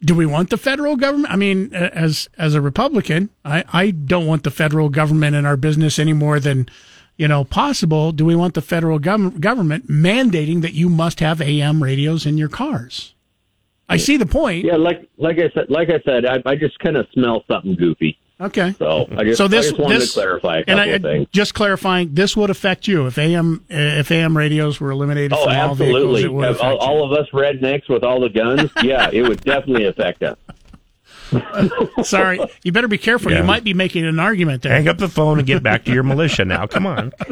do 0.00 0.16
we 0.16 0.26
want 0.26 0.50
the 0.50 0.56
federal 0.56 0.96
government? 0.96 1.32
I 1.32 1.36
mean, 1.36 1.72
as 1.72 2.28
as 2.36 2.56
a 2.56 2.60
Republican, 2.60 3.30
I, 3.44 3.62
I 3.72 3.92
don't 3.92 4.26
want 4.26 4.42
the 4.42 4.50
federal 4.50 4.88
government 4.88 5.36
in 5.36 5.46
our 5.46 5.56
business 5.56 6.00
any 6.00 6.12
more 6.12 6.40
than 6.40 6.68
you 7.16 7.28
know 7.28 7.44
possible. 7.44 8.10
Do 8.10 8.24
we 8.24 8.34
want 8.34 8.54
the 8.54 8.62
federal 8.62 8.98
gov- 8.98 9.38
government 9.38 9.86
mandating 9.88 10.62
that 10.62 10.72
you 10.72 10.88
must 10.88 11.20
have 11.20 11.40
AM 11.40 11.84
radios 11.84 12.26
in 12.26 12.36
your 12.36 12.48
cars? 12.48 13.14
I 13.88 13.96
see 13.96 14.16
the 14.16 14.26
point. 14.26 14.64
Yeah, 14.64 14.74
like 14.76 15.08
like 15.18 15.38
I 15.38 15.50
said, 15.54 15.66
like 15.68 15.88
I 15.88 16.00
said, 16.04 16.26
I, 16.26 16.42
I 16.44 16.56
just 16.56 16.80
kind 16.80 16.96
of 16.96 17.06
smell 17.12 17.44
something 17.48 17.76
goofy. 17.76 18.18
Okay. 18.42 18.74
So 18.78 19.06
I 19.16 19.24
just, 19.24 19.38
so 19.38 19.46
this, 19.46 19.66
I 19.66 19.70
just 19.70 19.80
wanted 19.80 20.00
this, 20.00 20.14
to 20.14 20.20
clarify 20.20 20.56
a 20.56 20.58
and 20.58 20.66
couple 20.66 20.80
I, 20.80 20.86
of 20.86 21.02
things. 21.02 21.28
Just 21.32 21.54
clarifying, 21.54 22.14
this 22.14 22.36
would 22.36 22.50
affect 22.50 22.88
you 22.88 23.06
if 23.06 23.16
AM 23.16 23.64
if 23.68 24.10
AM 24.10 24.36
radios 24.36 24.80
were 24.80 24.90
eliminated 24.90 25.32
Oh, 25.32 25.44
from 25.44 25.56
all 25.56 25.74
vehicles. 25.74 25.96
absolutely. 25.96 26.22
It 26.24 26.32
would 26.32 26.44
all, 26.46 26.50
affect 26.52 26.82
all 26.82 27.04
of 27.04 27.18
us 27.18 27.28
rednecks 27.32 27.88
with 27.88 28.02
all 28.02 28.20
the 28.20 28.28
guns, 28.28 28.70
yeah, 28.82 29.10
it 29.12 29.22
would 29.22 29.42
definitely 29.42 29.86
affect 29.86 30.22
us. 30.22 30.36
Sorry, 32.02 32.38
you 32.62 32.72
better 32.72 32.88
be 32.88 32.98
careful. 32.98 33.30
Yeah. 33.32 33.38
You 33.38 33.44
might 33.44 33.64
be 33.64 33.72
making 33.74 34.04
an 34.04 34.18
argument 34.18 34.62
there. 34.62 34.72
Hang 34.72 34.88
up 34.88 34.98
the 34.98 35.08
phone 35.08 35.38
and 35.38 35.46
get 35.46 35.62
back 35.62 35.84
to 35.84 35.92
your 35.92 36.02
militia 36.02 36.44
now. 36.44 36.66
Come 36.66 36.86
on. 36.86 37.12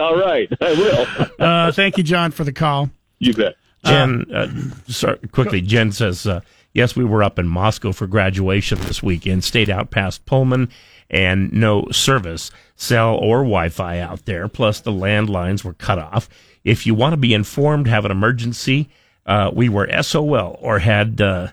all 0.00 0.16
right, 0.16 0.48
I 0.60 0.72
will. 0.72 1.06
Uh, 1.38 1.72
thank 1.72 1.98
you, 1.98 2.04
John, 2.04 2.30
for 2.30 2.44
the 2.44 2.52
call. 2.52 2.90
You 3.18 3.34
bet. 3.34 3.56
Jen, 3.84 4.24
uh, 4.32 4.48
sorry, 4.90 5.18
quickly, 5.30 5.60
Jen 5.60 5.92
says, 5.92 6.26
uh, 6.26 6.40
Yes, 6.74 6.96
we 6.96 7.04
were 7.04 7.22
up 7.22 7.38
in 7.38 7.46
Moscow 7.46 7.92
for 7.92 8.08
graduation 8.08 8.80
this 8.80 9.00
weekend, 9.00 9.44
stayed 9.44 9.70
out 9.70 9.92
past 9.92 10.26
Pullman, 10.26 10.68
and 11.08 11.52
no 11.52 11.86
service, 11.92 12.50
cell 12.74 13.14
or 13.14 13.38
Wi 13.38 13.68
Fi 13.68 14.00
out 14.00 14.24
there. 14.24 14.48
Plus, 14.48 14.80
the 14.80 14.90
landlines 14.90 15.62
were 15.62 15.74
cut 15.74 16.00
off. 16.00 16.28
If 16.64 16.84
you 16.84 16.94
want 16.94 17.12
to 17.12 17.16
be 17.16 17.32
informed, 17.32 17.86
have 17.86 18.04
an 18.04 18.10
emergency, 18.10 18.88
uh, 19.24 19.52
we 19.54 19.68
were 19.68 19.88
SOL 20.02 20.58
or 20.60 20.80
had 20.80 21.20
uh, 21.20 21.48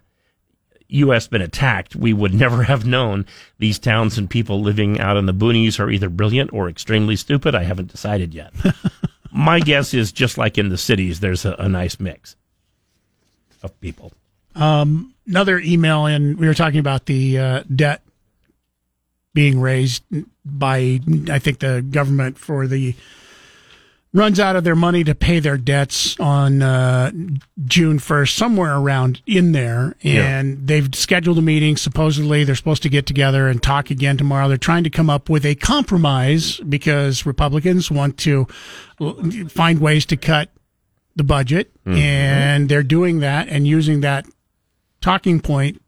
U.S. 0.88 1.28
been 1.28 1.42
attacked, 1.42 1.96
we 1.96 2.14
would 2.14 2.34
never 2.44 2.64
have 2.64 2.86
known 2.86 3.28
these 3.60 3.78
towns 3.78 4.18
and 4.18 4.28
people 4.30 4.62
living 4.62 5.00
out 5.00 5.18
in 5.18 5.28
the 5.28 5.34
boonies 5.34 5.80
are 5.80 5.92
either 5.92 6.10
brilliant 6.10 6.52
or 6.52 6.68
extremely 6.68 7.16
stupid. 7.16 7.54
I 7.54 7.64
haven't 7.64 7.92
decided 7.92 8.34
yet. 8.34 8.54
My 9.32 9.60
guess 9.60 9.94
is 9.94 10.12
just 10.12 10.38
like 10.38 10.58
in 10.58 10.70
the 10.70 10.78
cities, 10.78 11.20
there's 11.20 11.46
a, 11.46 11.54
a 11.54 11.70
nice 11.70 12.00
mix 12.00 12.36
of 13.62 13.80
people. 13.80 14.12
Um, 14.56 15.11
another 15.28 15.60
email 15.60 16.06
in. 16.06 16.38
We 16.38 16.48
were 16.48 16.54
talking 16.54 16.80
about 16.80 17.06
the 17.06 17.38
uh, 17.38 17.64
debt 17.74 18.02
being 19.34 19.60
raised 19.62 20.04
by, 20.44 21.00
I 21.30 21.40
think, 21.40 21.60
the 21.60 21.82
government 21.82 22.38
for 22.38 22.68
the 22.68 22.96
runs 24.14 24.42
out 24.42 24.58
of 24.58 24.66
their 24.66 24.76
money 24.76 25.06
to 25.06 25.16
pay 25.16 25.40
their 25.40 25.56
debts 25.56 26.20
on 26.20 26.62
uh, 26.62 27.12
June 27.64 27.98
1st, 27.98 28.36
somewhere 28.36 28.76
around 28.76 29.22
in 29.26 29.54
there. 29.54 29.96
And 30.04 30.50
Yeah. 30.50 30.62
they've 30.66 30.94
scheduled 30.94 31.38
a 31.38 31.42
meeting. 31.42 31.78
Supposedly, 31.78 32.44
they're 32.44 32.56
supposed 32.56 32.84
to 32.84 32.90
get 32.90 33.06
together 33.06 33.48
and 33.48 33.64
talk 33.64 33.90
again 33.90 34.18
tomorrow. 34.18 34.50
They're 34.50 34.58
trying 34.58 34.84
to 34.84 34.90
come 34.90 35.10
up 35.10 35.30
with 35.30 35.46
a 35.46 35.56
compromise 35.56 36.58
because 36.58 37.26
Republicans 37.26 37.90
want 37.90 38.18
to 38.18 38.48
find 39.48 39.80
ways 39.80 40.06
to 40.08 40.18
cut 40.18 40.50
the 41.16 41.24
budget. 41.24 41.72
Mhm. 41.86 41.98
And 41.98 42.68
they're 42.70 42.84
doing 42.84 43.20
that 43.22 43.48
and 43.48 43.66
using 43.66 44.02
that 44.02 44.26
talking 45.02 45.40
point 45.40 45.82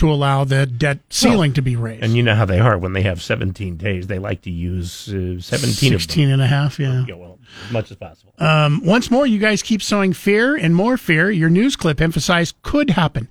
to 0.00 0.10
allow 0.10 0.44
the 0.44 0.64
debt 0.64 0.98
ceiling 1.10 1.50
Well, 1.50 1.56
to 1.56 1.62
be 1.62 1.76
raised. 1.76 2.02
And 2.02 2.14
you 2.14 2.22
know 2.22 2.34
how 2.34 2.46
they 2.46 2.58
are 2.58 2.78
when 2.78 2.94
they 2.94 3.02
have 3.02 3.20
17 3.22 3.76
days, 3.76 4.06
they 4.06 4.18
like 4.18 4.40
to 4.42 4.50
use 4.50 5.08
uh, 5.08 5.38
17 5.40 5.92
of 5.92 6.00
16 6.00 6.30
and 6.30 6.40
a 6.40 6.46
half, 6.46 6.78
yeah. 6.78 7.04
them. 7.06 7.18
well, 7.18 7.38
as 7.66 7.70
much 7.70 7.90
as 7.90 7.98
possible. 7.98 8.32
Um, 8.38 8.82
once 8.82 9.10
more, 9.10 9.26
you 9.26 9.38
guys 9.38 9.62
keep 9.62 9.82
sowing 9.82 10.14
fear 10.14 10.56
and 10.56 10.74
more 10.74 10.96
fear. 10.96 11.30
Your 11.30 11.50
news 11.50 11.76
clip 11.76 12.00
emphasized 12.00 12.56
could 12.62 12.90
happen. 12.90 13.28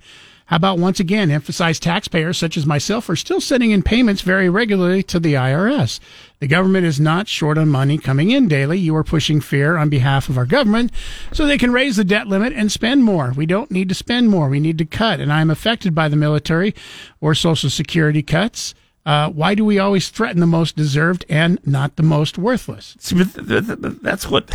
How 0.50 0.56
about 0.56 0.80
once 0.80 0.98
again 0.98 1.30
emphasize 1.30 1.78
taxpayers 1.78 2.36
such 2.36 2.56
as 2.56 2.66
myself 2.66 3.08
are 3.08 3.14
still 3.14 3.40
sending 3.40 3.70
in 3.70 3.84
payments 3.84 4.22
very 4.22 4.50
regularly 4.50 5.00
to 5.04 5.20
the 5.20 5.34
IRS. 5.34 6.00
The 6.40 6.48
government 6.48 6.86
is 6.86 6.98
not 6.98 7.28
short 7.28 7.56
on 7.56 7.68
money 7.68 7.98
coming 7.98 8.32
in 8.32 8.48
daily. 8.48 8.76
You 8.76 8.96
are 8.96 9.04
pushing 9.04 9.40
fear 9.40 9.76
on 9.76 9.90
behalf 9.90 10.28
of 10.28 10.36
our 10.36 10.46
government 10.46 10.90
so 11.32 11.46
they 11.46 11.56
can 11.56 11.72
raise 11.72 11.94
the 11.94 12.02
debt 12.02 12.26
limit 12.26 12.52
and 12.52 12.72
spend 12.72 13.04
more. 13.04 13.32
We 13.36 13.46
don't 13.46 13.70
need 13.70 13.88
to 13.90 13.94
spend 13.94 14.28
more. 14.28 14.48
We 14.48 14.58
need 14.58 14.78
to 14.78 14.84
cut. 14.84 15.20
And 15.20 15.32
I'm 15.32 15.50
affected 15.50 15.94
by 15.94 16.08
the 16.08 16.16
military 16.16 16.74
or 17.20 17.36
social 17.36 17.70
security 17.70 18.24
cuts. 18.24 18.74
Uh, 19.06 19.30
why 19.30 19.54
do 19.54 19.64
we 19.64 19.78
always 19.78 20.08
threaten 20.08 20.40
the 20.40 20.48
most 20.48 20.74
deserved 20.74 21.24
and 21.28 21.64
not 21.64 21.94
the 21.94 22.02
most 22.02 22.38
worthless? 22.38 22.96
See, 22.98 23.22
that's 23.22 24.28
what 24.28 24.50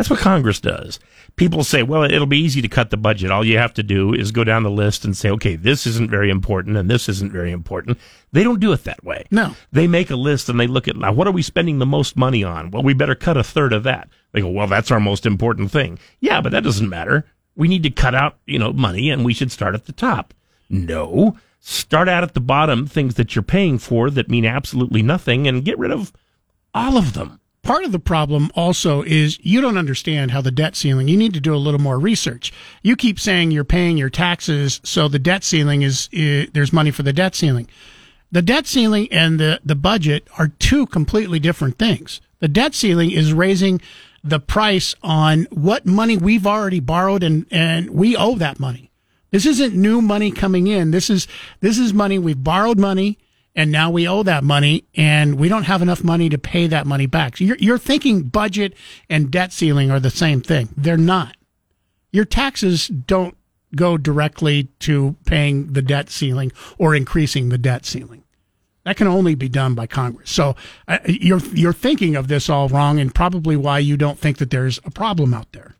that's 0.00 0.08
what 0.08 0.18
Congress 0.18 0.60
does. 0.60 0.98
People 1.36 1.62
say, 1.62 1.82
"Well, 1.82 2.04
it'll 2.04 2.24
be 2.24 2.38
easy 2.38 2.62
to 2.62 2.68
cut 2.68 2.88
the 2.88 2.96
budget. 2.96 3.30
All 3.30 3.44
you 3.44 3.58
have 3.58 3.74
to 3.74 3.82
do 3.82 4.14
is 4.14 4.32
go 4.32 4.44
down 4.44 4.62
the 4.62 4.70
list 4.70 5.04
and 5.04 5.14
say, 5.14 5.28
okay, 5.28 5.56
this 5.56 5.86
isn't 5.86 6.10
very 6.10 6.30
important 6.30 6.78
and 6.78 6.88
this 6.88 7.06
isn't 7.06 7.30
very 7.30 7.52
important." 7.52 7.98
They 8.32 8.42
don't 8.42 8.60
do 8.60 8.72
it 8.72 8.84
that 8.84 9.04
way. 9.04 9.26
No. 9.30 9.54
They 9.70 9.86
make 9.86 10.08
a 10.08 10.16
list 10.16 10.48
and 10.48 10.58
they 10.58 10.66
look 10.66 10.88
at 10.88 10.96
now 10.96 11.12
what 11.12 11.26
are 11.26 11.32
we 11.32 11.42
spending 11.42 11.80
the 11.80 11.86
most 11.86 12.16
money 12.16 12.42
on? 12.42 12.70
Well, 12.70 12.82
we 12.82 12.94
better 12.94 13.14
cut 13.14 13.36
a 13.36 13.44
third 13.44 13.74
of 13.74 13.82
that. 13.82 14.08
They 14.32 14.40
go, 14.40 14.48
"Well, 14.48 14.68
that's 14.68 14.90
our 14.90 15.00
most 15.00 15.26
important 15.26 15.70
thing." 15.70 15.98
Yeah, 16.18 16.40
but 16.40 16.52
that 16.52 16.64
doesn't 16.64 16.88
matter. 16.88 17.26
We 17.54 17.68
need 17.68 17.82
to 17.82 17.90
cut 17.90 18.14
out, 18.14 18.38
you 18.46 18.58
know, 18.58 18.72
money 18.72 19.10
and 19.10 19.22
we 19.22 19.34
should 19.34 19.52
start 19.52 19.74
at 19.74 19.84
the 19.84 19.92
top. 19.92 20.32
No. 20.70 21.36
Start 21.60 22.08
out 22.08 22.22
at 22.22 22.32
the 22.32 22.40
bottom, 22.40 22.86
things 22.86 23.16
that 23.16 23.36
you're 23.36 23.42
paying 23.42 23.76
for 23.76 24.08
that 24.08 24.30
mean 24.30 24.46
absolutely 24.46 25.02
nothing 25.02 25.46
and 25.46 25.62
get 25.62 25.78
rid 25.78 25.90
of 25.90 26.10
all 26.72 26.96
of 26.96 27.12
them. 27.12 27.39
Part 27.62 27.84
of 27.84 27.92
the 27.92 27.98
problem 27.98 28.50
also 28.54 29.02
is 29.02 29.38
you 29.42 29.60
don't 29.60 29.76
understand 29.76 30.30
how 30.30 30.40
the 30.40 30.50
debt 30.50 30.74
ceiling, 30.76 31.08
you 31.08 31.16
need 31.16 31.34
to 31.34 31.40
do 31.40 31.54
a 31.54 31.56
little 31.56 31.80
more 31.80 31.98
research. 31.98 32.52
You 32.82 32.96
keep 32.96 33.20
saying 33.20 33.50
you're 33.50 33.64
paying 33.64 33.98
your 33.98 34.10
taxes, 34.10 34.80
so 34.82 35.08
the 35.08 35.18
debt 35.18 35.44
ceiling 35.44 35.82
is, 35.82 36.08
there's 36.10 36.72
money 36.72 36.90
for 36.90 37.02
the 37.02 37.12
debt 37.12 37.34
ceiling. 37.34 37.68
The 38.32 38.42
debt 38.42 38.66
ceiling 38.66 39.08
and 39.12 39.38
the, 39.38 39.60
the 39.64 39.74
budget 39.74 40.26
are 40.38 40.48
two 40.48 40.86
completely 40.86 41.38
different 41.38 41.78
things. 41.78 42.20
The 42.38 42.48
debt 42.48 42.74
ceiling 42.74 43.10
is 43.10 43.32
raising 43.32 43.80
the 44.24 44.40
price 44.40 44.94
on 45.02 45.46
what 45.50 45.84
money 45.84 46.16
we've 46.16 46.46
already 46.46 46.80
borrowed 46.80 47.22
and, 47.22 47.46
and 47.50 47.90
we 47.90 48.16
owe 48.16 48.36
that 48.36 48.58
money. 48.58 48.90
This 49.30 49.46
isn't 49.46 49.74
new 49.74 50.00
money 50.00 50.30
coming 50.30 50.66
in. 50.66 50.90
This 50.90 51.10
is, 51.10 51.28
this 51.60 51.78
is 51.78 51.92
money 51.92 52.18
we've 52.18 52.42
borrowed 52.42 52.78
money 52.78 53.18
and 53.54 53.72
now 53.72 53.90
we 53.90 54.06
owe 54.06 54.22
that 54.22 54.44
money 54.44 54.84
and 54.94 55.34
we 55.36 55.48
don't 55.48 55.64
have 55.64 55.82
enough 55.82 56.04
money 56.04 56.28
to 56.28 56.38
pay 56.38 56.66
that 56.68 56.86
money 56.86 57.06
back. 57.06 57.36
So 57.36 57.44
you're, 57.44 57.56
you're 57.58 57.78
thinking 57.78 58.22
budget 58.22 58.74
and 59.08 59.30
debt 59.30 59.52
ceiling 59.52 59.90
are 59.90 60.00
the 60.00 60.10
same 60.10 60.40
thing. 60.40 60.68
They're 60.76 60.96
not. 60.96 61.36
Your 62.12 62.24
taxes 62.24 62.88
don't 62.88 63.36
go 63.74 63.96
directly 63.96 64.64
to 64.80 65.16
paying 65.26 65.72
the 65.72 65.82
debt 65.82 66.10
ceiling 66.10 66.52
or 66.78 66.94
increasing 66.94 67.48
the 67.48 67.58
debt 67.58 67.86
ceiling. 67.86 68.24
That 68.84 68.96
can 68.96 69.06
only 69.06 69.34
be 69.34 69.48
done 69.48 69.74
by 69.74 69.86
Congress. 69.86 70.30
So 70.30 70.56
uh, 70.88 70.98
you're 71.04 71.40
you're 71.52 71.72
thinking 71.72 72.16
of 72.16 72.28
this 72.28 72.48
all 72.48 72.68
wrong, 72.68 72.98
and 72.98 73.14
probably 73.14 73.54
why 73.54 73.78
you 73.78 73.96
don't 73.96 74.18
think 74.18 74.38
that 74.38 74.50
there's 74.50 74.80
a 74.84 74.90
problem 74.90 75.34
out 75.34 75.52
there. 75.52 75.76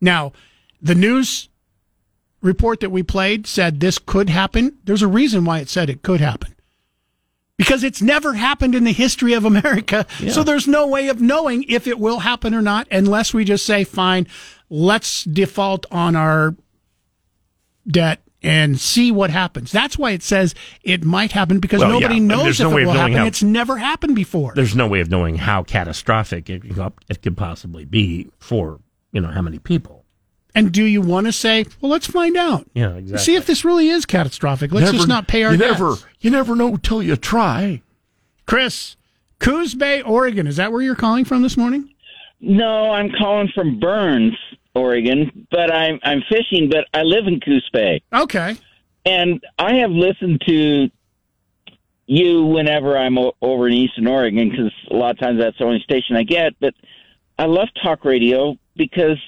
Now, 0.00 0.32
the 0.82 0.96
news 0.96 1.48
report 2.42 2.80
that 2.80 2.90
we 2.90 3.02
played 3.02 3.46
said 3.46 3.78
this 3.78 3.98
could 3.98 4.28
happen. 4.28 4.76
There's 4.84 5.02
a 5.02 5.08
reason 5.08 5.44
why 5.44 5.60
it 5.60 5.68
said 5.68 5.88
it 5.88 6.02
could 6.02 6.20
happen. 6.20 6.54
Because 7.60 7.84
it's 7.84 8.00
never 8.00 8.32
happened 8.32 8.74
in 8.74 8.84
the 8.84 8.92
history 8.92 9.34
of 9.34 9.44
America. 9.44 10.06
So 10.30 10.42
there's 10.42 10.66
no 10.66 10.86
way 10.86 11.08
of 11.08 11.20
knowing 11.20 11.64
if 11.68 11.86
it 11.86 11.98
will 11.98 12.20
happen 12.20 12.54
or 12.54 12.62
not 12.62 12.88
unless 12.90 13.34
we 13.34 13.44
just 13.44 13.66
say, 13.66 13.84
fine, 13.84 14.26
let's 14.70 15.24
default 15.24 15.84
on 15.90 16.16
our 16.16 16.54
debt 17.86 18.20
and 18.42 18.80
see 18.80 19.12
what 19.12 19.28
happens. 19.30 19.70
That's 19.72 19.98
why 19.98 20.12
it 20.12 20.22
says 20.22 20.54
it 20.82 21.04
might 21.04 21.32
happen 21.32 21.60
because 21.60 21.80
Well, 21.80 21.90
nobody 21.90 22.14
yeah, 22.14 22.20
knows 22.22 22.60
if 22.60 22.66
no 22.66 22.76
it 22.78 22.86
will 22.86 22.92
happen. 22.92 23.12
how- 23.16 23.26
It's 23.26 23.42
never 23.42 23.76
happened 23.76 24.14
before. 24.16 24.52
There's 24.54 24.74
no 24.74 24.86
way 24.86 25.00
of 25.00 25.10
knowing 25.10 25.36
how 25.36 25.62
catastrophic 25.62 26.48
it, 26.48 26.62
it 27.08 27.22
could 27.22 27.36
possibly 27.36 27.84
be 27.84 28.30
for, 28.38 28.80
you 29.12 29.20
know, 29.20 29.28
how 29.28 29.42
many 29.42 29.58
people. 29.58 29.99
And 30.54 30.72
do 30.72 30.82
you 30.84 31.00
want 31.00 31.26
to 31.26 31.32
say, 31.32 31.64
well, 31.80 31.90
let's 31.92 32.06
find 32.06 32.36
out. 32.36 32.66
Yeah, 32.74 32.94
exactly. 32.94 33.24
See 33.24 33.34
if 33.36 33.46
this 33.46 33.64
really 33.64 33.88
is 33.88 34.04
catastrophic. 34.06 34.72
Let's 34.72 34.86
Never- 34.86 34.96
just 34.96 35.08
not 35.08 35.28
pay 35.28 35.44
our 35.44 35.52
you 35.52 35.58
debts. 35.58 35.78
never- 35.78 35.94
you 36.20 36.30
never 36.30 36.56
know 36.56 36.76
till 36.76 37.02
you 37.02 37.16
try. 37.16 37.82
Chris, 38.46 38.96
Coos 39.38 39.74
Bay, 39.74 40.02
Oregon. 40.02 40.46
Is 40.46 40.56
that 40.56 40.72
where 40.72 40.82
you're 40.82 40.94
calling 40.96 41.24
from 41.24 41.42
this 41.42 41.56
morning? 41.56 41.88
No, 42.40 42.90
I'm 42.90 43.10
calling 43.12 43.48
from 43.54 43.78
Burns, 43.78 44.34
Oregon, 44.74 45.46
but 45.50 45.72
I'm 45.72 45.98
I'm 46.02 46.22
fishing, 46.28 46.68
but 46.70 46.86
I 46.94 47.02
live 47.02 47.26
in 47.26 47.38
Coos 47.40 47.68
Bay. 47.72 48.02
Okay. 48.12 48.56
And 49.06 49.42
I 49.58 49.74
have 49.76 49.90
listened 49.90 50.42
to 50.46 50.90
you 52.06 52.44
whenever 52.44 52.96
I'm 52.98 53.18
o- 53.18 53.34
over 53.40 53.68
in 53.68 53.74
Eastern 53.74 54.06
Oregon 54.06 54.50
because 54.50 54.72
a 54.90 54.94
lot 54.96 55.10
of 55.12 55.18
times 55.18 55.38
that's 55.38 55.58
the 55.58 55.64
only 55.64 55.80
station 55.80 56.16
I 56.16 56.22
get. 56.24 56.54
But 56.60 56.74
I 57.38 57.44
love 57.46 57.68
talk 57.82 58.04
radio 58.04 58.56
because, 58.76 59.18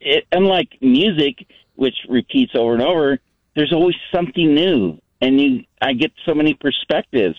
it, 0.00 0.26
unlike 0.32 0.78
music, 0.80 1.46
which 1.74 1.94
repeats 2.08 2.52
over 2.54 2.74
and 2.74 2.82
over, 2.82 3.18
there's 3.54 3.72
always 3.72 3.96
something 4.12 4.54
new, 4.54 4.98
and 5.20 5.40
you 5.40 5.64
I 5.80 5.92
get 5.92 6.12
so 6.26 6.34
many 6.34 6.54
perspectives. 6.54 7.36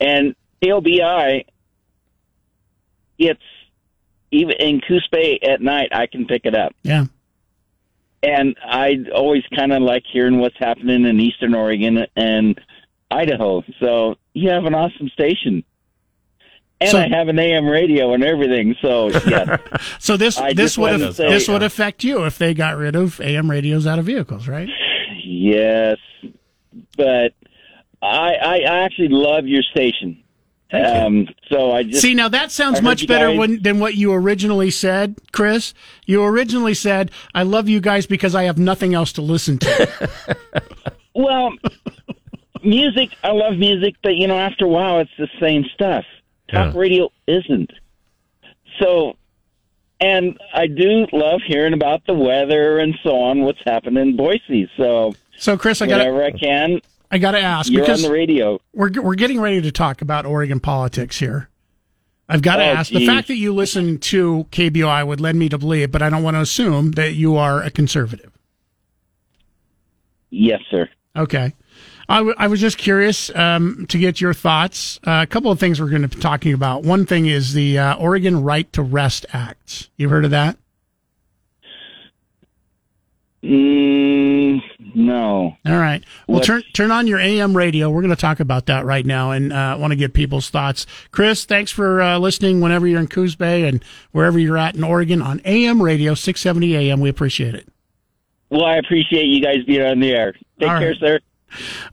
And 0.00 0.34
LBI, 0.62 1.44
it's 3.18 3.40
even 4.30 4.54
in 4.58 4.80
Coos 4.80 5.06
Bay 5.10 5.38
at 5.42 5.60
night. 5.60 5.88
I 5.92 6.06
can 6.06 6.26
pick 6.26 6.44
it 6.44 6.54
up. 6.54 6.74
Yeah. 6.82 7.06
And 8.22 8.56
I 8.64 9.04
always 9.14 9.44
kind 9.54 9.72
of 9.72 9.82
like 9.82 10.04
hearing 10.10 10.38
what's 10.38 10.58
happening 10.58 11.04
in 11.04 11.20
Eastern 11.20 11.54
Oregon 11.54 12.06
and 12.16 12.60
Idaho. 13.10 13.62
So 13.80 14.16
you 14.34 14.50
have 14.50 14.64
an 14.64 14.74
awesome 14.74 15.08
station. 15.08 15.64
And 16.80 16.90
So- 16.90 16.98
I 17.00 17.08
have 17.08 17.28
an 17.28 17.38
AM 17.38 17.66
radio 17.66 18.14
and 18.14 18.22
everything. 18.22 18.74
So 18.80 19.10
yeah. 19.26 19.56
So 19.98 20.16
this 20.16 20.38
I 20.38 20.52
this 20.52 20.78
would 20.78 21.14
say- 21.14 21.28
this 21.28 21.48
would 21.48 21.62
affect 21.62 22.04
you 22.04 22.24
if 22.24 22.38
they 22.38 22.54
got 22.54 22.76
rid 22.76 22.94
of 22.94 23.20
AM 23.20 23.50
radios 23.50 23.86
out 23.86 23.98
of 23.98 24.04
vehicles, 24.06 24.46
right? 24.48 24.68
yes, 25.24 25.96
but 26.96 27.32
I 28.00 28.34
I 28.34 28.58
actually 28.84 29.08
love 29.08 29.46
your 29.46 29.62
station. 29.62 30.22
Um, 30.70 31.26
so 31.50 31.72
I 31.72 31.82
just 31.82 32.02
See, 32.02 32.12
now 32.14 32.28
that 32.28 32.52
sounds 32.52 32.82
much 32.82 33.06
better 33.08 33.28
guys- 33.28 33.38
when, 33.38 33.62
than 33.62 33.80
what 33.80 33.94
you 33.94 34.12
originally 34.12 34.70
said, 34.70 35.16
Chris. 35.32 35.72
You 36.06 36.22
originally 36.22 36.74
said, 36.74 37.10
"I 37.34 37.42
love 37.42 37.70
you 37.70 37.80
guys 37.80 38.06
because 38.06 38.34
I 38.34 38.42
have 38.44 38.58
nothing 38.58 38.92
else 38.94 39.12
to 39.14 39.22
listen 39.22 39.58
to." 39.58 40.10
Well, 41.14 41.50
music, 42.62 43.10
I 43.24 43.32
love 43.32 43.56
music, 43.56 43.96
but 44.04 44.14
you 44.14 44.28
know, 44.28 44.38
after 44.38 44.66
a 44.66 44.68
while, 44.68 45.00
it's 45.00 45.10
the 45.18 45.28
same 45.40 45.64
stuff. 45.74 46.04
Talk 46.48 46.74
radio 46.74 47.10
isn't. 47.26 47.70
So 48.80 49.16
and 50.00 50.38
I 50.54 50.66
do 50.66 51.06
love 51.12 51.40
hearing 51.46 51.72
about 51.72 52.06
the 52.06 52.14
weather 52.14 52.78
and 52.78 52.94
so 53.02 53.20
on. 53.20 53.42
What's 53.42 53.60
happening 53.64 54.10
in 54.10 54.16
Boise? 54.16 54.70
So, 54.76 55.14
so 55.36 55.56
Chris, 55.56 55.82
I 55.82 55.86
got 55.86 55.98
whenever 55.98 56.22
I 56.22 56.30
can. 56.30 56.80
I 57.10 57.18
got 57.18 57.32
to 57.32 57.40
ask 57.40 57.70
You're 57.70 57.82
because 57.82 58.04
on 58.04 58.10
the 58.10 58.14
radio. 58.14 58.60
We're 58.74 58.90
we're 59.00 59.14
getting 59.14 59.40
ready 59.40 59.60
to 59.62 59.72
talk 59.72 60.02
about 60.02 60.26
Oregon 60.26 60.60
politics 60.60 61.18
here. 61.18 61.48
I've 62.28 62.42
got 62.42 62.56
to 62.56 62.62
Oh, 62.62 62.74
ask. 62.74 62.92
The 62.92 63.06
fact 63.06 63.28
that 63.28 63.36
you 63.36 63.54
listen 63.54 63.98
to 63.98 64.46
KBOI 64.50 65.06
would 65.06 65.20
lead 65.20 65.34
me 65.34 65.48
to 65.48 65.56
believe, 65.56 65.90
but 65.90 66.02
I 66.02 66.10
don't 66.10 66.22
want 66.22 66.36
to 66.36 66.42
assume 66.42 66.92
that 66.92 67.14
you 67.14 67.36
are 67.36 67.62
a 67.62 67.70
conservative. 67.70 68.30
Yes, 70.30 70.60
sir. 70.70 70.88
Okay. 71.16 71.54
I, 72.08 72.18
w- 72.18 72.34
I 72.38 72.46
was 72.46 72.60
just 72.60 72.78
curious 72.78 73.34
um, 73.36 73.84
to 73.90 73.98
get 73.98 74.20
your 74.20 74.32
thoughts. 74.32 74.98
Uh, 75.06 75.20
a 75.22 75.26
couple 75.26 75.50
of 75.50 75.60
things 75.60 75.80
we're 75.80 75.90
going 75.90 76.02
to 76.02 76.08
be 76.08 76.16
talking 76.20 76.54
about. 76.54 76.82
One 76.82 77.04
thing 77.04 77.26
is 77.26 77.52
the 77.52 77.78
uh, 77.78 77.96
Oregon 77.96 78.42
Right 78.42 78.72
to 78.72 78.82
Rest 78.82 79.26
Act. 79.32 79.90
You've 79.96 80.10
heard 80.10 80.24
of 80.24 80.30
that? 80.30 80.56
Mm, 83.42 84.60
no. 84.96 85.56
All 85.64 85.76
right. 85.76 86.02
Well, 86.26 86.40
turn 86.40 86.62
turn 86.72 86.90
on 86.90 87.06
your 87.06 87.20
AM 87.20 87.56
radio. 87.56 87.88
We're 87.88 88.02
going 88.02 88.14
to 88.14 88.20
talk 88.20 88.40
about 88.40 88.66
that 88.66 88.84
right 88.84 89.06
now, 89.06 89.30
and 89.30 89.52
uh, 89.52 89.76
want 89.78 89.92
to 89.92 89.96
get 89.96 90.12
people's 90.12 90.50
thoughts. 90.50 90.86
Chris, 91.12 91.44
thanks 91.44 91.70
for 91.70 92.02
uh, 92.02 92.18
listening. 92.18 92.60
Whenever 92.60 92.86
you're 92.88 92.98
in 92.98 93.06
Coos 93.06 93.36
Bay 93.36 93.68
and 93.68 93.84
wherever 94.10 94.40
you're 94.40 94.58
at 94.58 94.74
in 94.74 94.82
Oregon 94.82 95.22
on 95.22 95.40
AM 95.44 95.80
radio, 95.80 96.14
670 96.14 96.74
AM, 96.90 97.00
we 97.00 97.08
appreciate 97.08 97.54
it. 97.54 97.68
Well, 98.50 98.64
I 98.64 98.76
appreciate 98.76 99.26
you 99.26 99.40
guys 99.40 99.58
being 99.66 99.82
on 99.82 100.00
the 100.00 100.10
air. 100.10 100.32
Take 100.58 100.68
All 100.68 100.78
care, 100.78 100.88
right. 100.88 100.98
sir. 100.98 101.20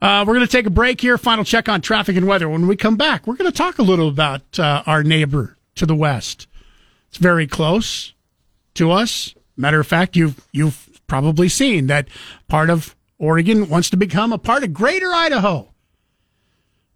Uh, 0.02 0.24
we're 0.28 0.34
going 0.34 0.46
to 0.46 0.52
take 0.52 0.66
a 0.66 0.72
break 0.72 1.02
here. 1.02 1.18
Final 1.18 1.44
check 1.44 1.70
on 1.70 1.82
traffic 1.82 2.16
and 2.16 2.28
weather. 2.28 2.50
When 2.50 2.68
we 2.68 2.76
come 2.76 2.98
back, 2.98 3.26
we're 3.26 3.36
going 3.36 3.52
to 3.52 3.58
talk 3.58 3.78
a 3.80 3.84
little 3.84 4.10
about 4.10 4.60
uh, 4.60 4.84
our 4.86 5.04
neighbor 5.04 5.56
to 5.76 5.86
the 5.86 5.96
west. 5.96 6.48
It's 7.10 7.18
very 7.18 7.48
close 7.48 8.14
to 8.76 8.92
us. 8.92 9.34
Matter 9.58 9.80
of 9.80 9.88
fact, 9.88 10.16
you've 10.16 10.46
you've 10.52 11.00
probably 11.08 11.48
seen 11.48 11.88
that 11.88 12.08
part 12.48 12.70
of 12.70 12.96
Oregon 13.18 13.70
wants 13.70 13.90
to 13.92 13.98
become 13.98 14.34
a 14.34 14.38
part 14.38 14.64
of 14.64 14.74
Greater 14.74 15.12
Idaho. 15.14 15.70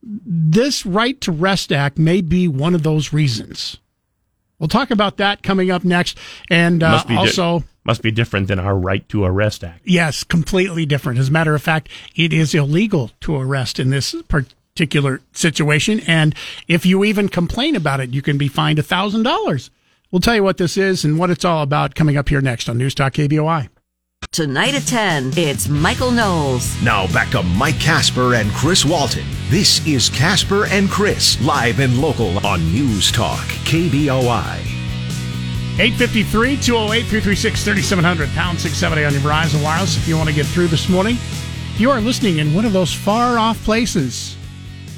This 0.01 0.85
Right 0.85 1.19
to 1.21 1.31
Rest 1.31 1.71
Act 1.71 1.97
may 1.97 2.21
be 2.21 2.47
one 2.47 2.75
of 2.75 2.83
those 2.83 3.13
reasons. 3.13 3.77
We'll 4.57 4.67
talk 4.67 4.91
about 4.91 5.17
that 5.17 5.41
coming 5.41 5.71
up 5.71 5.85
next, 5.85 6.17
and 6.49 6.83
uh, 6.83 7.03
be 7.07 7.13
di- 7.13 7.19
also. 7.19 7.63
Must 7.89 8.03
be 8.03 8.11
different 8.11 8.47
than 8.49 8.59
our 8.59 8.77
right 8.77 9.09
to 9.09 9.23
arrest 9.23 9.63
act. 9.63 9.81
Yes, 9.83 10.23
completely 10.23 10.85
different. 10.85 11.17
As 11.17 11.29
a 11.29 11.31
matter 11.31 11.55
of 11.55 11.63
fact, 11.63 11.89
it 12.15 12.31
is 12.31 12.53
illegal 12.53 13.09
to 13.21 13.35
arrest 13.35 13.79
in 13.79 13.89
this 13.89 14.13
particular 14.27 15.21
situation. 15.33 15.99
And 16.01 16.35
if 16.67 16.85
you 16.85 17.03
even 17.03 17.29
complain 17.29 17.75
about 17.75 17.99
it, 17.99 18.13
you 18.13 18.21
can 18.21 18.37
be 18.37 18.47
fined 18.47 18.77
a 18.77 18.83
$1,000. 18.83 19.69
We'll 20.11 20.19
tell 20.19 20.35
you 20.35 20.43
what 20.43 20.57
this 20.57 20.77
is 20.77 21.03
and 21.03 21.17
what 21.17 21.31
it's 21.31 21.43
all 21.43 21.63
about 21.63 21.95
coming 21.95 22.15
up 22.15 22.29
here 22.29 22.41
next 22.41 22.69
on 22.69 22.77
News 22.77 22.93
Talk 22.93 23.13
KBOI. 23.13 23.69
Tonight 24.31 24.75
at 24.75 24.83
10, 24.83 25.31
it's 25.35 25.67
Michael 25.67 26.11
Knowles. 26.11 26.79
Now 26.83 27.11
back 27.11 27.31
to 27.31 27.41
Mike 27.41 27.79
Kasper 27.79 28.35
and 28.35 28.51
Chris 28.51 28.85
Walton. 28.85 29.25
This 29.49 29.83
is 29.87 30.09
Kasper 30.09 30.67
and 30.67 30.91
Chris, 30.91 31.41
live 31.41 31.79
and 31.79 31.99
local 31.99 32.45
on 32.45 32.71
News 32.71 33.11
Talk, 33.11 33.47
KBOI. 33.65 34.78
853 35.79 36.57
208 36.57 37.03
336 37.03 37.63
3700, 37.63 38.29
pound 38.35 38.59
670 38.59 39.05
on 39.05 39.13
your 39.13 39.21
Verizon 39.21 39.63
Wireless 39.63 39.95
if 39.95 40.09
you 40.09 40.17
want 40.17 40.27
to 40.27 40.35
get 40.35 40.45
through 40.45 40.67
this 40.67 40.89
morning. 40.89 41.15
You 41.77 41.89
are 41.89 42.01
listening 42.01 42.39
in 42.39 42.53
one 42.53 42.65
of 42.65 42.73
those 42.73 42.93
far 42.93 43.39
off 43.39 43.63
places 43.63 44.35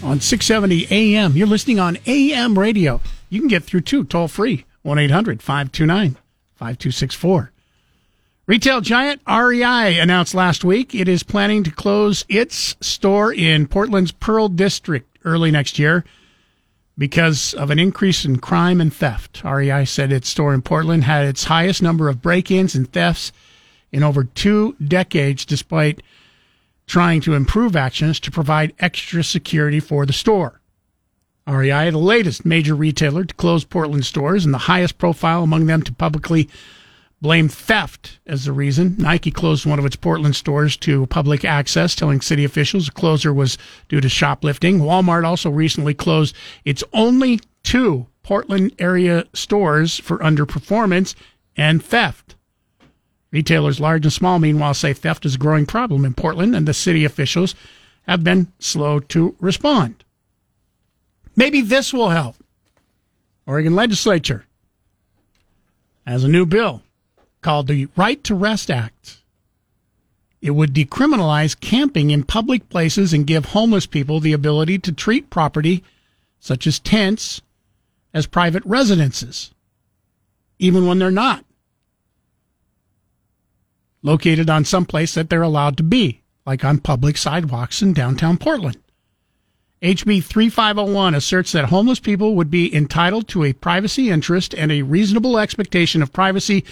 on 0.02 0.20
670 0.20 0.88
AM, 0.90 1.38
you're 1.38 1.46
listening 1.46 1.80
on 1.80 2.00
AM 2.08 2.58
radio. 2.58 3.00
You 3.30 3.40
can 3.40 3.48
get 3.48 3.64
through 3.64 3.82
too, 3.82 4.06
toll 4.06 4.28
free, 4.28 4.66
1 4.82 4.98
800 4.98 5.44
529 5.44 6.18
5264. 6.56 7.52
Retail 8.48 8.82
giant 8.82 9.22
REI 9.28 10.00
announced 10.00 10.34
last 10.34 10.64
week 10.64 10.96
it 10.96 11.08
is 11.08 11.22
planning 11.22 11.64
to 11.64 11.70
close 11.70 12.26
its 12.28 12.76
store 12.82 13.32
in 13.32 13.68
Portland's 13.68 14.12
Pearl 14.12 14.48
District 14.48 15.08
early 15.26 15.52
next 15.52 15.78
year 15.78 16.04
because 17.02 17.56
of 17.56 17.72
an 17.72 17.80
increase 17.80 18.26
in 18.26 18.38
crime 18.38 18.80
and 18.80 18.94
theft. 18.94 19.42
REI 19.44 19.84
said 19.86 20.12
its 20.12 20.30
store 20.30 20.54
in 20.54 20.62
Portland 20.62 21.04
had 21.04 21.26
its 21.26 21.46
highest 21.46 21.82
number 21.82 22.08
of 22.08 22.22
break 22.22 22.52
ins 22.52 22.76
and 22.76 22.94
thefts 22.94 23.32
in 23.92 24.04
over 24.04 24.24
two 24.24 24.76
decades, 24.80 25.44
despite 25.44 26.04
trying 26.86 27.20
to 27.20 27.34
improve 27.34 27.76
actions 27.76 28.20
to 28.20 28.30
provide 28.30 28.76
extra 28.78 29.24
security 29.24 29.80
for 29.80 30.06
the 30.06 30.14
store. 30.14 30.62
REI, 31.48 31.90
the 31.90 31.98
latest 31.98 32.46
major 32.46 32.76
retailer 32.76 33.24
to 33.26 33.34
close 33.34 33.66
Portland 33.66 34.06
stores 34.06 34.46
and 34.46 34.54
the 34.54 34.70
highest 34.70 35.00
profile 35.00 35.42
among 35.42 35.66
them 35.66 35.82
to 35.82 35.92
publicly 35.92 36.48
blame 37.22 37.48
theft 37.48 38.20
as 38.26 38.46
the 38.46 38.52
reason. 38.52 38.96
Nike 38.98 39.32
closed 39.32 39.66
one 39.66 39.80
of 39.80 39.86
its 39.86 39.96
Portland 39.96 40.36
stores 40.36 40.76
to 40.78 41.06
public 41.08 41.46
access, 41.46 41.96
telling 41.96 42.20
city 42.20 42.44
officials 42.44 42.88
the 42.88 42.92
closure 42.92 43.34
was 43.34 43.58
due 43.88 44.02
to 44.02 44.10
shoplifting. 44.10 44.80
Walmart 44.80 45.24
also 45.24 45.50
recently 45.50 45.94
closed 45.94 46.36
its 46.66 46.84
only 46.94 47.40
two 47.64 48.08
Portland 48.24 48.74
area 48.80 49.26
stores 49.34 50.00
for 50.00 50.18
underperformance 50.20 51.16
and 51.56 51.84
theft. 51.84 52.36
Retailers 53.32 53.80
large 53.80 54.06
and 54.06 54.12
small, 54.12 54.40
meanwhile, 54.40 54.74
say 54.74 54.94
theft 54.94 55.26
is 55.26 55.36
a 55.36 55.40
growing 55.40 55.66
problem 55.66 56.04
in 56.04 56.14
Portland, 56.14 56.56
and 56.56 56.68
the 56.68 56.74
city 56.74 57.06
officials 57.06 57.56
have 58.08 58.24
been 58.24 58.52
slow 58.60 59.00
to 59.00 59.36
respond. 59.40 60.04
Maybe 61.36 61.62
this 61.62 61.94
will 61.94 62.10
help. 62.10 62.36
Oregon 63.46 63.76
legislature 63.76 64.46
has 66.06 66.24
a 66.24 66.28
new 66.28 66.46
bill 66.46 66.82
called 67.42 67.68
the 67.68 67.88
Right 67.96 68.24
to 68.24 68.36
Rest 68.36 68.70
Act. 68.70 69.18
It 70.42 70.52
would 70.52 70.74
decriminalize 70.74 71.60
camping 71.60 72.10
in 72.10 72.24
public 72.24 72.68
places 72.70 73.14
and 73.14 73.28
give 73.28 73.46
homeless 73.46 73.86
people 73.86 74.20
the 74.20 74.34
ability 74.34 74.80
to 74.80 74.92
treat 74.92 75.30
property, 75.30 75.84
such 76.40 76.66
as 76.66 76.80
tents, 76.80 77.42
as 78.14 78.26
private 78.26 78.64
residences, 78.66 79.52
even 80.60 80.88
when 80.88 81.00
they're 81.00 81.12
not 81.12 81.46
located 84.02 84.50
on 84.50 84.66
some 84.66 84.86
place 84.86 85.14
that 85.14 85.30
they're 85.30 85.42
allowed 85.42 85.78
to 85.78 85.84
be, 85.84 86.22
like 86.46 86.66
on 86.66 86.80
public 86.80 87.18
sidewalks 87.18 87.82
in 87.82 87.94
downtown 87.94 88.38
Portland. 88.38 88.78
HB 89.82 90.24
3501 90.24 91.16
asserts 91.16 91.54
that 91.54 91.66
homeless 91.66 92.00
people 92.00 92.36
would 92.36 92.52
be 92.52 92.74
entitled 92.74 93.28
to 93.30 93.44
a 93.44 93.54
privacy 93.54 94.12
interest 94.12 94.54
and 94.54 94.72
a 94.72 94.84
reasonable 94.84 95.40
expectation 95.40 96.04
of 96.04 96.14
privacy 96.14 96.64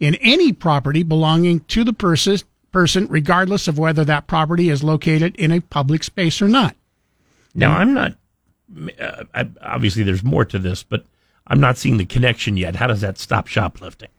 in 0.00 0.16
any 0.16 0.52
property 0.52 1.02
belonging 1.02 1.60
to 1.60 1.82
the 1.82 1.94
person, 1.94 2.38
person 2.70 3.06
regardless 3.08 3.68
of 3.68 3.78
whether 3.78 4.04
that 4.04 4.26
property 4.26 4.68
is 4.68 4.84
located 4.84 5.34
in 5.36 5.50
a 5.50 5.60
public 5.60 6.04
space 6.04 6.42
or 6.42 6.48
not. 6.48 6.76
Now, 7.54 7.72
I'm 7.72 7.94
not. 7.94 8.16
Uh, 9.00 9.24
I, 9.34 9.48
obviously, 9.62 10.02
there's 10.02 10.22
more 10.22 10.44
to 10.44 10.58
this, 10.58 10.82
but 10.82 11.06
I'm 11.46 11.60
not 11.60 11.78
seeing 11.78 11.96
the 11.96 12.04
connection 12.04 12.58
yet. 12.58 12.76
How 12.76 12.86
does 12.86 13.00
that 13.00 13.16
stop 13.16 13.46
shoplifting? 13.46 14.10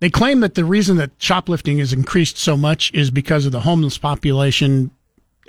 They 0.00 0.10
claim 0.10 0.40
that 0.40 0.56
the 0.56 0.64
reason 0.64 0.96
that 0.96 1.12
shoplifting 1.18 1.78
has 1.78 1.92
increased 1.92 2.36
so 2.36 2.56
much 2.56 2.92
is 2.92 3.12
because 3.12 3.46
of 3.46 3.52
the 3.52 3.60
homeless 3.60 3.96
population 3.96 4.90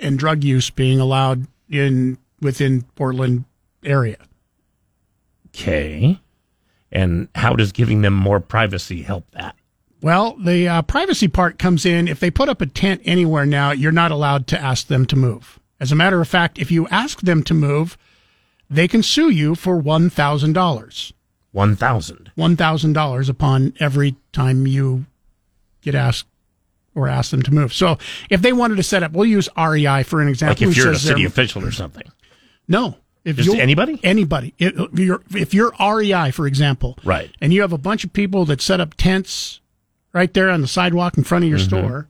and 0.00 0.16
drug 0.16 0.44
use 0.44 0.70
being 0.70 1.00
allowed 1.00 1.48
in 1.68 2.16
within 2.40 2.82
Portland 2.94 3.44
area. 3.84 4.18
Okay. 5.48 6.20
And 6.90 7.28
how 7.34 7.54
does 7.54 7.72
giving 7.72 8.02
them 8.02 8.14
more 8.14 8.40
privacy 8.40 9.02
help 9.02 9.30
that? 9.32 9.54
Well, 10.00 10.36
the 10.36 10.68
uh, 10.68 10.82
privacy 10.82 11.28
part 11.28 11.58
comes 11.58 11.84
in 11.84 12.06
if 12.06 12.20
they 12.20 12.30
put 12.30 12.48
up 12.48 12.60
a 12.60 12.66
tent 12.66 13.02
anywhere 13.04 13.44
now, 13.44 13.72
you're 13.72 13.90
not 13.92 14.12
allowed 14.12 14.46
to 14.48 14.60
ask 14.60 14.86
them 14.86 15.06
to 15.06 15.16
move. 15.16 15.58
As 15.80 15.90
a 15.92 15.96
matter 15.96 16.20
of 16.20 16.28
fact, 16.28 16.58
if 16.58 16.70
you 16.70 16.86
ask 16.88 17.20
them 17.20 17.42
to 17.44 17.54
move, 17.54 17.98
they 18.70 18.86
can 18.86 19.02
sue 19.02 19.30
you 19.30 19.54
for 19.54 19.80
$1,000. 19.80 21.12
One 21.52 21.76
thousand. 21.76 22.30
$1,000 22.36 23.28
upon 23.28 23.74
every 23.80 24.16
time 24.32 24.66
you 24.66 25.06
get 25.80 25.94
asked 25.94 26.26
or 26.94 27.08
ask 27.08 27.30
them 27.30 27.42
to 27.42 27.52
move. 27.52 27.72
So 27.72 27.98
if 28.28 28.42
they 28.42 28.52
wanted 28.52 28.76
to 28.76 28.82
set 28.82 29.02
up, 29.02 29.12
we'll 29.12 29.26
use 29.26 29.48
REI 29.56 30.02
for 30.02 30.20
an 30.20 30.28
example. 30.28 30.66
Like 30.66 30.70
if 30.70 30.76
you're 30.76 30.92
a 30.92 30.96
city 30.96 31.24
official 31.24 31.64
or 31.64 31.70
something. 31.70 32.04
No. 32.68 32.96
If 33.24 33.36
Just 33.36 33.56
anybody? 33.58 33.98
Anybody. 34.02 34.54
If 34.58 34.98
you're, 34.98 35.20
if 35.34 35.52
you're 35.52 35.72
REI, 35.80 36.30
for 36.30 36.46
example, 36.46 36.96
Right. 37.04 37.30
and 37.40 37.52
you 37.52 37.60
have 37.62 37.72
a 37.72 37.78
bunch 37.78 38.04
of 38.04 38.12
people 38.12 38.44
that 38.46 38.60
set 38.62 38.80
up 38.80 38.94
tents 38.94 39.60
right 40.14 40.32
there 40.32 40.48
on 40.50 40.60
the 40.62 40.68
sidewalk 40.68 41.18
in 41.18 41.24
front 41.24 41.44
of 41.44 41.50
your 41.50 41.58
Mhm. 41.58 41.64
store, 41.66 42.08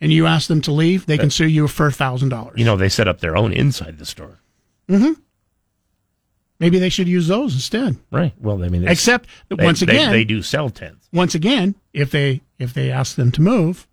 and 0.00 0.12
you 0.12 0.26
ask 0.26 0.48
them 0.48 0.60
to 0.62 0.72
leave, 0.72 1.06
they 1.06 1.18
can 1.18 1.30
sue 1.30 1.46
you 1.46 1.68
for 1.68 1.86
$1,000. 1.90 2.52
You 2.56 2.64
know, 2.64 2.76
they 2.76 2.88
set 2.88 3.06
up 3.06 3.20
their 3.20 3.36
own 3.36 3.52
inside 3.52 3.98
the 3.98 4.06
store. 4.06 4.38
Mm-hmm. 4.88 5.12
Maybe 6.60 6.78
they 6.80 6.88
should 6.88 7.06
use 7.08 7.28
those 7.28 7.54
instead. 7.54 7.96
Right. 8.10 8.32
Well, 8.40 8.64
I 8.64 8.68
mean, 8.68 8.82
they- 8.82 8.90
Except 8.90 9.28
they- 9.48 9.64
once 9.64 9.80
they- 9.80 9.86
again, 9.92 10.10
they 10.12 10.24
do 10.24 10.42
sell 10.42 10.70
tents. 10.70 11.08
Once 11.12 11.34
again, 11.34 11.74
if 11.92 12.10
they 12.10 12.40
if 12.58 12.74
they 12.74 12.90
ask 12.90 13.14
them 13.14 13.30
to 13.30 13.40
move, 13.40 13.86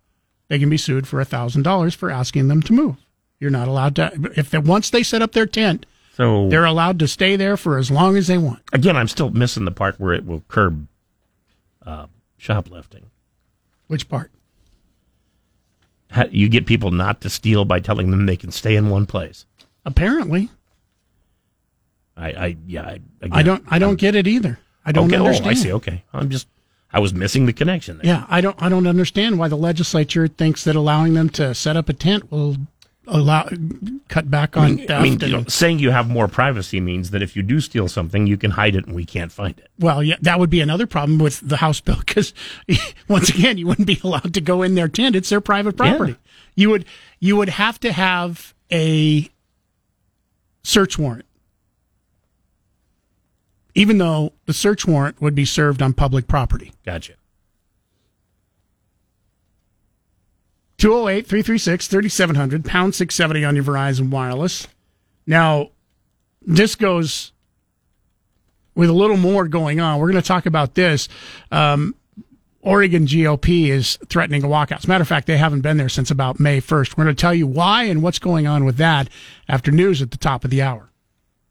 they 0.48 0.58
can 0.58 0.68
be 0.68 0.76
sued 0.76 1.06
for 1.06 1.22
thousand 1.22 1.62
dollars 1.62 1.94
for 1.94 2.10
asking 2.10 2.48
them 2.48 2.60
to 2.62 2.72
move. 2.72 2.96
You're 3.38 3.50
not 3.52 3.68
allowed 3.68 3.94
to 3.96 4.10
if 4.36 4.50
they, 4.50 4.58
once 4.58 4.90
they 4.90 5.04
set 5.04 5.22
up 5.22 5.30
their 5.32 5.46
tent, 5.46 5.86
So 6.16 6.48
they're 6.48 6.64
allowed 6.64 6.98
to 7.00 7.08
stay 7.08 7.36
there 7.36 7.58
for 7.58 7.76
as 7.76 7.90
long 7.90 8.16
as 8.16 8.26
they 8.26 8.38
want. 8.38 8.62
again, 8.72 8.96
I'm 8.96 9.06
still 9.06 9.28
missing 9.28 9.66
the 9.66 9.70
part 9.70 10.00
where 10.00 10.14
it 10.14 10.24
will 10.24 10.42
curb 10.48 10.86
uh, 11.84 12.06
shoplifting. 12.38 13.10
Which 13.86 14.08
part? 14.08 14.30
Ha- 16.12 16.28
You 16.30 16.48
get 16.48 16.64
people 16.64 16.90
not 16.90 17.20
to 17.20 17.28
steal 17.28 17.66
by 17.66 17.80
telling 17.80 18.10
them 18.10 18.24
they 18.24 18.36
can 18.36 18.50
stay 18.50 18.76
in 18.76 18.88
one 18.88 19.04
place. 19.04 19.44
Apparently, 19.84 20.48
I, 22.16 22.28
I 22.30 22.56
yeah, 22.66 22.82
I, 22.82 22.92
again, 23.20 23.32
I 23.32 23.42
don't. 23.42 23.64
I 23.68 23.78
don't 23.78 23.96
get 24.00 24.14
it 24.14 24.26
either. 24.26 24.58
I 24.86 24.92
don't 24.92 25.08
okay, 25.12 25.16
understand. 25.16 25.46
Oh, 25.48 25.50
I 25.50 25.54
see. 25.54 25.72
Okay, 25.74 26.02
I'm 26.14 26.30
just. 26.30 26.48
I 26.90 26.98
was 26.98 27.12
missing 27.12 27.44
the 27.44 27.52
connection 27.52 27.98
there. 27.98 28.06
Yeah, 28.06 28.26
I 28.30 28.40
don't. 28.40 28.56
I 28.60 28.70
don't 28.70 28.86
understand 28.86 29.38
why 29.38 29.48
the 29.48 29.56
legislature 29.56 30.28
thinks 30.28 30.64
that 30.64 30.76
allowing 30.76 31.12
them 31.12 31.28
to 31.30 31.54
set 31.54 31.76
up 31.76 31.90
a 31.90 31.92
tent 31.92 32.32
will 32.32 32.56
allow 33.06 33.48
cut 34.08 34.30
back 34.30 34.56
on 34.56 34.64
I 34.64 34.70
mean. 34.70 34.90
I 34.90 35.02
mean, 35.02 35.20
you 35.20 35.28
know, 35.28 35.44
saying 35.48 35.78
you 35.78 35.90
have 35.90 36.08
more 36.08 36.28
privacy 36.28 36.80
means 36.80 37.10
that 37.10 37.22
if 37.22 37.36
you 37.36 37.42
do 37.42 37.60
steal 37.60 37.88
something, 37.88 38.26
you 38.26 38.36
can 38.36 38.52
hide 38.52 38.74
it 38.74 38.86
and 38.86 38.94
we 38.94 39.04
can't 39.04 39.32
find 39.32 39.58
it. 39.58 39.68
well, 39.78 40.02
yeah, 40.02 40.16
that 40.22 40.38
would 40.38 40.50
be 40.50 40.60
another 40.60 40.86
problem 40.86 41.18
with 41.18 41.40
the 41.40 41.56
House 41.58 41.80
bill 41.80 41.96
because 41.98 42.34
once 43.08 43.28
again, 43.30 43.58
you 43.58 43.66
wouldn't 43.66 43.86
be 43.86 44.00
allowed 44.02 44.34
to 44.34 44.40
go 44.40 44.62
in 44.62 44.74
their 44.74 44.88
tent; 44.88 45.16
it's 45.16 45.28
their 45.28 45.40
private 45.40 45.76
property. 45.76 46.16
You 46.54 46.70
would 46.70 46.84
you 47.20 47.36
would 47.36 47.50
have 47.50 47.78
to 47.80 47.92
have 47.92 48.54
a 48.72 49.30
search 50.62 50.98
warrant, 50.98 51.26
even 53.74 53.98
though 53.98 54.32
the 54.46 54.54
search 54.54 54.86
warrant 54.86 55.20
would 55.20 55.34
be 55.34 55.44
served 55.44 55.82
on 55.82 55.92
public 55.92 56.26
property. 56.26 56.72
Gotcha. 56.84 57.14
208 60.86 61.26
336 61.26 61.88
3700, 61.88 62.64
pound 62.64 62.94
670 62.94 63.44
on 63.44 63.56
your 63.56 63.64
Verizon 63.64 64.08
Wireless. 64.08 64.68
Now, 65.26 65.70
this 66.42 66.76
goes 66.76 67.32
with 68.76 68.88
a 68.88 68.92
little 68.92 69.16
more 69.16 69.48
going 69.48 69.80
on. 69.80 69.98
We're 69.98 70.12
going 70.12 70.22
to 70.22 70.28
talk 70.28 70.46
about 70.46 70.76
this. 70.76 71.08
Um, 71.50 71.96
Oregon 72.60 73.04
GOP 73.04 73.66
is 73.66 73.98
threatening 74.06 74.44
a 74.44 74.46
walkout. 74.46 74.78
As 74.78 74.84
a 74.84 74.88
matter 74.88 75.02
of 75.02 75.08
fact, 75.08 75.26
they 75.26 75.38
haven't 75.38 75.62
been 75.62 75.76
there 75.76 75.88
since 75.88 76.12
about 76.12 76.38
May 76.38 76.60
1st. 76.60 76.96
We're 76.96 77.02
going 77.02 77.16
to 77.16 77.20
tell 77.20 77.34
you 77.34 77.48
why 77.48 77.82
and 77.82 78.00
what's 78.00 78.20
going 78.20 78.46
on 78.46 78.64
with 78.64 78.76
that 78.76 79.08
after 79.48 79.72
news 79.72 80.00
at 80.00 80.12
the 80.12 80.18
top 80.18 80.44
of 80.44 80.52
the 80.52 80.62
hour. 80.62 80.92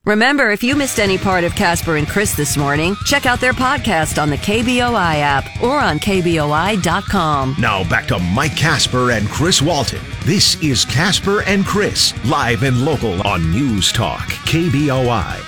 Remember, 0.06 0.52
if 0.52 0.61
you 0.61 0.76
missed 0.76 0.99
any 0.99 1.18
part 1.18 1.44
of 1.44 1.56
Kasper 1.56 1.95
and 1.95 2.07
Chris 2.07 2.36
this 2.36 2.57
morning, 2.57 2.95
check 3.06 3.26
out 3.26 3.40
their 3.40 3.53
podcast 3.53 4.22
on 4.22 4.30
the 4.30 4.38
KBOI 4.38 5.15
app 5.15 5.64
or 5.64 5.80
on 5.80 5.98
KBOI.com. 5.98 7.56
Now 7.60 7.90
back 7.90 8.06
to 8.10 8.19
Mike 8.19 8.56
Kasper 8.56 9.10
and 9.10 9.27
Chris 9.27 9.64
Walton. 9.64 10.02
This 10.23 10.61
is 10.61 10.86
Kasper 10.86 11.41
and 11.41 11.65
Chris, 11.65 12.14
live 12.23 12.61
and 12.61 12.86
local 12.86 13.26
on 13.26 13.49
News 13.49 13.91
Talk, 13.91 14.27
KBOI. 14.45 15.41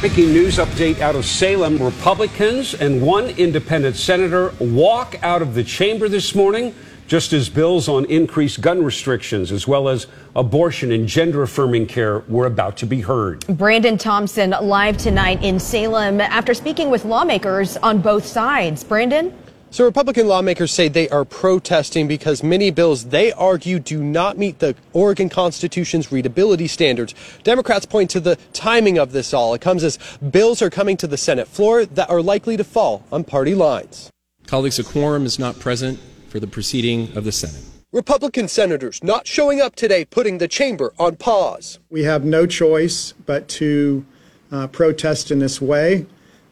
Breaking 0.00 0.32
news 0.32 0.58
update 0.58 1.00
out 1.00 1.16
of 1.16 1.24
Salem. 1.24 1.82
Republicans 1.82 2.74
and 2.74 3.02
one 3.02 3.30
independent 3.30 3.96
senator 3.96 4.54
walk 4.60 5.16
out 5.24 5.42
of 5.42 5.54
the 5.54 5.64
chamber 5.64 6.08
this 6.08 6.36
morning 6.36 6.72
just 7.06 7.32
as 7.32 7.48
bills 7.48 7.88
on 7.88 8.04
increased 8.06 8.60
gun 8.60 8.82
restrictions 8.82 9.52
as 9.52 9.66
well 9.66 9.88
as 9.88 10.06
abortion 10.34 10.92
and 10.92 11.06
gender 11.06 11.42
affirming 11.42 11.86
care 11.86 12.20
were 12.20 12.46
about 12.46 12.76
to 12.78 12.86
be 12.86 13.00
heard. 13.00 13.46
Brandon 13.46 13.96
Thompson 13.96 14.50
live 14.50 14.96
tonight 14.96 15.42
in 15.42 15.58
Salem 15.58 16.20
after 16.20 16.54
speaking 16.54 16.90
with 16.90 17.04
lawmakers 17.04 17.76
on 17.78 18.00
both 18.00 18.26
sides. 18.26 18.82
Brandon? 18.84 19.32
So, 19.70 19.84
Republican 19.84 20.28
lawmakers 20.28 20.72
say 20.72 20.88
they 20.88 21.08
are 21.08 21.24
protesting 21.24 22.06
because 22.06 22.42
many 22.42 22.70
bills 22.70 23.06
they 23.06 23.32
argue 23.32 23.78
do 23.78 24.02
not 24.02 24.38
meet 24.38 24.60
the 24.60 24.76
Oregon 24.92 25.28
Constitution's 25.28 26.12
readability 26.12 26.68
standards. 26.68 27.14
Democrats 27.42 27.84
point 27.84 28.08
to 28.10 28.20
the 28.20 28.36
timing 28.52 28.96
of 28.96 29.12
this 29.12 29.34
all. 29.34 29.54
It 29.54 29.60
comes 29.60 29.82
as 29.82 29.98
bills 30.30 30.62
are 30.62 30.70
coming 30.70 30.96
to 30.98 31.06
the 31.06 31.16
Senate 31.16 31.48
floor 31.48 31.84
that 31.84 32.08
are 32.08 32.22
likely 32.22 32.56
to 32.56 32.64
fall 32.64 33.04
on 33.10 33.24
party 33.24 33.54
lines. 33.54 34.10
Colleagues, 34.46 34.78
a 34.78 34.84
quorum 34.84 35.26
is 35.26 35.38
not 35.38 35.58
present 35.58 35.98
for 36.36 36.40
the 36.40 36.46
proceeding 36.46 37.16
of 37.16 37.24
the 37.24 37.32
Senate. 37.32 37.64
Republican 37.92 38.46
senators 38.46 39.02
not 39.02 39.26
showing 39.26 39.58
up 39.58 39.74
today, 39.74 40.04
putting 40.04 40.36
the 40.36 40.46
chamber 40.46 40.92
on 40.98 41.16
pause. 41.16 41.78
We 41.88 42.02
have 42.02 42.26
no 42.26 42.46
choice 42.46 43.14
but 43.24 43.48
to 43.60 44.04
uh, 44.52 44.66
protest 44.66 45.30
in 45.30 45.38
this 45.38 45.62
way. 45.62 46.04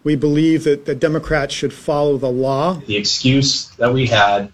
We 0.02 0.16
believe 0.16 0.64
that 0.64 0.86
the 0.86 0.94
Democrats 0.94 1.52
should 1.52 1.74
follow 1.74 2.16
the 2.16 2.30
law. 2.30 2.80
the 2.86 2.96
excuse 2.96 3.68
that 3.76 3.92
we 3.92 4.06
had 4.06 4.50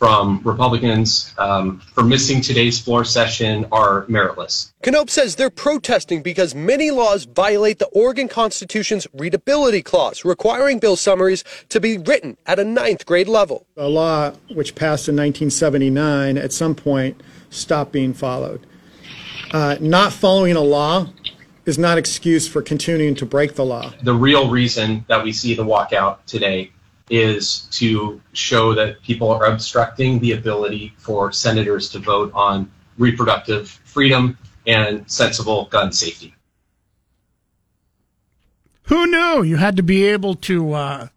from 0.00 0.40
Republicans 0.44 1.34
um, 1.36 1.78
for 1.92 2.02
missing 2.02 2.40
today's 2.40 2.80
floor 2.80 3.04
session 3.04 3.66
are 3.70 4.06
meritless. 4.06 4.72
Knopp 4.86 5.10
says 5.10 5.36
they're 5.36 5.50
protesting 5.50 6.22
because 6.22 6.54
many 6.54 6.90
laws 6.90 7.24
violate 7.24 7.78
the 7.78 7.86
Oregon 7.88 8.26
Constitution's 8.26 9.06
readability 9.12 9.82
clause, 9.82 10.24
requiring 10.24 10.78
bill 10.78 10.96
summaries 10.96 11.44
to 11.68 11.80
be 11.80 11.98
written 11.98 12.38
at 12.46 12.58
a 12.58 12.64
ninth 12.64 13.04
grade 13.04 13.28
level. 13.28 13.66
A 13.76 13.88
law 13.88 14.30
which 14.54 14.74
passed 14.74 15.06
in 15.06 15.16
1979 15.16 16.38
at 16.38 16.50
some 16.50 16.74
point 16.74 17.22
stopped 17.50 17.92
being 17.92 18.14
followed. 18.14 18.66
Uh, 19.52 19.76
not 19.80 20.14
following 20.14 20.56
a 20.56 20.62
law 20.62 21.08
is 21.66 21.76
not 21.76 21.98
excuse 21.98 22.48
for 22.48 22.62
continuing 22.62 23.14
to 23.16 23.26
break 23.26 23.54
the 23.54 23.66
law. 23.66 23.92
The 24.02 24.14
real 24.14 24.48
reason 24.48 25.04
that 25.08 25.22
we 25.22 25.32
see 25.32 25.54
the 25.54 25.64
walkout 25.64 26.24
today 26.24 26.72
is 27.10 27.62
to 27.72 28.20
show 28.32 28.72
that 28.74 29.02
people 29.02 29.30
are 29.30 29.46
obstructing 29.46 30.20
the 30.20 30.32
ability 30.32 30.94
for 30.96 31.32
senators 31.32 31.90
to 31.90 31.98
vote 31.98 32.32
on 32.34 32.70
reproductive 32.96 33.68
freedom 33.68 34.38
and 34.66 35.10
sensible 35.10 35.66
gun 35.66 35.92
safety. 35.92 36.34
Who 38.84 39.06
knew 39.06 39.42
you 39.42 39.56
had 39.56 39.76
to 39.76 39.82
be 39.82 40.04
able 40.04 40.34
to 40.36 40.72
uh, 40.72 41.08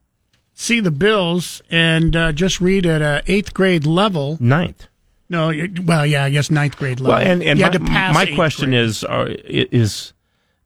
see 0.54 0.80
the 0.80 0.92
bills 0.92 1.62
and 1.70 2.16
uh, 2.16 2.32
just 2.32 2.62
read 2.62 2.86
at 2.86 3.02
a 3.02 3.24
eighth 3.28 3.54
grade 3.54 3.86
level? 3.86 4.38
Ninth. 4.40 4.88
No, 5.30 5.52
well, 5.84 6.06
yeah, 6.06 6.26
I 6.26 6.30
guess 6.30 6.52
ninth 6.52 6.78
grade 6.78 7.00
level. 7.00 7.18
Well, 7.18 7.28
and, 7.28 7.42
and 7.42 7.58
you 7.58 7.66
my, 7.66 7.72
had 7.72 7.80
to 7.80 7.86
pass 7.86 8.14
my 8.14 8.36
question 8.36 8.70
grade. 8.70 8.84
is, 8.84 9.04
are, 9.04 9.28
is 9.28 10.13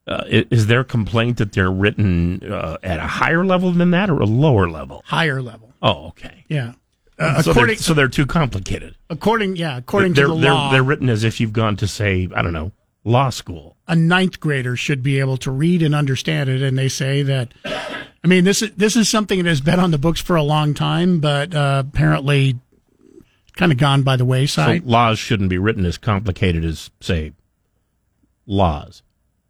uh, 0.07 0.23
is 0.27 0.67
their 0.67 0.83
complaint 0.83 1.37
that 1.37 1.51
they're 1.51 1.71
written 1.71 2.41
uh, 2.51 2.77
at 2.83 2.99
a 2.99 3.07
higher 3.07 3.45
level 3.45 3.71
than 3.71 3.91
that 3.91 4.09
or 4.09 4.19
a 4.19 4.25
lower 4.25 4.69
level? 4.69 5.03
higher 5.05 5.41
level. 5.41 5.73
Oh, 5.81 6.07
okay. 6.07 6.45
Yeah. 6.47 6.73
Uh, 7.19 7.41
so, 7.41 7.51
according, 7.51 7.75
they're, 7.75 7.81
so 7.83 7.93
they're 7.93 8.07
too 8.07 8.25
complicated. 8.25 8.95
according, 9.09 9.55
yeah, 9.55 9.77
according 9.77 10.13
they're, 10.13 10.27
to 10.27 10.33
the 10.35 10.39
they're, 10.39 10.53
law, 10.53 10.71
they're 10.71 10.83
written 10.83 11.09
as 11.09 11.23
if 11.23 11.39
you've 11.39 11.53
gone 11.53 11.75
to 11.77 11.87
say, 11.87 12.27
I 12.35 12.41
don't 12.41 12.53
know, 12.53 12.71
law 13.03 13.29
school. 13.31 13.75
a 13.87 13.95
ninth 13.95 14.39
grader 14.39 14.75
should 14.75 15.01
be 15.01 15.19
able 15.19 15.37
to 15.37 15.49
read 15.51 15.81
and 15.81 15.95
understand 15.95 16.49
it. 16.49 16.61
And 16.61 16.77
they 16.77 16.89
say 16.89 17.23
that, 17.23 17.53
I 17.65 18.27
mean, 18.27 18.43
this 18.43 18.61
is 18.61 18.71
this 18.75 18.95
is 18.95 19.09
something 19.09 19.41
that 19.43 19.49
has 19.49 19.61
been 19.61 19.79
on 19.79 19.91
the 19.91 19.97
books 19.97 20.21
for 20.21 20.35
a 20.35 20.43
long 20.43 20.73
time, 20.73 21.19
but 21.19 21.55
uh, 21.55 21.83
apparently, 21.87 22.59
kind 23.55 23.71
of 23.71 23.77
gone 23.79 24.03
by 24.03 24.15
the 24.15 24.23
So 24.23 24.27
wayside. 24.27 24.83
laws 24.85 25.17
shouldn't 25.17 25.49
be 25.49 25.57
written 25.57 25.85
as 25.85 25.97
complicated 25.97 26.63
as, 26.65 26.91
say, 27.01 27.31
laws. 28.45 29.01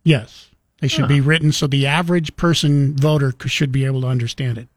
yes, 0.04 0.47
they 0.80 0.88
should 0.88 1.08
be 1.08 1.22
written 1.22 1.52
so 1.52 1.66
the 1.68 1.86
average 1.88 2.36
person 2.36 2.96
voter 2.96 3.34
should 3.46 3.72
be 3.72 3.86
able 3.86 4.02
to 4.02 4.08
understand 4.08 4.58
it. 4.58 4.68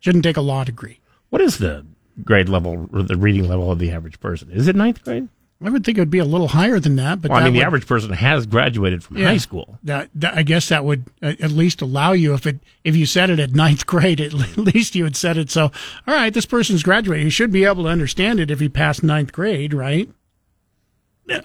Shouldn't 0.00 0.24
take 0.24 0.36
a 0.36 0.40
law 0.42 0.64
degree. 0.64 1.00
What 1.28 1.42
is 1.42 1.58
the 1.58 1.84
grade 2.24 2.48
level 2.48 2.88
or 2.92 3.02
the 3.02 3.16
reading 3.16 3.46
level 3.48 3.70
of 3.70 3.78
the 3.78 3.90
average 3.90 4.18
person? 4.20 4.50
Is 4.50 4.68
it 4.68 4.76
ninth 4.76 5.04
grade? 5.04 5.28
I 5.62 5.68
would 5.68 5.84
think 5.84 5.98
it 5.98 6.00
would 6.00 6.08
be 6.10 6.18
a 6.20 6.24
little 6.24 6.48
higher 6.48 6.80
than 6.80 6.96
that, 6.96 7.20
but 7.20 7.30
well, 7.30 7.38
I 7.38 7.42
that 7.42 7.50
mean, 7.50 7.60
the 7.60 7.66
average 7.66 7.86
person 7.86 8.10
has 8.14 8.46
graduated 8.46 9.04
from 9.04 9.18
Yeah. 9.18 9.26
high 9.26 9.36
school. 9.36 9.78
That, 9.82 10.08
that- 10.14 10.34
I 10.34 10.42
guess 10.42 10.70
that 10.70 10.86
would 10.86 11.04
uh, 11.22 11.34
at 11.38 11.50
least 11.50 11.82
allow 11.82 12.12
you 12.12 12.32
if 12.32 12.46
it 12.46 12.60
if 12.82 12.96
you 12.96 13.04
said 13.04 13.28
it 13.28 13.38
at 13.38 13.54
ninth 13.54 13.84
grade, 13.86 14.20
at 14.22 14.32
least 14.56 14.94
you 14.94 15.04
had 15.04 15.16
said 15.16 15.36
it. 15.36 15.50
So, 15.50 15.64
all 16.06 16.14
right, 16.14 16.32
this 16.32 16.46
person's 16.46 16.82
graduated. 16.82 17.24
You 17.24 17.30
should 17.30 17.52
be 17.52 17.64
able 17.64 17.82
to 17.82 17.90
understand 17.90 18.40
it 18.40 18.50
if 18.50 18.58
he 18.60 18.70
passed 18.70 19.02
ninth 19.02 19.32
grade, 19.32 19.74
right? 19.74 20.08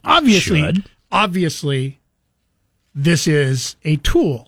Obviously, 0.04 0.62
Should. 0.62 0.90
obviously, 1.12 2.00
this 2.96 3.28
is 3.28 3.76
a 3.84 3.98
tool 3.98 4.48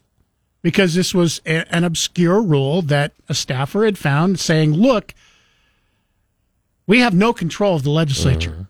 because 0.61 0.95
this 0.95 1.13
was 1.13 1.41
a, 1.45 1.63
an 1.75 1.83
obscure 1.83 2.41
rule 2.41 2.81
that 2.81 3.13
a 3.29 3.33
staffer 3.33 3.83
had 3.85 3.97
found, 3.97 4.39
saying, 4.39 4.73
"Look, 4.73 5.13
we 6.85 6.99
have 6.99 7.13
no 7.13 7.33
control 7.33 7.75
of 7.75 7.83
the 7.83 7.89
legislature." 7.89 8.67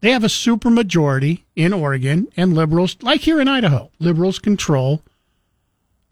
They 0.00 0.10
have 0.12 0.24
a 0.24 0.28
supermajority 0.28 1.42
in 1.56 1.72
Oregon, 1.72 2.28
and 2.36 2.54
liberals, 2.54 2.96
like 3.02 3.22
here 3.22 3.40
in 3.40 3.48
Idaho, 3.48 3.90
liberals 3.98 4.38
control 4.38 5.02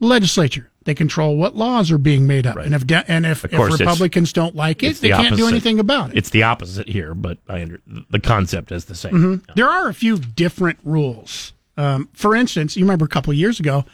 the 0.01 0.07
legislature. 0.07 0.70
They 0.85 0.95
control 0.95 1.36
what 1.36 1.55
laws 1.57 1.91
are 1.91 1.99
being 1.99 2.27
made 2.27 2.47
up, 2.47 2.57
and 2.57 2.74
if 2.74 2.86
de- 2.86 3.11
and 3.11 3.24
if, 3.24 3.45
if 3.45 3.53
Republicans 3.81 4.32
don't 4.32 4.55
like 4.57 4.82
it, 4.82 4.97
they 4.97 5.09
the 5.09 5.15
can't 5.15 5.36
do 5.36 5.47
anything 5.49 5.78
about 5.78 6.11
it. 6.11 6.16
It's 6.19 6.31
the 6.31 6.43
opposite 6.43 6.89
here, 6.89 7.15
but 7.15 7.39
I 7.49 7.62
under, 7.62 7.81
the 7.86 8.20
concept 8.20 8.73
is 8.73 8.86
the 8.86 8.95
same. 8.95 9.12
Mhm. 9.15 9.55
There 9.55 9.69
are 9.69 9.89
a 9.89 9.95
few 9.95 10.19
different 10.19 10.78
rules. 10.85 11.53
Um, 11.76 12.09
for 12.12 12.34
instance, 12.36 12.76
you 12.76 12.84
remember 12.84 13.05
a 13.05 13.09
couple 13.09 13.30
of 13.32 13.36
years 13.36 13.59
ago, 13.60 13.84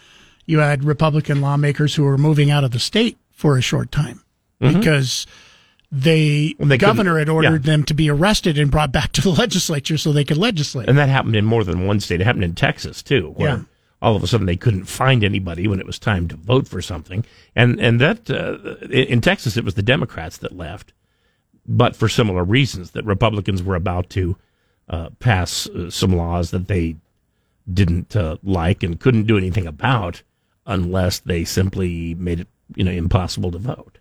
you 0.46 0.58
had 0.58 0.84
Republican 0.84 1.40
lawmakers 1.40 1.94
who 1.94 2.04
were 2.04 2.18
moving 2.18 2.50
out 2.50 2.64
of 2.64 2.70
the 2.72 2.78
state 2.78 3.16
for 3.32 3.56
a 3.56 3.62
short 3.62 3.90
time 3.92 4.22
Mhm. 4.60 4.74
because 4.78 5.26
they, 5.92 6.54
Well, 6.58 6.68
the 6.68 6.78
governor 6.78 7.18
had 7.18 7.28
ordered 7.28 7.64
yeah. 7.64 7.72
them 7.72 7.84
to 7.84 7.94
be 7.94 8.08
arrested 8.10 8.58
and 8.58 8.70
brought 8.70 8.92
back 8.92 9.12
to 9.12 9.20
the 9.20 9.30
legislature 9.44 9.96
so 9.98 10.12
they 10.12 10.24
could 10.24 10.36
legislate. 10.36 10.88
And 10.88 10.98
that 10.98 11.08
happened 11.08 11.36
in 11.36 11.44
more 11.44 11.64
than 11.64 11.86
one 11.86 12.00
state. 12.00 12.20
It 12.20 12.24
happened 12.24 12.44
in 12.44 12.54
Texas 12.54 13.02
too, 13.02 13.32
where 13.36 13.48
Yeah. 13.48 13.62
all 14.02 14.14
of 14.14 14.22
a 14.22 14.26
sudden 14.26 14.46
they 14.46 14.56
couldn't 14.56 14.84
find 14.84 15.24
anybody 15.24 15.66
when 15.66 15.80
it 15.80 15.86
was 15.86 15.98
time 15.98 16.28
to 16.28 16.36
vote 16.36 16.68
for 16.68 16.80
something. 16.82 17.24
And 17.56 17.80
and 17.80 18.00
that 18.00 18.30
uh, 18.30 18.86
in 18.88 19.20
Texas 19.20 19.56
it 19.56 19.64
was 19.64 19.74
the 19.74 19.82
Democrats 19.82 20.36
that 20.38 20.56
left, 20.56 20.92
but 21.66 21.96
for 21.96 22.08
similar 22.08 22.44
reasons 22.44 22.92
that 22.92 23.04
Republicans 23.04 23.62
were 23.62 23.74
about 23.76 24.10
to 24.10 24.36
uh, 24.88 25.10
pass 25.18 25.66
uh, 25.68 25.90
some 25.90 26.12
laws 26.16 26.50
that 26.50 26.68
they 26.68 26.96
didn't 27.72 28.14
uh, 28.16 28.36
like 28.42 28.82
and 28.82 28.98
couldn't 29.00 29.26
do 29.26 29.36
anything 29.38 29.66
about 29.66 30.22
unless 30.66 31.18
they 31.20 31.44
simply 31.44 32.14
made 32.14 32.40
it 32.40 32.48
you 32.76 32.84
know 32.84 32.90
impossible 32.92 33.50
to 33.52 33.58
vote. 33.58 33.98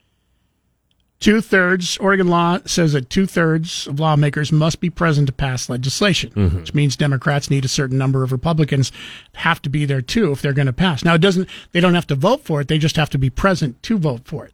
Two 1.20 1.42
thirds, 1.42 1.98
Oregon 1.98 2.30
law 2.30 2.60
says 2.66 2.94
that 2.94 3.10
two 3.10 3.26
thirds 3.26 3.88
of 3.88 4.00
lawmakers 4.00 4.54
must 4.54 4.80
be 4.80 4.90
present 4.90 5.28
to 5.28 5.34
pass 5.34 5.68
legislation, 5.68 6.30
Mm-hmm. 6.32 6.60
which 6.60 6.74
means 6.74 6.96
Democrats 6.96 7.50
need 7.50 7.66
a 7.66 7.70
certain 7.70 7.98
number 7.98 8.24
of 8.24 8.32
Republicans 8.32 8.94
have 9.34 9.62
to 9.64 9.70
be 9.70 9.84
there 9.84 10.02
too 10.02 10.32
if 10.32 10.42
they're 10.42 10.54
going 10.54 10.68
to 10.68 10.72
pass. 10.74 11.04
Now, 11.04 11.16
it 11.16 11.22
doesn't, 11.22 11.50
they 11.74 11.82
don't 11.82 11.96
have 11.96 12.08
to 12.08 12.16
vote 12.16 12.46
for 12.46 12.62
it, 12.62 12.70
they 12.70 12.78
just 12.78 12.96
have 12.96 13.10
to 13.10 13.18
be 13.18 13.30
present 13.30 13.84
to 13.84 13.98
vote 13.98 14.22
for 14.24 14.46
it. 14.46 14.54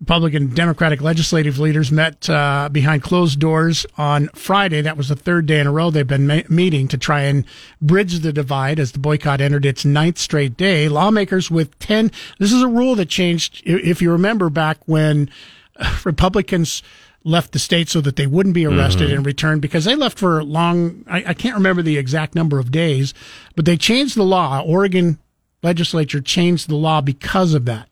Republican 0.00 0.48
Democratic 0.54 1.02
legislative 1.02 1.58
leaders 1.58 1.92
met 1.92 2.28
uh, 2.30 2.70
behind 2.72 3.02
closed 3.02 3.38
doors 3.38 3.84
on 3.98 4.28
Friday. 4.28 4.80
That 4.80 4.96
was 4.96 5.08
the 5.08 5.16
third 5.16 5.44
day 5.44 5.60
in 5.60 5.66
a 5.66 5.72
row 5.72 5.90
they've 5.90 6.06
been 6.06 6.26
ma- 6.26 6.40
meeting 6.48 6.88
to 6.88 6.96
try 6.96 7.22
and 7.22 7.44
bridge 7.82 8.20
the 8.20 8.32
divide 8.32 8.80
as 8.80 8.92
the 8.92 8.98
boycott 8.98 9.42
entered 9.42 9.66
its 9.66 9.84
ninth 9.84 10.16
straight 10.16 10.56
day. 10.56 10.88
Lawmakers 10.88 11.50
with 11.50 11.78
10, 11.80 12.10
this 12.38 12.50
is 12.50 12.62
a 12.62 12.66
rule 12.68 12.94
that 12.94 13.10
changed, 13.10 13.62
if 13.66 14.00
you 14.00 14.10
remember 14.10 14.48
back 14.48 14.78
when 14.86 15.28
uh, 15.76 15.98
Republicans 16.04 16.82
left 17.22 17.52
the 17.52 17.58
state 17.58 17.90
so 17.90 18.00
that 18.00 18.16
they 18.16 18.26
wouldn't 18.26 18.54
be 18.54 18.64
arrested 18.64 19.10
Mhm. 19.10 19.16
and 19.16 19.26
returned 19.26 19.60
because 19.60 19.84
they 19.84 19.94
left 19.94 20.18
for 20.18 20.42
long, 20.42 21.04
I, 21.06 21.22
I 21.26 21.34
can't 21.34 21.56
remember 21.56 21.82
the 21.82 21.98
exact 21.98 22.34
number 22.34 22.58
of 22.58 22.72
days, 22.72 23.12
but 23.54 23.66
they 23.66 23.76
changed 23.76 24.16
the 24.16 24.22
law. 24.22 24.62
Oregon 24.62 25.18
legislature 25.62 26.22
changed 26.22 26.70
the 26.70 26.76
law 26.76 27.02
because 27.02 27.52
of 27.52 27.66
that. 27.66 27.86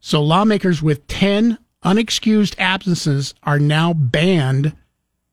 So 0.00 0.22
lawmakers 0.22 0.82
with 0.82 1.06
10 1.06 1.58
unexcused 1.84 2.54
absences 2.58 3.34
are 3.42 3.58
now 3.58 3.92
banned 3.92 4.76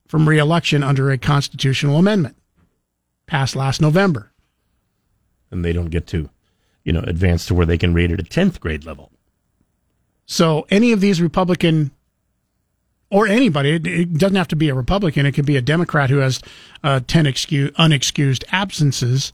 from 0.08 0.28
reelection 0.28 0.84
under 0.84 1.12
a 1.12 1.18
constitutional 1.18 1.98
amendment 1.98 2.38
passed 3.28 3.56
last 3.56 3.82
November. 3.82 4.32
And 5.52 5.64
they 5.64 5.74
don't 5.74 5.90
get 5.90 6.08
to, 6.08 6.30
you 6.84 6.94
know, 6.94 7.02
advance 7.02 7.46
to 7.48 7.54
where 7.54 7.66
they 7.66 7.78
can 7.78 7.94
rate 7.94 8.12
it 8.12 8.20
a 8.20 8.24
tenth 8.24 8.60
grade 8.60 8.86
level. 8.86 9.12
So 10.26 10.66
any 10.70 10.92
of 10.92 11.02
these 11.02 11.22
Republican 11.22 11.92
or 13.10 13.28
anybody, 13.28 13.76
it, 13.76 13.88
it 13.88 14.14
doesn't 14.18 14.36
have 14.36 14.50
to 14.50 14.56
be 14.56 14.70
a 14.70 14.74
Republican, 14.74 15.26
it 15.26 15.34
could 15.34 15.46
be 15.46 15.56
a 15.56 15.62
Democrat 15.62 16.10
who 16.10 16.18
has 16.18 16.42
uh, 16.84 17.00
10 17.08 17.26
excuse, 17.26 17.72
unexcused 17.72 18.44
absences, 18.52 19.32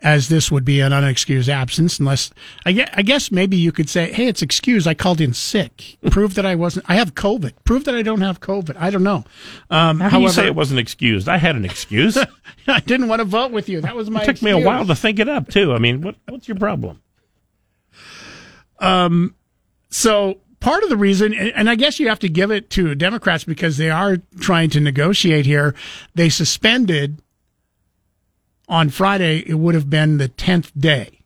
as 0.00 0.28
this 0.28 0.50
would 0.50 0.64
be 0.64 0.80
an 0.80 0.92
unexcused 0.92 1.48
absence, 1.48 1.98
unless 1.98 2.30
I 2.64 2.72
guess, 2.72 2.90
I 2.94 3.02
guess 3.02 3.32
maybe 3.32 3.56
you 3.56 3.72
could 3.72 3.90
say, 3.90 4.12
hey, 4.12 4.28
it's 4.28 4.42
excused. 4.42 4.86
I 4.86 4.94
called 4.94 5.20
in 5.20 5.34
sick. 5.34 5.98
Prove 6.10 6.34
that 6.34 6.46
I 6.46 6.54
wasn't, 6.54 6.86
I 6.88 6.94
have 6.96 7.14
COVID. 7.14 7.52
Prove 7.64 7.84
that 7.84 7.94
I 7.94 8.02
don't 8.02 8.20
have 8.20 8.40
COVID. 8.40 8.76
I 8.78 8.90
don't 8.90 9.02
know. 9.02 9.24
Um, 9.70 10.00
How 10.00 10.10
can 10.10 10.22
you 10.22 10.28
say 10.28 10.46
it 10.46 10.54
wasn't 10.54 10.80
excused? 10.80 11.28
I 11.28 11.38
had 11.38 11.56
an 11.56 11.64
excuse. 11.64 12.16
I 12.68 12.80
didn't 12.80 13.08
want 13.08 13.20
to 13.20 13.24
vote 13.24 13.50
with 13.50 13.68
you. 13.68 13.80
That 13.80 13.96
was 13.96 14.08
my 14.08 14.22
It 14.22 14.26
took 14.26 14.42
me 14.42 14.50
a 14.52 14.58
while 14.58 14.86
to 14.86 14.94
think 14.94 15.18
it 15.18 15.28
up 15.28 15.48
too. 15.48 15.72
I 15.72 15.78
mean, 15.78 16.00
what 16.00 16.16
what's 16.28 16.46
your 16.46 16.58
problem? 16.58 17.02
Um, 18.78 19.34
so 19.90 20.38
part 20.60 20.82
of 20.82 20.88
the 20.88 20.96
reason, 20.96 21.34
and 21.34 21.68
I 21.68 21.74
guess 21.74 21.98
you 21.98 22.08
have 22.08 22.20
to 22.20 22.28
give 22.28 22.50
it 22.50 22.70
to 22.70 22.94
Democrats 22.94 23.44
because 23.44 23.76
they 23.76 23.90
are 23.90 24.18
trying 24.38 24.70
to 24.70 24.80
negotiate 24.80 25.46
here. 25.46 25.74
They 26.14 26.28
suspended 26.28 27.20
on 28.68 28.90
Friday. 28.90 29.42
It 29.46 29.54
would 29.54 29.74
have 29.74 29.88
been 29.90 30.18
the 30.18 30.28
tenth 30.28 30.72
day 30.78 31.20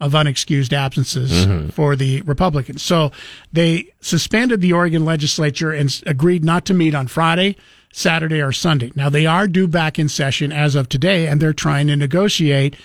of 0.00 0.12
unexcused 0.12 0.72
absences 0.72 1.30
Mhm. 1.46 1.72
for 1.72 1.94
the 1.94 2.22
Republicans. 2.22 2.82
So 2.82 3.12
they 3.52 3.88
suspended 4.00 4.60
the 4.62 4.72
Oregon 4.72 5.04
legislature 5.04 5.72
and 5.72 6.00
agreed 6.06 6.42
not 6.42 6.64
to 6.66 6.74
meet 6.74 6.94
on 6.94 7.06
Friday, 7.06 7.56
Saturday, 7.92 8.40
or 8.40 8.50
Sunday. 8.52 8.92
Now 8.94 9.10
they 9.10 9.26
are 9.26 9.46
due 9.46 9.68
back 9.68 9.98
in 9.98 10.08
session 10.08 10.52
as 10.52 10.74
of 10.74 10.88
today, 10.88 11.26
and 11.26 11.38
they're 11.40 11.52
trying 11.52 11.88
to 11.88 11.96
negotiate 11.96 12.76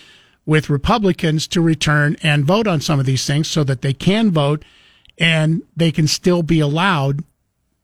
with 0.46 0.70
Republicans 0.70 1.48
to 1.48 1.62
return 1.62 2.18
and 2.22 2.44
vote 2.46 2.68
on 2.68 2.82
some 2.82 3.00
of 3.00 3.06
these 3.06 3.26
things 3.26 3.48
so 3.48 3.64
that 3.64 3.82
they 3.82 3.94
can 3.94 4.30
vote 4.32 4.64
and 5.18 5.62
they 5.78 5.92
can 5.94 6.08
still 6.08 6.44
be 6.44 6.60
allowed 6.60 7.24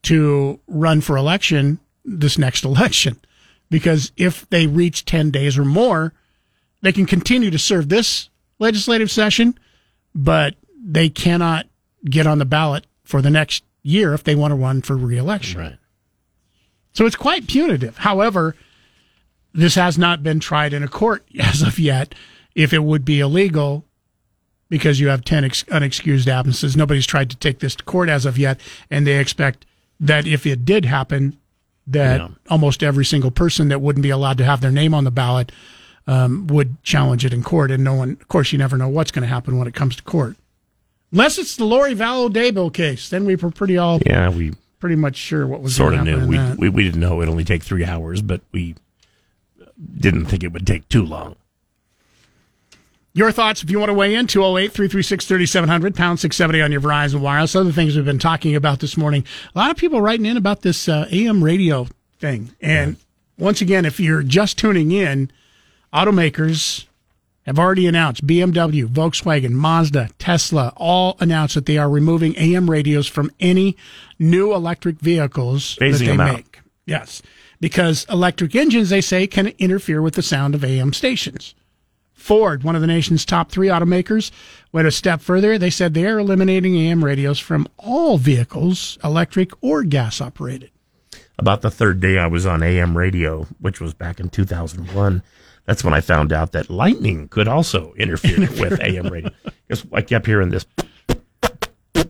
to 0.04 0.60
run 0.68 1.00
for 1.00 1.16
election 1.16 1.80
this 2.04 2.38
next 2.38 2.66
election. 2.66 3.16
Because 3.72 4.12
if 4.18 4.48
they 4.50 4.68
reach 4.68 5.06
10 5.06 5.32
days 5.32 5.58
or 5.58 5.66
more, 5.66 6.14
they 6.82 6.92
can 6.92 7.08
continue 7.08 7.50
to 7.50 7.58
serve 7.58 7.90
this 7.90 8.30
legislative 8.60 9.10
session, 9.10 9.58
but 10.14 10.56
they 10.78 11.10
cannot 11.10 11.66
get 12.06 12.28
on 12.28 12.38
the 12.38 12.46
ballot 12.46 12.86
for 13.04 13.22
the 13.22 13.30
next 13.30 13.64
year 13.82 14.14
if 14.14 14.24
they 14.24 14.36
want 14.36 14.52
to 14.52 14.56
run 14.56 14.82
for 14.82 14.98
reelection. 14.98 15.60
Right. 15.60 15.78
So 16.94 17.06
it's 17.06 17.16
quite 17.16 17.48
punitive. 17.48 17.98
However, 17.98 18.58
this 19.54 19.76
has 19.76 19.98
not 19.98 20.22
been 20.22 20.42
tried 20.42 20.74
in 20.74 20.84
a 20.84 20.88
court 20.90 21.26
as 21.40 21.62
of 21.62 21.80
yet. 21.80 22.14
If 22.54 22.74
it 22.74 22.84
would 22.84 23.06
be 23.06 23.22
illegal 23.22 23.86
because 24.68 25.00
you 25.00 25.08
have 25.08 25.24
10 25.24 25.46
ex- 25.46 25.64
unexcused 25.64 26.28
absences, 26.28 26.76
nobody's 26.76 27.08
tried 27.08 27.30
to 27.30 27.38
take 27.38 27.60
this 27.60 27.76
to 27.76 27.84
court 27.86 28.10
as 28.10 28.26
of 28.26 28.38
yet. 28.38 28.60
And 28.90 29.08
they 29.08 29.18
expect 29.18 29.66
that 30.02 30.28
if 30.28 30.46
it 30.46 30.66
did 30.66 30.84
happen, 30.84 31.38
that 31.94 32.20
Yeah. 32.20 32.28
almost 32.50 32.84
every 32.84 33.06
single 33.06 33.32
person 33.32 33.68
that 33.70 33.82
wouldn't 33.82 34.04
be 34.04 34.10
allowed 34.10 34.38
to 34.40 34.46
have 34.46 34.62
their 34.62 34.72
name 34.72 34.94
on 34.94 35.04
the 35.04 35.12
ballot 35.12 35.52
um, 36.08 36.48
would 36.48 36.82
challenge 36.84 37.24
it 37.26 37.34
in 37.34 37.44
court. 37.44 37.70
And 37.72 37.84
no 37.84 37.94
one, 37.94 38.12
of 38.20 38.28
course, 38.28 38.52
you 38.52 38.58
never 38.58 38.78
know 38.78 38.90
what's 38.90 39.12
going 39.12 39.22
to 39.24 39.28
happen 39.28 39.58
when 39.58 39.68
it 39.68 39.74
comes 39.74 39.96
to 39.98 40.04
court. 40.04 40.36
Unless 41.12 41.38
it's 41.38 41.56
the 41.58 41.66
Lori 41.66 41.94
Vallow 41.94 42.30
Daybell 42.32 42.74
case, 42.74 43.10
then 43.10 43.26
we 43.26 43.36
were 43.36 43.52
pretty 43.52 43.78
all 43.78 44.00
Yeah, 44.06 44.30
we 44.30 44.54
pretty 44.80 44.96
much 44.96 45.16
sure 45.16 45.46
what 45.46 45.62
was 45.62 45.76
sort 45.76 45.94
of 45.94 46.06
going 46.06 46.20
to 46.22 46.26
knew. 46.28 46.38
happen. 46.38 46.58
We, 46.60 46.70
we 46.70 46.76
we 46.78 46.84
didn't 46.86 47.02
know 47.02 47.22
it'd 47.22 47.30
only 47.30 47.44
take 47.44 47.64
three 47.64 47.86
hours, 47.86 48.22
but 48.22 48.42
we 48.52 48.76
didn't 49.98 50.26
think 50.26 50.44
it 50.44 50.52
would 50.54 50.66
take 50.66 50.88
too 50.90 51.06
long. 51.06 51.36
Your 53.14 53.32
thoughts, 53.32 53.62
if 53.62 53.70
you 53.70 53.78
want 53.78 53.90
to 53.90 53.94
weigh 53.94 54.16
in, 54.16 54.26
208 54.28 54.72
336 54.72 55.26
3700, 55.26 55.96
pound 55.96 56.20
670 56.20 56.62
on 56.62 56.72
your 56.72 56.80
Verizon 56.80 57.20
Wireless. 57.20 57.56
Other 57.56 57.72
things 57.74 57.96
we've 57.96 58.06
been 58.06 58.20
talking 58.20 58.56
about 58.56 58.80
this 58.80 58.96
morning. 58.96 59.26
A 59.54 59.58
lot 59.58 59.70
of 59.70 59.76
people 59.76 60.02
writing 60.02 60.26
in 60.26 60.38
about 60.38 60.62
this 60.62 60.88
uh, 60.88 61.08
AM 61.12 61.44
radio 61.44 61.88
thing. 62.20 62.52
And 62.62 62.96
once 63.38 63.60
again, 63.60 63.84
if 63.84 64.00
you're 64.00 64.24
just 64.24 64.58
tuning 64.58 64.92
in, 64.92 65.30
automakers 65.94 66.86
have 67.46 67.60
already 67.60 67.86
announced 67.86 68.26
BMW, 68.26 68.86
Volkswagen, 68.86 69.52
Mazda, 69.52 70.10
Tesla 70.18 70.72
all 70.78 71.18
announced 71.20 71.56
that 71.56 71.66
they 71.66 71.78
are 71.78 71.90
removing 71.90 72.38
AM 72.38 72.70
radios 72.70 73.08
from 73.08 73.30
any 73.42 73.76
new 74.20 74.54
electric 74.54 75.00
vehicles 75.00 75.76
Phasing 75.76 75.92
that 75.92 75.98
they 75.98 76.06
them 76.06 76.20
out. 76.22 76.36
make. 76.36 76.60
Yes, 76.86 77.22
because 77.60 78.06
electric 78.10 78.56
engines, 78.56 78.90
they 78.90 79.02
say, 79.02 79.28
can 79.28 79.48
interfere 79.60 80.02
with 80.02 80.14
the 80.14 80.22
sound 80.22 80.56
of 80.56 80.64
AM 80.64 80.94
stations. 80.94 81.56
Ford, 82.22 82.64
one 82.64 82.76
of 82.76 82.82
the 82.82 82.88
nation's 82.88 83.26
top 83.26 83.52
three 83.52 83.68
automakers, 83.68 84.32
went 84.72 84.88
a 84.88 84.92
step 84.92 85.22
further. 85.22 85.58
They 85.58 85.72
said 85.72 85.94
they 85.94 86.06
are 86.06 86.20
eliminating 86.20 86.76
AM 86.78 87.04
radios 87.04 87.40
from 87.40 87.68
all 87.78 88.18
vehicles, 88.18 88.98
electric 89.04 89.52
or 89.62 89.84
gas 89.84 90.22
operated. 90.22 90.70
About 91.40 91.62
the 91.62 91.72
third 91.72 92.00
day 92.00 92.20
I 92.20 92.28
was 92.28 92.46
on 92.46 92.62
AM 92.62 92.96
radio, 92.96 93.48
which 93.60 93.82
was 93.82 93.96
back 93.96 94.20
in 94.20 94.30
2001, 94.30 95.24
that's 95.66 95.84
when 95.84 95.94
I 95.94 96.02
found 96.02 96.32
out 96.32 96.52
that 96.52 96.70
lightning 96.70 97.28
could 97.28 97.48
also 97.48 97.94
interfere 97.94 98.40
with 98.40 98.80
AM 98.80 99.08
radio. 99.08 99.32
Because 99.68 99.86
I 99.92 100.02
kept 100.02 100.28
hearing 100.28 100.50
this. 100.50 100.66
I 100.78 102.04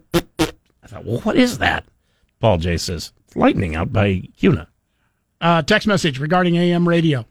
thought, 0.88 1.06
well, 1.06 1.22
what 1.22 1.38
is 1.38 1.60
that? 1.60 1.86
Paul 2.42 2.58
J 2.58 2.78
says, 2.78 3.14
it's 3.26 3.36
lightning 3.36 3.76
out 3.76 3.94
by 3.94 4.24
Kuna. 4.38 4.68
Uh, 5.40 5.62
text 5.62 5.88
message 5.88 6.20
regarding 6.20 6.58
AM 6.58 6.88
radio. 6.88 7.26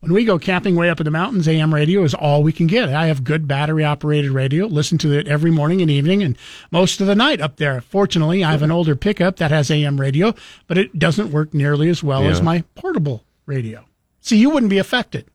When 0.00 0.12
we 0.12 0.24
go 0.24 0.38
camping 0.38 0.76
way 0.76 0.90
up 0.90 1.00
in 1.00 1.04
the 1.04 1.10
mountains, 1.10 1.48
AM 1.48 1.74
radio 1.74 2.04
is 2.04 2.14
all 2.14 2.44
we 2.44 2.52
can 2.52 2.68
get. 2.68 2.88
I 2.88 3.06
have 3.06 3.24
good 3.24 3.48
battery 3.48 3.84
operated 3.84 4.30
radio. 4.30 4.66
Listen 4.66 4.96
to 4.98 5.12
it 5.12 5.26
every 5.26 5.50
morning 5.50 5.82
and 5.82 5.90
evening 5.90 6.22
and 6.22 6.38
most 6.70 7.00
of 7.00 7.08
the 7.08 7.16
night 7.16 7.40
up 7.40 7.56
there. 7.56 7.80
Fortunately, 7.80 8.44
I 8.44 8.52
have 8.52 8.62
an 8.62 8.70
older 8.70 8.94
pickup 8.94 9.36
that 9.36 9.50
has 9.50 9.72
AM 9.72 10.00
radio, 10.00 10.34
but 10.68 10.78
it 10.78 10.96
doesn't 11.00 11.32
work 11.32 11.52
nearly 11.52 11.88
as 11.88 12.02
well 12.04 12.22
as 12.24 12.40
my 12.40 12.62
portable 12.76 13.24
radio. 13.46 13.84
So 14.20 14.36
you 14.36 14.50
wouldn't 14.50 14.70
be 14.70 14.78
affected. 14.78 15.26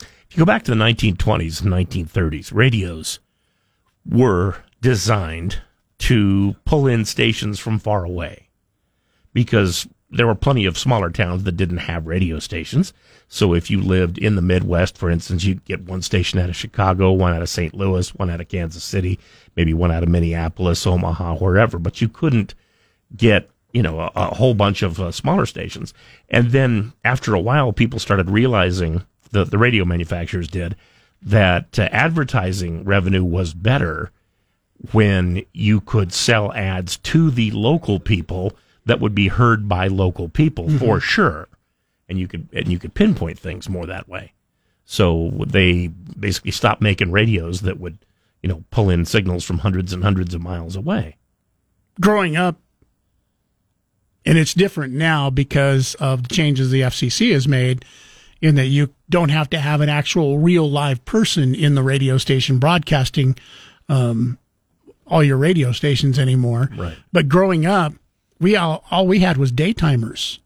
If 0.00 0.36
you 0.36 0.38
go 0.38 0.46
back 0.46 0.62
to 0.64 0.70
the 0.70 0.76
1920s 0.76 1.60
and 1.60 1.72
1930s, 1.72 2.54
radios 2.54 3.18
were 4.06 4.58
designed 4.80 5.60
to 5.98 6.54
pull 6.64 6.86
in 6.86 7.04
stations 7.04 7.58
from 7.58 7.78
far 7.80 8.04
away 8.04 8.48
because 9.32 9.88
there 10.12 10.26
were 10.26 10.34
plenty 10.34 10.66
of 10.66 10.78
smaller 10.78 11.10
towns 11.10 11.44
that 11.44 11.56
didn't 11.56 11.78
have 11.78 12.06
radio 12.06 12.38
stations. 12.38 12.92
So 13.28 13.54
if 13.54 13.70
you 13.70 13.80
lived 13.80 14.18
in 14.18 14.36
the 14.36 14.42
Midwest, 14.42 14.98
for 14.98 15.10
instance, 15.10 15.44
you'd 15.44 15.64
get 15.64 15.86
one 15.86 16.02
station 16.02 16.38
out 16.38 16.50
of 16.50 16.56
Chicago, 16.56 17.12
one 17.12 17.32
out 17.32 17.40
of 17.40 17.48
St. 17.48 17.72
Louis, 17.72 18.14
one 18.14 18.28
out 18.28 18.40
of 18.40 18.48
Kansas 18.48 18.84
City, 18.84 19.18
maybe 19.56 19.72
one 19.72 19.90
out 19.90 20.02
of 20.02 20.10
Minneapolis, 20.10 20.86
Omaha, 20.86 21.36
wherever, 21.36 21.78
but 21.78 22.00
you 22.00 22.08
couldn't 22.08 22.54
get 23.16 23.48
you 23.72 23.82
know 23.82 24.00
a, 24.00 24.10
a 24.14 24.34
whole 24.34 24.54
bunch 24.54 24.82
of 24.82 25.00
uh, 25.00 25.10
smaller 25.10 25.46
stations 25.46 25.94
and 26.28 26.50
then 26.50 26.92
after 27.04 27.34
a 27.34 27.40
while 27.40 27.72
people 27.72 27.98
started 27.98 28.30
realizing 28.30 29.04
the 29.30 29.44
the 29.44 29.58
radio 29.58 29.84
manufacturers 29.84 30.48
did 30.48 30.76
that 31.22 31.78
uh, 31.78 31.88
advertising 31.90 32.84
revenue 32.84 33.24
was 33.24 33.54
better 33.54 34.10
when 34.92 35.44
you 35.52 35.80
could 35.80 36.12
sell 36.12 36.52
ads 36.52 36.96
to 36.98 37.30
the 37.30 37.50
local 37.52 38.00
people 38.00 38.52
that 38.86 39.00
would 39.00 39.14
be 39.14 39.28
heard 39.28 39.68
by 39.68 39.86
local 39.88 40.28
people 40.28 40.64
Mm-hmm. 40.66 40.78
for 40.78 41.00
sure, 41.00 41.48
and 42.08 42.18
you 42.18 42.28
could 42.28 42.48
and 42.52 42.68
you 42.68 42.78
could 42.78 42.94
pinpoint 42.94 43.38
things 43.38 43.68
more 43.68 43.86
that 43.86 44.08
way. 44.08 44.32
So 44.84 45.30
they 45.46 45.86
basically 45.88 46.50
stopped 46.50 46.82
making 46.82 47.12
radios 47.12 47.60
that 47.62 47.78
would, 47.78 47.98
you 48.42 48.48
know, 48.48 48.64
pull 48.70 48.90
in 48.90 49.04
signals 49.04 49.44
from 49.44 49.58
hundreds 49.58 49.92
and 49.92 50.02
hundreds 50.02 50.34
of 50.34 50.42
miles 50.42 50.76
away. 50.76 51.16
growing 52.00 52.36
up, 52.36 52.56
and 54.24 54.38
it's 54.38 54.54
different 54.54 54.92
now 54.94 55.30
because 55.30 55.94
of 55.96 56.24
the 56.28 56.34
changes 56.34 56.70
the 56.70 56.80
FCC 56.82 57.32
has 57.32 57.46
made, 57.48 57.84
in 58.40 58.54
that 58.56 58.66
you 58.66 58.92
don't 59.08 59.28
have 59.30 59.48
to 59.50 59.58
have 59.58 59.80
an 59.80 59.88
actual 59.88 60.38
real 60.38 60.68
live 60.70 61.04
person 61.04 61.54
in 61.54 61.74
the 61.74 61.82
radio 61.82 62.18
station 62.18 62.58
broadcasting 62.58 63.36
um, 63.88 64.38
all 65.06 65.22
your 65.22 65.36
radio 65.36 65.72
stations 65.72 66.18
anymore. 66.18 66.70
Right. 66.76 66.96
But 67.12 67.28
growing 67.28 67.66
up, 67.66 67.94
we 68.42 68.56
all 68.56 68.84
all 68.90 69.06
we 69.06 69.20
had 69.20 69.36
was 69.38 69.50
daytimers 69.52 70.38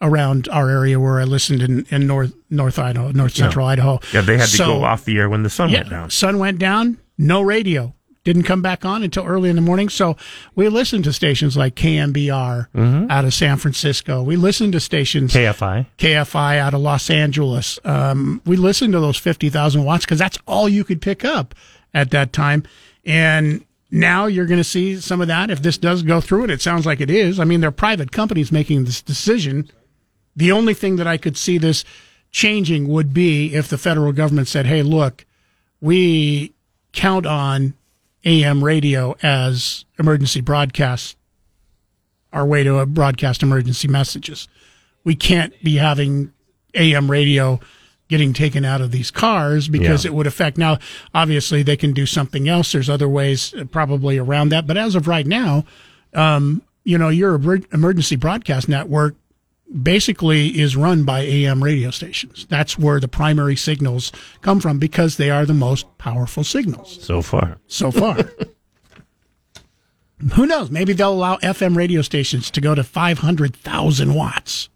around 0.00 0.48
our 0.48 0.68
area 0.68 0.98
where 0.98 1.20
I 1.20 1.24
listened 1.24 1.62
in, 1.62 1.86
in 1.90 2.06
North 2.08 2.32
North 2.50 2.78
Idaho, 2.78 3.12
North 3.12 3.34
Central 3.34 3.66
Yeah. 3.66 3.72
Idaho. 3.72 4.00
Yeah, 4.12 4.20
they 4.22 4.36
had 4.38 4.48
to 4.48 4.58
go 4.58 4.82
off 4.84 5.04
the 5.04 5.18
air 5.18 5.28
when 5.28 5.42
the 5.44 5.50
sun 5.50 5.70
yeah, 5.70 5.78
went 5.80 5.90
down. 5.90 6.10
Sun 6.10 6.38
went 6.38 6.58
down, 6.58 6.98
no 7.16 7.40
radio. 7.42 7.94
Didn't 8.24 8.44
come 8.44 8.62
back 8.62 8.84
on 8.84 9.02
until 9.02 9.24
early 9.24 9.50
in 9.50 9.56
the 9.56 9.62
morning. 9.62 9.88
So 9.88 10.16
we 10.54 10.68
listened 10.68 11.02
to 11.04 11.12
stations 11.12 11.56
like 11.56 11.74
KNBR 11.74 12.68
Mhm. 12.72 13.10
out 13.10 13.24
of 13.24 13.34
San 13.34 13.56
Francisco. 13.58 14.22
We 14.22 14.36
listened 14.36 14.74
to 14.74 14.80
stations 14.80 15.32
KFI. 15.32 15.86
KFI 15.98 16.58
out 16.58 16.72
of 16.72 16.80
Los 16.82 17.10
Angeles. 17.10 17.80
Um, 17.84 18.40
we 18.46 18.54
listened 18.56 18.92
to 18.92 19.00
those 19.00 19.16
50,000 19.18 19.82
watts 19.84 20.04
because 20.04 20.20
that's 20.20 20.38
all 20.46 20.68
you 20.68 20.84
could 20.84 21.00
pick 21.02 21.24
up 21.24 21.52
at 21.92 22.12
that 22.12 22.32
time. 22.32 22.62
And 23.04 23.64
now 23.92 24.24
you're 24.24 24.46
going 24.46 24.58
to 24.58 24.64
see 24.64 24.98
some 25.00 25.20
of 25.20 25.28
that. 25.28 25.50
If 25.50 25.62
this 25.62 25.76
does 25.76 26.02
go 26.02 26.20
through, 26.20 26.44
and 26.44 26.50
it 26.50 26.62
sounds 26.62 26.86
like 26.86 27.00
it 27.00 27.10
is, 27.10 27.38
I 27.38 27.44
mean, 27.44 27.60
they're 27.60 27.70
private 27.70 28.10
companies 28.10 28.50
making 28.50 28.84
this 28.84 29.02
decision. 29.02 29.70
The 30.34 30.50
only 30.50 30.72
thing 30.72 30.96
that 30.96 31.06
I 31.06 31.18
could 31.18 31.36
see 31.36 31.58
this 31.58 31.84
changing 32.30 32.88
would 32.88 33.12
be 33.12 33.54
if 33.54 33.68
the 33.68 33.76
federal 33.76 34.12
government 34.12 34.48
said, 34.48 34.64
hey, 34.64 34.82
look, 34.82 35.26
we 35.82 36.54
count 36.92 37.26
on 37.26 37.74
AM 38.24 38.64
radio 38.64 39.14
as 39.22 39.84
emergency 39.98 40.40
broadcast, 40.40 41.18
our 42.32 42.46
way 42.46 42.62
to 42.62 42.86
broadcast 42.86 43.42
emergency 43.42 43.88
messages. 43.88 44.48
We 45.04 45.14
can't 45.14 45.52
be 45.62 45.76
having 45.76 46.32
AM 46.72 47.10
radio 47.10 47.60
getting 48.12 48.34
taken 48.34 48.62
out 48.64 48.82
of 48.82 48.90
these 48.90 49.10
cars 49.10 49.68
because 49.68 50.04
Yeah. 50.04 50.10
it 50.10 50.14
would 50.14 50.26
affect. 50.26 50.58
Now, 50.58 50.78
obviously, 51.14 51.62
they 51.62 51.78
can 51.78 51.92
do 51.94 52.04
something 52.04 52.46
else. 52.46 52.70
There's 52.72 52.90
other 52.90 53.08
ways 53.08 53.54
uh, 53.54 53.64
probably 53.64 54.18
around 54.18 54.50
that. 54.50 54.66
But 54.66 54.76
as 54.76 54.94
of 54.94 55.08
right 55.08 55.26
now, 55.26 55.64
um, 56.12 56.60
you 56.84 56.98
know, 56.98 57.08
your 57.08 57.34
emergency 57.72 58.16
broadcast 58.16 58.68
network 58.68 59.14
basically 59.82 60.48
is 60.60 60.76
run 60.76 61.04
by 61.04 61.20
AM 61.20 61.64
radio 61.64 61.90
stations. 61.90 62.46
That's 62.50 62.78
where 62.78 63.00
the 63.00 63.08
primary 63.08 63.56
signals 63.56 64.12
come 64.42 64.60
from 64.60 64.78
because 64.78 65.16
they 65.16 65.30
are 65.30 65.46
the 65.46 65.54
most 65.54 65.86
powerful 65.96 66.44
signals 66.44 66.98
So 67.02 67.22
far. 67.22 67.56
so 67.66 67.90
far. 67.90 68.18
Who 70.34 70.46
knows? 70.46 70.70
Maybe 70.70 70.92
they'll 70.92 71.12
allow 71.14 71.36
FM 71.38 71.74
radio 71.76 72.02
stations 72.02 72.50
to 72.52 72.60
go 72.60 72.74
to 72.74 72.84
500,000 72.84 74.14
watts. 74.14 74.68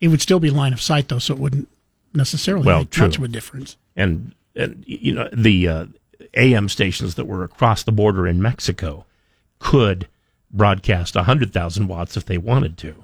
It 0.00 0.08
would 0.08 0.20
still 0.22 0.40
be 0.40 0.50
line 0.50 0.72
of 0.72 0.80
sight, 0.82 1.08
though, 1.08 1.18
so 1.20 1.34
it 1.34 1.38
wouldn't 1.40 1.68
necessarily 2.14 2.64
Well, 2.66 2.80
make 2.80 2.90
true. 2.90 3.06
much 3.06 3.18
of 3.18 3.24
a 3.24 3.28
difference. 3.28 3.76
and 3.96 4.34
and 4.54 4.82
you 4.86 5.14
know 5.14 5.28
the 5.32 5.68
uh, 5.68 5.86
AM 6.34 6.68
stations 6.68 7.14
that 7.16 7.26
were 7.26 7.44
across 7.44 7.82
the 7.82 7.92
border 7.92 8.26
in 8.26 8.40
Mexico 8.40 9.04
could 9.58 10.08
broadcast 10.50 11.14
100,000 11.14 11.88
watts 11.88 12.16
if 12.16 12.24
they 12.24 12.38
wanted 12.38 12.78
to. 12.78 12.94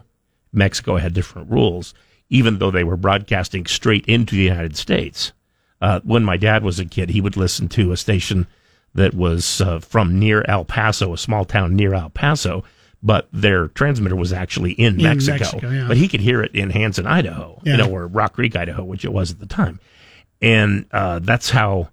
Mexico 0.52 0.96
had 0.96 1.12
different 1.12 1.50
rules, 1.50 1.92
even 2.30 2.58
though 2.58 2.70
they 2.70 2.84
were 2.84 2.96
broadcasting 2.96 3.66
straight 3.66 4.04
into 4.06 4.34
the 4.34 4.42
United 4.42 4.76
States. 4.76 5.32
Uh, 5.80 6.00
when 6.04 6.24
my 6.24 6.36
dad 6.36 6.62
was 6.62 6.78
a 6.78 6.84
kid, 6.84 7.10
he 7.10 7.20
would 7.20 7.36
listen 7.36 7.68
to 7.68 7.92
a 7.92 7.96
station 7.96 8.46
that 8.94 9.12
was 9.14 9.60
uh, 9.60 9.78
from 9.80 10.18
near 10.18 10.44
El 10.48 10.64
Paso, 10.64 11.12
a 11.12 11.18
small 11.18 11.44
town 11.44 11.74
near 11.74 11.92
El 11.94 12.10
Paso, 12.10 12.62
but 13.02 13.28
their 13.32 13.68
transmitter 13.68 14.16
was 14.16 14.32
actually 14.32 14.72
in, 14.72 14.96
In 14.96 15.02
Mexico. 15.02 15.38
Mexico, 15.38 15.70
yeah. 15.70 15.88
But 15.88 15.96
he 15.96 16.08
could 16.08 16.20
hear 16.20 16.42
it 16.42 16.54
in 16.54 16.70
Hansen, 16.70 17.06
Idaho, 17.06 17.60
Yeah. 17.64 17.72
you 17.72 17.78
know, 17.78 17.90
or 17.90 18.06
Rock 18.06 18.34
Creek, 18.34 18.54
Idaho, 18.56 18.84
which 18.84 19.04
it 19.04 19.12
was 19.12 19.30
at 19.30 19.40
the 19.40 19.46
time. 19.46 19.80
And 20.40 20.86
uh, 20.92 21.18
that's 21.20 21.50
how 21.50 21.88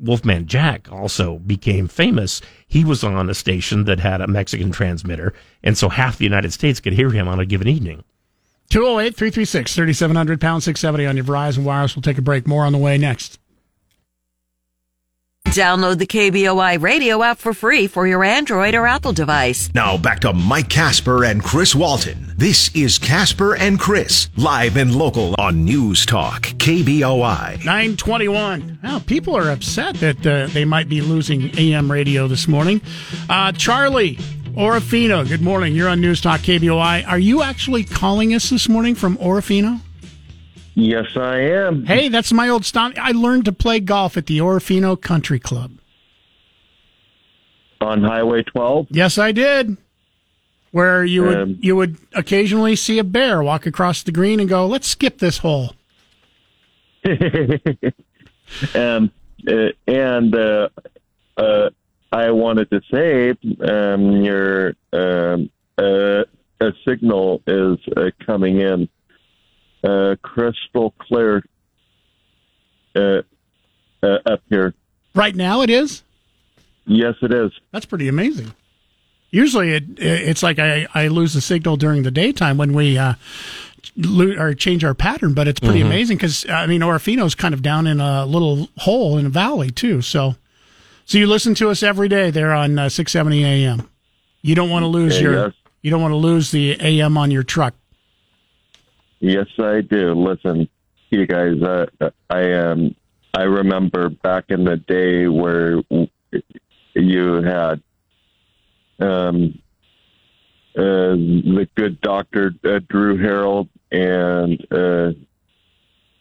Wolfman 0.00 0.46
Jack 0.46 0.90
also 0.92 1.38
became 1.38 1.88
famous. 1.88 2.40
He 2.66 2.84
was 2.84 3.02
on 3.02 3.28
a 3.28 3.34
station 3.34 3.84
that 3.84 3.98
had 4.00 4.20
a 4.20 4.26
Mexican 4.28 4.70
transmitter, 4.70 5.32
and 5.62 5.76
so 5.76 5.88
half 5.88 6.18
the 6.18 6.24
United 6.24 6.52
States 6.52 6.78
could 6.80 6.92
hear 6.92 7.10
him 7.10 7.26
on 7.28 7.40
a 7.40 7.46
given 7.46 7.66
evening. 7.68 8.04
208 8.70 9.16
336 9.16 9.74
3700 9.74 10.40
pound 10.40 10.62
670 10.62 11.06
on 11.06 11.16
your 11.16 11.24
Verizon 11.24 11.64
Wireless. 11.64 11.96
We'll 11.96 12.02
take 12.02 12.18
a 12.18 12.22
break. 12.22 12.46
More 12.46 12.64
on 12.64 12.72
the 12.72 12.78
way 12.78 12.98
next. 12.98 13.38
Download 15.48 15.98
the 15.98 16.06
KBOI 16.06 16.80
radio 16.80 17.22
app 17.22 17.38
for 17.38 17.54
free 17.54 17.86
for 17.86 18.06
your 18.06 18.22
Android 18.22 18.74
or 18.74 18.86
Apple 18.86 19.12
device. 19.12 19.70
Now 19.74 19.96
back 19.96 20.20
to 20.20 20.32
Mike 20.32 20.68
Kasper 20.68 21.24
and 21.24 21.42
Chris 21.42 21.74
Walton. 21.74 22.34
This 22.36 22.70
is 22.74 22.98
Kasper 22.98 23.56
and 23.56 23.80
Chris, 23.80 24.28
live 24.36 24.76
and 24.76 24.94
local 24.94 25.34
on 25.38 25.64
News 25.64 26.06
Talk, 26.06 26.42
KBOI. 26.42 27.64
921. 27.64 28.78
Now, 28.82 28.98
people 29.00 29.36
are 29.36 29.50
upset 29.50 29.96
that 29.96 30.24
uh, 30.24 30.46
they 30.48 30.64
might 30.64 30.88
be 30.88 31.00
losing 31.00 31.50
AM 31.58 31.90
radio 31.90 32.28
this 32.28 32.46
morning. 32.46 32.80
Uh, 33.28 33.50
Charlie 33.52 34.16
Orofino, 34.54 35.26
good 35.26 35.42
morning. 35.42 35.74
You're 35.74 35.88
on 35.88 36.00
News 36.00 36.20
Talk 36.20 36.40
KBOI. 36.40 37.08
Are 37.08 37.18
you 37.18 37.42
actually 37.42 37.84
calling 37.84 38.34
us 38.34 38.50
this 38.50 38.68
morning 38.68 38.94
from 38.94 39.16
Orofino? 39.16 39.80
Yes, 40.80 41.16
I 41.16 41.40
am. 41.40 41.86
Hey, 41.86 42.08
that's 42.08 42.32
my 42.32 42.48
old 42.48 42.64
stop. 42.64 42.92
I 42.96 43.10
learned 43.10 43.46
to 43.46 43.52
play 43.52 43.80
golf 43.80 44.16
at 44.16 44.26
the 44.26 44.38
Orofino 44.38 45.00
Country 45.00 45.40
Club. 45.40 45.72
On 47.80 48.04
Highway 48.04 48.44
12? 48.44 48.86
Yes, 48.90 49.18
I 49.18 49.32
did. 49.32 49.76
Where 50.70 51.04
you 51.04 51.24
would 51.24 51.36
Um, 51.36 51.58
you 51.60 51.74
would 51.74 51.96
occasionally 52.14 52.76
see 52.76 53.00
a 53.00 53.04
bear 53.04 53.42
walk 53.42 53.66
across 53.66 54.04
the 54.04 54.12
green 54.12 54.38
and 54.38 54.48
go, 54.48 54.66
"Let's 54.66 54.86
skip 54.86 55.18
this 55.18 55.38
hole." 55.38 55.72
um, 58.74 59.10
uh, 59.48 59.70
and 59.88 60.34
uh, 60.36 60.68
uh, 61.38 61.70
I 62.12 62.30
wanted 62.30 62.70
to 62.70 62.82
say 62.92 63.30
um, 63.66 64.22
your 64.22 64.74
um, 64.92 65.50
uh, 65.78 66.24
a 66.60 66.72
signal 66.86 67.42
is 67.46 67.78
uh, 67.96 68.10
coming 68.24 68.60
in 68.60 68.88
uh, 69.84 70.16
crystal 70.22 70.92
clear 70.98 71.42
uh, 72.94 73.22
uh, 74.02 74.18
up 74.26 74.40
here. 74.48 74.74
Right 75.14 75.34
now, 75.34 75.62
it 75.62 75.70
is. 75.70 76.02
Yes, 76.86 77.14
it 77.22 77.32
is. 77.32 77.52
That's 77.72 77.86
pretty 77.86 78.08
amazing. 78.08 78.52
Usually, 79.30 79.72
it 79.74 79.84
it's 79.98 80.42
like 80.42 80.58
I, 80.58 80.86
I 80.94 81.08
lose 81.08 81.34
the 81.34 81.40
signal 81.42 81.76
during 81.76 82.02
the 82.02 82.10
daytime 82.10 82.56
when 82.56 82.72
we 82.72 82.96
uh, 82.96 83.14
lo- 83.96 84.34
or 84.38 84.54
change 84.54 84.84
our 84.84 84.94
pattern, 84.94 85.34
but 85.34 85.46
it's 85.46 85.60
pretty 85.60 85.80
Mhm. 85.80 85.86
amazing 85.86 86.16
because 86.16 86.48
I 86.48 86.66
mean 86.66 86.80
Orofino's 86.80 87.34
kind 87.34 87.52
of 87.52 87.60
down 87.60 87.86
in 87.86 88.00
a 88.00 88.24
little 88.24 88.68
hole 88.78 89.18
in 89.18 89.26
a 89.26 89.28
valley 89.28 89.70
too. 89.70 90.00
So, 90.00 90.36
so 91.04 91.18
you 91.18 91.26
listen 91.26 91.54
to 91.56 91.68
us 91.68 91.82
every 91.82 92.08
day 92.08 92.30
there 92.30 92.54
on 92.54 92.78
uh, 92.78 92.88
six 92.88 93.12
seventy 93.12 93.44
AM. 93.44 93.86
You 94.40 94.54
don't 94.54 94.70
want 94.70 94.84
to 94.84 94.86
lose 94.88 95.20
your 95.20 95.46
yes. 95.48 95.52
you 95.82 95.90
don't 95.90 96.00
want 96.00 96.12
to 96.12 96.16
lose 96.16 96.50
the 96.50 96.80
AM 96.80 97.18
on 97.18 97.30
your 97.30 97.42
truck. 97.42 97.74
Yes, 99.20 99.46
I 99.58 99.80
do. 99.80 100.14
Listen, 100.14 100.68
you 101.10 101.26
guys, 101.26 101.60
uh, 101.62 101.86
I 102.30 102.52
um, 102.52 102.94
I 103.34 103.42
remember 103.42 104.08
back 104.08 104.46
in 104.48 104.64
the 104.64 104.76
day 104.76 105.26
where 105.26 105.82
you 106.94 107.42
had 107.42 107.82
um, 109.00 109.58
uh, 110.76 111.14
the 111.14 111.68
good 111.74 112.00
doctor 112.00 112.54
uh, 112.64 112.80
Drew 112.88 113.16
Harold 113.16 113.68
and 113.90 114.64
uh, 114.70 115.12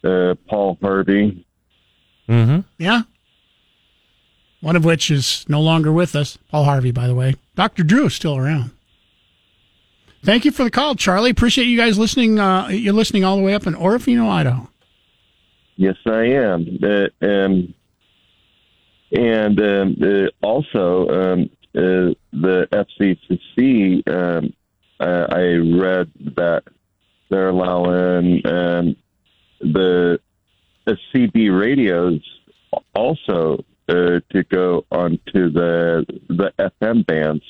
uh, 0.04 0.36
Paul 0.48 0.78
Harvey. 0.82 1.46
Mm-hmm. 2.28 2.62
Yeah. 2.78 3.04
One 4.62 4.76
of 4.76 4.84
which 4.84 5.12
is 5.12 5.46
no 5.48 5.62
longer 5.62 5.92
with 5.92 6.16
us. 6.16 6.38
Paul 6.50 6.64
Harvey, 6.64 6.92
by 6.92 7.08
the 7.08 7.16
way. 7.16 7.36
Dr. 7.56 7.84
Drew 7.84 8.08
is 8.08 8.16
still 8.16 8.38
around. 8.38 8.72
Thank 10.28 10.44
you 10.44 10.52
for 10.52 10.66
the 10.66 10.72
call, 10.72 10.96
Charlie. 10.96 11.30
Appreciate 11.30 11.68
you 11.68 11.78
guys 11.78 11.98
listening. 11.98 12.38
Uh, 12.38 12.68
you're 12.68 12.94
listening 12.94 13.24
all 13.24 13.38
the 13.38 13.44
way 13.44 13.54
up 13.54 13.66
in 13.66 13.76
Orofino, 13.76 14.30
Idaho. 14.30 14.70
Yes, 15.78 15.96
I 16.06 16.26
am. 16.26 16.80
Uh, 16.84 17.26
um, 17.26 17.74
and 19.14 19.62
um, 19.62 19.96
uh, 20.04 20.46
also, 20.46 21.08
um, 21.08 21.50
uh, 21.74 22.12
the 22.34 22.68
FCCC, 22.74 24.06
um, 24.10 24.54
uh, 25.00 25.28
I 25.30 25.44
read 25.80 26.12
that 26.36 26.64
they're 27.30 27.48
allowing 27.48 28.46
um, 28.46 28.98
the, 29.62 30.20
the 30.84 30.98
CB 31.16 31.58
radios 31.58 32.20
also 32.94 33.64
uh, 33.88 34.20
to 34.32 34.44
go 34.52 34.84
onto 34.92 35.52
the 35.52 36.06
the 36.28 36.52
FM 36.60 37.06
bands. 37.06 37.46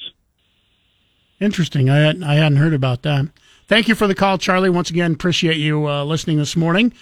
Interesting. 1.39 1.89
I 1.89 1.97
hadn't, 1.97 2.23
I 2.23 2.35
hadn't 2.35 2.57
heard 2.57 2.73
about 2.73 3.03
that. 3.03 3.27
Thank 3.67 3.87
you 3.87 3.95
for 3.95 4.07
the 4.07 4.15
call, 4.15 4.37
Charlie. 4.37 4.69
Once 4.69 4.89
again, 4.89 5.13
appreciate 5.13 5.57
you 5.57 5.87
uh, 5.87 6.03
listening 6.03 6.37
this 6.37 6.55
morning. 6.55 6.93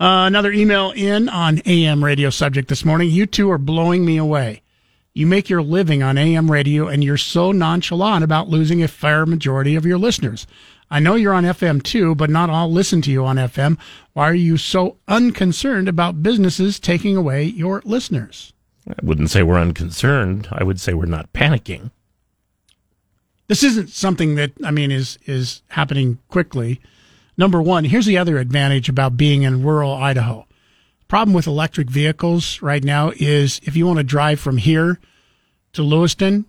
Uh, 0.00 0.24
another 0.26 0.52
email 0.52 0.92
in 0.92 1.28
on 1.28 1.60
AM 1.66 2.04
radio 2.04 2.30
subject 2.30 2.68
this 2.68 2.84
morning. 2.84 3.10
You 3.10 3.26
two 3.26 3.50
are 3.50 3.58
blowing 3.58 4.04
me 4.04 4.16
away. 4.16 4.62
You 5.12 5.26
make 5.26 5.48
your 5.48 5.62
living 5.62 6.02
on 6.02 6.18
AM 6.18 6.50
radio 6.50 6.88
and 6.88 7.04
you're 7.04 7.16
so 7.16 7.52
nonchalant 7.52 8.24
about 8.24 8.48
losing 8.48 8.82
a 8.82 8.88
fair 8.88 9.26
majority 9.26 9.76
of 9.76 9.86
your 9.86 9.98
listeners. 9.98 10.46
I 10.90 10.98
know 10.98 11.14
you're 11.14 11.34
on 11.34 11.44
FM 11.44 11.82
too, 11.82 12.14
but 12.14 12.30
not 12.30 12.50
all 12.50 12.70
listen 12.70 13.00
to 13.02 13.10
you 13.10 13.24
on 13.24 13.36
FM. 13.36 13.78
Why 14.12 14.28
are 14.28 14.34
you 14.34 14.56
so 14.56 14.96
unconcerned 15.06 15.88
about 15.88 16.22
businesses 16.22 16.80
taking 16.80 17.16
away 17.16 17.44
your 17.44 17.80
listeners? 17.84 18.52
I 18.88 18.94
wouldn't 19.02 19.30
say 19.30 19.42
we're 19.42 19.58
unconcerned. 19.58 20.48
I 20.50 20.64
would 20.64 20.80
say 20.80 20.94
we're 20.94 21.06
not 21.06 21.32
panicking. 21.32 21.90
This 23.46 23.62
isn't 23.62 23.90
something 23.90 24.36
that 24.36 24.52
I 24.64 24.70
mean 24.70 24.90
is 24.90 25.18
is 25.26 25.62
happening 25.68 26.18
quickly. 26.28 26.80
Number 27.36 27.60
one, 27.60 27.84
here's 27.84 28.06
the 28.06 28.18
other 28.18 28.38
advantage 28.38 28.88
about 28.88 29.16
being 29.16 29.42
in 29.42 29.64
rural 29.64 29.94
Idaho. 29.94 30.46
Problem 31.08 31.34
with 31.34 31.46
electric 31.46 31.90
vehicles 31.90 32.62
right 32.62 32.82
now 32.82 33.12
is 33.16 33.60
if 33.64 33.76
you 33.76 33.86
want 33.86 33.98
to 33.98 34.04
drive 34.04 34.40
from 34.40 34.56
here 34.56 34.98
to 35.72 35.82
Lewiston, 35.82 36.46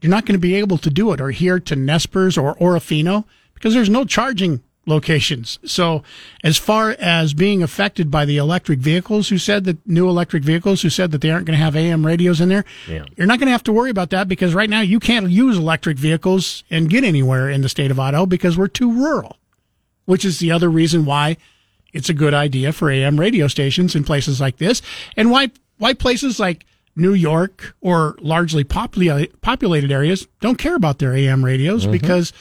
you're 0.00 0.10
not 0.10 0.24
going 0.24 0.34
to 0.34 0.38
be 0.38 0.54
able 0.54 0.78
to 0.78 0.90
do 0.90 1.12
it, 1.12 1.20
or 1.20 1.30
here 1.30 1.58
to 1.60 1.74
Nezperce 1.74 2.40
or 2.40 2.54
Orofino, 2.56 3.24
because 3.54 3.74
there's 3.74 3.90
no 3.90 4.04
charging 4.04 4.62
locations. 4.86 5.58
So, 5.64 6.02
as 6.44 6.56
far 6.56 6.90
as 7.00 7.34
being 7.34 7.62
affected 7.62 8.10
by 8.10 8.24
the 8.24 8.36
electric 8.36 8.78
vehicles, 8.78 9.28
who 9.28 9.36
said 9.38 9.64
that 9.64 9.84
new 9.86 10.08
electric 10.08 10.44
vehicles, 10.44 10.82
who 10.82 10.90
said 10.90 11.10
that 11.10 11.20
they 11.20 11.30
aren't 11.30 11.44
going 11.46 11.58
to 11.58 11.62
have 11.64 11.74
AM 11.76 12.06
radios 12.06 12.40
in 12.40 12.48
there, 12.48 12.64
Yeah. 12.88 13.04
you're 13.16 13.26
not 13.26 13.38
going 13.40 13.48
to 13.48 13.52
have 13.52 13.64
to 13.64 13.72
worry 13.72 13.90
about 13.90 14.10
that 14.10 14.28
because 14.28 14.54
right 14.54 14.70
now 14.70 14.80
you 14.80 15.00
can't 15.00 15.28
use 15.30 15.58
electric 15.58 15.98
vehicles 15.98 16.62
and 16.70 16.88
get 16.88 17.02
anywhere 17.04 17.50
in 17.50 17.62
the 17.62 17.68
state 17.68 17.90
of 17.90 17.98
Idaho 17.98 18.26
because 18.26 18.56
we're 18.56 18.68
too 18.68 18.92
rural, 18.92 19.36
which 20.04 20.24
is 20.24 20.38
the 20.38 20.52
other 20.52 20.68
reason 20.70 21.04
why 21.04 21.36
it's 21.92 22.08
a 22.08 22.14
good 22.14 22.34
idea 22.34 22.72
for 22.72 22.90
AM 22.90 23.18
radio 23.18 23.48
stations 23.48 23.94
in 23.96 24.04
places 24.04 24.40
like 24.40 24.58
this, 24.58 24.82
and 25.16 25.30
why 25.30 25.50
why 25.78 25.92
places 25.94 26.38
like 26.40 26.64
New 26.94 27.12
York 27.12 27.74
or 27.82 28.16
largely 28.20 28.64
popula- 28.64 29.30
populated 29.42 29.92
areas 29.92 30.26
don't 30.40 30.56
care 30.58 30.74
about 30.74 30.98
their 30.98 31.14
AM 31.14 31.44
radios 31.44 31.86
Mhm. 31.86 31.92
because 31.92 32.32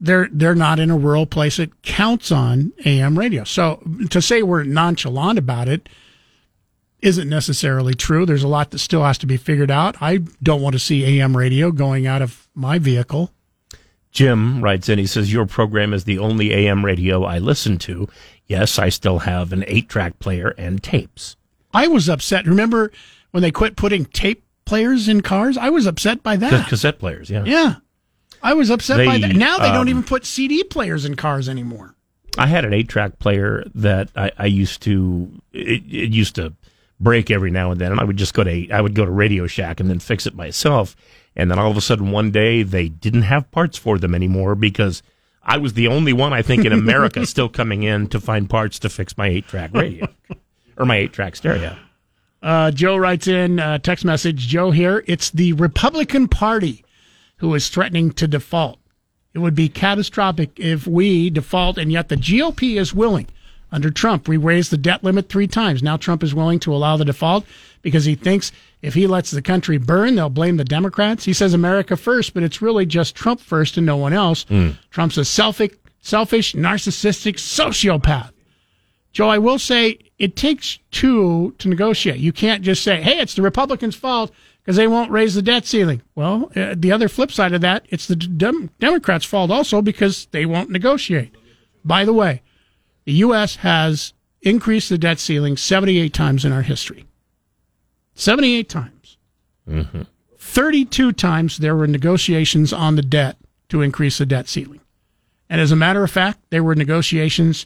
they're 0.00 0.28
they're 0.32 0.54
not 0.54 0.78
in 0.78 0.90
a 0.90 0.96
rural 0.96 1.26
place 1.26 1.56
that 1.56 1.82
counts 1.82 2.30
on 2.30 2.72
AM 2.84 3.18
radio. 3.18 3.44
So 3.44 3.82
to 4.10 4.22
say 4.22 4.42
we're 4.42 4.62
nonchalant 4.62 5.38
about 5.38 5.68
it 5.68 5.88
isn't 7.00 7.28
necessarily 7.28 7.94
true. 7.94 8.26
There's 8.26 8.42
a 8.42 8.48
lot 8.48 8.70
that 8.70 8.78
still 8.78 9.02
has 9.04 9.18
to 9.18 9.26
be 9.26 9.36
figured 9.36 9.70
out. 9.70 9.96
I 10.00 10.18
don't 10.42 10.60
want 10.62 10.74
to 10.74 10.78
see 10.80 11.04
AM 11.20 11.36
radio 11.36 11.70
going 11.70 12.06
out 12.06 12.22
of 12.22 12.48
my 12.54 12.78
vehicle. 12.78 13.32
Jim 14.10 14.62
writes 14.62 14.88
in, 14.88 14.98
he 14.98 15.06
says, 15.06 15.32
Your 15.32 15.46
program 15.46 15.92
is 15.92 16.04
the 16.04 16.18
only 16.18 16.52
AM 16.52 16.84
radio 16.84 17.24
I 17.24 17.38
listen 17.38 17.78
to. 17.78 18.08
Yes, 18.46 18.78
I 18.78 18.88
still 18.88 19.20
have 19.20 19.52
an 19.52 19.64
eight 19.68 19.88
track 19.88 20.18
player 20.18 20.54
and 20.58 20.82
tapes. 20.82 21.36
I 21.72 21.86
was 21.86 22.08
upset. 22.08 22.46
Remember 22.46 22.90
when 23.30 23.42
they 23.42 23.50
quit 23.52 23.76
putting 23.76 24.06
tape 24.06 24.42
players 24.64 25.08
in 25.08 25.20
cars? 25.20 25.56
I 25.58 25.68
was 25.68 25.86
upset 25.86 26.22
by 26.22 26.36
that. 26.36 26.50
Cas- 26.50 26.68
Cassette 26.68 26.98
players, 26.98 27.28
yeah. 27.30 27.44
Yeah. 27.44 27.74
I 28.42 28.54
was 28.54 28.70
upset 28.70 29.04
by 29.04 29.18
that. 29.18 29.34
Now 29.34 29.58
they 29.58 29.68
don't 29.68 29.82
um, 29.82 29.88
even 29.88 30.02
put 30.02 30.24
CD 30.24 30.64
players 30.64 31.04
in 31.04 31.16
cars 31.16 31.48
anymore. 31.48 31.94
I 32.36 32.46
had 32.46 32.64
an 32.64 32.72
eight 32.72 32.88
track 32.88 33.18
player 33.18 33.64
that 33.74 34.10
I, 34.14 34.30
I 34.38 34.46
used 34.46 34.82
to, 34.82 35.30
it, 35.52 35.82
it 35.90 36.12
used 36.12 36.36
to 36.36 36.54
break 37.00 37.30
every 37.30 37.50
now 37.50 37.70
and 37.70 37.80
then. 37.80 37.90
And 37.90 38.00
I 38.00 38.04
would 38.04 38.16
just 38.16 38.34
go 38.34 38.44
to, 38.44 38.70
I 38.70 38.80
would 38.80 38.94
go 38.94 39.04
to 39.04 39.10
Radio 39.10 39.46
Shack 39.46 39.80
and 39.80 39.90
then 39.90 39.98
fix 39.98 40.26
it 40.26 40.34
myself. 40.34 40.94
And 41.34 41.50
then 41.50 41.58
all 41.58 41.70
of 41.70 41.76
a 41.76 41.80
sudden 41.80 42.10
one 42.10 42.30
day 42.30 42.62
they 42.62 42.88
didn't 42.88 43.22
have 43.22 43.50
parts 43.50 43.76
for 43.78 43.98
them 43.98 44.14
anymore 44.14 44.54
because 44.54 45.02
I 45.42 45.56
was 45.56 45.72
the 45.74 45.88
only 45.88 46.12
one, 46.12 46.32
I 46.32 46.42
think, 46.42 46.64
in 46.64 46.72
America 46.72 47.24
still 47.26 47.48
coming 47.48 47.82
in 47.82 48.08
to 48.08 48.20
find 48.20 48.48
parts 48.48 48.78
to 48.80 48.88
fix 48.88 49.16
my 49.16 49.28
eight 49.28 49.48
track 49.48 49.72
radio 49.72 50.08
or 50.76 50.86
my 50.86 50.96
eight 50.96 51.12
track 51.12 51.36
stereo. 51.36 51.76
Uh, 52.40 52.70
Joe 52.70 52.96
writes 52.96 53.26
in 53.26 53.58
uh, 53.58 53.78
text 53.78 54.04
message. 54.04 54.46
Joe 54.46 54.70
here. 54.70 55.02
It's 55.06 55.30
the 55.30 55.54
Republican 55.54 56.28
Party 56.28 56.84
who 57.38 57.54
is 57.54 57.68
threatening 57.68 58.12
to 58.12 58.28
default. 58.28 58.78
It 59.34 59.38
would 59.38 59.54
be 59.54 59.68
catastrophic 59.68 60.58
if 60.58 60.86
we 60.86 61.30
default, 61.30 61.78
and 61.78 61.92
yet 61.92 62.08
the 62.08 62.16
GOP 62.16 62.78
is 62.78 62.94
willing. 62.94 63.26
Under 63.70 63.90
Trump, 63.90 64.26
we 64.26 64.36
raised 64.36 64.70
the 64.70 64.78
debt 64.78 65.04
limit 65.04 65.28
three 65.28 65.46
times. 65.46 65.82
Now 65.82 65.96
Trump 65.96 66.22
is 66.22 66.34
willing 66.34 66.58
to 66.60 66.74
allow 66.74 66.96
the 66.96 67.04
default 67.04 67.44
because 67.82 68.06
he 68.06 68.14
thinks 68.14 68.50
if 68.80 68.94
he 68.94 69.06
lets 69.06 69.30
the 69.30 69.42
country 69.42 69.76
burn, 69.76 70.14
they'll 70.14 70.30
blame 70.30 70.56
the 70.56 70.64
Democrats. 70.64 71.24
He 71.24 71.34
says 71.34 71.52
America 71.52 71.96
first, 71.96 72.32
but 72.32 72.42
it's 72.42 72.62
really 72.62 72.86
just 72.86 73.14
Trump 73.14 73.40
first 73.40 73.76
and 73.76 73.84
no 73.84 73.96
one 73.96 74.14
else. 74.14 74.44
Hmm. 74.44 74.70
Trump's 74.90 75.18
a 75.18 75.24
selfish, 75.24 75.72
selfish, 76.00 76.54
narcissistic 76.54 77.34
sociopath. 77.34 78.30
Joe, 79.12 79.28
I 79.28 79.38
will 79.38 79.58
say 79.58 79.98
it 80.18 80.36
takes 80.36 80.78
two 80.90 81.54
to 81.58 81.68
negotiate. 81.68 82.18
You 82.18 82.32
can't 82.32 82.62
just 82.62 82.82
say, 82.82 83.02
hey, 83.02 83.18
it's 83.18 83.34
the 83.34 83.42
Republicans' 83.42 83.96
fault 83.96 84.32
because 84.68 84.76
they 84.76 84.86
won't 84.86 85.10
raise 85.10 85.34
the 85.34 85.40
debt 85.40 85.64
ceiling. 85.64 86.02
Well, 86.14 86.52
uh, 86.54 86.74
the 86.76 86.92
other 86.92 87.08
flip 87.08 87.32
side 87.32 87.54
of 87.54 87.62
that, 87.62 87.86
it's 87.88 88.06
the 88.06 88.16
Dem- 88.16 88.68
Democrats' 88.78 89.24
fault 89.24 89.50
also 89.50 89.80
because 89.80 90.26
they 90.26 90.44
won't 90.44 90.68
negotiate. 90.68 91.34
By 91.86 92.04
the 92.04 92.12
way, 92.12 92.42
the 93.06 93.14
U.S. 93.14 93.56
has 93.56 94.12
increased 94.42 94.90
the 94.90 94.98
debt 94.98 95.20
ceiling 95.20 95.56
78 95.56 96.12
times 96.12 96.44
in 96.44 96.52
our 96.52 96.60
history. 96.60 97.06
78 98.12 98.68
times. 98.68 99.16
Mm-hmm. 99.66 100.02
32 100.36 101.12
times 101.12 101.56
there 101.56 101.74
were 101.74 101.86
negotiations 101.86 102.70
on 102.70 102.96
the 102.96 103.00
debt 103.00 103.38
to 103.70 103.80
increase 103.80 104.18
the 104.18 104.26
debt 104.26 104.48
ceiling. 104.48 104.82
And 105.48 105.62
as 105.62 105.72
a 105.72 105.76
matter 105.76 106.04
of 106.04 106.10
fact, 106.10 106.40
there 106.50 106.62
were 106.62 106.74
negotiations 106.74 107.64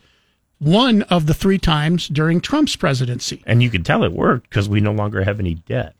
one 0.61 1.03
of 1.03 1.27
the 1.27 1.35
three 1.35 1.59
times 1.59 2.07
during 2.07 2.41
Trump's 2.41 2.77
presidency. 2.77 3.43
And 3.45 3.61
you 3.61 3.71
can 3.71 3.83
tell 3.83 4.05
it 4.05 4.13
worked 4.13 4.49
because 4.49 4.69
we 4.69 4.81
no 4.81 4.93
longer 4.93 5.25
have 5.25 5.41
any 5.41 5.55
debt. 5.55 5.97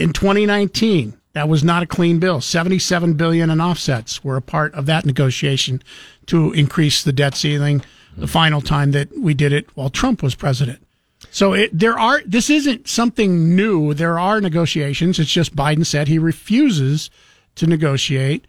In 0.00 0.12
2019, 0.12 1.18
that 1.34 1.48
was 1.48 1.62
not 1.62 1.82
a 1.82 1.86
clean 1.86 2.18
bill. 2.18 2.40
77 2.40 3.14
billion 3.14 3.50
in 3.50 3.60
offsets 3.60 4.24
were 4.24 4.36
a 4.36 4.42
part 4.42 4.74
of 4.74 4.86
that 4.86 5.04
negotiation 5.04 5.82
to 6.26 6.52
increase 6.52 7.02
the 7.02 7.12
debt 7.12 7.34
ceiling 7.34 7.82
the 8.16 8.26
final 8.26 8.60
time 8.60 8.90
that 8.92 9.16
we 9.16 9.34
did 9.34 9.52
it 9.52 9.68
while 9.76 9.90
Trump 9.90 10.22
was 10.22 10.34
president. 10.34 10.84
So 11.30 11.52
it, 11.52 11.70
there 11.78 11.98
are 11.98 12.22
this 12.24 12.50
isn't 12.50 12.88
something 12.88 13.54
new. 13.54 13.94
There 13.94 14.18
are 14.18 14.40
negotiations. 14.40 15.18
It's 15.18 15.30
just 15.30 15.54
Biden 15.54 15.86
said 15.86 16.08
he 16.08 16.18
refuses 16.18 17.10
to 17.56 17.66
negotiate 17.66 18.46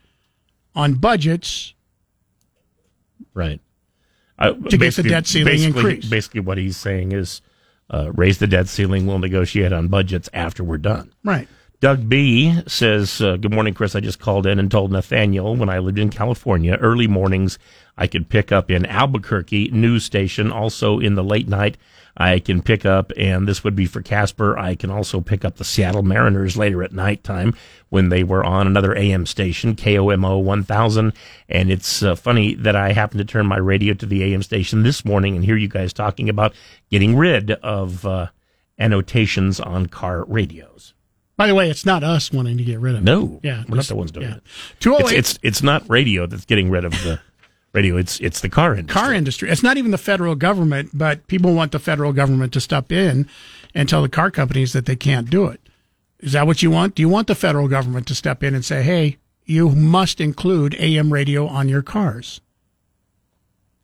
on 0.73 0.95
budgets 0.95 1.73
Right. 3.33 3.61
Uh, 4.37 4.53
To 4.53 4.77
get 4.77 4.95
the 4.95 5.03
debt 5.03 5.27
ceiling 5.27 5.53
basically, 5.53 5.79
increased. 5.79 6.09
Basically, 6.09 6.41
what 6.41 6.57
he's 6.57 6.77
saying 6.77 7.11
is 7.11 7.41
uh, 7.91 8.11
raise 8.15 8.39
the 8.39 8.47
debt 8.47 8.67
ceiling. 8.67 9.05
We'll 9.05 9.19
negotiate 9.19 9.71
on 9.73 9.87
budgets 9.89 10.29
after 10.33 10.63
we're 10.63 10.77
done. 10.77 11.13
right. 11.23 11.47
Doug 11.81 12.07
B 12.07 12.61
says, 12.67 13.21
uh, 13.21 13.37
Good 13.37 13.51
morning, 13.51 13.73
Chris. 13.73 13.95
I 13.95 14.01
just 14.01 14.19
called 14.19 14.45
in 14.45 14.59
and 14.59 14.69
told 14.69 14.91
Nathaniel 14.91 15.55
when 15.55 15.67
I 15.67 15.79
lived 15.79 15.97
in 15.97 16.11
California, 16.11 16.77
early 16.79 17.07
mornings 17.07 17.57
I 17.97 18.05
could 18.05 18.29
pick 18.29 18.51
up 18.51 18.69
in 18.69 18.85
Albuquerque 18.85 19.71
news 19.71 20.05
station. 20.05 20.51
Also 20.51 20.99
in 20.99 21.15
the 21.15 21.23
late 21.23 21.47
night, 21.47 21.77
I 22.15 22.37
can 22.37 22.61
pick 22.61 22.85
up, 22.85 23.11
and 23.17 23.47
this 23.47 23.63
would 23.63 23.75
be 23.75 23.87
for 23.87 24.03
Kasper. 24.03 24.59
I 24.59 24.75
can 24.75 24.91
also 24.91 25.21
pick 25.21 25.43
up 25.43 25.55
the 25.55 25.63
Seattle 25.63 26.03
Mariners 26.03 26.55
later 26.55 26.83
at 26.83 26.93
nighttime 26.93 27.55
when 27.89 28.09
they 28.09 28.23
were 28.23 28.43
on 28.43 28.67
another 28.67 28.95
AM 28.95 29.25
station, 29.25 29.75
KOMO 29.75 30.39
1000. 30.39 31.13
And 31.49 31.71
it's 31.71 32.03
uh, 32.03 32.13
funny 32.13 32.53
that 32.53 32.75
I 32.75 32.91
happened 32.91 33.21
to 33.21 33.25
turn 33.25 33.47
my 33.47 33.57
radio 33.57 33.95
to 33.95 34.05
the 34.05 34.23
AM 34.23 34.43
station 34.43 34.83
this 34.83 35.03
morning 35.03 35.35
and 35.35 35.43
hear 35.43 35.57
you 35.57 35.67
guys 35.67 35.93
talking 35.93 36.29
about 36.29 36.53
getting 36.91 37.17
rid 37.17 37.49
of 37.49 38.05
uh, 38.05 38.27
annotations 38.77 39.59
on 39.59 39.87
car 39.87 40.25
radios. 40.25 40.93
By 41.41 41.47
the 41.47 41.55
way, 41.55 41.69
it's 41.69 41.85
not 41.85 42.03
us 42.03 42.31
wanting 42.31 42.57
to 42.57 42.63
get 42.63 42.79
rid 42.79 42.95
of 42.95 43.01
it. 43.01 43.05
No, 43.05 43.39
Yeah. 43.43 43.63
we're 43.67 43.75
not 43.77 43.85
the 43.85 43.95
ones 43.95 44.11
doing 44.11 44.27
yeah. 44.29 44.35
it. 44.35 44.43
208 44.79 45.17
It's, 45.17 45.31
it's 45.31 45.39
it's 45.43 45.63
not 45.63 45.89
radio 45.89 46.25
that's 46.27 46.45
getting 46.45 46.69
rid 46.69 46.85
of 46.85 46.91
the 47.03 47.19
radio. 47.73 47.97
It's 47.97 48.19
it's 48.19 48.41
the 48.41 48.49
car 48.49 48.75
industry. 48.75 49.01
car 49.01 49.13
industry. 49.13 49.49
It's 49.49 49.63
not 49.63 49.77
even 49.77 49.91
the 49.91 49.97
federal 49.97 50.35
government, 50.35 50.91
but 50.93 51.25
people 51.27 51.53
want 51.53 51.71
the 51.71 51.79
federal 51.79 52.13
government 52.13 52.53
to 52.53 52.61
step 52.61 52.91
in 52.91 53.27
and 53.73 53.87
tell 53.89 54.01
the 54.01 54.09
car 54.09 54.29
companies 54.31 54.73
that 54.73 54.85
they 54.85 54.95
can't 54.95 55.29
do 55.29 55.45
it. 55.47 55.59
Is 56.19 56.33
that 56.33 56.45
what 56.45 56.61
you 56.61 56.69
want? 56.69 56.95
Do 56.95 57.01
you 57.01 57.09
want 57.09 57.27
the 57.27 57.35
federal 57.35 57.67
government 57.67 58.05
to 58.07 58.15
step 58.15 58.43
in 58.43 58.53
and 58.53 58.63
say, 58.63 58.83
"Hey, 58.83 59.17
you 59.45 59.69
must 59.69 60.21
include 60.21 60.75
AM 60.79 61.11
radio 61.11 61.47
on 61.47 61.67
your 61.69 61.81
cars"? 61.81 62.41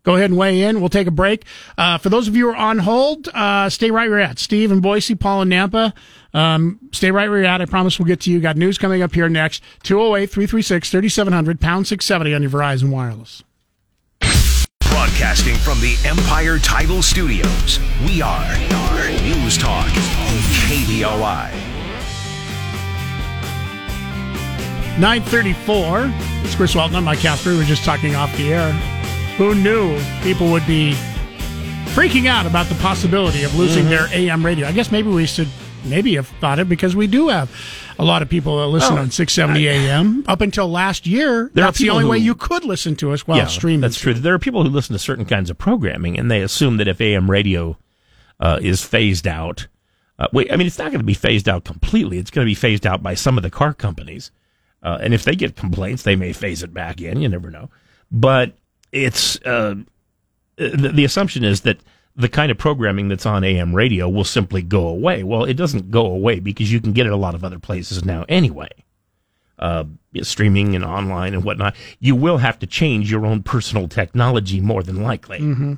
Go 0.08 0.16
ahead 0.16 0.30
and 0.30 0.40
weigh 0.40 0.62
in. 0.62 0.80
We'll 0.80 0.88
take 0.88 1.08
a 1.08 1.12
break. 1.12 1.44
Uh, 1.78 1.98
for 1.98 2.08
those 2.08 2.30
of 2.30 2.36
you 2.38 2.46
who 2.46 2.54
are 2.54 2.56
on 2.56 2.78
hold, 2.78 3.28
uh, 3.28 3.70
stay 3.70 3.92
right 3.92 4.10
where 4.10 4.20
you're 4.20 4.26
at. 4.26 4.40
Steve 4.40 4.72
and 4.72 4.82
Boise, 4.82 5.16
Paul 5.16 5.42
and 5.42 5.52
Nampa, 5.52 5.92
um, 6.34 6.80
stay 6.94 7.12
right 7.12 7.28
where 7.30 7.40
you're 7.40 7.48
at. 7.48 7.62
I 7.62 7.66
promise 7.66 8.00
we'll 8.00 8.06
get 8.06 8.22
to 8.22 8.32
you. 8.32 8.40
Got 8.40 8.56
news 8.56 8.78
coming 8.78 9.02
up 9.02 9.14
here 9.14 9.28
next. 9.28 9.62
208 9.84 10.28
336 10.28 10.90
3700, 10.92 11.60
pound 11.60 11.88
670 11.88 12.34
on 12.34 12.42
your 12.42 12.50
Verizon 12.50 12.90
Wireless. 12.90 13.44
Broadcasting 14.80 15.56
from 15.56 15.82
the 15.82 15.98
Empire 16.06 16.58
Title 16.58 17.02
Studios, 17.02 17.82
we 18.06 18.22
are 18.22 18.58
News 19.24 19.58
Talk 19.58 19.88
KBOI. 20.70 21.52
934. 25.02 26.14
It's 26.46 26.56
Chris 26.56 26.76
Walton. 26.76 26.96
I'm 26.96 27.04
Mike 27.04 27.20
Kasper. 27.20 27.50
We 27.50 27.58
were 27.58 27.64
just 27.66 27.84
talking 27.84 28.16
off 28.16 28.34
the 28.38 28.54
air. 28.54 28.97
Who 29.38 29.54
knew 29.54 30.00
people 30.24 30.50
would 30.52 30.66
be 30.66 30.94
freaking 31.94 32.26
out 32.28 32.46
about 32.48 32.68
the 32.68 32.76
possibility 32.76 33.44
of 33.44 33.56
losing 33.56 33.86
Mhm. 33.86 33.90
their 33.90 34.08
AM 34.12 34.44
radio? 34.44 34.68
I 34.68 34.72
guess 34.72 34.92
maybe 34.92 35.10
we 35.10 35.28
should 35.28 35.48
maybe 35.86 36.16
have 36.16 36.28
thought 36.42 36.58
it 36.58 36.68
because 36.68 36.96
we 36.96 37.06
do 37.06 37.28
have 37.30 37.50
a 38.00 38.04
lot 38.04 38.22
of 38.24 38.30
people 38.30 38.58
that 38.60 38.68
listen 38.68 38.98
Oh, 38.98 39.02
on 39.02 39.12
670 39.12 39.68
AM. 39.68 40.24
Up 40.28 40.42
until 40.42 40.68
last 40.70 41.06
year, 41.06 41.52
There 41.54 41.66
that's 41.66 41.78
the 41.78 41.92
only 41.92 42.06
way 42.06 42.18
you 42.18 42.34
could 42.34 42.66
listen 42.66 42.96
to 42.98 43.12
us 43.12 43.28
while 43.28 43.48
streaming. 43.48 43.82
That's 43.82 44.00
true. 44.00 44.14
There 44.16 44.34
are 44.34 44.40
people 44.40 44.64
who 44.64 44.70
listen 44.70 44.94
to 44.94 45.00
certain 45.00 45.26
kinds 45.26 45.50
of 45.52 45.58
programming, 45.60 46.18
and 46.18 46.32
they 46.32 46.42
assume 46.42 46.78
that 46.78 46.88
if 46.88 47.00
AM 47.00 47.30
radio 47.30 47.78
uh, 48.40 48.60
is 48.62 48.84
phased 48.84 49.28
out, 49.28 49.68
uh, 50.20 50.28
wait, 50.34 50.52
I 50.52 50.56
mean, 50.58 50.68
it's 50.68 50.78
not 50.80 50.88
going 50.92 51.00
to 51.00 51.04
be 51.06 51.14
phased 51.16 51.48
out 51.48 51.64
completely. 51.64 52.18
It's 52.18 52.30
going 52.32 52.46
to 52.46 52.50
be 52.50 52.54
phased 52.56 52.86
out 52.88 53.02
by 53.04 53.14
some 53.14 53.38
of 53.38 53.44
the 53.44 53.50
car 53.50 53.74
companies, 53.74 54.30
uh, 54.84 54.98
and 55.02 55.14
if 55.14 55.24
they 55.24 55.36
get 55.36 55.56
complaints, 55.56 56.04
they 56.04 56.16
may 56.16 56.34
phase 56.34 56.62
it 56.64 56.74
back 56.74 57.02
in. 57.02 57.22
You 57.22 57.30
never 57.30 57.50
know. 57.52 57.70
But 58.12 58.54
it's 58.92 59.40
uh, 59.46 59.76
the, 60.56 60.92
the 60.94 61.06
assumption 61.06 61.44
is 61.44 61.62
that 61.62 61.80
the 62.16 62.30
kind 62.30 62.52
of 62.52 62.58
programming 62.58 63.10
that's 63.10 63.26
on 63.26 63.44
AM 63.44 63.76
radio 63.76 64.10
will 64.10 64.24
simply 64.24 64.62
go 64.62 64.88
away. 64.88 65.24
Well, 65.24 65.44
it 65.44 65.54
doesn't 65.54 65.92
go 65.92 66.06
away 66.06 66.40
because 66.40 66.72
you 66.72 66.82
can 66.82 66.94
get 66.94 67.06
it 67.06 67.12
a 67.12 67.18
lot 67.18 67.36
of 67.36 67.44
other 67.44 67.60
places 67.60 68.04
now 68.04 68.26
anyway 68.28 68.70
uh, 69.60 69.86
streaming 70.22 70.76
and 70.76 70.84
online 70.84 71.34
and 71.34 71.44
whatnot, 71.44 71.76
you 72.00 72.16
will 72.16 72.38
have 72.38 72.60
to 72.60 72.68
change 72.68 73.10
your 73.12 73.26
own 73.26 73.44
personal 73.44 73.88
technology 73.88 74.60
more 74.60 74.84
than 74.84 75.02
likely. 75.02 75.40
hmm 75.40 75.74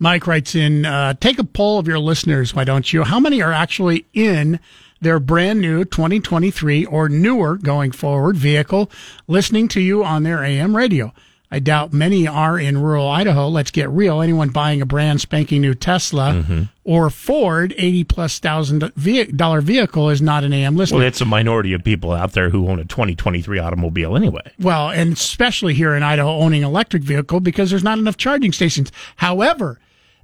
Mike 0.00 0.26
writes 0.26 0.56
in, 0.56 0.84
uh, 0.84 1.14
take 1.14 1.38
a 1.38 1.44
poll 1.44 1.78
of 1.78 1.86
your 1.86 2.00
listeners, 2.00 2.52
why 2.52 2.64
don't 2.64 2.92
you? 2.92 3.04
How 3.04 3.20
many 3.20 3.40
are 3.40 3.52
actually 3.52 4.04
in 4.12 4.58
their 5.00 5.20
brand 5.20 5.60
new 5.60 5.84
2023 5.84 6.84
or 6.84 7.08
newer 7.08 7.56
going 7.56 7.92
forward 7.92 8.36
vehicle 8.36 8.90
listening 9.28 9.68
to 9.68 9.80
you 9.80 10.02
on 10.02 10.24
their 10.24 10.42
AM 10.42 10.76
radio? 10.76 11.14
I 11.54 11.60
doubt 11.60 11.92
many 11.92 12.26
are 12.26 12.58
in 12.58 12.78
rural 12.82 13.08
Idaho. 13.08 13.46
Let's 13.48 13.70
get 13.70 13.88
real. 13.88 14.20
Anyone 14.20 14.48
buying 14.48 14.82
a 14.82 14.86
brand 14.86 15.20
spanking 15.20 15.60
new 15.60 15.72
Tesla 15.74 16.32
Mm-hmm. 16.34 16.62
or 16.82 17.10
Ford 17.10 17.72
80 17.78 18.04
plus 18.04 18.40
thousand 18.40 18.92
dollar 19.36 19.60
vehicle 19.60 20.10
is 20.10 20.20
not 20.20 20.42
an 20.42 20.52
AM 20.52 20.74
listener. 20.76 20.98
Well, 20.98 21.06
it's 21.06 21.20
a 21.20 21.24
minority 21.24 21.72
of 21.72 21.84
people 21.84 22.10
out 22.10 22.32
there 22.32 22.50
who 22.50 22.68
own 22.68 22.80
a 22.80 22.84
2023 22.84 23.58
automobile 23.60 24.16
anyway. 24.16 24.50
Well, 24.58 24.90
and 24.90 25.12
especially 25.12 25.74
here 25.74 25.94
in 25.94 26.02
Idaho, 26.02 26.28
owning 26.40 26.64
electric 26.64 27.04
vehicle 27.04 27.38
because 27.38 27.70
there's 27.70 27.84
not 27.84 27.98
enough 27.98 28.16
charging 28.16 28.50
stations. 28.50 28.90
However, 29.16 29.78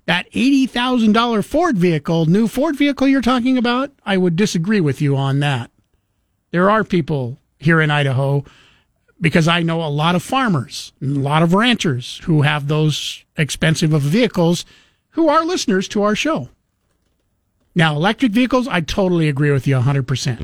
that 0.06 0.26
eighty 0.32 0.66
thousand 0.66 1.12
dollar 1.12 1.42
Ford 1.42 1.78
vehicle, 1.78 2.26
new 2.26 2.48
Ford 2.48 2.74
vehicle 2.74 3.06
you're 3.06 3.20
talking 3.22 3.56
about, 3.56 3.92
I 4.04 4.16
would 4.16 4.34
disagree 4.34 4.80
with 4.80 5.00
you 5.00 5.16
on 5.16 5.38
that. 5.40 5.70
There 6.50 6.68
are 6.70 6.82
people 6.82 7.38
here 7.60 7.80
in 7.80 7.92
Idaho 7.92 8.44
because 9.20 9.48
I 9.48 9.62
know 9.62 9.82
a 9.84 9.88
lot 9.88 10.14
of 10.14 10.22
farmers, 10.22 10.92
and 11.00 11.16
a 11.16 11.20
lot 11.20 11.42
of 11.42 11.54
ranchers 11.54 12.20
who 12.24 12.42
have 12.42 12.68
those 12.68 13.24
expensive 13.36 13.92
of 13.92 14.02
vehicles 14.02 14.64
who 15.10 15.28
are 15.28 15.44
listeners 15.44 15.88
to 15.88 16.02
our 16.02 16.14
show. 16.14 16.48
Now, 17.74 17.94
electric 17.94 18.32
vehicles, 18.32 18.66
I 18.66 18.80
totally 18.80 19.28
agree 19.28 19.50
with 19.50 19.66
you 19.66 19.76
100%. 19.76 20.40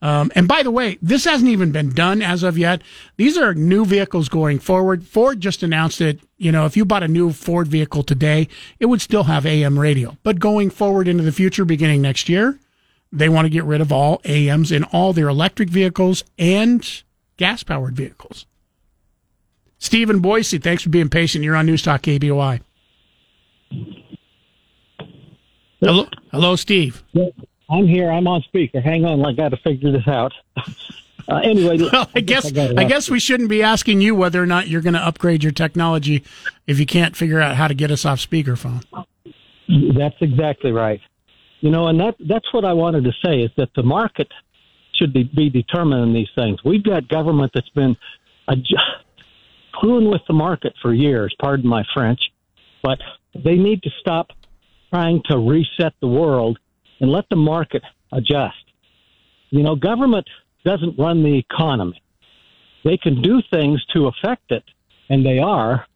Um, 0.00 0.30
and 0.36 0.46
by 0.46 0.62
the 0.62 0.70
way, 0.70 0.96
this 1.02 1.24
hasn't 1.24 1.50
even 1.50 1.72
been 1.72 1.90
done 1.90 2.22
as 2.22 2.44
of 2.44 2.56
yet. 2.56 2.82
These 3.16 3.36
are 3.36 3.52
new 3.52 3.84
vehicles 3.84 4.28
going 4.28 4.60
forward. 4.60 5.04
Ford 5.04 5.40
just 5.40 5.62
announced 5.64 5.98
that, 5.98 6.20
you 6.36 6.52
know, 6.52 6.66
if 6.66 6.76
you 6.76 6.84
bought 6.84 7.02
a 7.02 7.08
new 7.08 7.32
Ford 7.32 7.66
vehicle 7.66 8.04
today, 8.04 8.48
it 8.78 8.86
would 8.86 9.00
still 9.00 9.24
have 9.24 9.44
AM 9.44 9.78
radio. 9.78 10.16
But 10.22 10.38
going 10.38 10.70
forward 10.70 11.08
into 11.08 11.24
the 11.24 11.32
future, 11.32 11.64
beginning 11.64 12.00
next 12.00 12.28
year, 12.28 12.60
they 13.10 13.28
want 13.28 13.46
to 13.46 13.50
get 13.50 13.64
rid 13.64 13.80
of 13.80 13.90
all 13.90 14.20
AMs 14.24 14.70
in 14.70 14.84
all 14.84 15.12
their 15.12 15.28
electric 15.28 15.68
vehicles 15.68 16.22
and 16.38 17.02
gas 17.38 17.62
powered 17.62 17.96
vehicles. 17.96 18.44
Stephen 19.78 20.20
Boise, 20.20 20.58
thanks 20.58 20.82
for 20.82 20.90
being 20.90 21.08
patient. 21.08 21.44
You're 21.44 21.56
on 21.56 21.66
News 21.66 21.82
Talk 21.82 22.02
KBOI. 22.02 22.60
Hello, 25.80 26.06
hello, 26.32 26.56
Steve. 26.56 27.04
I'm 27.70 27.86
here. 27.86 28.10
I'm 28.10 28.26
on 28.26 28.42
speaker. 28.42 28.80
Hang 28.80 29.04
on, 29.04 29.24
I 29.24 29.32
got 29.32 29.50
to 29.50 29.56
figure 29.58 29.92
this 29.92 30.06
out. 30.08 30.32
Uh, 31.28 31.36
anyway, 31.44 31.78
Well, 31.92 32.10
I 32.14 32.20
guess 32.20 32.56
I 32.56 32.84
guess 32.84 33.08
we 33.08 33.20
shouldn't 33.20 33.48
be 33.48 33.62
asking 33.62 34.00
you 34.00 34.14
whether 34.14 34.42
or 34.42 34.46
not 34.46 34.66
you're 34.66 34.80
going 34.80 34.94
to 34.94 35.06
upgrade 35.06 35.44
your 35.44 35.52
technology 35.52 36.24
if 36.66 36.80
you 36.80 36.86
can't 36.86 37.16
figure 37.16 37.40
out 37.40 37.54
how 37.54 37.68
to 37.68 37.74
get 37.74 37.90
us 37.90 38.04
off 38.04 38.18
speakerphone. 38.18 38.84
That's 39.96 40.16
exactly 40.20 40.72
right. 40.72 41.00
You 41.60 41.70
know, 41.70 41.88
and 41.88 42.00
that 42.00 42.16
that's 42.26 42.52
what 42.52 42.64
I 42.64 42.72
wanted 42.72 43.04
to 43.04 43.12
say 43.24 43.40
is 43.40 43.50
that 43.56 43.68
the 43.76 43.82
market 43.82 44.28
should 44.98 45.12
be, 45.12 45.24
be 45.24 45.50
determining 45.50 46.12
these 46.12 46.28
things. 46.34 46.58
We've 46.64 46.82
got 46.82 47.08
government 47.08 47.52
that's 47.54 47.68
been 47.70 47.96
screwing 49.72 50.10
with 50.10 50.22
the 50.26 50.34
market 50.34 50.74
for 50.82 50.92
years. 50.92 51.34
Pardon 51.40 51.68
my 51.68 51.84
French, 51.94 52.20
but 52.82 52.98
they 53.34 53.54
need 53.54 53.82
to 53.82 53.90
stop 54.00 54.28
trying 54.90 55.22
to 55.30 55.38
reset 55.38 55.92
the 56.00 56.08
world 56.08 56.58
and 57.00 57.10
let 57.10 57.28
the 57.30 57.36
market 57.36 57.82
adjust. 58.12 58.56
You 59.50 59.62
know, 59.62 59.76
government 59.76 60.26
doesn't 60.64 60.98
run 60.98 61.22
the 61.22 61.38
economy. 61.38 62.02
They 62.84 62.96
can 62.96 63.22
do 63.22 63.42
things 63.50 63.84
to 63.94 64.06
affect 64.08 64.50
it, 64.50 64.64
and 65.08 65.24
they 65.24 65.38
are, 65.38 65.86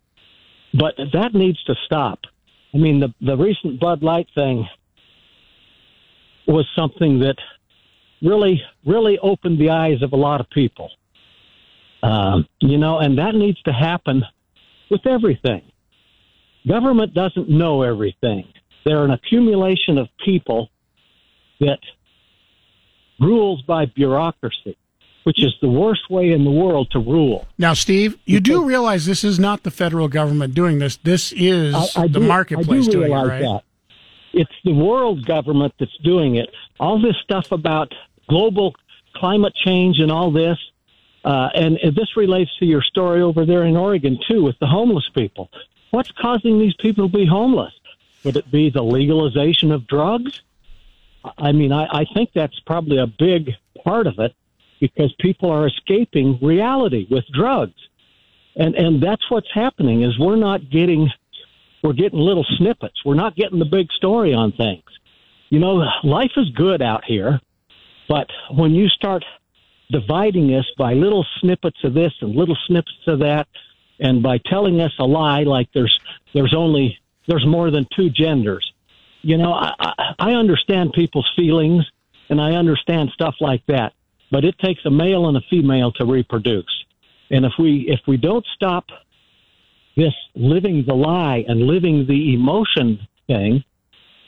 but 0.74 0.94
that 1.12 1.34
needs 1.34 1.62
to 1.64 1.74
stop. 1.84 2.20
I 2.74 2.78
mean, 2.78 3.00
the 3.00 3.14
the 3.20 3.36
recent 3.36 3.78
Bud 3.80 4.02
Light 4.02 4.28
thing 4.34 4.66
was 6.46 6.66
something 6.76 7.20
that 7.20 7.36
really, 8.22 8.62
really 8.86 9.18
opened 9.18 9.58
the 9.58 9.70
eyes 9.70 10.02
of 10.02 10.12
a 10.12 10.16
lot 10.16 10.40
of 10.40 10.48
people. 10.50 10.90
Um, 12.02 12.46
you 12.60 12.78
know, 12.78 12.98
and 12.98 13.18
that 13.18 13.34
needs 13.34 13.60
to 13.62 13.72
happen 13.72 14.24
with 14.90 15.06
everything. 15.06 15.62
Government 16.66 17.14
doesn't 17.14 17.48
know 17.48 17.82
everything. 17.82 18.44
They're 18.84 19.04
an 19.04 19.10
accumulation 19.12 19.98
of 19.98 20.08
people 20.24 20.70
that 21.60 21.78
rules 23.20 23.62
by 23.62 23.86
bureaucracy, 23.86 24.76
which 25.24 25.42
is 25.42 25.54
the 25.60 25.68
worst 25.68 26.10
way 26.10 26.32
in 26.32 26.44
the 26.44 26.50
world 26.50 26.90
to 26.90 26.98
rule. 26.98 27.46
Now, 27.58 27.74
Steve, 27.74 28.18
you 28.26 28.40
do 28.40 28.64
realize 28.64 29.06
this 29.06 29.22
is 29.22 29.38
not 29.38 29.62
the 29.62 29.70
federal 29.70 30.08
government 30.08 30.54
doing 30.54 30.78
this. 30.78 30.96
This 30.96 31.32
is 31.32 31.74
I- 31.74 32.02
I 32.02 32.06
the 32.08 32.20
do- 32.20 32.26
marketplace 32.26 32.82
I 32.82 32.86
do 32.86 32.92
doing 32.92 33.04
it, 33.12 33.14
realize 33.14 33.28
right? 33.28 33.40
that. 33.42 33.62
It's 34.34 34.50
the 34.64 34.72
world 34.72 35.24
government 35.26 35.74
that's 35.78 35.96
doing 36.02 36.36
it. 36.36 36.48
All 36.80 37.00
this 37.00 37.14
stuff 37.22 37.52
about 37.52 37.92
global 38.32 38.74
climate 39.14 39.54
change 39.54 39.98
and 39.98 40.10
all 40.10 40.30
this, 40.30 40.58
uh, 41.24 41.48
and 41.54 41.78
this 42.00 42.16
relates 42.16 42.50
to 42.58 42.66
your 42.66 42.82
story 42.82 43.20
over 43.20 43.44
there 43.44 43.64
in 43.64 43.76
Oregon 43.76 44.18
too, 44.28 44.42
with 44.42 44.58
the 44.58 44.66
homeless 44.66 45.08
people. 45.14 45.50
What's 45.90 46.10
causing 46.12 46.58
these 46.58 46.74
people 46.84 47.08
to 47.08 47.16
be 47.16 47.26
homeless? 47.26 47.74
Would 48.24 48.36
it 48.36 48.50
be 48.50 48.70
the 48.70 48.82
legalization 48.82 49.70
of 49.70 49.86
drugs? 49.86 50.40
I 51.36 51.52
mean, 51.52 51.72
I, 51.72 51.84
I 52.00 52.04
think 52.14 52.30
that's 52.34 52.58
probably 52.60 52.98
a 52.98 53.06
big 53.06 53.50
part 53.84 54.06
of 54.06 54.18
it 54.18 54.34
because 54.80 55.12
people 55.20 55.50
are 55.50 55.66
escaping 55.66 56.38
reality 56.40 57.06
with 57.10 57.24
drugs. 57.32 57.80
And 58.56 58.74
and 58.74 59.02
that's 59.02 59.30
what's 59.30 59.52
happening 59.52 60.02
is 60.02 60.18
we're 60.18 60.36
not 60.36 60.70
getting 60.70 61.10
we're 61.82 61.92
getting 61.92 62.18
little 62.18 62.46
snippets. 62.58 63.04
We're 63.04 63.14
not 63.24 63.36
getting 63.36 63.58
the 63.58 63.72
big 63.78 63.92
story 63.92 64.34
on 64.34 64.52
things. 64.52 64.84
You 65.50 65.58
know, 65.58 65.84
life 66.02 66.32
is 66.36 66.48
good 66.50 66.80
out 66.80 67.04
here, 67.04 67.40
but 68.08 68.28
when 68.50 68.72
you 68.74 68.88
start 68.88 69.24
dividing 69.90 70.54
us 70.54 70.66
by 70.78 70.94
little 70.94 71.24
snippets 71.40 71.78
of 71.84 71.94
this 71.94 72.12
and 72.20 72.34
little 72.34 72.56
snippets 72.66 73.06
of 73.06 73.20
that, 73.20 73.46
and 74.00 74.22
by 74.22 74.38
telling 74.46 74.80
us 74.80 74.92
a 74.98 75.04
lie 75.04 75.42
like 75.42 75.68
there's 75.72 75.96
there's 76.34 76.54
only 76.56 76.98
there's 77.28 77.46
more 77.46 77.70
than 77.70 77.86
two 77.94 78.10
genders. 78.10 78.72
You 79.22 79.36
know, 79.38 79.52
I, 79.52 80.14
I, 80.18 80.32
understand 80.32 80.92
people's 80.94 81.30
feelings 81.36 81.84
and 82.28 82.40
I 82.40 82.54
understand 82.56 83.10
stuff 83.14 83.36
like 83.40 83.64
that, 83.68 83.92
but 84.32 84.44
it 84.44 84.58
takes 84.58 84.84
a 84.84 84.90
male 84.90 85.28
and 85.28 85.36
a 85.36 85.40
female 85.48 85.92
to 85.92 86.04
reproduce. 86.04 86.84
And 87.30 87.44
if 87.44 87.52
we 87.58 87.84
if 87.88 88.00
we 88.08 88.16
don't 88.16 88.44
stop 88.54 88.86
this 89.96 90.14
living 90.34 90.84
the 90.86 90.94
lie 90.94 91.44
and 91.46 91.60
living 91.60 92.06
the 92.08 92.34
emotion 92.34 93.06
thing 93.28 93.62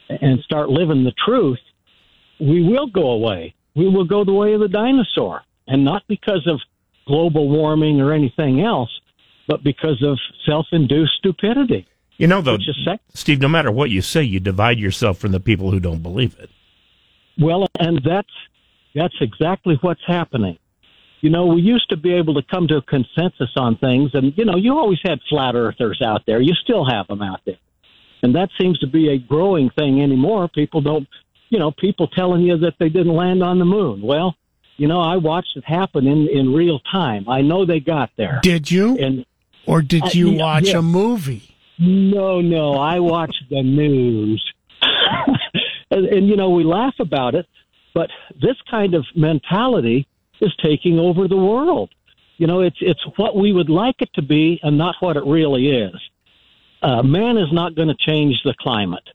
and 0.09 0.39
start 0.41 0.69
living 0.69 1.03
the 1.03 1.15
truth, 1.25 1.59
we 2.39 2.63
will 2.63 2.87
go 2.87 3.11
away. 3.11 3.55
We 3.75 3.89
will 3.89 4.05
go 4.05 4.25
the 4.25 4.33
way 4.33 4.55
of 4.55 4.61
the 4.61 4.69
dinosaur. 4.69 5.43
And 5.67 5.85
not 5.85 6.03
because 6.09 6.47
of 6.47 6.61
global 7.07 7.49
warming 7.49 8.01
or 8.01 8.13
anything 8.13 8.61
else, 8.61 8.91
but 9.49 9.65
because 9.65 10.03
of 10.03 10.19
self 10.47 10.67
induced 10.73 11.13
stupidity. 11.19 11.87
You 12.19 12.29
know, 12.29 12.41
though, 12.41 12.59
Steve, 13.13 13.41
no 13.41 13.49
matter 13.49 13.73
what 13.73 13.91
you 13.91 14.01
say, 14.01 14.23
you 14.23 14.39
divide 14.39 14.79
yourself 14.79 15.19
from 15.19 15.33
the 15.33 15.41
people 15.41 15.71
who 15.73 15.81
don't 15.81 16.03
believe 16.03 16.37
it. 16.39 16.49
Well, 17.39 17.67
and 17.79 18.01
that's 18.05 18.29
that's 18.95 19.15
exactly 19.21 19.77
what's 19.81 20.03
happening. 20.07 20.59
you 21.21 21.31
know, 21.31 21.47
we 21.47 21.63
used 21.63 21.89
to 21.89 21.97
be 21.97 22.13
able 22.15 22.35
to 22.35 22.43
come 22.43 22.69
to 22.69 22.77
a 22.77 22.83
consensus 22.83 23.51
on 23.57 23.77
things, 23.79 24.11
and 24.15 24.33
you 24.37 24.45
know, 24.45 24.57
you 24.57 24.79
always 24.79 25.01
had 25.05 25.19
flat 25.29 25.55
earthers 25.57 26.01
out 26.05 26.23
there. 26.27 26.41
You 26.41 26.55
still 26.55 26.85
have 26.85 27.07
them 27.09 27.23
out 27.23 27.41
there, 27.47 27.59
and 28.23 28.35
that 28.37 28.51
seems 28.61 28.79
to 28.81 28.87
be 28.87 29.09
a 29.09 29.19
growing 29.19 29.71
thing 29.71 30.01
anymore. 30.03 30.49
People 30.49 30.83
don't, 30.83 31.09
you 31.51 31.59
know, 31.59 31.71
people 31.71 32.09
telling 32.09 32.43
you 32.43 32.59
that 32.59 32.75
they 32.79 32.89
didn't 32.89 33.15
land 33.15 33.43
on 33.43 33.59
the 33.59 33.65
moon. 33.65 34.03
Well, 34.03 34.37
you 34.77 34.89
know, 34.89 35.01
I 35.01 35.17
watched 35.17 35.57
it 35.57 35.65
happen 35.65 36.07
in 36.07 36.29
in 36.29 36.53
real 36.53 36.81
time. 36.91 37.29
I 37.29 37.43
know 37.43 37.65
they 37.65 37.81
got 37.81 38.11
there. 38.17 38.41
Did 38.43 38.71
you? 38.71 38.99
And 38.99 39.25
or 39.67 39.83
did 39.83 40.15
you 40.15 40.31
yeah, 40.31 40.43
watch 40.43 40.69
yeah. 40.69 40.79
a 40.79 40.83
movie? 40.83 41.55
No, 41.79 42.41
no, 42.41 42.75
I 42.75 43.01
watched 43.01 43.45
the 43.51 43.63
news. 43.63 44.53
and, 45.91 46.07
and, 46.07 46.29
you 46.29 46.37
know, 46.37 46.51
we 46.51 46.65
laugh 46.65 46.95
about 47.01 47.35
it, 47.35 47.47
but 47.95 48.11
this 48.41 48.57
kind 48.71 48.95
of 48.95 49.05
mentality 49.17 50.07
is 50.41 50.55
taking 50.63 50.99
over 50.99 51.27
the 51.27 51.37
world. 51.37 51.91
You 52.37 52.47
know, 52.47 52.61
it's, 52.61 52.77
it's 52.81 53.01
what 53.17 53.37
we 53.37 53.53
would 53.53 53.71
like 53.71 53.97
it 54.01 54.13
to 54.15 54.23
be 54.23 54.61
and 54.63 54.77
not 54.77 54.97
what 55.01 55.17
it 55.17 55.25
really 55.25 55.69
is. 55.69 55.95
Uh, 56.83 57.03
man 57.03 57.39
is 57.39 57.53
not 57.53 57.75
going 57.75 57.89
to 57.89 57.97
change 57.99 58.41
the 58.45 58.55
climate. 58.61 59.09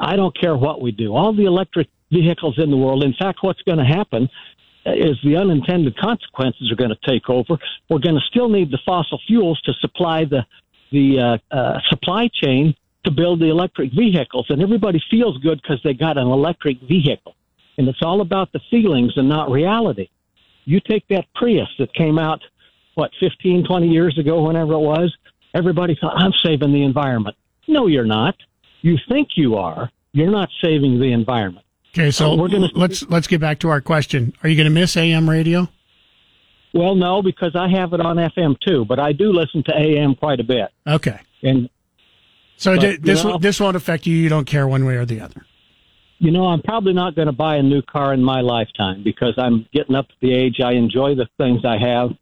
I 0.00 0.16
don't 0.16 0.38
care 0.38 0.56
what 0.56 0.80
we 0.80 0.92
do. 0.92 1.14
All 1.14 1.34
the 1.34 1.44
electric 1.44 1.88
vehicles 2.10 2.56
in 2.58 2.70
the 2.70 2.76
world, 2.76 3.02
in 3.04 3.14
fact, 3.18 3.38
what's 3.42 3.62
going 3.62 3.78
to 3.78 3.84
happen 3.84 4.28
is 4.86 5.16
the 5.24 5.36
unintended 5.36 5.96
consequences 5.96 6.70
are 6.70 6.76
going 6.76 6.90
to 6.90 7.10
take 7.10 7.28
over. 7.30 7.56
We're 7.88 8.00
going 8.00 8.16
to 8.16 8.26
still 8.28 8.48
need 8.48 8.70
the 8.70 8.78
fossil 8.84 9.18
fuels 9.26 9.60
to 9.62 9.72
supply 9.80 10.24
the 10.24 10.44
the 10.92 11.40
uh, 11.52 11.56
uh, 11.56 11.80
supply 11.88 12.28
chain 12.32 12.74
to 13.04 13.10
build 13.10 13.40
the 13.40 13.48
electric 13.48 13.92
vehicles, 13.92 14.46
and 14.48 14.62
everybody 14.62 15.02
feels 15.10 15.36
good 15.38 15.60
because 15.60 15.80
they 15.82 15.92
got 15.92 16.16
an 16.16 16.28
electric 16.28 16.80
vehicle, 16.82 17.34
and 17.78 17.88
it's 17.88 18.02
all 18.02 18.20
about 18.20 18.52
the 18.52 18.60
feelings 18.70 19.12
and 19.16 19.28
not 19.28 19.50
reality. 19.50 20.08
You 20.66 20.80
take 20.80 21.06
that 21.08 21.26
Prius 21.34 21.68
that 21.78 21.92
came 21.94 22.18
out 22.18 22.40
what 22.94 23.10
15, 23.20 23.64
20 23.64 23.88
years 23.88 24.16
ago, 24.18 24.42
whenever 24.42 24.74
it 24.74 24.78
was. 24.78 25.14
Everybody 25.52 25.96
thought 26.00 26.14
I'm 26.16 26.32
saving 26.44 26.72
the 26.72 26.82
environment. 26.82 27.36
No, 27.66 27.86
you're 27.86 28.04
not. 28.04 28.36
You 28.84 28.98
think 29.08 29.28
you 29.36 29.54
are. 29.56 29.90
You're 30.12 30.30
not 30.30 30.50
saving 30.62 31.00
the 31.00 31.10
environment. 31.12 31.64
Okay, 31.94 32.10
so 32.10 32.34
we're 32.36 32.48
gonna- 32.48 32.68
let's 32.74 33.02
let's 33.08 33.26
get 33.26 33.40
back 33.40 33.58
to 33.60 33.70
our 33.70 33.80
question. 33.80 34.34
Are 34.42 34.48
you 34.48 34.56
going 34.56 34.66
to 34.66 34.70
miss 34.80 34.94
AM 34.96 35.28
radio? 35.30 35.68
Well, 36.74 36.94
no, 36.94 37.22
because 37.22 37.56
I 37.56 37.68
have 37.68 37.94
it 37.94 38.00
on 38.00 38.16
FM 38.18 38.56
too, 38.60 38.84
but 38.84 38.98
I 38.98 39.12
do 39.12 39.32
listen 39.32 39.62
to 39.64 39.72
AM 39.74 40.14
quite 40.14 40.38
a 40.38 40.44
bit. 40.44 40.68
Okay. 40.86 41.18
And 41.42 41.70
So 42.56 42.76
But, 42.76 42.82
you 42.84 42.98
this 42.98 43.24
know- 43.24 43.30
won't- 43.30 43.42
this 43.42 43.58
won't 43.58 43.74
affect 43.76 44.06
you. 44.06 44.14
You 44.16 44.28
don't 44.28 44.44
care 44.44 44.68
one 44.68 44.84
way 44.84 44.96
or 44.96 45.04
the 45.06 45.20
other. 45.20 45.46
You 46.18 46.30
know, 46.30 46.46
I'm 46.46 46.60
probably 46.62 46.92
not 46.92 47.14
going 47.16 47.26
to 47.26 47.32
buy 47.32 47.56
a 47.56 47.62
new 47.62 47.80
car 47.82 48.12
in 48.14 48.22
my 48.22 48.40
lifetime 48.42 49.02
because 49.02 49.34
I'm 49.38 49.66
getting 49.72 49.96
up 49.96 50.08
to 50.08 50.14
the 50.20 50.32
age 50.32 50.60
I 50.60 50.72
enjoy 50.72 51.14
the 51.16 51.26
things 51.38 51.64
I 51.64 51.78
have, 51.78 52.12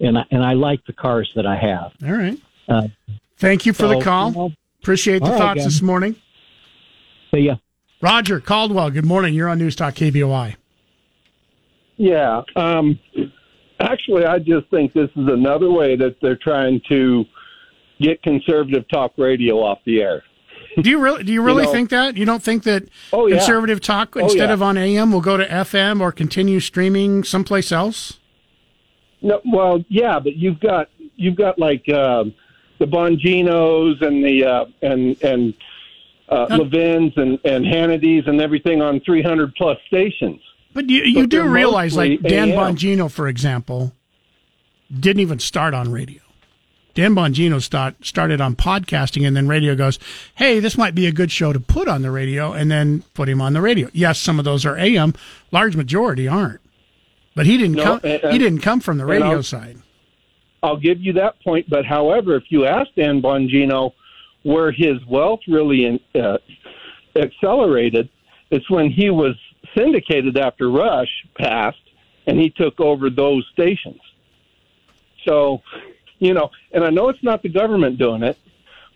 and 0.00 0.16
I, 0.18 0.24
and 0.30 0.42
I 0.44 0.52
like 0.54 0.84
the 0.86 0.92
cars 0.94 1.30
that 1.34 1.44
I 1.46 1.56
have. 1.56 1.92
All 2.06 2.16
right. 2.16 2.38
Uh, 2.68 2.88
Thank 3.36 3.66
you 3.66 3.72
for 3.74 3.82
so, 3.88 3.98
the 3.98 4.00
call. 4.04 4.28
you 4.30 4.34
know, 4.36 4.52
Appreciate 4.84 5.20
the 5.20 5.24
all 5.24 5.30
right, 5.32 5.38
thoughts 5.38 5.58
guys. 5.60 5.64
this 5.64 5.80
morning. 5.80 6.14
See 7.34 7.40
ya. 7.40 7.56
Roger 8.02 8.38
Caldwell. 8.38 8.90
Good 8.90 9.06
morning. 9.06 9.32
You're 9.32 9.48
on 9.48 9.56
News 9.58 9.74
Talk 9.74 9.94
KBOI. 9.94 10.56
Yeah. 11.96 12.42
Um, 12.54 12.98
actually, 13.80 14.26
I 14.26 14.38
just 14.40 14.68
think 14.70 14.92
this 14.92 15.08
is 15.16 15.26
another 15.26 15.70
way 15.70 15.96
that 15.96 16.16
they're 16.20 16.36
trying 16.36 16.82
to 16.90 17.24
get 17.98 18.22
conservative 18.22 18.84
talk 18.92 19.12
radio 19.16 19.54
off 19.62 19.78
the 19.86 20.02
air. 20.02 20.22
Do 20.82 20.90
you 20.90 20.98
really? 21.00 21.24
Do 21.24 21.32
you 21.32 21.40
really 21.46 21.64
know- 21.64 21.72
think 21.72 21.88
that? 21.88 22.18
You 22.18 22.26
don't 22.26 22.42
think 22.42 22.64
that 22.64 22.82
Oh, 23.10 23.26
yeah. 23.26 23.36
conservative 23.38 23.80
talk 23.80 24.14
Oh, 24.16 24.20
instead 24.20 24.48
yeah. 24.50 24.52
of 24.52 24.62
on 24.62 24.76
AM 24.76 25.12
will 25.12 25.22
go 25.22 25.38
to 25.38 25.46
FM 25.46 26.02
or 26.02 26.12
continue 26.12 26.60
streaming 26.60 27.24
someplace 27.24 27.72
else? 27.72 28.20
No, 29.22 29.40
well, 29.50 29.82
yeah, 29.88 30.18
but 30.20 30.36
you've 30.36 30.60
got 30.60 30.90
you've 31.16 31.36
got 31.36 31.58
like 31.58 31.88
um 31.88 32.34
the 32.78 32.86
Bonginos 32.86 34.00
and 34.02 34.24
the 34.24 34.44
uh, 34.44 34.64
and 34.82 35.22
and 35.22 35.54
uh, 36.28 36.46
Levins 36.50 37.12
and 37.16 37.38
and 37.44 37.64
Hannity's 37.66 38.24
and 38.26 38.40
everything 38.40 38.82
on 38.82 39.00
300 39.00 39.54
plus 39.54 39.78
stations. 39.86 40.40
But 40.72 40.88
you 40.90 41.02
you 41.02 41.20
But 41.22 41.30
do 41.30 41.48
realize, 41.48 41.96
like 41.96 42.20
Dan 42.22 42.50
AM. 42.50 42.58
Bongino, 42.58 43.10
for 43.10 43.28
example, 43.28 43.92
didn't 44.92 45.20
even 45.20 45.38
start 45.38 45.74
on 45.74 45.90
radio. 45.92 46.20
Dan 46.94 47.14
Bongino 47.16 47.60
start, 47.60 47.96
started 48.06 48.40
on 48.40 48.54
podcasting, 48.54 49.26
and 49.26 49.36
then 49.36 49.48
radio 49.48 49.74
goes, 49.74 49.98
"Hey, 50.36 50.60
this 50.60 50.78
might 50.78 50.94
be 50.94 51.06
a 51.06 51.12
good 51.12 51.30
show 51.32 51.52
to 51.52 51.58
put 51.60 51.88
on 51.88 52.02
the 52.02 52.10
radio," 52.10 52.52
and 52.52 52.70
then 52.70 53.02
put 53.14 53.28
him 53.28 53.40
on 53.40 53.52
the 53.52 53.60
radio. 53.60 53.88
Yes, 53.92 54.18
some 54.20 54.38
of 54.38 54.44
those 54.44 54.64
are 54.64 54.76
AM, 54.78 55.12
large 55.50 55.74
majority 55.76 56.28
aren't. 56.28 56.60
But 57.34 57.46
he 57.46 57.56
didn't 57.58 57.76
No, 57.76 57.82
come. 57.82 58.00
and- 58.04 58.32
he 58.32 58.38
didn't 58.38 58.60
come 58.60 58.78
from 58.78 58.98
the 58.98 59.06
radio 59.06 59.40
side. 59.42 59.78
I'll 60.64 60.78
give 60.78 60.98
you 60.98 61.12
that 61.12 61.38
point. 61.42 61.68
But 61.68 61.84
however, 61.84 62.36
if 62.36 62.44
you 62.48 62.64
ask 62.64 62.88
Dan 62.96 63.20
Bongino 63.20 63.92
where 64.44 64.72
his 64.72 65.04
wealth 65.06 65.40
really 65.46 65.84
in, 65.84 66.00
uh, 66.18 66.38
accelerated, 67.14 68.08
it's 68.50 68.68
when 68.70 68.90
he 68.90 69.10
was 69.10 69.36
syndicated 69.76 70.38
after 70.38 70.70
Rush 70.70 71.10
passed 71.36 71.76
and 72.26 72.40
he 72.40 72.48
took 72.48 72.80
over 72.80 73.10
those 73.10 73.46
stations. 73.52 74.00
So, 75.26 75.60
you 76.18 76.32
know, 76.32 76.50
and 76.72 76.82
I 76.82 76.88
know 76.88 77.10
it's 77.10 77.22
not 77.22 77.42
the 77.42 77.50
government 77.50 77.98
doing 77.98 78.22
it, 78.22 78.38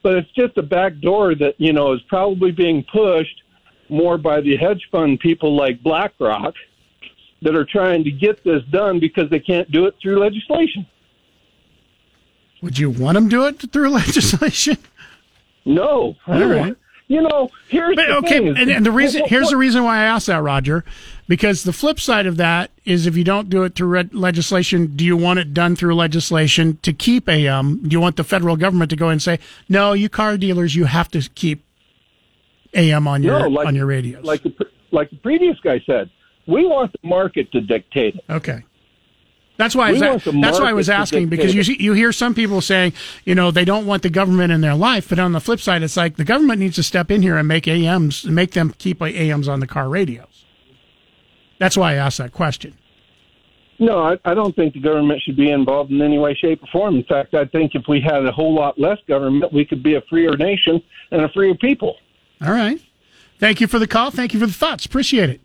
but 0.02 0.14
it's 0.14 0.30
just 0.30 0.56
a 0.56 0.62
back 0.62 0.98
door 1.00 1.34
that, 1.34 1.54
you 1.58 1.74
know, 1.74 1.92
is 1.92 2.00
probably 2.08 2.50
being 2.50 2.82
pushed 2.82 3.42
more 3.90 4.16
by 4.16 4.40
the 4.40 4.56
hedge 4.56 4.88
fund 4.90 5.20
people 5.20 5.54
like 5.54 5.82
BlackRock 5.82 6.54
that 7.42 7.54
are 7.54 7.66
trying 7.66 8.04
to 8.04 8.10
get 8.10 8.42
this 8.42 8.62
done 8.70 9.00
because 9.00 9.28
they 9.28 9.40
can't 9.40 9.70
do 9.70 9.84
it 9.84 9.96
through 10.00 10.18
legislation. 10.18 10.86
Would 12.62 12.78
you 12.78 12.90
want 12.90 13.14
them 13.14 13.28
to 13.28 13.36
do 13.36 13.46
it 13.46 13.72
through 13.72 13.90
legislation? 14.02 14.78
No. 15.64 16.16
All 16.26 16.44
right. 16.46 16.76
You 17.10 17.22
know, 17.22 17.48
here's 17.68 17.96
But 17.96 18.06
the 18.08 18.16
okay, 18.18 18.28
thing 18.38 18.48
and, 18.58 18.70
and 18.70 18.84
the 18.84 18.90
reason 18.90 19.22
here's 19.26 19.44
what- 19.44 19.50
the 19.52 19.56
reason 19.56 19.82
why 19.82 20.00
I 20.00 20.02
asked 20.02 20.26
that, 20.26 20.42
Roger, 20.42 20.84
because 21.26 21.64
the 21.64 21.72
flip 21.72 21.98
side 21.98 22.26
of 22.26 22.36
that 22.36 22.70
is 22.84 23.06
if 23.06 23.16
you 23.16 23.24
don't 23.24 23.48
do 23.48 23.62
it 23.62 23.74
through 23.74 23.88
red 23.88 24.14
legislation, 24.14 24.88
do 24.94 25.06
you 25.06 25.16
want 25.16 25.38
it 25.38 25.54
done 25.54 25.74
through 25.74 25.94
legislation 25.94 26.78
to 26.82 26.92
keep 26.92 27.26
AM? 27.26 27.54
Um, 27.54 27.80
do 27.82 27.94
you 27.94 28.00
want 28.00 28.16
the 28.16 28.24
federal 28.24 28.56
government 28.56 28.90
to 28.90 28.96
go 28.96 29.08
and 29.08 29.22
say, 29.22 29.38
no, 29.70 29.94
you 29.94 30.10
car 30.10 30.36
dealers, 30.36 30.74
you 30.74 30.84
have 30.84 31.08
to 31.12 31.26
keep 31.34 31.64
AM 32.74 33.08
on 33.08 33.22
your 33.22 33.38
no, 33.40 33.48
like, 33.48 33.66
on 33.66 33.74
your 33.74 33.86
radios? 33.86 34.24
Like 34.24 34.42
the 34.42 34.52
like 34.90 35.08
the 35.08 35.16
previous 35.16 35.58
guy 35.60 35.80
said, 35.86 36.10
we 36.46 36.66
want 36.66 36.92
the 36.92 37.08
market 37.08 37.50
to 37.52 37.62
dictate 37.62 38.16
it. 38.16 38.24
Okay. 38.28 38.64
That's 39.58 39.74
why 39.74 39.88
I 39.88 39.92
was, 39.92 40.00
We 40.00 40.08
want 40.08 40.24
the 40.24 40.40
that's 40.40 40.60
why 40.60 40.70
I 40.70 40.72
was 40.72 40.88
asking 40.88 41.28
because 41.28 41.52
you 41.52 41.64
see, 41.64 41.76
you 41.80 41.92
hear 41.92 42.12
some 42.12 42.32
people 42.32 42.60
saying 42.60 42.92
you 43.24 43.34
know 43.34 43.50
they 43.50 43.64
don't 43.64 43.86
want 43.86 44.04
the 44.04 44.10
government 44.10 44.52
in 44.52 44.60
their 44.60 44.76
life, 44.76 45.08
but 45.08 45.18
on 45.18 45.32
the 45.32 45.40
flip 45.40 45.60
side, 45.60 45.82
it's 45.82 45.96
like 45.96 46.16
the 46.16 46.24
government 46.24 46.60
needs 46.60 46.76
to 46.76 46.84
step 46.84 47.10
in 47.10 47.22
here 47.22 47.36
and 47.36 47.48
make 47.48 47.66
AMs 47.66 48.24
make 48.24 48.52
them 48.52 48.72
keep 48.78 49.02
AMs 49.02 49.48
on 49.48 49.58
the 49.58 49.66
car 49.66 49.88
radios. 49.88 50.46
That's 51.58 51.76
why 51.76 51.92
I 51.92 51.94
asked 51.96 52.18
that 52.18 52.32
question. 52.32 52.78
No, 53.80 53.98
I, 53.98 54.18
I 54.24 54.34
don't 54.34 54.54
think 54.54 54.74
the 54.74 54.80
government 54.80 55.22
should 55.22 55.36
be 55.36 55.50
involved 55.50 55.90
in 55.90 56.00
any 56.02 56.18
way, 56.18 56.34
shape, 56.34 56.62
or 56.62 56.66
form. 56.72 56.96
In 56.96 57.04
fact, 57.04 57.34
I 57.34 57.44
think 57.44 57.74
if 57.74 57.82
we 57.88 58.00
had 58.00 58.24
a 58.26 58.32
whole 58.32 58.54
lot 58.54 58.78
less 58.78 58.98
government, 59.08 59.52
we 59.52 59.64
could 59.64 59.82
be 59.82 59.94
a 59.96 60.00
freer 60.02 60.36
nation 60.36 60.80
and 61.10 61.22
a 61.22 61.28
freer 61.30 61.54
people. 61.54 61.96
All 62.40 62.52
right. 62.52 62.80
Thank 63.38 63.60
you 63.60 63.66
for 63.66 63.78
the 63.78 63.86
call. 63.86 64.10
Thank 64.10 64.34
you 64.34 64.40
for 64.40 64.46
the 64.46 64.52
thoughts. 64.52 64.84
Appreciate 64.84 65.30
it. 65.30 65.40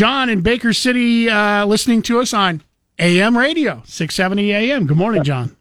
John 0.00 0.30
in 0.30 0.40
Baker 0.40 0.72
City 0.72 1.28
uh, 1.28 1.66
listening 1.66 2.00
to 2.04 2.20
us 2.20 2.32
on 2.32 2.62
AM 2.98 3.36
radio, 3.36 3.82
670 3.84 4.50
AM. 4.50 4.86
Good 4.86 4.96
morning, 4.96 5.22
John. 5.22 5.54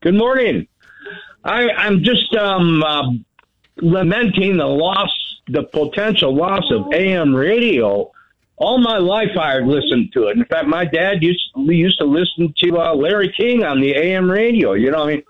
Good 0.00 0.16
morning. 0.16 0.66
I, 1.44 1.68
I'm 1.70 2.02
just 2.02 2.34
um, 2.34 2.82
uh, 2.82 3.12
lamenting 3.76 4.56
the 4.56 4.66
loss, 4.66 5.16
the 5.46 5.62
potential 5.62 6.34
loss 6.34 6.64
of 6.72 6.92
AM 6.92 7.32
radio. 7.32 8.10
All 8.56 8.78
my 8.78 8.98
life, 8.98 9.38
I 9.38 9.58
listened 9.58 10.12
to 10.14 10.26
it. 10.26 10.36
In 10.36 10.44
fact, 10.44 10.66
my 10.66 10.84
dad 10.84 11.22
used 11.22 11.52
used 11.54 12.00
to 12.00 12.06
listen 12.06 12.52
to 12.64 12.80
uh, 12.80 12.92
Larry 12.92 13.32
King 13.36 13.62
on 13.62 13.80
the 13.80 13.94
AM 13.94 14.28
radio. 14.28 14.72
You 14.72 14.90
know, 14.90 15.04
what 15.04 15.10
I 15.10 15.14
mean, 15.14 15.22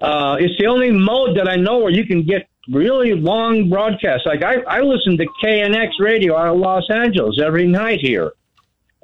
uh, 0.00 0.36
it's 0.40 0.58
the 0.58 0.66
only 0.68 0.92
mode 0.92 1.36
that 1.36 1.46
I 1.46 1.56
know 1.56 1.76
where 1.76 1.92
you 1.92 2.06
can 2.06 2.22
get 2.22 2.48
really 2.70 3.14
long 3.14 3.68
broadcasts. 3.68 4.26
Like 4.26 4.42
I, 4.42 4.60
I 4.62 4.80
listen 4.80 5.16
to 5.18 5.26
KNX 5.42 5.90
radio 6.00 6.36
out 6.36 6.48
of 6.48 6.58
Los 6.58 6.90
Angeles 6.90 7.40
every 7.44 7.66
night 7.66 8.00
here. 8.00 8.32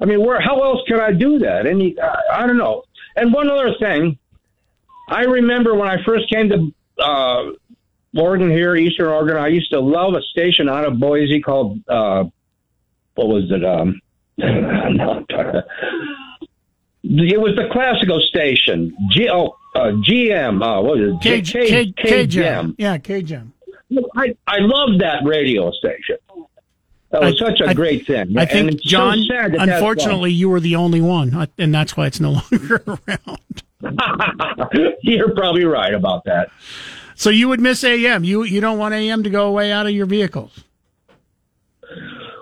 I 0.01 0.05
mean, 0.05 0.25
where? 0.25 0.41
How 0.41 0.59
else 0.61 0.81
could 0.87 0.99
I 0.99 1.13
do 1.13 1.39
that? 1.39 1.65
Any? 1.65 1.99
I, 1.99 2.43
I 2.43 2.47
don't 2.47 2.57
know. 2.57 2.83
And 3.15 3.33
one 3.33 3.49
other 3.49 3.75
thing, 3.79 4.17
I 5.07 5.21
remember 5.23 5.75
when 5.75 5.87
I 5.87 6.03
first 6.03 6.29
came 6.29 6.49
to 6.49 6.73
uh, 7.01 7.51
Oregon 8.15 8.49
here, 8.49 8.75
Eastern 8.75 9.07
Oregon. 9.07 9.37
I 9.37 9.47
used 9.47 9.71
to 9.71 9.79
love 9.79 10.13
a 10.13 10.21
station 10.21 10.67
out 10.67 10.85
of 10.85 10.99
Boise 10.99 11.41
called 11.41 11.79
uh, 11.87 12.25
what 13.15 13.27
was 13.27 13.51
it? 13.51 13.63
Um, 13.63 14.01
no, 14.37 15.25
it 17.03 17.39
was 17.39 17.55
the 17.55 17.69
classical 17.71 18.19
station. 18.21 18.97
G 19.11 19.29
oh 19.31 19.55
uh, 19.75 19.91
GM. 20.07 20.61
Uh, 20.61 20.81
what 20.81 20.97
was 20.97 21.13
it? 21.15 21.21
K, 21.21 21.41
K, 21.41 21.93
K, 21.93 22.25
KGM. 22.27 22.75
Yeah, 22.77 22.97
KGM. 22.97 23.52
I 24.15 24.35
I 24.47 24.57
love 24.59 24.99
that 24.99 25.23
radio 25.25 25.71
station. 25.71 26.17
That 27.11 27.21
was 27.21 27.41
I- 27.41 27.49
such 27.49 27.61
a 27.61 27.69
I- 27.69 27.73
great 27.73 28.05
thing. 28.07 28.37
I 28.37 28.41
And 28.43 28.49
think, 28.49 28.71
so 28.71 28.77
John, 28.89 29.23
sad 29.27 29.53
that 29.53 29.69
unfortunately, 29.69 30.31
you 30.31 30.49
were 30.49 30.59
the 30.59 30.75
only 30.75 31.01
one, 31.01 31.47
and 31.57 31.73
that's 31.73 31.95
why 31.95 32.07
it's 32.07 32.19
no 32.19 32.31
longer 32.51 32.83
around. 32.87 33.63
You're 35.03 35.33
probably 35.35 35.65
right 35.65 35.93
about 35.93 36.23
that. 36.25 36.49
So 37.15 37.29
you 37.29 37.47
would 37.49 37.59
miss 37.59 37.83
AM. 37.83 38.23
You 38.23 38.43
you 38.43 38.61
don't 38.61 38.77
want 38.79 38.93
AM 38.93 39.23
to 39.23 39.29
go 39.29 39.47
away 39.47 39.71
out 39.71 39.85
of 39.85 39.91
your 39.93 40.05
vehicles. 40.07 40.63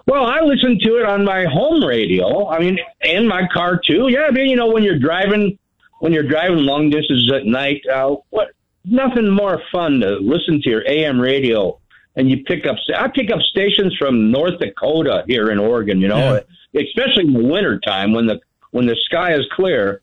Well, 0.07 0.25
I 0.25 0.41
listen 0.41 0.79
to 0.79 0.97
it 0.97 1.05
on 1.05 1.23
my 1.25 1.45
home 1.45 1.83
radio. 1.83 2.47
I 2.47 2.59
mean, 2.59 2.79
in 3.01 3.27
my 3.27 3.47
car 3.53 3.79
too. 3.85 4.07
Yeah, 4.09 4.21
I 4.27 4.31
mean, 4.31 4.47
you 4.49 4.55
know, 4.55 4.67
when 4.71 4.83
you're 4.83 4.97
driving, 4.99 5.57
when 5.99 6.11
you're 6.13 6.27
driving 6.27 6.59
long 6.59 6.89
distances 6.89 7.31
at 7.33 7.45
night, 7.45 7.81
uh, 7.91 8.15
what? 8.29 8.49
Nothing 8.83 9.29
more 9.29 9.61
fun 9.71 9.99
to 9.99 10.17
listen 10.17 10.61
to 10.63 10.69
your 10.69 10.83
AM 10.87 11.19
radio, 11.19 11.79
and 12.15 12.29
you 12.29 12.43
pick 12.43 12.65
up. 12.65 12.77
I 12.97 13.07
pick 13.09 13.31
up 13.31 13.39
stations 13.41 13.95
from 13.97 14.31
North 14.31 14.59
Dakota 14.59 15.23
here 15.27 15.51
in 15.51 15.59
Oregon. 15.59 16.01
You 16.01 16.07
know, 16.07 16.41
especially 16.75 17.25
in 17.25 17.33
the 17.33 17.43
winter 17.43 17.79
time 17.79 18.13
when 18.13 18.25
the 18.27 18.39
when 18.71 18.87
the 18.87 18.95
sky 19.05 19.33
is 19.33 19.45
clear. 19.53 20.01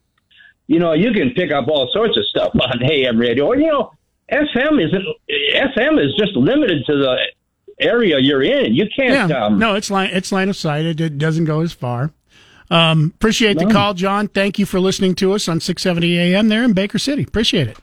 You 0.69 0.79
know, 0.79 0.93
you 0.93 1.13
can 1.13 1.31
pick 1.31 1.51
up 1.51 1.67
all 1.69 1.89
sorts 1.93 2.17
of 2.19 2.27
stuff 2.27 2.53
on 2.61 2.83
AM 2.85 3.19
radio. 3.19 3.47
Or, 3.47 3.57
you 3.57 3.67
know, 3.67 3.91
FM 4.31 4.85
isn't. 4.85 5.05
FM 5.55 5.99
is 6.05 6.15
just 6.19 6.33
limited 6.37 6.85
to 6.87 6.93
the 6.93 7.17
area 7.81 8.19
you're 8.21 8.43
in. 8.43 8.75
You 8.75 8.87
can't. 8.95 9.31
Yeah. 9.31 9.47
Um, 9.47 9.59
no, 9.59 9.75
it's 9.75 9.91
line 9.91 10.11
it's 10.13 10.31
line 10.31 10.49
of 10.49 10.57
sight. 10.57 10.85
It, 10.85 11.01
it 11.01 11.19
doesn't 11.19 11.47
go 11.47 11.61
as 11.61 11.73
far. 11.73 12.13
Um, 12.71 13.13
appreciate 13.17 13.59
the 13.59 13.67
call, 13.67 13.95
John. 13.95 14.29
Thank 14.29 14.59
you 14.59 14.67
for 14.67 14.79
listening 14.79 15.15
to 15.17 15.33
us 15.33 15.49
on 15.49 15.59
670 15.59 16.19
AM 16.19 16.49
there 16.49 16.63
in 16.65 16.75
Baker 16.75 16.99
City. 16.99 17.23
Appreciate 17.23 17.67
it. 17.67 17.79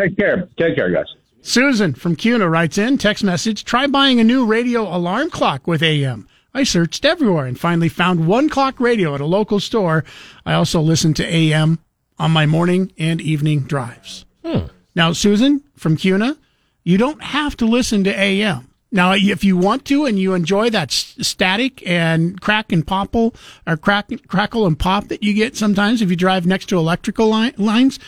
Take 0.00 0.16
care. 0.16 0.48
Take 0.56 0.76
care, 0.76 0.90
guys. 0.90 1.06
Susan 1.42 1.94
from 1.94 2.16
Kuna 2.16 2.48
writes 2.48 2.78
in 2.78 2.98
text 2.98 3.24
message 3.24 3.64
try 3.64 3.86
buying 3.86 4.20
a 4.20 4.24
new 4.24 4.44
radio 4.46 4.82
alarm 4.94 5.30
clock 5.30 5.66
with 5.66 5.82
AM. 5.82 6.26
I 6.52 6.64
searched 6.64 7.04
everywhere 7.04 7.46
and 7.46 7.58
finally 7.58 7.88
found 7.88 8.26
one 8.26 8.48
clock 8.48 8.80
radio 8.80 9.14
at 9.14 9.20
a 9.20 9.26
local 9.26 9.60
store. 9.60 10.04
I 10.44 10.54
also 10.54 10.80
listen 10.80 11.14
to 11.14 11.24
AM 11.26 11.78
on 12.18 12.30
my 12.30 12.44
morning 12.46 12.92
and 12.98 13.20
evening 13.20 13.60
drives. 13.60 14.24
Hmm. 14.44 14.66
Now, 14.94 15.12
Susan 15.12 15.62
from 15.76 15.96
Kuna, 15.96 16.36
you 16.82 16.98
don't 16.98 17.22
have 17.22 17.56
to 17.58 17.66
listen 17.66 18.04
to 18.04 18.18
AM. 18.18 18.66
Now, 18.92 19.12
if 19.12 19.44
you 19.44 19.56
want 19.56 19.84
to 19.86 20.04
and 20.06 20.18
you 20.18 20.34
enjoy 20.34 20.70
that 20.70 20.90
s- 20.90 21.14
static 21.20 21.86
and 21.86 22.40
crack 22.40 22.72
and 22.72 22.84
popple 22.84 23.34
or 23.66 23.76
crack, 23.76 24.10
crackle 24.26 24.66
and 24.66 24.76
pop 24.78 25.06
that 25.08 25.22
you 25.22 25.32
get 25.32 25.56
sometimes 25.56 26.02
if 26.02 26.10
you 26.10 26.16
drive 26.16 26.44
next 26.44 26.66
to 26.70 26.78
electrical 26.78 27.30
li- 27.30 27.52
lines, 27.56 28.00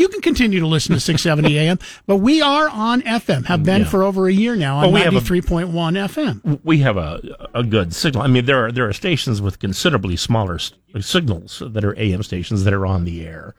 you 0.00 0.08
can 0.08 0.20
continue 0.20 0.58
to 0.60 0.66
listen 0.66 0.94
to 0.94 1.00
670 1.00 1.56
AM. 1.58 1.78
But 2.06 2.16
we 2.16 2.40
are 2.42 2.68
on 2.68 3.02
FM, 3.02 3.44
have 3.46 3.62
been 3.62 3.82
Yeah. 3.82 3.88
for 3.88 4.02
over 4.02 4.26
a 4.26 4.32
year 4.32 4.56
now 4.56 4.78
on 4.78 4.92
we 4.92 5.00
93.1 5.00 5.96
FM. 5.96 6.60
we 6.64 6.78
have 6.78 6.96
a 6.96 7.20
a 7.54 7.62
good 7.62 7.94
signal. 7.94 8.22
I 8.22 8.26
mean, 8.26 8.46
there 8.46 8.64
are 8.66 8.72
there 8.72 8.88
are 8.88 8.92
stations 8.92 9.40
with 9.40 9.58
considerably 9.58 10.16
smaller 10.16 10.56
s- 10.56 10.72
signals 11.00 11.62
that 11.64 11.84
are 11.84 11.94
AM 11.98 12.22
stations 12.22 12.64
that 12.64 12.72
are 12.74 12.86
on 12.86 13.04
the 13.04 13.24
air. 13.26 13.54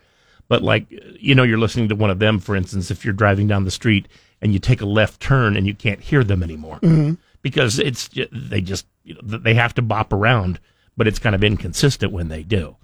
But 0.49 0.61
like 0.63 0.87
you 1.19 1.35
know, 1.35 1.43
you're 1.43 1.57
listening 1.59 1.87
to 1.89 1.95
one 1.95 2.09
of 2.09 2.19
them, 2.19 2.39
for 2.39 2.55
instance, 2.55 2.91
if 2.91 3.05
you're 3.05 3.13
driving 3.13 3.47
down 3.47 3.63
the 3.63 3.71
street 3.71 4.07
and 4.41 4.51
you 4.53 4.59
take 4.59 4.81
a 4.81 4.85
left 4.85 5.21
turn 5.21 5.55
and 5.55 5.67
you 5.67 5.73
can't 5.75 6.01
hear 6.01 6.23
them 6.23 6.41
anymore 6.43 6.79
Mhm. 6.81 7.17
because 7.41 7.79
it's 7.79 8.09
they 8.31 8.59
just 8.61 8.85
you 9.03 9.13
know, 9.15 9.21
they 9.23 9.53
have 9.53 9.73
to 9.75 9.81
bop 9.81 10.11
around, 10.11 10.59
but 10.97 11.07
it's 11.07 11.19
kind 11.19 11.35
of 11.35 11.43
inconsistent 11.43 12.11
when 12.11 12.27
they 12.29 12.43
do. 12.43 12.75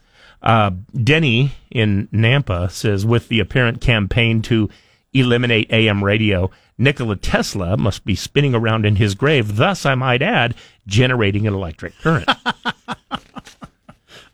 Uh, 0.41 0.71
Denny 1.03 1.51
in 1.71 2.07
Nampa 2.13 2.69
says, 2.71 3.05
with 3.05 3.27
the 3.29 3.39
apparent 3.39 3.81
campaign 3.81 4.41
to 4.43 4.69
eliminate 5.13 5.71
AM 5.71 6.03
radio, 6.03 6.51
Nikola 6.77 7.15
Tesla 7.15 7.75
must 7.77 8.05
be 8.05 8.13
spinning 8.15 8.53
around 8.53 8.85
in 8.85 8.97
his 8.97 9.15
grave. 9.15 9.55
Thus, 9.55 9.85
I 9.85 9.95
might 9.95 10.21
add, 10.21 10.53
generating 10.85 11.47
an 11.47 11.53
electric 11.53 11.97
current. 11.99 12.29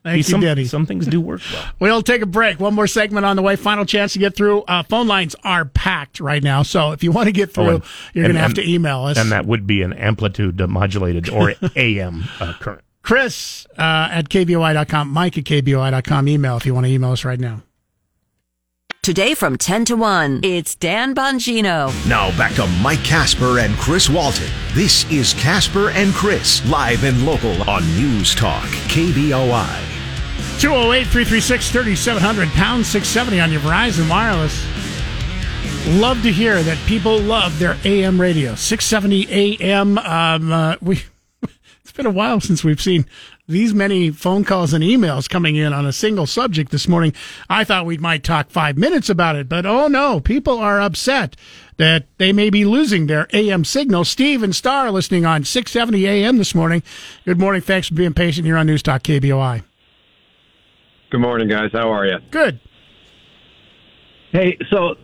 Thank 0.04 0.18
you, 0.18 0.24
some, 0.24 0.42
Denny. 0.42 0.66
Some 0.66 0.86
things 0.86 1.08
do 1.08 1.22
work 1.22 1.40
well. 1.54 1.66
We'll 1.80 2.02
take 2.02 2.22
a 2.22 2.26
break. 2.26 2.60
One 2.60 2.74
more 2.74 2.88
segment 2.88 3.26
on 3.26 3.38
the 3.38 3.42
way. 3.42 3.56
Final 3.56 3.86
chance 3.86 4.12
to 4.14 4.20
get 4.20 4.36
through. 4.36 4.64
Uh, 4.64 4.84
phone 4.84 5.08
lines 5.08 5.34
are 5.46 5.64
packed 5.64 6.20
right 6.20 6.44
now. 6.44 6.64
So 6.64 6.92
if 6.92 7.04
you 7.06 7.14
want 7.14 7.28
to 7.28 7.32
get 7.32 7.54
through, 7.54 7.64
Oh, 7.64 7.70
and- 7.76 7.84
you're 8.14 8.24
going 8.26 8.36
to 8.36 8.42
have 8.42 8.56
to 8.56 8.70
email 8.70 9.06
us. 9.06 9.18
And 9.18 9.32
that 9.32 9.46
would 9.46 9.66
be 9.66 9.82
an 9.82 9.94
amplitude 9.94 10.60
modulated 10.70 11.30
or 11.30 11.54
AM 11.78 12.26
uh, 12.42 12.52
current. 12.60 12.82
Chris 13.04 13.68
uh, 13.78 14.10
at 14.12 14.30
KBOI.com, 14.30 15.10
Mike 15.10 15.38
at 15.38 15.44
KBOI.com. 15.44 16.28
Email 16.28 16.58
if 16.58 16.66
you 16.66 16.74
want 16.74 16.86
to 16.88 16.92
email 16.92 17.12
us 17.12 17.26
right 17.26 17.40
now. 17.40 17.62
Today 19.04 19.34
from 19.34 19.58
10 19.58 19.84
to 19.86 19.96
1, 19.98 20.40
it's 20.44 20.76
Dan 20.76 21.14
Bongino. 21.14 21.92
Now 22.08 22.30
back 22.38 22.54
to 22.54 22.66
Mike 22.82 23.04
Kasper 23.04 23.60
and 23.60 23.76
Chris 23.76 24.10
Walton. 24.10 24.48
This 24.72 25.04
is 25.12 25.34
Kasper 25.34 25.90
and 25.90 26.14
Chris, 26.14 26.66
live 26.70 27.04
and 27.04 27.26
local 27.26 27.70
on 27.70 27.86
News 27.98 28.34
Talk, 28.34 28.64
KBOI. 28.64 29.68
208 30.62 31.04
336 31.08 31.70
3700, 31.70 32.48
pound 32.52 32.86
670 32.86 33.42
on 33.42 33.52
your 33.52 33.60
Verizon 33.60 34.10
Wireless. 34.10 34.64
Love 36.00 36.24
to 36.24 36.32
hear 36.32 36.64
that 36.64 36.78
people 36.88 37.20
love 37.20 37.60
their 37.60 37.76
AM 37.84 38.22
radio. 38.22 38.56
670 38.56 39.60
AM. 39.62 39.98
Um, 39.98 40.54
uh, 40.54 40.78
we, 40.82 40.96
it's 40.96 41.13
been 41.94 42.06
a 42.06 42.12
while 42.12 42.40
since 42.42 42.64
we've 42.64 42.82
seen 42.82 43.06
these 43.48 43.74
many 43.74 44.10
phone 44.10 44.44
calls 44.44 44.74
and 44.74 44.84
emails 44.84 45.30
coming 45.30 45.56
in 45.56 45.74
on 45.74 45.86
a 45.86 45.94
single 45.94 46.26
subject 46.26 46.72
this 46.72 46.88
morning. 46.88 47.14
I 47.50 47.64
thought 47.64 47.86
we 47.86 47.98
might 47.98 48.24
talk 48.24 48.50
five 48.50 48.78
minutes 48.78 49.10
about 49.10 49.36
it, 49.36 49.48
but 49.48 49.66
oh 49.66 49.88
no, 49.88 50.20
people 50.20 50.58
are 50.58 50.82
upset 50.82 51.36
that 51.78 52.06
they 52.18 52.32
may 52.32 52.50
be 52.50 52.66
losing 52.66 53.08
their 53.08 53.28
AM 53.34 53.66
signal. 53.66 54.06
Steve 54.06 54.44
and 54.44 54.56
Star 54.56 54.92
listening 54.92 55.26
on 55.26 55.44
670 55.44 56.08
AM 56.08 56.38
this 56.38 56.56
morning. 56.56 56.84
Good 57.26 57.40
morning. 57.40 57.62
Thanks 57.62 57.88
for 57.88 57.96
being 57.96 58.14
patient 58.14 58.46
here 58.46 58.58
on 58.58 58.68
News 58.68 58.84
Talk 58.84 59.04
KBOI. 59.04 59.64
Good 61.12 61.22
morning, 61.22 61.48
guys. 61.48 61.70
How 61.74 61.92
are 61.92 62.06
you? 62.06 62.18
Good. 62.32 62.60
Hey, 64.32 64.58
so 64.72 64.96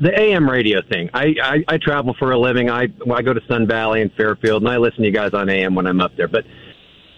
the 0.00 0.12
AM 0.14 0.48
radio 0.48 0.82
thing. 0.82 1.10
I, 1.14 1.34
I, 1.42 1.64
I 1.68 1.78
travel 1.78 2.14
for 2.18 2.32
a 2.32 2.38
living. 2.38 2.70
I 2.70 2.88
I 3.12 3.22
go 3.22 3.32
to 3.32 3.40
Sun 3.48 3.66
Valley 3.66 4.02
and 4.02 4.12
Fairfield, 4.12 4.62
and 4.62 4.70
I 4.70 4.76
listen 4.76 5.00
to 5.00 5.06
you 5.06 5.12
guys 5.12 5.32
on 5.32 5.48
AM 5.48 5.74
when 5.74 5.86
I'm 5.86 6.00
up 6.00 6.16
there. 6.16 6.28
But 6.28 6.44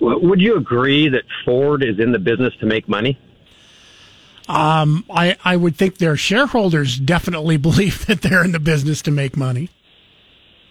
w- 0.00 0.28
would 0.28 0.40
you 0.40 0.56
agree 0.56 1.08
that 1.08 1.24
Ford 1.44 1.82
is 1.82 1.98
in 1.98 2.12
the 2.12 2.18
business 2.18 2.54
to 2.60 2.66
make 2.66 2.88
money? 2.88 3.18
Um, 4.48 5.04
I, 5.10 5.36
I 5.44 5.56
would 5.56 5.74
think 5.74 5.98
their 5.98 6.16
shareholders 6.16 6.98
definitely 6.98 7.56
believe 7.56 8.06
that 8.06 8.22
they're 8.22 8.44
in 8.44 8.52
the 8.52 8.60
business 8.60 9.02
to 9.02 9.10
make 9.10 9.36
money. 9.36 9.68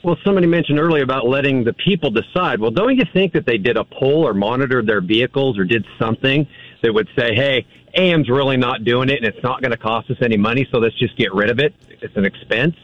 Well, 0.01 0.17
somebody 0.23 0.45
mentioned 0.45 0.79
earlier 0.79 1.03
about 1.03 1.27
letting 1.27 1.63
the 1.63 1.73
people 1.73 2.11
decide. 2.11 2.61
Well, 2.61 2.69
don't 2.71 2.95
you 2.95 3.05
think 3.11 3.33
that 3.33 3.47
they 3.47 3.57
did 3.57 3.75
a 3.75 3.83
poll 3.83 4.25
or 4.25 4.35
monitored 4.35 4.85
their 4.85 5.01
vehicles 5.01 5.57
or 5.57 5.65
did 5.65 5.83
something 5.97 6.47
that 6.85 6.93
would 6.93 7.09
say, 7.17 7.33
hey, 7.35 7.65
AM's 7.95 8.29
really 8.29 8.57
not 8.57 8.83
doing 8.83 9.09
it 9.09 9.17
and 9.17 9.25
it's 9.25 9.41
not 9.43 9.61
going 9.61 9.71
to 9.71 9.77
cost 9.77 10.09
us 10.11 10.17
any 10.21 10.37
money, 10.37 10.67
so 10.71 10.77
let's 10.77 10.97
just 10.99 11.17
get 11.17 11.33
rid 11.33 11.49
of 11.49 11.59
it. 11.59 11.73
It's 11.89 12.15
an 12.15 12.25
expense. 12.25 12.75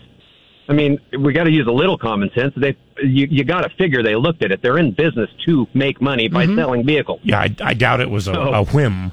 I 0.68 0.74
mean, 0.74 1.00
we 1.20 1.34
got 1.34 1.44
to 1.44 1.52
use 1.52 1.68
a 1.68 1.72
little 1.72 1.98
common 1.98 2.32
sense. 2.34 2.54
They, 2.56 2.76
you, 3.04 3.28
you 3.30 3.44
got 3.44 3.62
to 3.62 3.70
figure 3.78 4.02
they 4.04 4.16
looked 4.16 4.44
at 4.44 4.52
it. 4.52 4.62
They're 4.62 4.78
in 4.78 4.92
business 4.92 5.30
to 5.46 5.68
make 5.74 6.02
money 6.02 6.30
by 6.30 6.46
Mhm. 6.48 6.56
selling 6.56 6.86
vehicles. 6.86 7.20
Yeah, 7.24 7.40
I, 7.42 7.56
I 7.62 7.74
doubt 7.74 8.00
it 8.00 8.10
was 8.10 8.28
a, 8.28 8.34
So- 8.34 8.54
a 8.54 8.64
whim. 8.66 9.12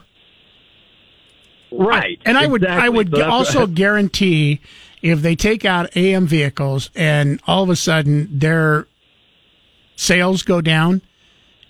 Right. 1.71 2.19
And 2.25 2.39
I 2.39 2.47
would 2.47 2.65
I 2.65 2.89
would 2.89 3.15
So 3.15 3.29
also 3.29 3.67
guarantee 3.67 4.61
if 5.03 5.21
they 5.21 5.37
take 5.37 5.65
out 5.67 5.95
AM 5.97 6.27
vehicles 6.27 6.91
and 6.97 7.41
all 7.47 7.63
of 7.63 7.69
a 7.71 7.77
sudden 7.77 8.27
their 8.39 8.87
sales 9.95 10.43
go 10.43 10.61
down 10.63 11.03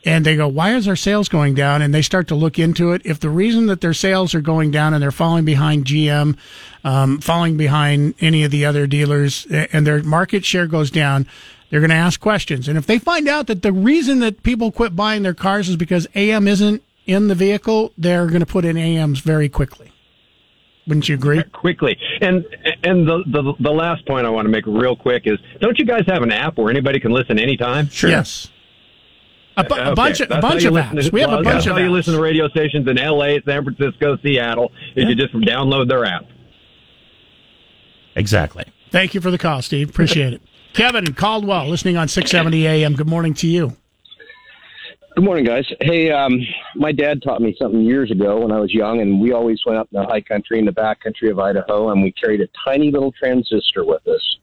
and 0.04 0.24
they 0.24 0.36
go, 0.36 0.46
why 0.46 0.74
is 0.74 0.86
our 0.86 0.96
sales 0.96 1.28
going 1.28 1.54
down? 1.54 1.82
And 1.82 1.92
they 1.92 2.02
start 2.02 2.28
to 2.28 2.34
look 2.34 2.58
into 2.58 2.92
it. 2.92 3.02
If 3.04 3.20
the 3.20 3.30
reason 3.30 3.66
that 3.66 3.80
their 3.80 3.94
sales 3.94 4.34
are 4.34 4.40
going 4.40 4.70
down 4.70 4.94
and 4.94 5.02
they're 5.02 5.10
falling 5.10 5.44
behind 5.44 5.86
GM, 5.86 6.36
um, 6.84 7.20
falling 7.20 7.56
behind 7.56 8.14
any 8.20 8.44
of 8.44 8.50
the 8.50 8.64
other 8.64 8.86
dealers, 8.86 9.46
and 9.46 9.86
their 9.86 10.02
market 10.02 10.44
share 10.44 10.66
goes 10.66 10.90
down, 10.90 11.26
they're 11.70 11.80
going 11.80 11.90
to 11.90 11.96
ask 11.96 12.20
questions. 12.20 12.68
And 12.68 12.78
if 12.78 12.86
they 12.86 12.98
find 12.98 13.28
out 13.28 13.46
that 13.48 13.62
the 13.62 13.72
reason 13.72 14.20
that 14.20 14.42
people 14.42 14.70
quit 14.70 14.94
buying 14.96 15.22
their 15.22 15.34
cars 15.34 15.68
is 15.68 15.76
because 15.76 16.06
AM 16.14 16.46
isn't 16.48 16.82
in 17.06 17.28
the 17.28 17.34
vehicle, 17.34 17.92
they're 17.98 18.26
going 18.28 18.40
to 18.40 18.46
put 18.46 18.64
in 18.64 18.76
AMs 18.76 19.20
very 19.20 19.48
quickly. 19.48 19.92
Wouldn't 20.86 21.08
you 21.08 21.16
agree? 21.16 21.42
quickly. 21.52 21.98
And 22.22 22.46
and 22.82 23.06
the, 23.06 23.22
the 23.26 23.52
the 23.60 23.70
last 23.70 24.06
point 24.06 24.26
I 24.26 24.30
want 24.30 24.46
to 24.46 24.50
make 24.50 24.64
real 24.66 24.96
quick 24.96 25.24
is, 25.26 25.38
don't 25.60 25.78
you 25.78 25.84
guys 25.84 26.04
have 26.08 26.22
an 26.22 26.32
app 26.32 26.56
where 26.56 26.70
anybody 26.70 26.98
can 26.98 27.12
listen 27.12 27.38
anytime? 27.38 27.90
Sure. 27.90 28.08
Yes. 28.08 28.48
A, 29.58 29.64
bu- 29.64 29.74
a 29.74 29.94
bunch 29.94 30.20
of 30.20 30.30
a 30.30 30.40
bunch 30.40 30.64
of 30.64 30.72
listen 30.72 30.96
apps. 30.96 31.04
to- 31.06 31.10
we 31.10 31.20
have 31.20 31.30
a 31.32 31.36
bunch 31.42 31.46
that's 31.46 31.66
of 31.66 31.72
how 31.72 31.78
you 31.78 31.90
listen 31.90 32.14
to 32.14 32.20
radio 32.20 32.48
stations 32.48 32.86
in 32.88 32.96
L.A., 32.98 33.42
San 33.42 33.64
Francisco, 33.64 34.16
Seattle. 34.22 34.70
Is 34.94 35.08
you 35.08 35.14
just 35.14 35.34
download 35.34 35.88
their 35.88 36.04
app. 36.04 36.24
Exactly. 38.16 38.64
Thank 38.90 39.14
you 39.14 39.20
for 39.20 39.30
the 39.30 39.38
call, 39.38 39.62
Steve. 39.62 39.90
Appreciate 39.90 40.32
it. 40.32 40.42
Kevin 40.74 41.12
Caldwell, 41.14 41.68
listening 41.68 41.96
on 41.96 42.08
670 42.08 42.66
AM. 42.66 42.94
Good 42.94 43.08
morning 43.08 43.34
to 43.34 43.46
you. 43.46 43.76
Good 45.16 45.24
morning, 45.24 45.44
guys. 45.44 45.64
Hey, 45.80 46.12
um, 46.12 46.40
my 46.76 46.92
dad 46.92 47.22
taught 47.22 47.40
me 47.42 47.56
something 47.60 47.80
years 47.80 48.10
ago 48.12 48.38
when 48.40 48.52
I 48.52 48.60
was 48.60 48.72
young, 48.72 49.00
and 49.00 49.20
we 49.20 49.32
always 49.32 49.60
went 49.66 49.78
up 49.78 49.88
in 49.92 50.00
the 50.00 50.06
high 50.06 50.20
country, 50.20 50.60
in 50.60 50.64
the 50.64 50.72
back 50.72 51.00
country 51.02 51.28
of 51.30 51.40
Idaho, 51.40 51.90
and 51.90 52.02
we 52.02 52.12
carried 52.12 52.40
a 52.40 52.48
tiny 52.64 52.92
little 52.92 53.10
transistor 53.10 53.84
with 53.84 54.06
us, 54.06 54.36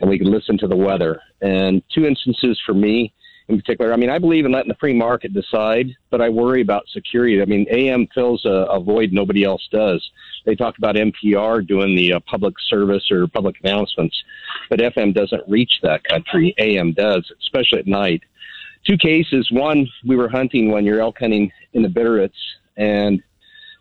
and 0.00 0.10
we 0.10 0.18
could 0.18 0.26
listen 0.26 0.58
to 0.58 0.66
the 0.66 0.76
weather. 0.76 1.20
And 1.40 1.82
two 1.94 2.04
instances 2.04 2.60
for 2.66 2.74
me 2.74 3.12
in 3.48 3.58
particular. 3.58 3.92
I 3.92 3.96
mean, 3.96 4.10
I 4.10 4.18
believe 4.18 4.44
in 4.44 4.52
letting 4.52 4.68
the 4.68 4.76
free 4.76 4.94
market 4.94 5.32
decide, 5.32 5.96
but 6.10 6.20
I 6.20 6.28
worry 6.28 6.60
about 6.60 6.86
security. 6.88 7.40
I 7.40 7.46
mean, 7.46 7.66
AM 7.70 8.06
fills 8.14 8.44
a, 8.44 8.66
a 8.70 8.80
void 8.80 9.12
nobody 9.12 9.44
else 9.44 9.66
does. 9.72 10.06
They 10.44 10.54
talk 10.54 10.76
about 10.78 10.96
NPR 10.96 11.66
doing 11.66 11.96
the 11.96 12.14
uh, 12.14 12.20
public 12.20 12.54
service 12.68 13.10
or 13.10 13.26
public 13.26 13.56
announcements, 13.64 14.16
but 14.68 14.80
FM 14.80 15.14
doesn't 15.14 15.48
reach 15.48 15.72
that 15.82 16.04
country. 16.04 16.54
AM 16.58 16.92
does, 16.92 17.30
especially 17.40 17.78
at 17.78 17.86
night. 17.86 18.22
Two 18.86 18.98
cases. 18.98 19.50
One, 19.50 19.88
we 20.06 20.16
were 20.16 20.28
hunting 20.28 20.70
one 20.70 20.84
year, 20.84 21.00
elk 21.00 21.18
hunting 21.18 21.50
in 21.72 21.82
the 21.82 21.88
Bitterroots, 21.88 22.30
and 22.76 23.22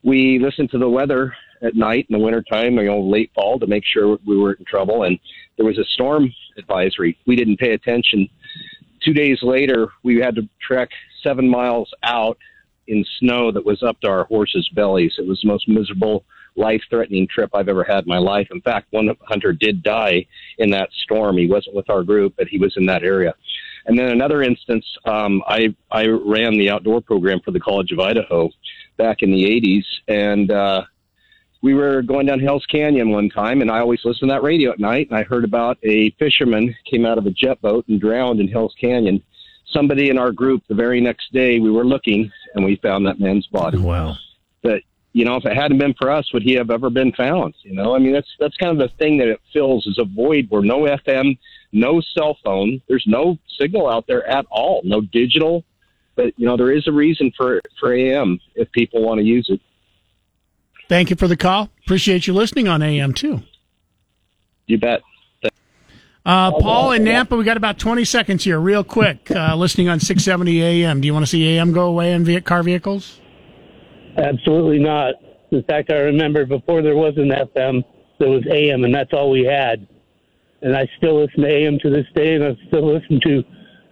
we 0.04 0.40
listened 0.40 0.72
to 0.72 0.78
the 0.78 0.90
weather 0.90 1.34
at 1.62 1.76
night 1.76 2.06
in 2.10 2.18
the 2.18 2.24
wintertime, 2.24 2.78
you 2.78 2.86
know, 2.86 3.02
late 3.02 3.32
fall 3.34 3.60
to 3.60 3.68
make 3.68 3.84
sure 3.86 4.18
we 4.26 4.38
weren't 4.38 4.60
in 4.60 4.66
trouble. 4.66 5.04
And 5.04 5.20
there 5.58 5.66
was 5.66 5.78
a 5.78 5.84
storm 5.94 6.32
advisory. 6.58 7.18
We 7.26 7.36
didn't 7.36 7.58
pay 7.58 7.74
attention 7.74 8.30
two 9.08 9.14
days 9.14 9.40
later, 9.42 9.88
we 10.04 10.18
had 10.18 10.36
to 10.36 10.48
trek 10.60 10.90
seven 11.24 11.48
miles 11.48 11.94
out 12.04 12.38
in 12.88 13.06
snow 13.20 13.52
that 13.52 13.66
was 13.66 13.82
up 13.82 14.00
to 14.02 14.10
our 14.10 14.26
horses' 14.26 14.70
bellies. 14.76 15.14
It 15.18 15.26
was 15.26 15.40
the 15.42 15.48
most 15.48 15.68
miserable, 15.68 16.26
life 16.56 16.82
threatening 16.90 17.28
trip 17.28 17.52
I've 17.54 17.70
ever 17.70 17.84
had 17.84 18.04
in 18.04 18.10
my 18.10 18.18
life. 18.18 18.48
In 18.52 18.62
fact, 18.62 18.88
one 18.92 19.10
hunter 19.24 19.54
did 19.54 19.82
die 19.82 20.26
in 20.58 20.72
that 20.72 20.90
storm. 21.04 21.38
He 21.38 21.48
wasn't 21.48 21.76
with 21.76 21.90
our 21.90 22.04
group, 22.04 22.34
but 22.38 22.48
he 22.48 22.58
was 22.58 22.76
in 22.76 22.86
that 22.88 23.04
area. 23.04 23.34
And 23.86 23.98
then 23.98 24.10
another 24.10 24.42
instance, 24.42 24.86
um, 25.06 25.42
I, 25.48 25.74
I 25.92 26.08
ran 26.08 26.58
the 26.58 26.70
outdoor 26.70 27.00
program 27.00 27.40
for 27.46 27.52
the 27.52 27.60
College 27.60 27.92
of 27.92 28.00
Idaho 28.00 28.50
back 28.98 29.22
in 29.22 29.32
the 29.32 29.44
80s, 29.44 29.86
and 30.10 30.52
uh, 30.52 30.82
we 31.62 31.74
were 31.74 32.02
going 32.02 32.28
down 32.28 32.40
Hell's 32.40 32.66
Canyon 32.66 33.10
one 33.10 33.30
time, 33.30 33.62
and 33.62 33.72
I 33.72 33.80
always 33.80 34.04
listen 34.06 34.28
to 34.28 34.34
that 34.34 34.44
radio 34.44 34.72
at 34.72 34.80
night. 34.80 35.08
And 35.10 35.18
I 35.18 35.24
heard 35.24 35.44
about 35.44 35.78
a 35.84 36.12
fisherman 36.12 36.76
came 36.90 37.06
out 37.06 37.18
of 37.18 37.26
a 37.26 37.32
jet 37.32 37.62
boat 37.62 37.88
and 37.88 38.00
drowned 38.00 38.40
in 38.40 38.48
Hell's 38.48 38.76
Canyon. 38.80 39.22
Somebody 39.66 40.10
in 40.10 40.18
our 40.18 40.32
group, 40.32 40.64
the 40.68 40.76
very 40.76 41.02
next 41.02 41.34
day, 41.34 41.60
we 41.60 41.72
were 41.72 41.84
looking 41.84 42.32
and 42.56 42.64
we 42.64 42.78
found 42.78 43.06
that 43.06 43.20
man's 43.20 43.48
body. 43.48 43.78
Wow. 43.78 44.16
But 44.62 44.82
you 45.14 45.26
know, 45.26 45.36
if 45.36 45.46
it 45.46 45.56
hadn't 45.56 45.80
been 45.80 45.96
for 45.96 46.12
us, 46.12 46.32
would 46.32 46.44
he 46.44 46.54
have 46.54 46.70
ever 46.70 46.90
been 46.90 47.12
found? 47.12 47.56
You 47.64 47.74
know, 47.74 47.96
I 47.96 48.00
mean, 48.00 48.14
that's 48.14 48.30
that's 48.40 48.56
kind 48.58 48.80
of 48.80 48.90
the 48.90 48.96
thing 48.98 49.18
that 49.18 49.28
it 49.28 49.42
fills 49.52 49.88
is 49.88 49.98
a 49.98 50.06
void 50.06 50.46
where 50.50 50.62
no 50.62 50.82
FM, 50.82 51.38
no 51.72 52.02
cell 52.02 52.38
phone, 52.44 52.82
there's 52.88 53.06
no 53.08 53.38
signal 53.60 53.90
out 53.90 54.06
there 54.08 54.28
at 54.28 54.46
all, 54.52 54.82
no 54.84 55.02
digital. 55.02 55.64
But 56.16 56.34
you 56.38 56.46
know, 56.46 56.56
there 56.56 56.72
is 56.72 56.88
a 56.88 56.92
reason 56.92 57.32
for 57.36 57.62
for 57.80 57.94
AM 57.94 58.40
if 58.56 58.72
people 58.72 59.02
want 59.02 59.20
to 59.20 59.26
use 59.26 59.48
it. 59.50 59.60
Thank 60.90 61.10
you 61.10 61.16
for 61.16 61.28
the 61.28 61.38
call. 61.38 61.70
Appreciate 61.86 62.28
you 62.28 62.34
listening 62.34 62.68
on 62.68 62.82
AM 62.82 63.14
too. 63.14 63.42
You 64.68 64.78
bet. 64.78 65.02
Uh, 66.26 66.52
Paul 66.60 66.92
in 66.92 67.06
Nampa, 67.06 67.38
we 67.38 67.46
got 67.46 67.56
about 67.56 67.80
20 67.80 68.04
seconds 68.04 68.44
here, 68.44 68.60
real 68.60 68.84
quick. 68.84 69.32
Uh, 69.32 69.56
listening 69.56 69.88
on 69.88 70.02
670 70.02 70.62
AM. 70.62 71.00
Do 71.00 71.06
you 71.06 71.14
want 71.14 71.24
to 71.24 71.30
see 71.30 71.58
AM 71.58 71.72
go 71.72 71.88
away 71.88 72.12
in 72.12 72.26
ve- 72.26 72.42
car 72.42 72.64
vehicles? 72.64 73.22
Absolutely 74.18 74.80
not. 74.80 75.16
In 75.52 75.64
fact, 75.64 75.90
I 75.90 76.00
remember 76.00 76.46
before 76.46 76.82
there 76.82 76.98
was 76.98 77.14
an 77.16 77.30
FM, 77.30 77.82
there 78.20 78.30
was 78.30 78.44
AM, 78.52 78.84
and 78.84 78.94
that's 78.94 79.14
all 79.14 79.32
we 79.32 79.46
had. 79.46 79.88
And 80.62 80.76
I 80.76 80.90
still 80.98 81.22
listen 81.22 81.44
to 81.44 81.48
AM 81.48 81.80
to 81.80 81.90
this 81.90 82.06
day, 82.14 82.36
and 82.36 82.44
I 82.44 82.58
still 82.68 82.94
listen 82.94 83.22
to 83.22 83.44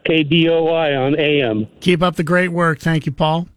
KBOI 0.06 1.00
on 1.00 1.18
AM. 1.18 1.68
Keep 1.80 2.02
up 2.02 2.18
the 2.18 2.24
great 2.24 2.50
work. 2.50 2.80
Thank 2.80 3.06
you, 3.06 3.14
Paul. 3.14 3.48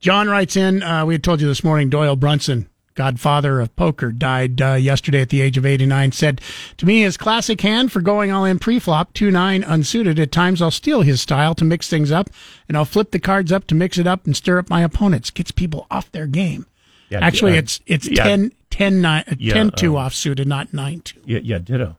John 0.00 0.28
writes 0.28 0.54
in, 0.54 0.82
uh, 0.82 1.06
we 1.06 1.14
had 1.14 1.24
told 1.24 1.40
you 1.40 1.46
this 1.48 1.64
morning, 1.64 1.88
Doyle 1.88 2.14
Brunson, 2.14 2.68
godfather 2.98 3.60
of 3.60 3.74
poker, 3.76 4.10
died 4.10 4.60
uh, 4.60 4.72
yesterday 4.74 5.20
at 5.20 5.28
the 5.28 5.40
age 5.40 5.56
of 5.56 5.64
89. 5.64 6.10
Said, 6.10 6.40
to 6.78 6.84
me, 6.84 7.02
his 7.02 7.16
classic 7.16 7.60
hand 7.60 7.92
for 7.92 8.00
going 8.00 8.32
all 8.32 8.44
in 8.44 8.58
pre-flop, 8.58 9.14
2-9 9.14 9.64
unsuited. 9.64 10.18
At 10.18 10.32
times 10.32 10.60
I'll 10.60 10.72
steal 10.72 11.02
his 11.02 11.20
style 11.20 11.54
to 11.54 11.64
mix 11.64 11.88
things 11.88 12.10
up, 12.10 12.28
and 12.66 12.76
I'll 12.76 12.84
flip 12.84 13.12
the 13.12 13.20
cards 13.20 13.52
up 13.52 13.68
to 13.68 13.76
mix 13.76 13.98
it 13.98 14.08
up 14.08 14.26
and 14.26 14.36
stir 14.36 14.58
up 14.58 14.68
my 14.68 14.82
opponents. 14.82 15.30
Gets 15.30 15.52
people 15.52 15.86
off 15.92 16.10
their 16.10 16.26
game. 16.26 16.66
Yeah, 17.08 17.20
Actually, 17.20 17.52
uh, 17.52 17.60
it's 17.60 17.80
it's 17.86 18.08
yeah. 18.08 18.24
10, 18.24 18.52
10, 18.70 19.00
9, 19.00 19.24
uh, 19.28 19.34
Yeah, 19.38 19.54
10 19.54 19.70
2 19.70 19.96
um, 19.96 20.04
off 20.04 20.12
suited, 20.12 20.48
not 20.48 20.74
9 20.74 21.00
2. 21.00 21.20
Yeah, 21.24 21.38
yeah, 21.42 21.58
ditto. 21.58 21.96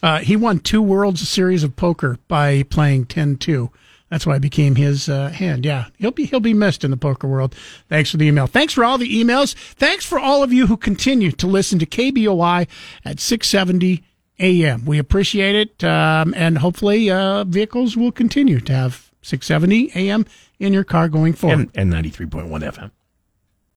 Uh, 0.00 0.20
he 0.20 0.36
won 0.36 0.60
two 0.60 0.80
World 0.80 1.18
Series 1.18 1.64
of 1.64 1.74
Poker 1.74 2.18
by 2.28 2.62
playing 2.62 3.06
10-2. 3.06 3.68
That's 4.10 4.26
why 4.26 4.36
I 4.36 4.38
became 4.38 4.74
his 4.76 5.08
uh, 5.08 5.28
hand. 5.28 5.66
Yeah, 5.66 5.86
he'll 5.98 6.10
be 6.10 6.24
he'll 6.24 6.40
be 6.40 6.54
missed 6.54 6.84
in 6.84 6.90
the 6.90 6.96
poker 6.96 7.28
world. 7.28 7.54
Thanks 7.88 8.10
for 8.10 8.16
the 8.16 8.26
email. 8.26 8.46
Thanks 8.46 8.72
for 8.72 8.84
all 8.84 8.98
the 8.98 9.22
emails. 9.22 9.54
Thanks 9.54 10.04
for 10.04 10.18
all 10.18 10.42
of 10.42 10.52
you 10.52 10.66
who 10.66 10.76
continue 10.76 11.30
to 11.32 11.46
listen 11.46 11.78
to 11.78 11.86
KBOI 11.86 12.66
at 13.04 13.20
670 13.20 14.02
a.m. 14.40 14.84
We 14.84 14.98
appreciate 14.98 15.54
it, 15.54 15.84
um, 15.84 16.32
and 16.36 16.58
hopefully 16.58 17.10
uh, 17.10 17.44
vehicles 17.44 17.96
will 17.96 18.12
continue 18.12 18.60
to 18.60 18.72
have 18.72 19.10
670 19.22 19.92
a.m. 19.94 20.26
in 20.58 20.72
your 20.72 20.84
car 20.84 21.08
going 21.08 21.32
forward. 21.32 21.70
And, 21.74 21.92
and 21.92 22.06
93.1 22.06 22.48
FM. 22.48 22.90